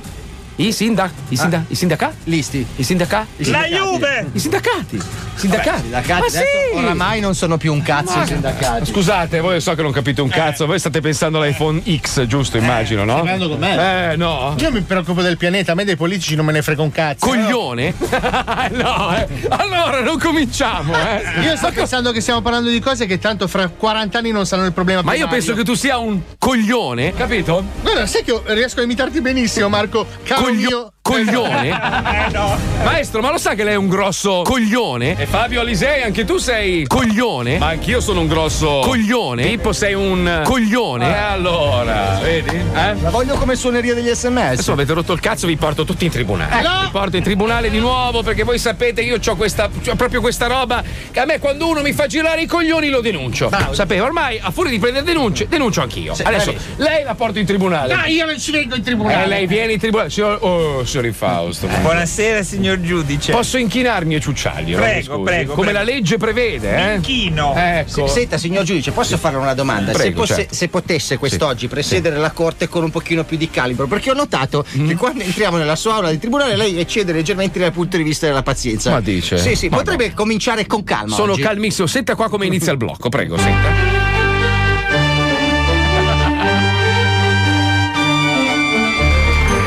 I 0.56 0.72
sindac? 0.72 1.10
I, 1.30 1.36
sinda- 1.36 1.64
i 1.66 1.74
sindacati? 1.74 2.14
Listi. 2.24 2.64
I 2.76 2.82
sindacati? 2.84 3.50
La 3.50 3.64
Juve! 3.66 4.30
I 4.32 4.38
sindacati! 4.38 5.00
Sindacati! 5.34 5.80
sindacati 5.82 6.20
Ma 6.20 6.28
sì! 6.28 6.42
oramai 6.74 7.20
non 7.20 7.34
sono 7.34 7.56
più 7.56 7.72
un 7.72 7.82
cazzo 7.82 8.20
i 8.20 8.26
sindacati. 8.26 8.86
Scusate, 8.86 9.40
voi 9.40 9.60
so 9.60 9.74
che 9.74 9.82
non 9.82 9.92
capite 9.92 10.20
un 10.20 10.28
cazzo, 10.28 10.66
voi 10.66 10.78
state 10.78 11.00
pensando 11.00 11.40
all'iPhone 11.40 11.82
X, 12.00 12.24
giusto? 12.26 12.56
Immagino, 12.56 13.04
no? 13.04 13.16
parlando 13.16 13.48
con 13.48 13.58
me? 13.58 14.12
Eh, 14.12 14.16
no. 14.16 14.54
Io 14.58 14.70
mi 14.70 14.80
preoccupo 14.82 15.22
del 15.22 15.36
pianeta, 15.36 15.72
a 15.72 15.74
me 15.74 15.84
dei 15.84 15.96
politici 15.96 16.34
non 16.34 16.46
me 16.46 16.52
ne 16.52 16.62
frega 16.62 16.82
un 16.82 16.90
cazzo. 16.90 17.26
Coglione? 17.26 17.94
no, 18.72 19.16
eh. 19.16 19.26
Allora 19.48 20.00
non 20.00 20.18
cominciamo, 20.18 20.94
eh. 20.94 21.40
Io 21.42 21.56
sto 21.56 21.70
pensando 21.72 22.12
che 22.12 22.20
stiamo 22.20 22.40
parlando 22.40 22.70
di 22.70 22.80
cose 22.80 23.06
che 23.06 23.18
tanto 23.18 23.48
fra 23.48 23.68
40 23.68 24.18
anni 24.18 24.30
non 24.30 24.46
saranno 24.46 24.68
il 24.68 24.72
problema 24.72 25.02
Ma 25.02 25.12
io 25.12 25.26
primario. 25.26 25.38
penso 25.38 25.54
che 25.54 25.64
tu 25.64 25.74
sia 25.74 25.98
un 25.98 26.20
coglione, 26.38 27.12
capito? 27.14 27.62
Guarda, 27.82 28.06
sai 28.06 28.22
che 28.22 28.30
io 28.30 28.42
riesco 28.46 28.80
a 28.80 28.82
imitarti 28.84 29.20
benissimo, 29.20 29.68
Marco. 29.68 30.06
Caro 30.22 30.52
mio. 30.52 30.88
Coglione? 31.02 31.68
Eh 32.14 32.30
no. 32.30 32.56
Maestro, 32.82 33.20
ma 33.20 33.30
lo 33.30 33.38
sa 33.38 33.54
che 33.54 33.64
lei 33.64 33.74
è 33.74 33.76
un 33.76 33.88
grosso 33.88 34.40
coglione? 34.42 35.23
E 35.24 35.26
Fabio 35.26 35.62
Alisei, 35.62 36.02
anche 36.02 36.26
tu 36.26 36.36
sei 36.36 36.84
coglione? 36.86 37.56
Ma 37.56 37.68
anch'io 37.68 38.02
sono 38.02 38.20
un 38.20 38.26
grosso 38.26 38.80
coglione. 38.80 39.46
Pippo, 39.46 39.72
sei 39.72 39.94
un 39.94 40.42
coglione? 40.44 41.08
E 41.08 41.16
allora, 41.16 42.18
vedi? 42.20 42.54
Eh? 42.54 42.94
La 43.00 43.08
voglio 43.08 43.34
come 43.36 43.56
suoneria 43.56 43.94
degli 43.94 44.10
sms. 44.10 44.36
Adesso 44.36 44.72
avete 44.72 44.92
rotto 44.92 45.14
il 45.14 45.20
cazzo, 45.20 45.46
vi 45.46 45.56
porto 45.56 45.86
tutti 45.86 46.04
in 46.04 46.10
tribunale. 46.10 46.60
No! 46.60 46.80
Vi 46.82 46.90
porto 46.90 47.16
in 47.16 47.22
tribunale 47.22 47.70
di 47.70 47.78
nuovo 47.78 48.22
perché 48.22 48.42
voi 48.42 48.58
sapete 48.58 49.00
io 49.00 49.18
ho 49.26 49.34
questa 49.36 49.70
c'ho 49.82 49.94
proprio 49.94 50.20
questa 50.20 50.46
roba 50.46 50.84
che 51.10 51.20
a 51.20 51.24
me 51.24 51.38
quando 51.38 51.68
uno 51.68 51.80
mi 51.80 51.94
fa 51.94 52.06
girare 52.06 52.42
i 52.42 52.46
coglioni 52.46 52.90
lo 52.90 53.00
denuncio. 53.00 53.48
Sapete, 53.70 54.02
ormai 54.02 54.38
a 54.38 54.50
furia 54.50 54.72
di 54.72 54.78
prendere 54.78 55.06
denunce, 55.06 55.48
denuncio 55.48 55.80
anch'io. 55.80 56.12
Sì, 56.12 56.20
Adesso 56.20 56.50
bravissimo. 56.50 56.84
lei 56.84 57.02
la 57.02 57.14
porto 57.14 57.38
in 57.38 57.46
tribunale. 57.46 57.94
No, 57.94 58.02
io 58.04 58.26
non 58.26 58.38
ci 58.38 58.50
vengo 58.52 58.74
in 58.74 58.82
tribunale. 58.82 59.24
Eh, 59.24 59.26
lei 59.26 59.46
viene 59.46 59.72
in 59.72 59.78
tribunale. 59.78 60.10
Signor, 60.10 60.36
oh, 60.42 60.84
signor 60.84 61.06
Infausto. 61.06 61.66
Buonasera, 61.66 62.42
signor 62.42 62.78
giudice. 62.82 63.32
Posso 63.32 63.56
inchinarmi 63.56 64.16
e 64.16 64.20
ciucciargli? 64.20 64.74
Prego, 64.74 65.12
scusi? 65.16 65.24
prego, 65.24 65.52
Come 65.54 65.70
prego. 65.70 65.78
la 65.78 65.84
legge 65.84 66.16
prevede, 66.16 66.76
eh? 66.76 66.94
Inchino. 66.96 67.54
Ecco. 67.56 68.06
Se- 68.06 68.12
Senta, 68.20 68.38
signor 68.38 68.64
giudice, 68.64 68.90
posso 68.92 69.16
farle 69.18 69.38
una 69.38 69.54
domanda? 69.54 69.92
se, 69.92 69.98
Prego, 69.98 70.20
posse- 70.20 70.34
certo. 70.34 70.54
se 70.54 70.68
potesse 70.68 71.18
quest'oggi 71.18 71.68
presiedere 71.68 72.16
la 72.16 72.30
corte 72.30 72.68
con 72.68 72.82
un 72.84 72.90
pochino 72.90 73.24
più 73.24 73.36
di 73.36 73.50
calibro, 73.50 73.86
perché 73.86 74.10
ho 74.10 74.14
notato 74.14 74.64
Mm. 74.78 74.88
che 74.88 74.96
quando 74.96 75.22
entriamo 75.22 75.56
nella 75.56 75.76
sua 75.76 75.94
aula 75.94 76.10
di 76.10 76.18
tribunale 76.18 76.56
lei 76.56 76.78
eccede 76.78 77.12
leggermente 77.12 77.58
dal 77.58 77.72
punto 77.72 77.96
di 77.96 78.02
vista 78.02 78.26
della 78.26 78.42
pazienza. 78.42 78.90
Ma 78.90 79.00
dice? 79.00 79.38
Sì, 79.38 79.54
sì, 79.54 79.68
Ma 79.68 79.76
potrebbe 79.78 80.12
cominciare 80.14 80.66
con 80.66 80.84
calma. 80.84 81.14
Sono 81.14 81.32
oggi. 81.32 81.42
calmissimo. 81.42 81.86
Senta 81.86 82.14
qua 82.14 82.28
come 82.28 82.46
inizia 82.46 82.72
il 82.72 82.78
blocco, 82.78 83.08
prego, 83.08 83.36
senta. 83.36 83.92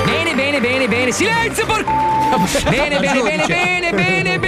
Bene, 0.06 0.34
bene, 0.36 0.60
bene, 0.60 0.88
bene. 0.88 1.12
Silenzio, 1.12 1.66
por... 1.66 1.84
Bene, 2.70 3.00
bene, 3.00 3.22
bene, 3.22 3.46
bene, 3.48 3.92
bene, 3.94 4.40
bene. 4.40 4.47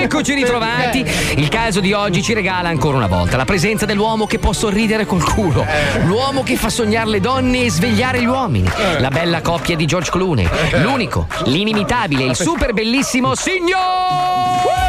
Eccoci 0.00 0.34
ritrovati. 0.34 1.04
Il 1.36 1.48
caso 1.48 1.80
di 1.80 1.92
oggi 1.92 2.22
ci 2.22 2.32
regala 2.32 2.68
ancora 2.68 2.96
una 2.96 3.08
volta 3.08 3.36
la 3.36 3.44
presenza 3.44 3.84
dell'uomo 3.84 4.26
che 4.26 4.38
può 4.38 4.52
sorridere 4.52 5.04
col 5.04 5.24
culo. 5.24 5.66
L'uomo 6.04 6.42
che 6.42 6.56
fa 6.56 6.70
sognare 6.70 7.10
le 7.10 7.20
donne 7.20 7.64
e 7.64 7.70
svegliare 7.70 8.20
gli 8.20 8.26
uomini. 8.26 8.70
La 8.98 9.10
bella 9.10 9.40
coppia 9.42 9.76
di 9.76 9.86
George 9.86 10.10
Clooney. 10.10 10.48
L'unico, 10.82 11.26
l'inimitabile, 11.44 12.24
il 12.24 12.36
super 12.36 12.72
bellissimo 12.72 13.34
signor 13.34 14.87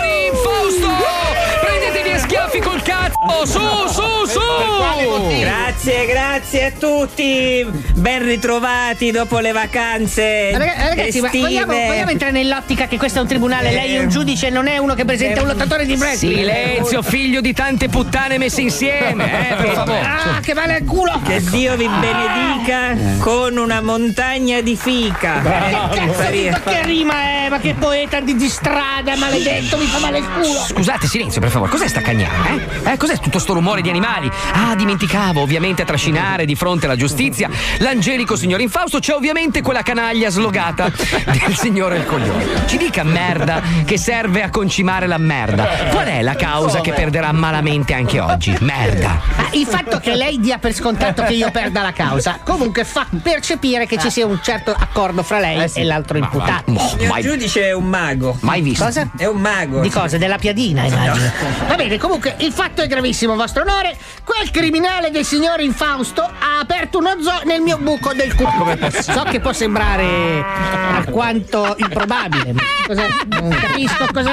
cazzo! 3.28 3.88
Su, 3.88 3.94
su, 3.94 4.26
su! 4.28 5.38
Grazie, 5.40 6.06
grazie 6.08 6.66
a 6.66 6.72
tutti. 6.72 7.66
Ben 7.94 8.24
ritrovati 8.24 9.12
dopo 9.12 9.40
le 9.40 9.52
vacanze. 9.52 10.52
Raga- 10.52 10.88
Ragazzi, 10.90 11.20
ma 11.22 11.30
vogliamo, 11.32 11.74
vogliamo 11.74 12.10
entrare 12.12 12.34
nell'ottica 12.34 12.88
che 12.88 12.98
questo 12.98 13.20
è 13.20 13.22
un 13.22 13.28
tribunale, 13.28 13.72
lei 13.72 13.96
è 13.96 14.00
un 14.00 14.10
giudice, 14.10 14.50
non 14.50 14.68
è 14.68 14.78
uno 14.78 14.94
che 14.94 15.06
presenta 15.06 15.42
un 15.42 15.48
lottatore 15.48 15.86
di 15.86 15.94
wrestling. 15.94 16.38
Silenzio, 16.40 17.02
figlio 17.02 17.42
di 17.42 17.54
tante 17.54 17.88
puttane 17.90 18.38
messe 18.38 18.62
insieme, 18.62 19.50
eh, 19.52 19.56
per 19.56 19.70
favore. 19.74 20.00
Ah, 20.02 20.40
che 20.42 20.54
male 20.54 20.76
al 20.76 20.84
culo! 20.86 21.22
Che 21.26 21.42
Dio 21.50 21.76
vi 21.76 21.88
benedica 21.88 23.18
con 23.20 23.58
una 23.58 23.82
montagna 23.82 24.62
di 24.62 24.76
fica. 24.76 25.42
Che 25.42 25.48
Eh, 25.50 26.06
cazzo 26.08 26.32
di, 26.32 26.50
ma 26.50 26.60
che 26.62 26.84
rima 26.84 27.14
è? 27.14 27.48
Ma 27.50 27.60
che 27.60 27.74
poeta 27.78 28.20
di, 28.20 28.36
di 28.36 28.48
strada, 28.50 29.16
maledetto, 29.18 29.78
mi 29.78 29.86
fa 29.86 30.00
male 30.00 30.20
il 30.20 30.28
culo! 30.30 30.60
Scusate, 30.68 31.08
silenzio, 31.08 31.42
per 31.42 31.50
favore, 31.50 31.72
cos'è 31.72 31.88
sta 31.88 32.02
cagnara, 32.02 32.34
eh? 32.50 32.92
eh? 32.92 32.98
Cos'è 33.10 33.22
tutto 33.22 33.40
sto 33.40 33.54
rumore 33.54 33.82
di 33.82 33.90
animali? 33.90 34.30
Ah, 34.54 34.76
dimenticavo, 34.76 35.42
ovviamente 35.42 35.82
a 35.82 35.86
trascinare 35.86 36.46
di 36.46 36.54
fronte 36.54 36.86
alla 36.86 36.96
giustizia 36.96 37.50
l'angelico 37.80 38.36
signor 38.36 38.62
Infausto 38.62 39.00
c'è 39.00 39.16
ovviamente 39.16 39.64
quella 39.64 39.82
canaglia 39.82 40.30
slogata 40.30 40.92
del 41.26 41.56
signore 41.56 41.98
il 41.98 42.06
coglione. 42.06 42.68
Ci 42.68 42.78
dica 42.78 43.02
merda 43.02 43.64
che 43.84 43.98
serve 43.98 44.44
a 44.44 44.52
concimare 44.52 45.08
la 45.08 45.18
merda. 45.18 45.64
Qual 45.90 46.06
è 46.06 46.22
la 46.22 46.36
causa 46.36 46.82
che 46.82 46.94
perderà 46.94 47.32
malamente 47.32 47.96
anche 47.96 48.20
oggi? 48.20 48.56
Merda. 48.60 49.20
Ah, 49.38 49.48
il 49.54 49.66
fatto 49.66 49.98
che 49.98 50.14
lei 50.14 50.40
dia 50.40 50.60
per 50.60 50.76
scontato 50.76 51.24
che 51.24 51.34
io 51.34 51.50
perda 51.50 51.82
la 51.82 51.94
causa 51.94 52.40
comunque 52.44 52.84
fa 52.84 53.08
percepire 53.24 53.88
che 53.88 53.98
ci 53.98 54.12
sia 54.12 54.28
un 54.28 54.40
certo 54.44 54.72
accordo 54.72 55.24
fra 55.24 55.40
lei 55.40 55.68
e 55.74 55.84
l'altro 55.84 56.20
imputato. 56.20 56.70
Il 56.70 56.80
signor 56.80 57.20
giudice 57.22 57.70
è 57.70 57.72
un 57.72 57.86
mago. 57.86 58.38
Mai 58.42 58.62
visto. 58.62 58.84
Cosa? 58.84 59.10
È 59.18 59.26
un 59.26 59.42
mago. 59.42 59.80
Di 59.80 59.90
cosa? 59.90 60.20
Della 60.20 60.38
piadina, 60.38 60.84
immagino. 60.84 61.32
Va 61.68 61.74
bene, 61.74 61.98
comunque 61.98 62.36
il 62.38 62.52
fatto 62.52 62.84
è 62.84 62.88
gravissimo, 62.90 63.36
vostro 63.36 63.62
onore. 63.62 63.96
Quel 64.26 64.52
criminale 64.52 65.12
del 65.12 65.24
signor 65.24 65.62
Infausto 65.62 66.22
ha 66.24 66.60
aperto 66.60 66.98
uno 66.98 67.16
zoo 67.22 67.42
nel 67.46 67.62
mio 67.62 67.78
buco 67.78 68.12
del 68.14 68.36
culo. 68.36 68.78
So 69.00 69.24
che 69.30 69.40
può 69.40 69.54
sembrare 69.54 70.44
alquanto 70.96 71.76
improbabile. 71.78 72.52
ma 72.54 72.62
Cosa, 72.86 73.06
non 73.30 73.50
capisco 73.50 74.06
cosa, 74.12 74.32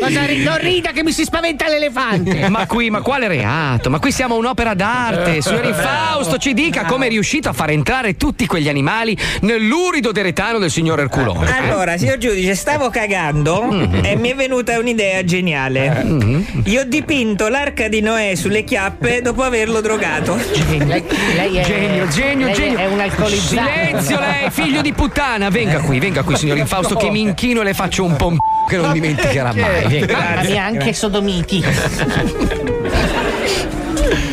cosa 0.00 0.20
Non 0.42 0.58
rida 0.58 0.90
che 0.90 1.02
mi 1.02 1.12
si 1.12 1.22
spaventa 1.24 1.68
l'elefante. 1.68 2.48
Ma 2.48 2.66
qui, 2.66 2.88
ma 2.90 3.02
quale 3.02 3.28
reato? 3.28 3.90
Ma 3.90 3.98
qui 3.98 4.10
siamo 4.10 4.36
un'opera 4.36 4.74
d'arte. 4.74 5.42
Signor 5.42 5.66
Infausto, 5.66 6.38
ci 6.38 6.54
dica 6.54 6.84
come 6.86 7.06
è 7.06 7.08
riuscito 7.10 7.48
a 7.48 7.52
far 7.52 7.70
entrare 7.70 8.16
tutti 8.16 8.46
quegli 8.46 8.68
animali 8.68 9.16
nell'urido 9.42 10.10
deretano 10.12 10.58
del 10.58 10.70
signor 10.70 11.00
Erculone. 11.00 11.54
Allora, 11.56 11.96
signor 11.98 12.16
giudice, 12.18 12.54
stavo 12.54 12.88
cagando 12.88 13.58
Mm-hmm. 13.60 14.04
e 14.04 14.16
mi 14.16 14.30
è 14.30 14.34
venuta 14.34 14.78
un'idea 14.78 15.22
geniale. 15.24 16.04
Io 16.64 16.80
ho 16.80 16.84
dipinto 16.84 17.48
l'arca 17.48 17.88
di 17.90 18.00
Noè 18.00 18.34
sulle 18.36 18.64
chiappe 18.64 19.20
dopo 19.20 19.42
averlo 19.42 19.82
drogato. 19.82 20.38
Lei, 20.68 21.04
lei 21.34 21.56
è, 21.56 21.64
Genio, 21.64 22.08
genio, 22.08 22.46
lei 22.46 22.54
genio. 22.54 22.78
È 22.78 22.86
un 22.86 23.00
alcolizzato. 23.00 23.68
Silenzio 23.68 24.18
lei, 24.18 24.50
figlio 24.50 24.80
di 24.80 24.94
puttana. 24.94 25.50
Venga 25.50 25.80
qui, 25.80 25.98
venga 25.98 26.22
qui, 26.22 26.36
signor 26.36 26.56
Infausto, 26.56 26.96
che 26.96 27.10
mi 27.10 27.20
inchino 27.20 27.60
e 27.60 27.64
le 27.64 27.74
faccio 27.74 28.04
un 28.04 28.16
po' 28.16 28.36
che 28.68 28.76
non 28.76 28.92
dimenticherà 28.92 29.52
mai. 29.52 29.86
Venga. 29.86 30.16
Mamma 30.16 30.42
mia, 30.42 30.64
anche 30.64 30.94
sodomiti. 30.94 31.62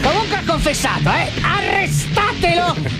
Comunque 0.01 0.37
ha 0.37 0.43
confessato, 0.45 1.09
eh? 1.09 1.56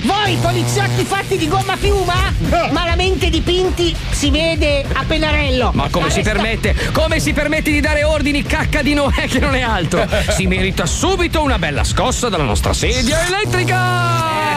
Voi 0.04 0.38
poliziotti 0.42 1.04
fatti 1.04 1.38
di 1.38 1.48
gomma 1.48 1.78
piuma? 1.78 2.34
Malamente 2.72 3.30
dipinti 3.30 3.96
si 4.10 4.32
vede 4.32 4.86
a 4.92 5.04
pennarello. 5.06 5.72
Ma 5.74 5.88
come 5.90 6.10
si 6.10 6.22
permette? 6.22 6.76
Come 6.92 7.20
si 7.20 7.34
permette 7.34 7.72
di 7.72 7.80
dare 7.80 8.04
ordini 8.04 8.44
cacca 8.44 8.82
di 8.82 8.94
Noè 8.94 9.28
che 9.28 9.40
non 9.40 9.56
è 9.56 9.62
altro? 9.62 10.06
Si 10.38 10.46
merita 10.46 10.86
subito 10.86 11.42
una 11.42 11.58
bella 11.58 11.84
scossa 11.84 12.30
dalla 12.30 12.44
nostra 12.44 12.74
sedia 12.74 13.26
elettrica! 13.26 14.48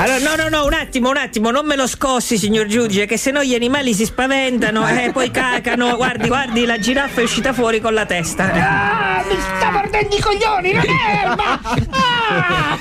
Allora, 0.00 0.18
no, 0.18 0.34
no, 0.34 0.48
no, 0.48 0.64
un 0.64 0.72
attimo, 0.72 1.10
un 1.10 1.18
attimo, 1.18 1.50
non 1.50 1.66
me 1.66 1.76
lo 1.76 1.86
scossi, 1.86 2.38
signor 2.38 2.64
giudice, 2.64 3.04
che 3.04 3.18
se 3.18 3.30
no 3.30 3.44
gli 3.44 3.54
animali 3.54 3.92
si 3.92 4.06
spaventano 4.06 4.88
e 4.88 5.10
poi 5.12 5.30
cacano. 5.30 5.94
Guardi, 5.94 6.26
guardi, 6.26 6.64
la 6.64 6.78
giraffa 6.78 7.20
è 7.20 7.24
uscita 7.24 7.52
fuori 7.52 7.82
con 7.82 7.92
la 7.92 8.06
testa. 8.06 8.44
Ah, 8.50 9.22
mi 9.28 9.36
sta 9.58 9.70
mordendo 9.70 10.16
i 10.16 10.20
coglioni, 10.20 10.72
non 10.72 10.84
è 10.86 11.22
erba! 11.22 11.60
Ah! 11.90 12.78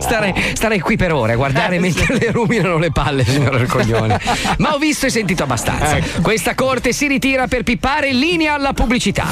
Starei, 0.00 0.32
starei 0.54 0.80
qui 0.80 0.96
per 0.96 1.12
ore 1.12 1.34
a 1.34 1.36
guardare 1.36 1.78
mentre 1.78 2.16
le 2.16 2.30
ruminano 2.30 2.78
le 2.78 2.90
palle, 2.90 3.22
signor 3.26 3.66
Coglione. 3.66 4.18
Ma 4.58 4.72
ho 4.72 4.78
visto 4.78 5.04
e 5.04 5.10
sentito 5.10 5.42
abbastanza. 5.42 5.98
Questa 6.22 6.54
corte 6.54 6.94
si 6.94 7.06
ritira 7.06 7.48
per 7.48 7.64
pippare 7.64 8.08
in 8.08 8.18
linea 8.18 8.54
alla 8.54 8.72
pubblicità. 8.72 9.26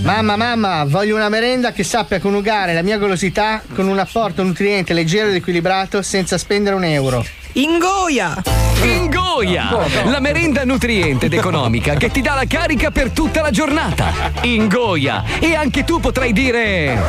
Mamma, 0.03 0.35
mamma, 0.35 0.83
voglio 0.83 1.15
una 1.15 1.29
merenda 1.29 1.71
che 1.71 1.85
sappia 1.85 2.19
coniugare 2.19 2.73
la 2.73 2.81
mia 2.81 2.97
golosità 2.97 3.61
con 3.73 3.87
un 3.87 3.97
apporto 3.97 4.43
nutriente 4.43 4.91
leggero 4.91 5.29
ed 5.29 5.35
equilibrato 5.35 6.01
senza 6.01 6.37
spendere 6.37 6.75
un 6.75 6.83
euro. 6.83 7.25
Ingoia! 7.53 8.41
Ingoia! 8.83 9.69
La 10.03 10.19
merenda 10.19 10.65
nutriente 10.65 11.27
ed 11.27 11.33
economica 11.33 11.93
che 11.93 12.09
ti 12.11 12.21
dà 12.21 12.33
la 12.33 12.43
carica 12.45 12.91
per 12.91 13.11
tutta 13.11 13.41
la 13.41 13.51
giornata. 13.51 14.11
Ingoia! 14.41 15.23
E 15.39 15.55
anche 15.55 15.85
tu 15.85 16.01
potrai 16.01 16.33
dire. 16.33 17.01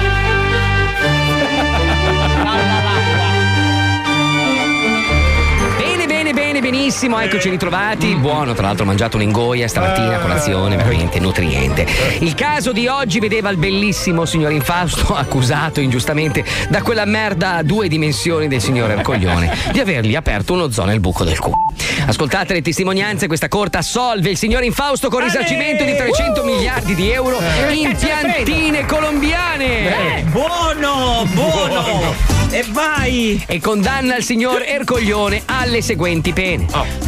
benissimo, 6.69 7.19
eccoci 7.19 7.49
ritrovati. 7.49 8.15
Buono, 8.15 8.53
tra 8.53 8.67
l'altro 8.67 8.83
ho 8.83 8.87
mangiato 8.87 9.17
un'ingoia 9.17 9.67
stamattina 9.67 10.17
a 10.17 10.19
colazione, 10.19 10.75
veramente 10.75 11.19
nutriente. 11.19 11.87
Il 12.19 12.35
caso 12.35 12.71
di 12.71 12.87
oggi 12.87 13.19
vedeva 13.19 13.49
il 13.49 13.57
bellissimo 13.57 14.25
signor 14.25 14.51
Infausto 14.51 15.15
accusato 15.17 15.79
ingiustamente 15.79 16.45
da 16.69 16.83
quella 16.83 17.05
merda 17.05 17.55
a 17.55 17.63
due 17.63 17.87
dimensioni 17.87 18.47
del 18.47 18.61
signor 18.61 18.91
Ercoglione 18.91 19.51
di 19.73 19.79
avergli 19.79 20.13
aperto 20.13 20.53
uno 20.53 20.69
zoo 20.69 20.85
nel 20.85 20.99
buco 20.99 21.23
del 21.23 21.39
culo. 21.39 21.55
Ascoltate 22.05 22.53
le 22.53 22.61
testimonianze, 22.61 23.27
questa 23.27 23.47
corte 23.47 23.77
assolve 23.77 24.29
il 24.29 24.37
signor 24.37 24.63
Infausto 24.63 25.09
con 25.09 25.23
risarcimento 25.23 25.83
di 25.83 25.95
300 25.95 26.43
miliardi 26.43 26.93
di 26.93 27.11
euro 27.11 27.39
in 27.71 27.95
piantine 27.97 28.85
colombiane. 28.85 30.19
Eh, 30.19 30.23
buono, 30.23 31.27
buono. 31.33 32.37
E 32.51 32.65
vai! 32.69 33.43
E 33.47 33.59
condanna 33.59 34.15
il 34.15 34.23
signor 34.23 34.63
Ercoglione 34.63 35.43
alle 35.45 35.83
seguenti 35.83 36.33
pene: 36.33 36.58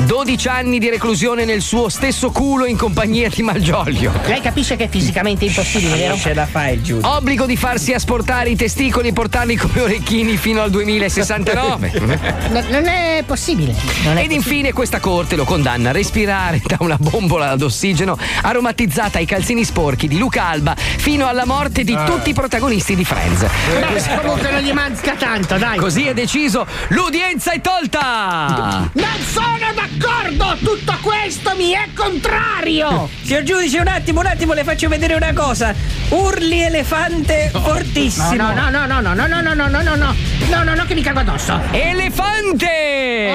12 0.06 0.48
anni 0.48 0.80
di 0.80 0.90
reclusione 0.90 1.46
nel 1.46 1.62
suo 1.62 1.90
stesso 1.90 2.32
culo 2.32 2.66
in 2.66 2.78
compagnia 2.78 3.30
di 3.30 3.42
Malgioglio. 3.42 4.12
Lei 4.26 4.42
capisce 4.42 4.76
che 4.76 4.86
è 4.86 4.90
fisicamente 4.90 5.46
impossibile, 5.46 5.96
vero? 5.96 6.16
ce 6.18 6.34
la 6.34 6.46
fai 6.46 6.76
il 6.76 6.82
giudice. 6.82 7.08
Obbligo 7.08 7.46
di 7.46 7.56
farsi 7.56 7.94
asportare 7.94 8.50
i 8.50 8.56
testicoli 8.56 9.10
e 9.10 9.14
portarli 9.14 9.56
come 9.56 9.82
orecchini 9.82 10.38
fino 10.38 10.62
al 10.62 10.70
2069. 10.70 12.30
No- 12.52 12.64
non 12.70 12.86
è 12.88 13.24
possibile. 13.26 13.74
Non 14.04 14.18
è 14.18 14.24
Ed 14.24 14.32
infine 14.32 14.74
questa 14.74 15.00
corte 15.00 15.36
lo 15.36 15.46
condanna 15.46 15.90
a 15.90 15.92
respirare 15.94 16.62
da 16.66 16.78
una 16.80 16.98
bombola 17.00 17.56
d'ossigeno 17.56 18.18
aromatizzata 18.42 19.18
ai 19.20 19.26
calzini 19.26 19.64
sporchi 19.64 20.08
di 20.08 20.18
Luca 20.18 20.46
Alba 20.46 20.76
fino 20.76 21.28
alla 21.28 21.46
morte 21.46 21.84
di 21.84 21.98
tutti 22.06 22.32
i 22.32 22.34
protagonisti 22.34 22.96
di 22.96 23.06
Friends. 23.06 23.42
Ma 23.42 24.18
comunque 24.20 24.52
non 24.52 24.62
gli 24.62 24.72
manca 24.72 25.16
tanto, 25.16 25.58
dai. 25.58 25.78
Così 25.78 26.06
è 26.06 26.14
deciso, 26.14 26.66
l'udienza 26.90 27.52
è 27.52 27.62
tolta! 27.62 28.90
Non 28.94 29.20
sono 29.42 29.74
d'accordo! 29.74 30.58
Tutto 30.64 30.98
questo 31.02 31.54
mi 31.56 31.72
è 31.72 31.88
contrario! 31.96 33.10
Signor 33.24 33.44
giudice, 33.44 33.80
un 33.80 33.88
attimo, 33.88 34.20
un 34.20 34.28
attimo, 34.28 34.54
le 34.54 34.64
faccio 34.64 34.88
vedere 34.88 35.16
una 35.16 35.34
cosa. 35.34 35.74
Urli 36.10 36.62
elefante 36.62 37.50
fortissimo. 37.52 38.36
No, 38.36 38.54
no, 38.54 38.70
no, 38.70 38.86
no, 38.86 39.02
no, 39.02 39.14
no, 39.14 39.28
no, 39.28 39.42
no, 39.42 39.54
no, 39.54 39.68
no, 39.68 39.82
no, 39.82 39.96
no, 39.96 40.16
no, 40.50 40.64
no, 40.64 40.76
no, 40.76 40.86
che 40.86 40.94
mi 40.94 41.02
cago 41.02 41.20
addosso. 41.20 41.60
Elefante! 41.72 43.30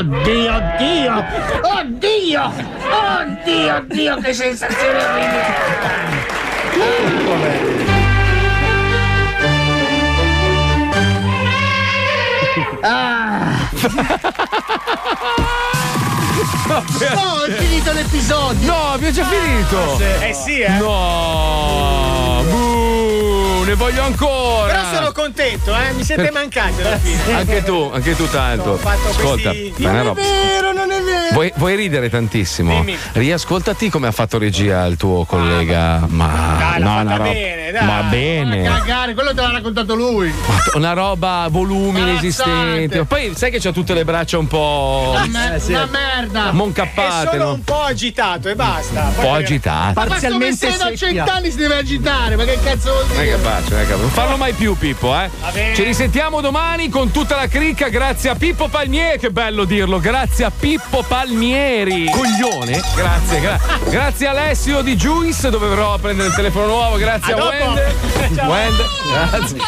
Oddio, 0.00 0.54
oddio, 0.54 1.24
oddio, 1.62 2.52
oddio, 3.20 3.76
oddio, 3.76 4.16
che 4.20 4.32
sensazione 4.32 5.04
orribile. 5.04 5.98
Ah. 12.82 13.29
No, 17.14 17.44
è 17.44 17.52
finito 17.56 17.92
l'episodio! 17.92 18.66
No, 18.66 18.92
abbiamo 18.92 19.12
già 19.14 19.24
finito! 19.24 19.98
Eh 19.98 20.34
sì, 20.34 20.60
eh. 20.60 20.76
No! 20.78 22.69
Ne 23.70 23.76
voglio 23.76 24.02
ancora! 24.02 24.66
Però 24.72 24.94
sono 24.96 25.12
contento, 25.12 25.72
eh. 25.76 25.92
Mi 25.92 26.02
siete 26.02 26.32
mancati 26.32 26.80
alla 26.82 26.98
fine. 26.98 27.18
Anche 27.38 27.62
tu, 27.62 27.88
anche 27.94 28.16
tu 28.16 28.28
tanto. 28.28 28.80
Ascolta, 28.82 29.50
questi- 29.50 29.74
ma 29.76 29.92
Non 29.92 30.02
roba- 30.06 30.20
è 30.20 30.24
vero, 30.24 30.72
non 30.72 30.90
è 30.90 31.00
vero. 31.00 31.28
Vuoi, 31.34 31.52
vuoi 31.54 31.76
ridere 31.76 32.10
tantissimo? 32.10 32.80
Dimmi. 32.80 32.98
Riascoltati 33.12 33.88
come 33.88 34.08
ha 34.08 34.10
fatto 34.10 34.38
regia 34.38 34.84
il 34.86 34.96
tuo 34.96 35.24
collega. 35.24 36.04
ma 36.08 36.56
Dai, 36.58 36.80
l'ha 36.80 36.84
no, 36.84 36.90
fatta 36.90 37.00
una 37.02 37.16
roba. 37.16 37.30
bene, 37.30 37.70
dai. 37.70 37.86
Ma 37.86 38.02
bene. 38.02 38.62
Cagare, 38.64 39.14
quello 39.14 39.34
te 39.34 39.40
l'ha 39.40 39.50
raccontato 39.52 39.94
lui. 39.94 40.34
Una 40.74 40.92
roba 40.92 41.42
a 41.42 41.48
volumi 41.48 42.00
Calazzate. 42.00 42.10
inesistenti. 42.50 43.04
Poi 43.04 43.32
sai 43.36 43.50
che 43.52 43.60
c'ha 43.60 43.70
tutte 43.70 43.94
le 43.94 44.04
braccia 44.04 44.36
un 44.38 44.48
po'. 44.48 45.10
Una, 45.14 45.26
me- 45.28 45.62
una 45.64 45.86
merda. 45.86 46.50
Moncappate, 46.50 47.28
È 47.28 47.30
solo 47.30 47.44
no? 47.44 47.52
un 47.52 47.62
po' 47.62 47.82
agitato 47.82 48.48
e 48.48 48.56
basta. 48.56 49.12
Un 49.16 49.22
po' 49.22 49.32
agitate. 49.32 49.94
Ma 50.08 50.18
come 50.28 50.52
sei 50.56 50.76
da 50.76 50.92
cent'anni 50.96 51.50
si 51.52 51.56
deve 51.56 51.76
agitare? 51.76 52.34
Ma 52.34 52.42
che 52.42 52.58
cazzo 52.60 52.90
vuol 52.90 53.06
dire? 53.06 53.28
capace, 53.30 53.58
non 53.59 53.59
è 53.68 53.82
capace. 53.82 53.96
Non 54.00 54.10
farlo 54.10 54.36
mai 54.36 54.52
più, 54.52 54.76
Pippo, 54.76 55.14
eh. 55.18 55.30
Ci 55.74 55.82
risentiamo 55.82 56.40
domani 56.40 56.88
con 56.88 57.10
tutta 57.10 57.36
la 57.36 57.46
cricca, 57.48 57.88
grazie 57.88 58.30
a 58.30 58.34
Pippo 58.34 58.68
Palmieri. 58.68 59.18
Che 59.18 59.30
bello 59.30 59.64
dirlo, 59.64 59.98
grazie 60.00 60.44
a 60.44 60.52
Pippo 60.56 61.02
Palmieri. 61.06 62.10
Coglione. 62.10 62.80
Grazie, 62.94 63.40
gra- 63.40 63.60
grazie 63.88 64.26
Alessio 64.26 64.82
di 64.82 64.96
Juice, 64.96 65.50
dove 65.50 65.68
verrò 65.68 65.94
a 65.94 65.98
prendere 65.98 66.28
il 66.28 66.34
telefono 66.34 66.66
nuovo. 66.66 66.96
Grazie 66.96 67.32
A 67.34 67.36
a. 67.36 67.48
Wende. 67.48 67.94
Wende, 68.46 68.84
grazie. 69.12 69.58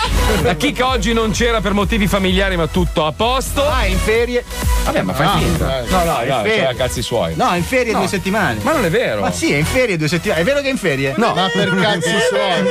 La 0.43 0.55
chicca 0.55 0.89
oggi 0.89 1.13
non 1.13 1.31
c'era 1.33 1.61
per 1.61 1.73
motivi 1.73 2.07
familiari, 2.07 2.57
ma 2.57 2.67
tutto 2.67 3.05
a 3.07 3.13
posto. 3.13 3.67
Ah, 3.67 3.83
è 3.83 3.87
in 3.87 3.99
ferie. 3.99 4.45
Vabbè, 4.85 5.03
ma 5.03 5.13
fai 5.13 5.27
No, 5.27 5.33
finta. 5.39 5.83
no, 5.89 6.05
no, 6.05 6.15
c'ha 6.27 6.43
ferie. 6.43 6.75
cazzi 6.77 7.03
suoi. 7.03 7.35
No, 7.37 7.51
è 7.53 7.57
in 7.57 7.65
ferie 7.65 7.93
No. 7.93 7.99
due 8.01 8.09
settimane. 8.09 8.59
Ma 8.63 8.73
non 8.73 8.85
è 8.85 8.91
vero. 8.91 9.21
Ma 9.21 9.31
sì, 9.33 9.53
è 9.53 9.57
in 9.57 9.65
ferie 9.65 9.97
due 9.97 10.09
settimane. 10.09 10.41
È 10.41 10.45
vero 10.45 10.61
che 10.61 10.67
è 10.69 10.71
in 10.71 10.77
ferie? 10.79 11.15
No. 11.17 11.35
Ma 11.35 11.49
per 11.53 11.75
cazzi 11.81 12.11
suoi. 12.29 12.71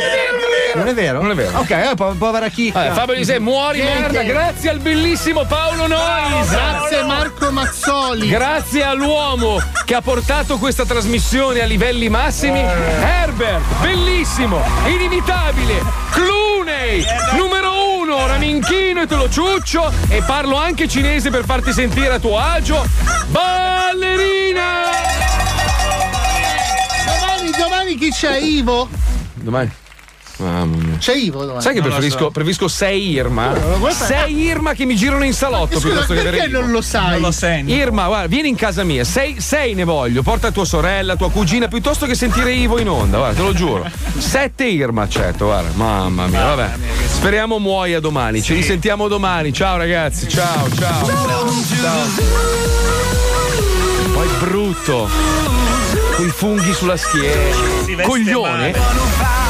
Non 0.75 0.87
è 0.87 0.93
vero? 0.93 1.00
Non 1.09 1.31
è 1.31 1.33
vero. 1.35 1.57
Ok, 1.59 1.69
eh, 1.71 1.91
po- 1.95 2.13
povera 2.17 2.47
chicca. 2.49 2.79
Vabbè, 2.83 2.93
Fabio 2.93 3.15
Lisei, 3.15 3.39
muori 3.39 3.81
Niente. 3.81 4.01
merda. 4.01 4.23
Grazie 4.23 4.69
al 4.69 4.79
bellissimo 4.79 5.45
Paolo 5.45 5.87
Nois. 5.87 6.49
Grazie 6.49 7.03
Marco 7.03 7.51
Mazzoli. 7.51 8.27
Grazie 8.29 8.83
all'uomo 8.83 9.59
che 9.85 9.95
ha 9.95 10.01
portato 10.01 10.57
questa 10.57 10.85
trasmissione 10.85 11.61
a 11.61 11.65
livelli 11.65 12.09
massimi. 12.09 12.59
Herbert, 12.59 13.63
bellissimo, 13.81 14.61
inimitabile, 14.87 15.81
Clooney, 16.11 17.03
numero 17.37 17.97
uno, 17.99 18.27
Raminchino 18.27 19.01
e 19.01 19.07
te 19.07 19.15
lo 19.15 19.29
ciuccio 19.29 19.91
e 20.09 20.21
parlo 20.25 20.57
anche 20.57 20.87
cinese 20.87 21.29
per 21.29 21.45
farti 21.45 21.73
sentire 21.73 22.13
a 22.13 22.19
tuo 22.19 22.37
agio. 22.37 22.85
Ballerina! 23.27 24.69
Domani, 27.05 27.51
domani 27.57 27.95
chi 27.95 28.11
c'è? 28.11 28.37
Ivo? 28.37 28.87
Domani. 29.33 29.71
Mamma 30.41 30.75
mia. 30.77 30.97
C'è 30.97 31.13
Ivo 31.15 31.43
domani. 31.43 31.61
Sai 31.61 31.73
che 31.73 31.79
Non 31.79 31.89
lo 31.89 31.95
preferisco, 31.95 32.23
so. 32.25 32.31
preferisco 32.31 32.67
sei 32.67 33.09
Irma? 33.09 33.51
lo? 33.51 34.05
Sei 34.05 34.41
Irma 34.41 34.73
che 34.73 34.85
mi 34.85 34.95
girano 34.95 35.23
in 35.23 35.33
salotto 35.33 35.75
Scusa, 35.79 35.87
piuttosto 35.87 36.13
che 36.13 36.21
perché 36.21 36.41
avere 36.41 36.59
non 36.59 36.71
lo 36.71 36.81
sai? 36.81 37.31
senti. 37.31 37.71
Irma, 37.73 38.07
guarda, 38.07 38.27
vieni 38.27 38.49
in 38.49 38.55
casa 38.55 38.83
mia, 38.83 39.03
sei, 39.03 39.39
sei 39.39 39.73
ne 39.73 39.83
voglio, 39.83 40.23
porta 40.23 40.51
tua 40.51 40.65
sorella, 40.65 41.15
tua 41.15 41.29
cugina, 41.29 41.67
piuttosto 41.67 42.05
che 42.05 42.15
sentire 42.15 42.53
Ivo 42.53 42.79
in 42.79 42.89
onda, 42.89 43.17
guarda, 43.17 43.37
te 43.37 43.43
lo 43.43 43.53
giuro. 43.53 43.89
Sette 44.17 44.65
Irma 44.65 45.03
accetto, 45.03 45.45
guarda, 45.45 45.69
mamma 45.75 46.27
mia, 46.27 46.43
vabbè. 46.55 46.69
Speriamo 47.07 47.59
muoia 47.59 47.99
domani, 47.99 48.41
ci 48.41 48.53
risentiamo 48.53 49.07
domani, 49.07 49.53
ciao 49.53 49.77
ragazzi, 49.77 50.27
ciao, 50.27 50.69
ciao. 50.73 51.05
Ciao. 51.05 52.09
Poi 54.13 54.27
brutto, 54.39 55.09
con 56.15 56.25
i 56.25 56.29
funghi 56.29 56.73
sulla 56.73 56.97
schiena, 56.97 58.03
coglione. 58.03 58.71
male. 58.71 59.40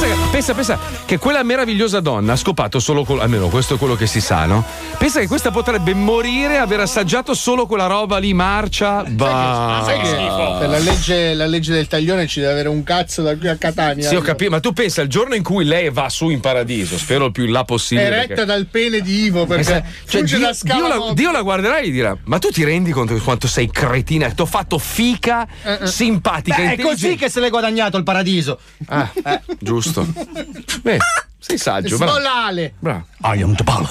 Pensa, 0.00 0.28
pensa, 0.30 0.54
pensa 0.54 0.78
che 1.06 1.18
quella 1.18 1.42
meravigliosa 1.42 1.98
donna 2.00 2.34
ha 2.34 2.36
scopato 2.36 2.78
solo 2.78 3.04
col, 3.04 3.20
almeno 3.20 3.48
questo 3.48 3.74
è 3.74 3.78
quello 3.78 3.96
che 3.96 4.06
si 4.06 4.20
sa, 4.20 4.44
no? 4.46 4.64
Pensa 4.96 5.18
che 5.18 5.26
questa 5.26 5.50
potrebbe 5.50 5.92
morire 5.92 6.58
aver 6.58 6.80
assaggiato 6.80 7.34
solo 7.34 7.66
quella 7.66 7.86
roba 7.86 8.18
lì 8.18 8.32
marcia. 8.32 9.02
Bah. 9.02 9.82
Sai 9.84 10.00
che 10.00 10.10
per 10.58 10.68
la 10.68 10.78
legge, 10.78 11.34
la 11.34 11.46
legge 11.46 11.72
del 11.72 11.88
taglione 11.88 12.26
ci 12.28 12.38
deve 12.38 12.52
avere 12.52 12.68
un 12.68 12.84
cazzo 12.84 13.22
da 13.22 13.36
qui 13.36 13.48
a 13.48 13.56
Catania. 13.56 14.08
Sì, 14.08 14.14
ho 14.14 14.20
capito, 14.20 14.50
ma 14.50 14.60
tu 14.60 14.72
pensa 14.72 15.02
il 15.02 15.08
giorno 15.08 15.34
in 15.34 15.42
cui 15.42 15.64
lei 15.64 15.90
va 15.90 16.08
su 16.08 16.30
in 16.30 16.40
paradiso, 16.40 16.96
spero 16.96 17.26
il 17.26 17.32
più 17.32 17.44
in 17.44 17.52
là 17.52 17.64
possibile. 17.64 18.06
Eretta 18.06 18.26
perché- 18.28 18.44
dal 18.44 18.66
pene 18.66 19.00
di 19.00 19.24
Ivo 19.24 19.46
perché 19.46 19.64
Cioè, 19.64 19.82
fugge 20.04 20.36
Dio, 20.36 20.54
scala 20.54 20.94
Dio 20.96 21.06
la. 21.06 21.12
Dio 21.14 21.32
la 21.32 21.42
guarderà 21.42 21.78
e 21.78 21.88
gli 21.88 21.92
dirà: 21.92 22.16
Ma 22.24 22.38
tu 22.38 22.50
ti 22.50 22.62
rendi 22.62 22.92
conto 22.92 23.14
di 23.14 23.20
quanto 23.20 23.48
sei 23.48 23.68
cretina? 23.70 24.28
Ti 24.30 24.42
ho 24.42 24.46
fatto 24.46 24.78
fica, 24.78 25.46
simpatica, 25.84 26.56
Beh, 26.56 26.74
è 26.74 26.78
così 26.78 27.16
che 27.16 27.28
se 27.28 27.40
l'hai 27.40 27.50
guadagnato 27.50 27.96
il 27.96 28.04
paradiso. 28.04 28.60
Ah, 28.86 29.10
giusto. 29.58 29.86
Beh, 30.82 30.98
sei 31.38 31.58
saggio. 31.58 31.96
Svolale. 31.96 32.72
bravo. 32.78 33.06
I 33.22 33.42
am 33.42 33.54
the 33.54 33.64
balance. 33.64 33.86